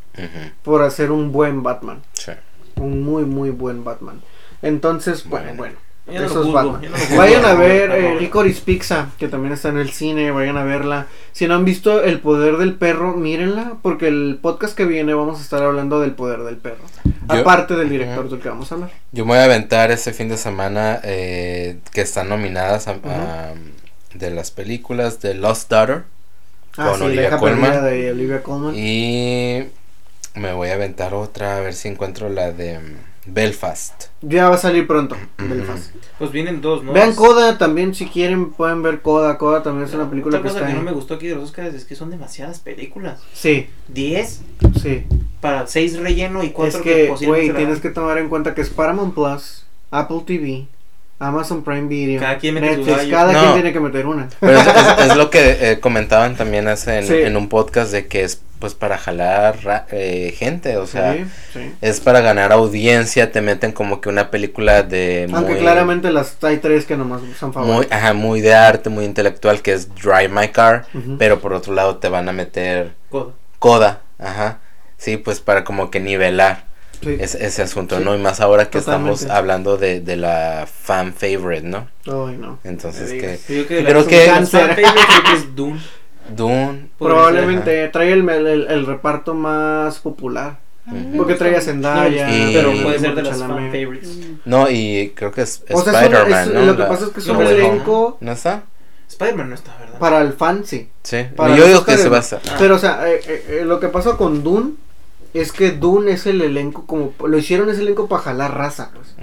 por 0.63 0.83
hacer 0.83 1.11
un 1.11 1.33
buen 1.33 1.63
Batman. 1.63 2.03
Sí. 2.13 2.33
Un 2.77 3.03
muy, 3.03 3.25
muy 3.25 3.51
buen 3.51 3.85
Batman. 3.85 4.21
Entonces, 4.63 5.25
bueno, 5.29 5.47
Bueno. 5.55 5.59
bueno. 5.59 5.84
Yo 6.07 6.21
no 6.21 6.29
juzgo, 6.29 6.53
juzgo. 6.81 7.17
Vayan 7.17 7.45
a 7.47 7.55
ver 7.55 7.91
eh. 7.91 8.17
Licorice 8.21 8.61
Pizza, 8.63 9.09
que 9.19 9.27
también 9.29 9.55
está 9.55 9.71
en 9.71 9.79
el 9.79 9.91
cine, 9.91 10.31
vayan 10.33 10.57
a 10.59 10.65
verla. 10.65 11.07
Si 11.33 11.47
no 11.49 11.55
han 11.55 11.65
visto 11.65 12.03
El 12.03 12.21
Poder 12.21 12.59
del 12.59 12.75
Perro, 12.75 13.15
mírenla, 13.15 13.77
porque 13.81 14.09
el 14.09 14.39
podcast 14.43 14.77
que 14.77 14.85
viene 14.85 15.15
vamos 15.15 15.39
a 15.41 15.43
estar 15.43 15.63
hablando 15.63 16.01
del 16.01 16.13
Poder 16.13 16.41
del 16.41 16.57
Perro. 16.59 16.85
Yo- 17.05 17.41
Aparte 17.41 17.75
del 17.75 17.89
director 17.89 18.29
del 18.29 18.39
que 18.39 18.49
vamos 18.51 18.71
a 18.71 18.75
hablar. 18.75 18.91
Yo 19.13 19.25
me 19.25 19.31
voy 19.33 19.39
a 19.39 19.45
aventar 19.45 19.91
este 19.91 20.13
fin 20.13 20.29
de 20.29 20.37
semana 20.37 21.01
eh, 21.05 21.79
que 21.93 22.03
están 22.03 22.29
nominadas 22.29 22.87
a- 22.87 22.93
a- 23.05 23.55
de 24.13 24.31
las 24.31 24.51
películas 24.51 25.21
de 25.23 25.35
Lost 25.35 25.71
Daughter 25.71 26.05
Ah, 26.77 26.89
Con 26.91 26.99
sí, 26.99 27.05
Olivia 27.05 27.37
Colman. 27.39 27.85
de 27.85 28.11
Olivia 28.11 28.43
Colman. 28.43 28.75
y 28.77 29.65
me 30.35 30.53
voy 30.53 30.69
a 30.69 30.75
aventar 30.75 31.15
otra 31.15 31.57
a 31.57 31.61
ver 31.61 31.73
si 31.73 31.87
encuentro 31.89 32.29
la 32.29 32.51
de 32.53 32.79
mm, 32.81 32.97
Belfast. 33.27 34.05
Ya 34.23 34.49
va 34.49 34.57
a 34.57 34.59
salir 34.59 34.87
pronto. 34.87 35.17
Belfast. 35.39 35.95
Pues 36.19 36.31
vienen 36.31 36.61
dos, 36.61 36.83
¿no? 36.85 36.93
Vean 36.93 37.15
Coda 37.15 37.59
también, 37.59 37.95
si 37.95 38.07
quieren, 38.07 38.51
pueden 38.53 38.83
ver 38.83 39.01
Coda. 39.03 39.39
Coda 39.39 39.63
también 39.63 39.89
es 39.89 39.95
una 39.95 40.09
película 40.11 40.39
Otra 40.39 40.43
que 40.43 40.53
cosa 40.55 40.61
está 40.61 40.73
que 40.73 40.79
no 40.79 40.85
me 40.85 40.93
gustó 40.93 41.15
aquí 41.15 41.27
de 41.29 41.35
los 41.35 41.45
Oscars 41.45 41.75
es 41.75 41.85
que 41.85 41.95
son 41.97 42.11
demasiadas 42.11 42.59
películas. 42.61 43.21
Sí, 43.33 43.69
10 43.89 44.41
sí. 44.83 45.05
para 45.41 45.67
6 45.67 45.99
relleno 46.01 46.43
y 46.45 46.51
4 46.51 46.79
Es 46.79 46.85
que, 46.85 47.27
güey, 47.27 47.51
tienes 47.55 47.81
que 47.81 47.91
tomar 47.91 48.19
en 48.19 48.29
cuenta 48.29 48.55
que 48.55 48.61
es 48.61 48.71
Paramount 48.71 49.15
Plus, 49.15 49.65
Apple 49.91 50.23
TV, 50.27 50.67
Amazon 51.19 51.63
Prime 51.65 51.89
Video, 51.89 52.21
Cada 52.21 52.39
quien 52.39 52.55
mete 52.55 52.77
Netflix, 52.77 53.11
cada 53.11 53.33
No. 53.33 53.41
quien 53.41 53.53
tiene 53.55 53.73
que 53.73 53.81
meter 53.81 54.07
una. 54.07 54.29
Pero 54.41 54.59
es, 54.59 54.67
es- 54.67 55.11
es 55.11 55.17
lo 55.17 55.31
que 55.31 55.71
eh, 55.73 55.81
comentaban 55.81 56.37
también 56.37 56.69
hace 56.69 56.99
en, 56.99 57.07
Sí. 57.07 57.15
en 57.15 57.37
un 57.37 57.49
podcast 57.49 57.93
de 57.93 58.07
que 58.07 58.25
es 58.25 58.43
pues 58.65 58.73
para 58.73 58.97
jalar 58.97 59.85
eh, 59.91 60.35
gente, 60.39 60.79
o 60.79 60.87
sea, 60.87 61.13
sí, 61.13 61.27
sí. 61.53 61.73
es 61.83 62.01
para 62.01 62.23
ganar 62.23 62.51
audiencia, 62.51 63.31
te 63.31 63.43
meten 63.43 63.73
como 63.73 64.01
que 64.01 64.09
una 64.09 64.31
película 64.31 64.83
de 64.83 65.29
Aunque 65.35 65.51
muy, 65.53 65.61
claramente 65.61 66.11
las 66.11 66.43
hay 66.43 66.57
tres 66.57 66.87
que 66.87 66.97
nomás 66.97 67.21
son 67.39 67.51
muy, 67.51 67.53
favoritas. 67.55 67.99
ajá, 67.99 68.15
muy 68.15 68.41
de 68.41 68.55
arte, 68.55 68.89
muy 68.89 69.05
intelectual, 69.05 69.61
que 69.61 69.75
es 69.75 69.95
Drive 69.95 70.31
My 70.31 70.49
Car, 70.49 70.87
pero 71.19 71.41
por 71.41 71.53
otro 71.53 71.75
lado 71.75 71.99
te 71.99 72.09
van 72.09 72.27
a 72.27 72.33
meter 72.33 72.93
Codo. 73.11 73.35
Coda, 73.59 74.01
ajá, 74.19 74.61
sí, 74.97 75.19
pues 75.19 75.41
para 75.41 75.63
como 75.63 75.91
que 75.91 76.01
nivelar 76.01 76.73
Sí. 77.03 77.19
ese, 77.21 77.45
ese 77.45 77.61
asunto, 77.61 77.99
Sí. 77.99 78.03
¿no? 78.05 78.15
Y 78.15 78.19
más 78.19 78.41
ahora 78.41 78.71
que 78.71 78.79
Totalmente. 78.79 79.13
estamos 79.25 79.37
hablando 79.37 79.77
de, 79.77 80.01
de 80.01 80.17
la 80.17 80.67
fan 80.67 81.13
favorite, 81.13 81.67
¿no? 81.67 81.87
Ay, 82.07 82.39
no. 82.39 82.59
Entonces 82.65 83.11
que 83.11 83.17
digas. 83.37 83.41
Yo 83.47 83.67
creo 83.67 83.83
que, 83.83 83.85
creo 83.85 84.07
que- 84.07 84.27
fan 84.31 84.47
favorite 84.47 84.83
creo 84.83 85.23
que 85.27 85.33
es 85.37 85.55
Dune. 85.55 85.81
Dune, 86.31 86.89
Probablemente 86.99 87.89
trae 87.89 88.13
el, 88.13 88.29
el, 88.29 88.67
el 88.69 88.87
reparto 88.87 89.35
más 89.35 89.99
popular. 89.99 90.59
Ujú. 90.87 91.17
Porque 91.17 91.35
trae 91.35 91.57
a 91.57 91.61
Zendaya, 91.63 92.29
Y- 92.31 92.53
Pero 92.55 92.73
puede 92.83 92.99
ser 92.99 93.15
de 93.15 93.23
las 93.23 93.39
Chalamet. 93.39 93.73
fan 93.73 93.81
favorites. 93.81 94.19
no, 94.45 94.69
y 94.69 95.13
creo 95.17 95.33
que 95.33 95.41
es 95.43 95.63
O 95.71 95.81
sea, 95.83 95.93
es 95.93 96.03
Spider-Man, 96.03 96.49
es- 96.49 96.55
¿no? 96.55 96.61
lo 96.67 96.77
que 96.77 96.83
pasa 96.85 97.05
es 97.07 97.11
que 97.11 97.21
es 97.21 97.27
un 97.29 97.41
elenco 97.43 98.19
¿No 98.21 98.33
está? 98.33 98.65
Spider-Man 99.09 99.49
no 99.51 99.55
está, 99.55 99.75
¿verdad? 99.79 99.99
para 99.99 100.21
el 100.21 100.33
fan, 100.35 100.65
sí. 100.67 100.89
Sí, 101.03 101.25
Para 101.37 101.51
yo 101.55 101.61
los 101.61 101.69
digo 101.69 101.85
que 101.87 101.97
se 101.97 102.09
va 102.09 102.17
a 102.17 102.21
no. 102.21 102.25
estar. 102.25 102.41
Ah. 102.51 102.57
Pero, 102.59 102.75
o 102.75 102.79
sea, 102.79 103.09
eh, 103.09 103.21
eh, 103.27 103.45
eh, 103.61 103.65
lo 103.65 103.81
que 103.81 103.89
pasó 103.89 104.17
con 104.19 104.43
Dune 104.43 104.73
es 105.33 105.53
que 105.53 105.71
Dune 105.71 106.13
es 106.13 106.27
el 106.27 106.43
elenco 106.43 106.85
como... 106.87 107.15
Lo 107.27 107.39
hicieron 107.39 107.69
ese 107.71 107.81
elenco 107.83 108.07
para 108.09 108.23
jalar 108.23 108.55
raza, 108.57 108.91
pues. 108.95 109.15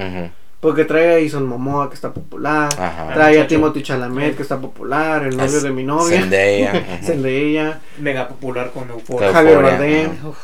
Porque 0.61 0.85
trae 0.85 1.15
a 1.15 1.19
Ison 1.19 1.45
Momoa, 1.45 1.89
que 1.89 1.95
está 1.95 2.13
popular. 2.13 2.69
Ajá. 2.77 3.13
Trae 3.13 3.41
a. 3.41 3.47
Timothy 3.47 3.81
Chalamet, 3.81 4.35
que 4.37 4.43
está 4.43 4.61
popular. 4.61 5.23
El 5.23 5.35
novio 5.35 5.57
Es 5.57 5.63
de 5.63 5.71
mi 5.71 5.83
novia. 5.83 6.21
Zendaya. 6.21 6.99
Zendaya. 7.03 7.79
Mega 7.97 8.27
popular 8.27 8.71
con 8.71 8.89
Euphoria. 8.89 9.31
Claro. 9.31 9.33
Javier 9.33 9.61
Bardem. 9.63 10.11
ajá. 10.11 10.37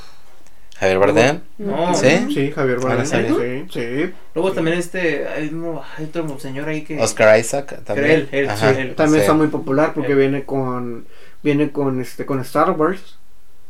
Javier 0.80 1.00
Bardem. 1.00 1.40
No, 1.58 1.94
¿Sí? 1.96 2.28
Sí, 2.34 2.52
Javier 2.52 2.78
Ah, 2.86 2.92
¿en 2.92 3.10
Bardem. 3.10 3.70
Sí, 3.70 3.80
sí. 3.80 4.14
Luego 4.36 4.52
también 4.52 4.78
este, 4.78 5.28
hay, 5.28 5.50
uno, 5.50 5.82
hay 5.98 6.06
otro 6.06 6.40
señor 6.40 6.70
ahí 6.70 6.84
que... 6.84 7.00
Oscar 7.00 7.40
Isaac 7.40 7.84
también. 7.84 8.12
Él, 8.12 8.30
él, 8.32 8.50
Ajá, 8.50 8.74
sí, 8.74 8.82
él. 8.82 8.96
También 8.96 9.22
sí. 9.22 9.22
está 9.22 9.34
muy 9.34 9.48
popular 9.48 9.94
porque 9.94 10.14
viene 10.14 10.44
con... 10.46 11.08
Viene 11.42 11.72
con 11.72 12.02
este 12.02 12.26
con 12.26 12.40
Star 12.42 12.72
Wars. 12.72 13.18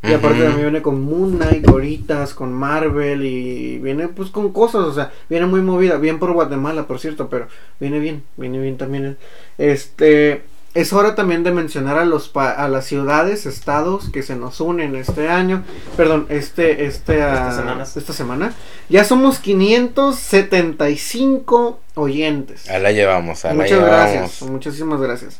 Y 0.03 0.13
aparte 0.13 0.39
también 0.43 0.61
viene 0.61 0.81
con 0.81 1.01
Moon 1.01 1.37
Knight, 1.37 1.65
Goritas, 1.67 2.33
con 2.35 2.53
Marvel 2.53 3.25
y 3.25 3.79
viene 3.79 4.07
pues 4.07 4.29
con 4.29 4.53
cosas, 4.53 4.81
o 4.81 4.93
sea, 4.93 5.11
viene 5.27 5.47
muy 5.47 5.61
movida, 5.61 5.97
bien 5.97 6.19
por 6.19 6.31
Guatemala, 6.33 6.85
por 6.87 6.99
cierto, 6.99 7.29
pero 7.29 7.47
viene 7.79 7.99
bien, 7.99 8.23
viene 8.37 8.59
bien 8.59 8.77
también. 8.77 9.17
Este, 9.57 10.43
es 10.75 10.93
hora 10.93 11.15
también 11.15 11.43
de 11.43 11.51
mencionar 11.51 11.97
a 11.97 12.05
los 12.05 12.29
pa- 12.29 12.51
a 12.51 12.69
las 12.69 12.85
ciudades, 12.85 13.47
estados 13.47 14.09
que 14.11 14.21
se 14.21 14.35
nos 14.35 14.61
unen 14.61 14.95
este 14.95 15.29
año, 15.29 15.63
perdón, 15.97 16.27
este 16.29 16.85
este 16.85 17.23
ah, 17.23 17.81
esta 17.83 18.13
semana. 18.13 18.53
Ya 18.89 19.03
somos 19.03 19.39
575 19.39 21.79
oyentes. 21.95 22.69
Ahí 22.69 22.81
la 22.81 22.91
llevamos, 22.91 23.43
ahí 23.45 23.55
la 23.57 23.63
Muchas 23.63 23.79
llevamos. 23.79 24.11
gracias, 24.11 24.41
muchísimas 24.49 25.01
gracias. 25.01 25.39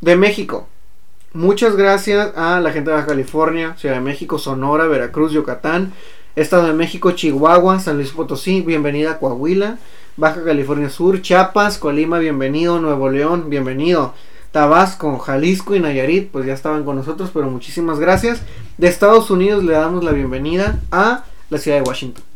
De 0.00 0.16
México, 0.16 0.68
muchas 1.32 1.76
gracias 1.76 2.36
a 2.36 2.60
la 2.60 2.72
gente 2.72 2.90
de 2.90 2.96
Baja 2.96 3.08
California, 3.08 3.74
Ciudad 3.76 3.96
de 3.96 4.00
México, 4.00 4.38
Sonora, 4.38 4.86
Veracruz, 4.86 5.32
Yucatán, 5.32 5.92
Estado 6.36 6.66
de 6.66 6.72
México, 6.72 7.12
Chihuahua, 7.12 7.80
San 7.80 7.96
Luis 7.96 8.10
Potosí, 8.10 8.60
bienvenida 8.60 9.12
a 9.12 9.18
Coahuila, 9.18 9.78
Baja 10.16 10.42
California 10.44 10.90
Sur, 10.90 11.22
Chiapas, 11.22 11.78
Colima, 11.78 12.18
bienvenido, 12.18 12.80
Nuevo 12.80 13.10
León, 13.10 13.50
bienvenido. 13.50 14.14
Tabasco, 14.52 15.18
Jalisco 15.18 15.76
y 15.76 15.80
Nayarit, 15.80 16.30
pues 16.30 16.44
ya 16.44 16.54
estaban 16.54 16.84
con 16.84 16.96
nosotros, 16.96 17.30
pero 17.32 17.48
muchísimas 17.48 18.00
gracias. 18.00 18.42
De 18.78 18.88
Estados 18.88 19.30
Unidos 19.30 19.62
le 19.62 19.74
damos 19.74 20.02
la 20.02 20.10
bienvenida 20.10 20.80
a 20.90 21.24
la 21.50 21.58
ciudad 21.58 21.78
de 21.78 21.88
Washington. 21.88 22.29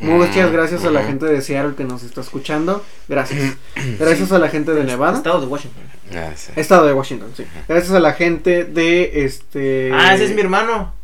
Muchas 0.00 0.48
Mm, 0.48 0.52
gracias 0.52 0.84
a 0.84 0.90
la 0.90 1.02
gente 1.04 1.26
de 1.26 1.42
Seattle 1.42 1.74
que 1.76 1.84
nos 1.84 2.02
está 2.02 2.22
escuchando. 2.22 2.82
Gracias. 3.08 3.54
Gracias 3.98 4.32
a 4.32 4.38
la 4.38 4.48
gente 4.48 4.72
de 4.72 4.84
Nevada. 4.84 5.16
Estado 5.16 5.40
de 5.40 5.46
Washington. 5.46 5.82
Ah, 6.14 6.30
sí. 6.34 6.52
Estado 6.56 6.86
de 6.86 6.92
Washington, 6.94 7.28
sí. 7.36 7.44
Gracias 7.68 7.92
a 7.92 8.00
la 8.00 8.14
gente 8.14 8.64
de 8.64 9.24
este. 9.24 9.90
Ah, 9.94 10.14
ese 10.14 10.24
es 10.24 10.34
mi 10.34 10.40
hermano. 10.40 10.94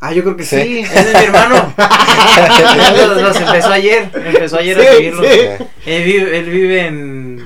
Ah, 0.00 0.12
yo 0.12 0.22
creo 0.22 0.36
que 0.36 0.44
sí. 0.44 0.56
Sí. 0.62 0.78
Ese 0.80 1.10
es 1.12 1.14
mi 1.18 1.24
hermano. 1.24 1.74
los, 2.96 3.22
los 3.22 3.36
empezó 3.36 3.68
ayer. 3.70 4.10
Empezó 4.14 4.56
ayer 4.58 4.78
a 4.80 4.82
seguirlos. 4.94 5.26
sí. 5.26 5.40
Él, 5.86 6.04
vive, 6.04 6.38
él 6.38 6.50
vive 6.50 6.86
en. 6.86 7.44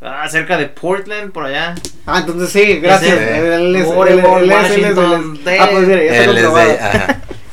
Ah, 0.00 0.28
cerca 0.28 0.56
de 0.56 0.66
Portland, 0.66 1.30
por 1.32 1.44
allá. 1.44 1.74
Ah, 2.06 2.20
entonces 2.20 2.50
sí, 2.50 2.78
gracias. 2.80 3.12
Él 3.20 3.76
es- 3.76 3.82
es- 3.82 3.90
Ah, 3.90 5.68
pues 5.70 5.86
mira, 5.86 6.02
ya 6.02 6.12
está 6.20 6.32
de 6.32 6.42
comprobado. 6.42 6.76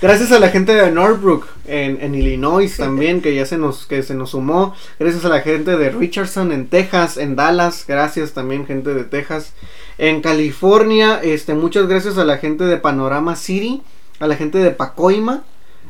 Gracias 0.01 0.31
a 0.31 0.39
la 0.39 0.49
gente 0.49 0.73
de 0.73 0.89
Northbrook 0.91 1.47
en, 1.69 2.01
en 2.01 2.15
Illinois 2.15 2.75
también 2.75 3.21
que 3.21 3.33
ya 3.35 3.45
se 3.45 3.57
nos 3.57 3.85
que 3.85 4.03
se 4.03 4.15
nos 4.15 4.31
sumó. 4.31 4.73
Gracias 4.99 5.25
a 5.25 5.29
la 5.29 5.41
gente 5.41 5.77
de 5.77 5.89
Richardson 5.89 6.51
en 6.51 6.67
Texas, 6.67 7.17
en 7.17 7.35
Dallas. 7.35 7.85
Gracias 7.87 8.33
también 8.33 8.65
gente 8.65 8.93
de 8.93 9.03
Texas. 9.03 9.53
En 9.97 10.21
California, 10.21 11.19
este 11.21 11.53
muchas 11.53 11.87
gracias 11.87 12.17
a 12.17 12.25
la 12.25 12.37
gente 12.37 12.63
de 12.63 12.77
Panorama 12.77 13.35
City, 13.35 13.81
a 14.19 14.27
la 14.27 14.35
gente 14.35 14.57
de 14.57 14.71
Pacoima, 14.71 15.43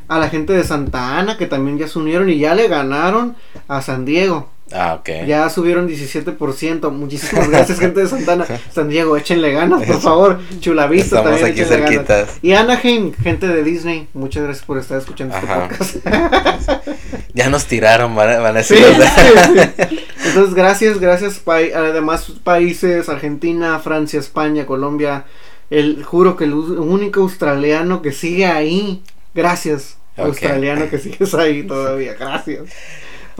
a 0.08 0.18
la 0.18 0.28
gente 0.28 0.52
de 0.52 0.64
Santa 0.64 1.18
Ana 1.18 1.36
que 1.36 1.46
también 1.46 1.78
ya 1.78 1.88
se 1.88 1.98
unieron 1.98 2.28
y 2.28 2.38
ya 2.38 2.54
le 2.54 2.68
ganaron 2.68 3.36
a 3.68 3.82
San 3.82 4.04
Diego. 4.04 4.50
Ah, 4.72 4.94
ok. 5.00 5.26
Ya 5.26 5.48
subieron 5.50 5.88
17%. 5.88 6.90
Muchísimas 6.92 7.48
gracias, 7.50 7.78
gente 7.80 8.00
de 8.00 8.08
Santana. 8.08 8.46
San 8.72 8.88
Diego, 8.88 9.16
échenle 9.16 9.52
ganas, 9.52 9.82
por 9.84 10.00
favor. 10.00 10.40
Chulavista 10.60 11.18
Estamos 11.18 11.40
también. 11.40 11.52
aquí 11.52 11.60
échenle 11.62 11.76
ganas. 11.80 12.06
cerquitas. 12.06 12.38
Y 12.42 12.52
Anaheim, 12.52 13.12
gente 13.14 13.48
de 13.48 13.64
Disney, 13.64 14.08
muchas 14.14 14.44
gracias 14.44 14.64
por 14.64 14.78
estar 14.78 14.98
escuchando 14.98 15.34
Ajá. 15.34 15.68
este 15.80 15.98
podcast. 16.00 16.86
Ya 17.32 17.48
nos 17.48 17.66
tiraron, 17.66 18.14
van 18.16 18.28
a, 18.28 18.38
van 18.40 18.56
a 18.56 18.58
decir. 18.58 18.76
sí, 18.78 18.84
sí. 19.88 20.00
Entonces, 20.26 20.54
gracias, 20.54 20.98
gracias. 20.98 21.34
pa- 21.38 21.58
además, 21.58 22.32
países: 22.42 23.08
Argentina, 23.08 23.78
Francia, 23.78 24.18
España, 24.18 24.66
Colombia. 24.66 25.24
El, 25.70 26.02
juro 26.02 26.36
que 26.36 26.44
el 26.44 26.54
único 26.54 27.20
australiano 27.20 28.02
que 28.02 28.10
sigue 28.12 28.46
ahí. 28.46 29.02
Gracias, 29.32 29.96
australiano 30.16 30.90
que 30.90 30.98
sigues 30.98 31.32
ahí 31.34 31.62
todavía. 31.62 32.14
Gracias 32.14 32.62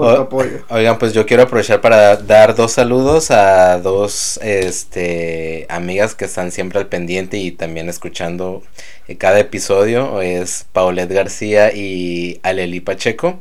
por 0.01 0.15
tu 0.15 0.21
apoyo. 0.23 0.65
Oigan, 0.69 0.99
pues 0.99 1.13
yo 1.13 1.27
quiero 1.27 1.45
aprovechar 1.45 1.81
para 1.81 2.17
dar 2.17 2.55
dos 2.55 2.73
saludos 2.73 3.31
a 3.31 3.79
dos 3.79 4.39
este 4.43 5.67
amigas 5.69 6.15
que 6.15 6.25
están 6.25 6.53
siempre 6.53 6.79
al 6.79 6.87
pendiente 6.87 7.37
y 7.37 7.51
también 7.51 7.89
escuchando 7.89 8.63
eh, 9.09 9.17
cada 9.17 9.39
episodio. 9.39 10.21
Es 10.23 10.67
Paulette 10.73 11.13
García 11.13 11.73
y 11.73 12.41
Aleli 12.43 12.81
Pacheco. 12.81 13.41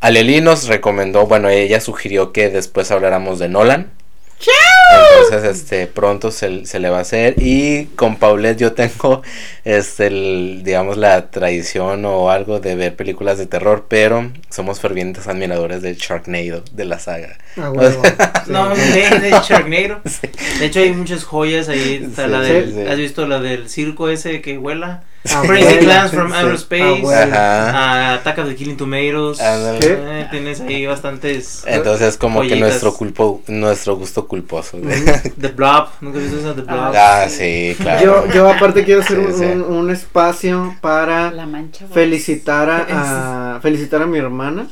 Aleli 0.00 0.40
nos 0.40 0.68
recomendó, 0.68 1.26
bueno, 1.26 1.48
ella 1.48 1.80
sugirió 1.80 2.32
que 2.32 2.50
después 2.50 2.90
habláramos 2.90 3.38
de 3.38 3.48
Nolan. 3.48 3.92
Entonces, 4.94 5.56
este, 5.56 5.86
pronto 5.86 6.30
se, 6.30 6.64
se 6.66 6.78
le 6.78 6.90
va 6.90 6.98
a 6.98 7.00
hacer. 7.02 7.34
Y 7.38 7.86
con 7.96 8.16
Paulette 8.16 8.58
yo 8.58 8.72
tengo, 8.72 9.22
este, 9.64 10.06
el, 10.06 10.62
digamos, 10.64 10.96
la 10.96 11.30
tradición 11.30 12.04
o 12.04 12.30
algo 12.30 12.60
de 12.60 12.76
ver 12.76 12.96
películas 12.96 13.38
de 13.38 13.46
terror, 13.46 13.86
pero 13.88 14.30
somos 14.50 14.80
fervientes 14.80 15.26
admiradores 15.26 15.82
del 15.82 15.96
Sharknado, 15.96 16.62
de 16.72 16.84
la 16.84 16.98
saga. 16.98 17.36
Ah, 17.56 17.70
huevo. 17.70 18.02
Sí. 18.46 18.52
No, 18.52 18.68
de, 18.68 19.20
de 19.20 19.30
Sharknado. 19.30 20.00
De 20.60 20.66
hecho, 20.66 20.78
hay 20.78 20.92
muchas 20.92 21.24
joyas 21.24 21.68
ahí. 21.68 22.00
Está 22.04 22.26
Sí, 22.26 22.30
la 22.30 22.44
sí, 22.44 22.52
del, 22.52 22.72
sí. 22.74 22.80
¿Has 22.82 22.96
visto 22.96 23.26
la 23.26 23.40
del 23.40 23.68
circo 23.68 24.08
ese 24.08 24.40
que 24.40 24.56
vuela? 24.56 25.02
Ah, 25.34 25.42
Crazy 25.46 25.78
Clans 25.78 26.10
from. 26.12 26.32
Outer 26.32 26.52
Ah, 26.52 26.54
Space. 26.54 27.00
bueno. 27.02 27.34
Ajá. 27.34 27.70
Ah, 27.70 28.14
Attack 28.14 28.38
of 28.38 28.46
the 28.48 28.54
Killing 28.54 28.76
Tomatoes. 28.76 29.38
Eh, 29.40 30.26
tienes 30.30 30.60
ahí 30.60 30.86
bastantes. 30.86 31.64
Entonces, 31.66 32.16
como 32.16 32.42
que 32.42 32.48
Joyitas. 32.50 32.68
nuestro 32.68 32.94
culpo, 32.94 33.42
nuestro 33.48 33.96
gusto 33.96 34.28
culposo. 34.28 34.78
The 35.40 35.48
Blob. 35.48 35.88
¿Nunca 36.00 36.18
has 36.18 36.24
visto 36.24 36.38
esa 36.40 36.54
The 36.54 36.62
Blob? 36.62 36.94
ah, 36.96 37.26
sí, 37.28 37.74
claro. 37.80 38.26
Yo, 38.28 38.32
yo 38.32 38.50
aparte 38.50 38.84
quiero 38.84 39.00
hacer 39.02 39.18
Sí, 39.18 39.24
un, 39.26 39.38
sí. 39.38 39.44
un- 39.44 39.62
un 39.62 39.90
espacio 39.90 40.76
para 40.80 41.30
La 41.32 41.46
mancha. 41.46 41.86
felicitar 41.92 42.70
a, 42.70 43.56
a- 43.56 43.60
felicitar 43.60 44.02
a 44.02 44.06
mi 44.06 44.18
hermana, 44.18 44.68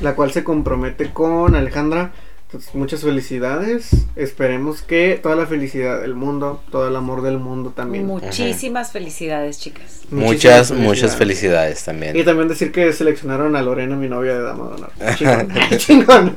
la 0.00 0.14
cual 0.14 0.32
se 0.32 0.42
compromete 0.44 1.10
con 1.12 1.54
Alejandra. 1.54 2.12
Entonces, 2.54 2.72
muchas 2.76 3.02
felicidades. 3.02 4.06
Esperemos 4.14 4.82
que 4.82 5.18
toda 5.20 5.34
la 5.34 5.44
felicidad 5.44 6.00
del 6.00 6.14
mundo, 6.14 6.62
todo 6.70 6.86
el 6.86 6.94
amor 6.94 7.22
del 7.22 7.40
mundo 7.40 7.72
también. 7.74 8.06
Muchísimas 8.06 8.92
felicidades, 8.92 9.58
chicas. 9.58 10.02
Muchas, 10.08 10.70
muchas 10.70 11.16
felicidades 11.16 11.82
también. 11.82 12.16
Y 12.16 12.22
también 12.22 12.46
decir 12.46 12.70
que 12.70 12.92
seleccionaron 12.92 13.56
a 13.56 13.62
Lorena, 13.62 13.96
mi 13.96 14.08
novia 14.08 14.34
de 14.34 14.42
Dama 14.42 14.68
de 14.68 14.74
Honor. 14.74 14.92
Chingón. 15.16 16.36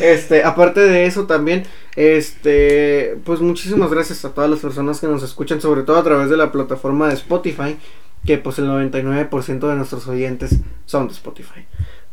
Este, 0.00 0.42
aparte 0.42 0.80
de 0.80 1.04
eso 1.04 1.26
también, 1.26 1.64
este, 1.96 3.18
pues 3.22 3.40
muchísimas 3.40 3.90
gracias 3.90 4.24
a 4.24 4.30
todas 4.30 4.48
las 4.48 4.60
personas 4.60 5.00
que 5.00 5.06
nos 5.06 5.22
escuchan, 5.22 5.60
sobre 5.60 5.82
todo 5.82 5.98
a 5.98 6.02
través 6.02 6.30
de 6.30 6.38
la 6.38 6.50
plataforma 6.50 7.08
de 7.08 7.14
Spotify, 7.14 7.76
que 8.24 8.38
pues 8.38 8.58
el 8.58 8.68
99% 8.68 9.68
de 9.68 9.74
nuestros 9.74 10.08
oyentes 10.08 10.56
son 10.86 11.08
de 11.08 11.12
Spotify. 11.12 11.66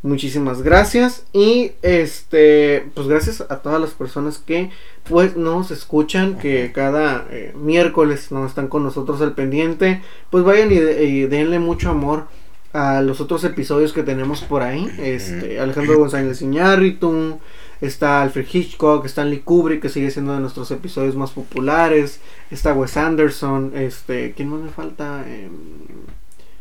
Muchísimas 0.03 0.61
gracias. 0.61 1.25
Y 1.33 1.71
este 1.81 2.85
pues 2.93 3.07
gracias 3.07 3.41
a 3.41 3.57
todas 3.57 3.81
las 3.81 3.91
personas 3.91 4.37
que 4.37 4.69
pues 5.09 5.35
nos 5.35 5.71
escuchan 5.71 6.37
que 6.37 6.71
cada 6.73 7.25
eh, 7.31 7.53
miércoles 7.55 8.31
no 8.31 8.45
están 8.45 8.67
con 8.67 8.83
nosotros 8.83 9.21
al 9.21 9.33
pendiente. 9.33 10.01
Pues 10.29 10.43
vayan 10.43 10.71
y, 10.71 10.75
y, 10.75 11.25
denle 11.25 11.59
mucho 11.59 11.89
amor 11.89 12.27
a 12.73 13.01
los 13.01 13.21
otros 13.21 13.43
episodios 13.43 13.91
que 13.91 14.03
tenemos 14.03 14.41
por 14.41 14.61
ahí. 14.61 14.87
Este 14.99 15.59
Alejandro 15.59 15.97
González 15.97 16.41
Iñárritu 16.43 17.39
está 17.81 18.21
Alfred 18.21 18.45
Hitchcock 18.51 19.05
Stanley 19.05 19.39
Kubrick 19.39 19.81
que 19.81 19.89
sigue 19.89 20.11
siendo 20.11 20.33
de 20.33 20.39
nuestros 20.41 20.69
episodios 20.69 21.15
más 21.15 21.31
populares. 21.31 22.19
Está 22.51 22.73
Wes 22.73 22.97
Anderson 22.97 23.71
este 23.75 24.33
quién 24.35 24.49
más 24.49 24.61
me 24.61 24.69
falta 24.69 25.23
eh, 25.25 25.49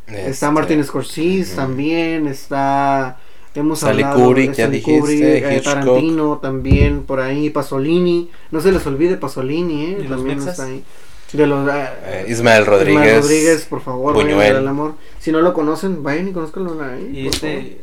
este, 0.06 0.30
está 0.30 0.50
Martin 0.50 0.82
Scorsese 0.84 1.56
también 1.56 2.28
está 2.28 3.18
hemos 3.60 3.78
Sally 3.80 4.02
hablado 4.02 4.24
Kubrick, 4.28 4.50
de 4.50 4.56
ya 4.56 4.64
Stanley 4.64 4.78
dijiste, 4.80 5.00
Kubrick, 5.00 5.22
eh, 5.22 5.56
Hitchcock. 5.56 5.74
Tarantino 5.74 6.38
también 6.38 7.02
por 7.04 7.20
ahí 7.20 7.50
Pasolini 7.50 8.30
no 8.50 8.60
se 8.60 8.72
les 8.72 8.86
olvide 8.86 9.16
Pasolini 9.16 9.84
eh, 9.84 9.96
¿De 9.96 10.04
los 10.04 10.10
también 10.18 10.38
está 10.48 10.64
ahí 10.64 10.84
de 11.32 11.46
los 11.46 11.68
eh, 11.68 11.88
Eh, 12.04 12.26
Ismael 12.28 12.64
Rodríguez. 12.66 13.02
Ismael 13.02 13.22
Rodríguez 13.22 13.64
por 13.66 13.80
favor 13.80 14.14
vayan 14.14 14.30
Buñuel. 14.30 14.56
el 14.56 14.68
amor 14.68 14.94
si 15.18 15.32
no 15.32 15.40
lo 15.40 15.52
conocen 15.54 16.02
vayan 16.02 16.28
y 16.28 16.32
conozcanlo 16.32 16.80
ahí 16.82 17.10
Y 17.12 17.24
por 17.24 17.34
este. 17.34 17.80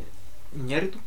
Iñárritu. 0.57 0.97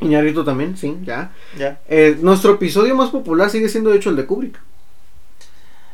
Iñárritu 0.00 0.44
también 0.44 0.76
sí 0.76 0.96
ya 1.04 1.32
Ya. 1.58 1.80
Eh, 1.88 2.16
nuestro 2.20 2.52
episodio 2.54 2.94
más 2.94 3.10
popular 3.10 3.50
sigue 3.50 3.68
siendo 3.68 3.90
de 3.90 3.96
hecho 3.96 4.10
el 4.10 4.16
de 4.16 4.26
Kubrick 4.26 4.58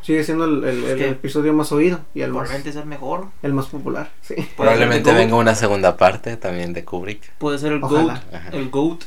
sigue 0.08 0.24
siendo 0.24 0.46
el, 0.46 0.64
el- 0.64 1.00
episodio 1.02 1.52
más 1.52 1.70
oído 1.70 2.00
y 2.14 2.22
el 2.22 2.30
más, 2.30 2.48
Probablemente 2.48 2.70
es 2.70 2.76
el 2.76 2.86
mejor. 2.86 3.26
el 3.42 3.52
más 3.52 3.66
popular 3.66 4.10
sí 4.22 4.34
Probablemente 4.56 5.12
venga 5.12 5.36
una 5.36 5.54
segunda 5.54 5.96
parte 5.96 6.36
también 6.38 6.72
de 6.72 6.84
Kubrick. 6.84 7.32
Puede 7.38 7.58
ser 7.58 7.72
el 7.72 7.84
Ojalá. 7.84 8.22
GOAT. 8.30 8.54
El 8.54 8.70
GOAT. 8.70 9.00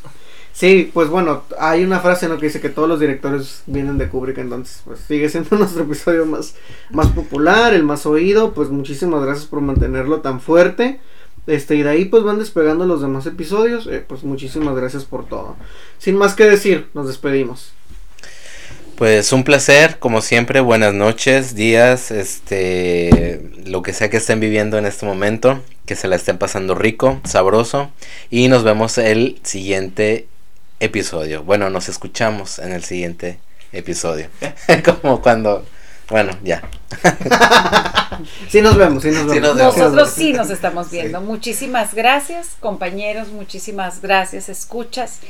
Sí, 0.53 0.91
pues 0.94 1.07
bueno, 1.10 1.44
hay 1.60 1.84
una 1.84 2.02
frase 2.02 2.28
¿no? 2.28 2.38
que 2.38 2.45
dice 2.48 2.61
que 2.61 2.69
todos 2.69 2.88
los 2.88 2.99
directores 2.99 3.64
vienen 3.65 3.98
de 3.98 4.10
Kubrick, 4.10 4.38
entonces 4.38 4.82
pues 4.86 4.99
sigue 4.99 5.28
siendo 5.30 5.56
nuestro 5.57 5.84
episodio 5.84 6.26
más, 6.26 6.56
más 6.91 7.07
popular, 7.07 7.73
el 7.73 7.84
más 7.84 8.06
oído, 8.06 8.53
pues 8.53 8.69
muchísimas 8.69 9.23
gracias 9.23 9.48
por 9.48 9.61
mantenerlo 9.61 10.22
tan 10.22 10.40
fuerte. 10.40 10.99
Este, 11.48 11.76
y 11.76 11.82
de 11.82 11.90
ahí 11.90 12.06
pues 12.06 12.22
van 12.23 12.38
despegando 12.38 12.86
los 12.86 13.02
demás 13.02 13.26
episodios, 13.26 13.88
eh, 13.88 14.06
pues 14.07 14.23
muchísimas 14.23 14.76
gracias 14.76 15.06
por 15.06 15.26
todo. 15.26 15.56
Sin 15.98 16.15
más 16.15 16.36
que 16.36 16.44
decir, 16.45 16.90
nos 16.94 17.07
despedimos. 17.07 17.73
Pues 19.02 19.34
un 19.34 19.44
placer, 19.44 19.98
como 19.98 20.22
siempre, 20.22 20.60
buenas 20.60 20.94
noches, 20.94 21.56
días, 21.56 22.11
este, 22.11 23.41
lo 23.65 23.82
que 23.82 23.94
sea 23.94 24.11
que 24.11 24.18
estén 24.18 24.40
viviendo 24.40 24.78
en 24.78 24.86
este 24.86 25.07
momento, 25.07 25.60
que 25.88 25.95
se 25.95 26.07
la 26.07 26.15
estén 26.15 26.38
pasando 26.38 26.76
rico, 26.76 27.19
sabroso, 27.23 27.90
y 28.30 28.48
nos 28.48 28.64
vemos 28.64 28.99
el 28.99 29.40
siguiente 29.41 30.28
episodio. 30.80 31.41
Bueno, 31.41 31.72
nos 31.72 31.90
escuchamos 31.90 32.60
en 32.60 32.73
el 32.73 32.84
siguiente 32.84 33.40
episodio. 33.72 34.28
como 35.02 35.19
cuando, 35.19 35.65
bueno, 36.07 36.38
ya. 36.44 36.61
Sí 38.49 38.61
nos 38.61 38.78
vemos, 38.78 39.02
sí 39.02 39.10
nos 39.10 39.26
vemos. 39.26 39.34
Sí 39.34 39.40
nos 39.40 39.56
vemos. 39.56 39.78
Nosotros 39.78 40.11
sí 40.11 40.32
nos 40.32 40.52
estamos 40.52 40.91
viendo. 40.91 41.22
Muchísimas 41.22 41.95
gracias, 41.95 42.49
compañeros, 42.60 43.30
muchísimas 43.30 43.99
gracias, 43.99 44.48
escuchas. 44.48 45.22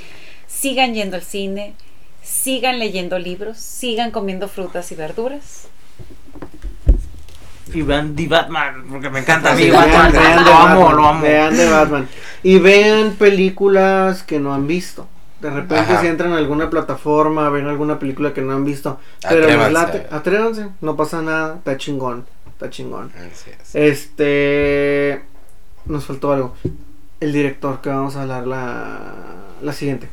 Sigan 0.45 0.93
yendo 0.93 1.15
al 1.15 1.23
cine, 1.23 1.73
sigan 2.23 2.79
leyendo 2.79 3.17
libros, 3.19 3.57
sigan 3.57 4.11
comiendo 4.11 4.47
frutas 4.47 4.91
y 4.91 4.95
verduras. 4.95 5.67
Y 7.73 7.81
vean 7.83 8.15
The 8.15 8.27
Batman. 8.27 8.85
Porque 8.89 9.09
me 9.09 9.19
encanta 9.19 9.51
a 9.53 9.55
mí 9.55 9.63
Sí, 9.63 9.71
Batman. 9.71 10.11
vean, 10.11 10.23
vean 10.23 10.37
de 10.37 10.43
Lo 10.51 10.57
amo, 10.57 10.79
Batman, 10.81 10.95
lo 10.97 11.07
amo. 11.07 11.21
Vean 11.21 11.57
de 11.57 11.69
Batman. 11.69 12.09
Y 12.43 12.59
vean 12.59 13.11
películas 13.13 14.23
que 14.23 14.39
no 14.39 14.53
han 14.53 14.67
visto. 14.67 15.07
De 15.39 15.49
repente 15.49 15.75
Ajá. 15.93 16.01
si 16.01 16.07
entran 16.07 16.33
a 16.33 16.37
alguna 16.37 16.69
plataforma, 16.69 17.49
ven 17.49 17.67
alguna 17.67 17.97
película 17.97 18.33
que 18.33 18.41
no 18.41 18.53
han 18.53 18.63
visto. 18.65 18.99
Pero 19.27 19.43
Atrévanse. 19.45 19.71
late, 19.73 20.07
atrévanse, 20.11 20.67
no 20.81 20.95
pasa 20.95 21.21
nada, 21.23 21.55
está 21.55 21.77
chingón, 21.77 22.25
está 22.51 22.69
chingón. 22.69 23.11
Este 23.73 25.23
nos 25.85 26.05
faltó 26.05 26.31
algo. 26.33 26.55
El 27.19 27.33
director 27.33 27.81
que 27.81 27.89
vamos 27.89 28.15
a 28.17 28.21
hablar 28.23 28.45
la, 28.45 29.13
la 29.63 29.73
siguiente. 29.73 30.09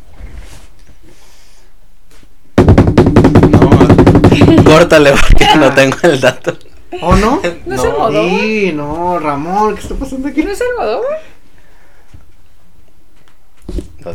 No, 3.33 4.65
córtale 4.65 5.11
porque 5.13 5.45
Ah. 5.45 5.57
no 5.57 5.73
tengo 5.75 5.97
el 6.03 6.21
dato. 6.21 6.57
¿O 7.03 7.15
no? 7.17 7.41
¿No 7.67 7.75
es 7.75 7.81
Almodóvar? 7.85 8.31
Sí, 8.41 8.73
no, 8.75 9.19
Ramón, 9.19 9.75
¿qué 9.75 9.81
está 9.83 9.95
pasando 9.95 10.29
aquí? 10.29 10.43
¿No 10.43 10.51
es 10.53 10.61
Almodóvar? 10.61 11.21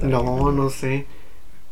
No, 0.03 0.51
no 0.51 0.69
sé. 0.69 1.05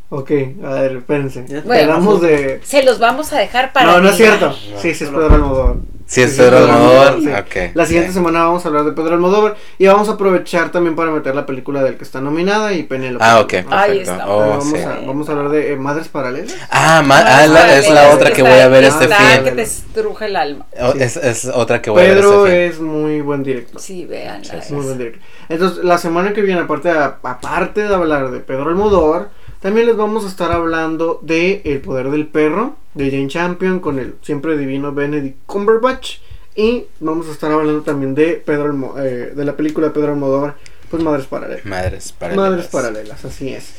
Ok, 0.09 0.31
a 0.63 0.69
ver, 0.73 0.97
espérense. 0.97 1.45
Bueno. 1.65 2.17
De. 2.19 2.59
Se 2.63 2.83
los 2.83 2.99
vamos 2.99 3.31
a 3.33 3.39
dejar 3.39 3.71
para. 3.73 3.85
No, 3.93 4.01
no 4.01 4.09
es 4.09 4.17
cierto. 4.17 4.53
Sí, 4.53 4.93
sí 4.93 5.05
es 5.05 5.09
Pedro 5.09 5.33
Almodóvar. 5.33 5.75
Si 6.11 6.21
es 6.21 6.31
Sí, 6.33 6.41
Pedro 6.41 6.57
Almodóvar, 6.57 7.15
sí. 7.21 7.59
La 7.73 7.85
siguiente 7.85 8.09
Sí. 8.09 8.15
semana 8.15 8.43
vamos 8.43 8.65
a 8.65 8.67
hablar 8.67 8.83
de 8.83 8.91
Pedro 8.91 9.13
Almodóvar 9.13 9.55
y 9.77 9.87
vamos 9.87 10.09
a 10.09 10.11
aprovechar 10.13 10.69
también 10.69 10.93
para 10.93 11.09
meter 11.09 11.33
la 11.33 11.45
película 11.45 11.81
del 11.83 11.95
que 11.95 12.03
está 12.03 12.19
nominada 12.19 12.73
y 12.73 12.83
Penélope. 12.83 13.23
Ah, 13.25 13.39
ok. 13.39 13.53
¿no? 13.69 13.77
Ahí 13.77 13.99
está. 13.99 14.27
Oh, 14.29 14.39
vamos, 14.39 14.65
sí. 14.69 14.75
a, 14.75 14.99
vamos 15.07 15.29
a 15.29 15.31
hablar 15.31 15.49
de 15.51 15.71
eh, 15.71 15.75
Madres 15.77 16.09
Paralelas. 16.09 16.53
Ah, 16.69 17.01
ma- 17.01 17.19
Ah, 17.19 17.37
ah, 17.43 17.47
la- 17.47 17.77
es 17.77 17.89
la 17.89 18.09
es 18.09 18.15
otra 18.15 18.31
que 18.33 18.41
voy 18.41 18.51
a 18.59 18.67
ver 18.67 18.83
este 18.83 19.07
fin. 19.07 19.43
que 19.45 19.51
te 19.51 19.61
estruja 19.61 20.25
el 20.25 20.35
alma. 20.35 20.65
Oh, 20.81 20.91
Sí. 20.91 20.97
es, 21.01 21.15
es 21.15 21.45
otra 21.45 21.81
que 21.81 21.89
voy 21.91 22.01
a 22.03 22.05
Pedro 22.07 22.41
ver 22.43 22.51
este 22.63 22.75
es 22.75 22.81
muy 22.81 23.21
buen 23.21 23.41
director. 23.43 23.79
Sí, 23.79 24.05
vean. 24.05 24.43
Sí, 24.43 24.51
sí. 24.61 24.73
Muy 24.73 24.83
buen 24.83 24.97
director. 24.97 25.21
Entonces, 25.47 25.81
la 25.85 25.97
semana 25.97 26.33
que 26.33 26.41
viene, 26.41 26.59
aparte 26.59 26.89
aparte 26.89 27.87
de 27.87 27.95
hablar 27.95 28.31
de 28.31 28.39
Pedro 28.41 28.67
Almodóvar, 28.67 29.29
también 29.61 29.87
les 29.87 29.95
vamos 29.95 30.25
a 30.25 30.27
estar 30.27 30.51
hablando 30.51 31.19
de 31.21 31.61
El 31.65 31.81
poder 31.81 32.09
del 32.09 32.27
perro, 32.27 32.75
de 32.95 33.11
Jane 33.11 33.27
Champion, 33.27 33.79
con 33.79 33.99
el 33.99 34.15
siempre 34.21 34.57
divino 34.57 34.93
Benedict 34.93 35.37
Cumberbatch. 35.45 36.17
Y 36.55 36.85
vamos 36.99 37.27
a 37.29 37.31
estar 37.31 37.51
hablando 37.51 37.81
también 37.81 38.15
de 38.15 38.41
Pedro 38.43 38.95
eh, 38.99 39.33
de 39.35 39.45
la 39.45 39.55
película 39.55 39.87
de 39.87 39.93
Pedro 39.93 40.13
Almodóvar, 40.13 40.55
pues 40.89 41.01
Madres 41.01 41.27
Paralelas. 41.27 41.65
Madres 41.65 42.11
paralelas. 42.11 42.49
Madres 42.49 42.67
Paralelas, 42.67 43.25
así 43.25 43.49
es. 43.49 43.73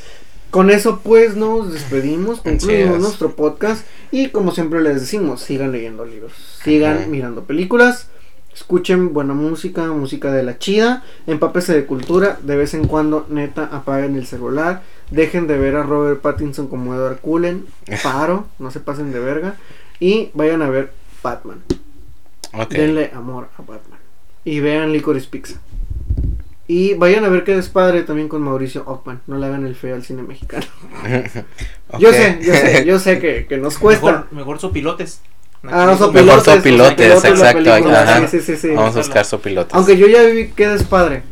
Con 0.53 0.71
eso 0.71 1.01
pues 1.03 1.35
nos 1.35 1.73
despedimos, 1.73 2.43
concluimos 2.43 2.97
es. 2.97 3.03
nuestro 3.03 3.35
podcast 3.35 3.87
y 4.11 4.29
como 4.29 4.53
siempre 4.53 4.83
les 4.83 5.01
decimos, 5.01 5.41
sigan 5.41 5.73
leyendo 5.73 6.05
libros, 6.05 6.33
sigan 6.63 7.11
mirando 7.11 7.45
películas, 7.45 8.09
escuchen 8.55 9.15
buena 9.15 9.33
música, 9.33 9.87
música 9.87 10.31
de 10.31 10.43
la 10.43 10.59
chida, 10.59 11.05
empápese 11.27 11.73
de 11.73 11.87
cultura, 11.87 12.39
de 12.43 12.57
vez 12.57 12.75
en 12.75 12.87
cuando 12.87 13.25
neta 13.31 13.65
apaguen 13.65 14.15
el 14.15 14.27
celular, 14.27 14.83
dejen 15.13 15.47
de 15.47 15.57
ver 15.59 15.77
a 15.77 15.83
Robert 15.85 16.21
Pattinson 16.21 16.67
como 16.69 16.95
Edward 16.95 17.21
Cullen, 17.21 17.67
paro, 18.03 18.47
no 18.59 18.71
se 18.71 18.81
pasen 18.81 19.13
de 19.13 19.21
verga 19.21 19.55
y 20.01 20.31
vayan 20.35 20.63
a 20.63 20.71
ver 20.71 20.93
Batman. 21.23 21.63
Denle 22.69 23.11
amor 23.15 23.49
a 23.57 23.63
Batman. 23.63 23.99
Y 24.45 24.61
vean 24.61 24.93
Licorice 24.93 25.29
Pizza. 25.31 25.55
Y 26.69 26.95
vayan 26.95 27.25
a 27.25 27.29
ver 27.29 27.45
qué 27.45 27.55
despadre 27.55 28.03
también 28.03 28.29
con 28.29 28.43
Mauricio 28.43 28.83
Ockman. 28.87 29.21
No 29.27 29.37
le 29.39 29.47
hagan 29.47 29.67
el 29.67 29.75
feo 29.75 29.95
al 29.95 30.05
cine 30.05 30.23
mexicano. 30.23 30.67
Yo 31.99 32.11
sé, 32.13 32.39
yo 32.41 32.55
sé, 32.55 32.85
yo 32.87 32.99
sé 32.99 33.19
que, 33.19 33.45
que 33.47 33.59
nos 33.59 33.77
cuesta. 33.77 34.07
Mejor, 34.07 34.33
mejor 34.33 34.59
sopilotes. 34.61 35.21
Ah, 35.65 35.85
no, 35.87 35.93
Aquí- 35.93 36.13
Mejor 36.15 36.41
sopilotes. 36.41 36.45
sopilotes, 36.45 37.15
sopilotes, 37.15 37.25
exacto, 37.25 37.91
ajá. 37.93 38.29
Sí, 38.29 38.41
sí, 38.41 38.41
sí, 38.41 38.57
sí. 38.57 38.69
Vamos 38.75 38.95
a 38.97 38.99
buscar 39.01 39.25
sopilotes. 39.27 39.75
Aunque 39.75 39.99
yo 39.99 40.07
ya 40.07 40.23
vi 40.23 40.49
qué 40.57 40.69
despadre. 40.69 41.23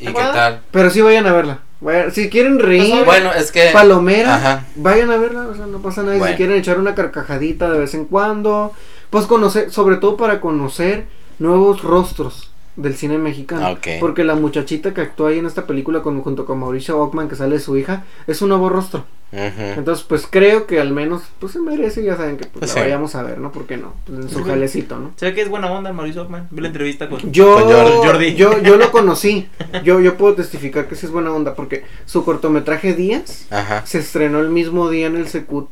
¿Y 0.00 0.06
qué 0.06 0.12
tal? 0.12 0.62
Pero 0.70 0.88
sí 0.90 1.00
vayan 1.02 1.26
a 1.26 1.32
verla. 1.32 1.60
Vayan- 1.82 2.12
si 2.12 2.30
quieren 2.30 2.58
reír, 2.60 3.04
Bueno, 3.04 3.32
es 3.32 3.50
que. 3.50 3.70
palomera, 3.72 4.36
Ajá. 4.36 4.64
vayan 4.76 5.10
a 5.10 5.16
verla. 5.16 5.48
O 5.48 5.54
sea, 5.54 5.66
no 5.66 5.78
pasa 5.78 6.02
nada. 6.02 6.14
Y 6.14 6.18
Bueno. 6.20 6.32
Si 6.32 6.36
quieren 6.36 6.56
echar 6.56 6.78
una 6.78 6.94
carcajadita 6.94 7.68
de 7.70 7.78
vez 7.80 7.94
en 7.94 8.04
cuando, 8.04 8.72
pues 9.10 9.26
conocer, 9.26 9.72
sobre 9.72 9.96
todo 9.96 10.16
para 10.16 10.40
conocer 10.40 11.06
nuevos 11.40 11.82
rostros 11.82 12.51
del 12.76 12.94
cine 12.96 13.18
mexicano. 13.18 13.66
Ah, 13.66 13.72
ok. 13.72 13.86
Porque 14.00 14.24
la 14.24 14.34
muchachita 14.34 14.94
que 14.94 15.00
actúa 15.02 15.30
ahí 15.30 15.38
en 15.38 15.46
esta 15.46 15.66
película 15.66 16.02
con, 16.02 16.20
junto 16.22 16.46
con 16.46 16.58
Mauricio 16.58 16.98
Ockman, 17.00 17.28
que 17.28 17.36
sale 17.36 17.54
de 17.56 17.60
su 17.60 17.76
hija, 17.76 18.04
es 18.26 18.40
un 18.42 18.48
nuevo 18.50 18.68
rostro. 18.68 19.04
Ujú. 19.32 19.62
Entonces, 19.78 20.04
pues 20.06 20.26
creo 20.28 20.66
que 20.66 20.78
al 20.78 20.90
menos, 20.92 21.22
pues 21.38 21.52
se 21.54 21.58
merece, 21.58 22.02
ya 22.04 22.16
saben 22.18 22.36
que 22.36 22.44
pues, 22.44 22.58
Pues 22.60 22.70
la 22.70 22.74
sí. 22.74 22.80
vayamos 22.80 23.14
a 23.14 23.22
ver, 23.22 23.38
¿no? 23.38 23.50
¿Por 23.50 23.66
qué 23.66 23.78
no? 23.78 23.94
Pues 24.06 24.18
en 24.20 24.28
su 24.28 24.44
jalecito, 24.44 24.98
¿no? 24.98 25.12
Se 25.16 25.24
ve 25.24 25.34
que 25.34 25.40
es 25.40 25.48
buena 25.48 25.70
onda 25.72 25.90
Mauricio 25.92 26.22
Ockman. 26.22 26.48
Vi 26.50 26.60
la 26.60 26.68
entrevista 26.68 27.08
con. 27.08 27.32
Yo, 27.32 27.54
Con. 27.64 27.72
Jordi. 28.06 28.34
yo, 28.34 28.60
yo 28.62 28.76
lo 28.76 28.90
conocí. 28.92 29.48
Yo, 29.84 30.00
yo 30.00 30.16
puedo 30.18 30.34
testificar 30.34 30.86
que 30.86 30.96
sí 30.96 31.06
es 31.06 31.12
buena 31.12 31.32
onda 31.32 31.54
porque 31.54 31.84
su 32.04 32.24
cortometraje 32.26 32.92
Días 32.92 33.46
Ajá. 33.50 33.86
se 33.86 34.00
estrenó 34.00 34.40
el 34.40 34.50
mismo 34.50 34.90
día 34.90 35.06
en 35.06 35.16
el 35.16 35.26
Secut 35.28 35.70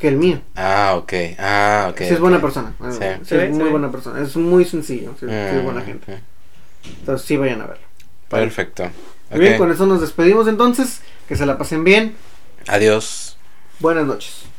que 0.00 0.08
el 0.08 0.16
mío. 0.16 0.40
Ah, 0.56 0.94
ok. 0.96 1.12
Ah, 1.38 1.88
ok. 1.90 1.98
sí 1.98 2.14
es 2.14 2.20
buena 2.20 2.40
persona. 2.40 2.72
Sí. 2.90 2.98
Sí, 3.24 3.36
es 3.36 3.50
muy 3.50 3.68
buena 3.68 3.90
persona. 3.92 4.20
Es 4.20 4.34
muy 4.36 4.64
sencillo. 4.64 5.12
Sí, 5.20 5.26
sí 5.26 5.32
es 5.32 5.62
Mm, 5.62 5.64
buena 5.64 5.82
gente. 5.82 6.12
ujú. 6.12 6.20
Entonces 7.00 7.26
sí 7.28 7.36
vayan 7.36 7.60
a 7.60 7.66
verlo. 7.66 7.84
Perfecto. 8.28 8.90
Muy 9.30 9.40
Bien, 9.40 9.58
con 9.58 9.70
eso 9.70 9.86
nos 9.86 10.00
despedimos 10.00 10.48
entonces. 10.48 11.02
Que 11.28 11.36
se 11.36 11.46
la 11.46 11.56
pasen 11.58 11.84
bien. 11.84 12.16
Adiós. 12.66 13.36
Buenas 13.78 14.06
noches. 14.06 14.44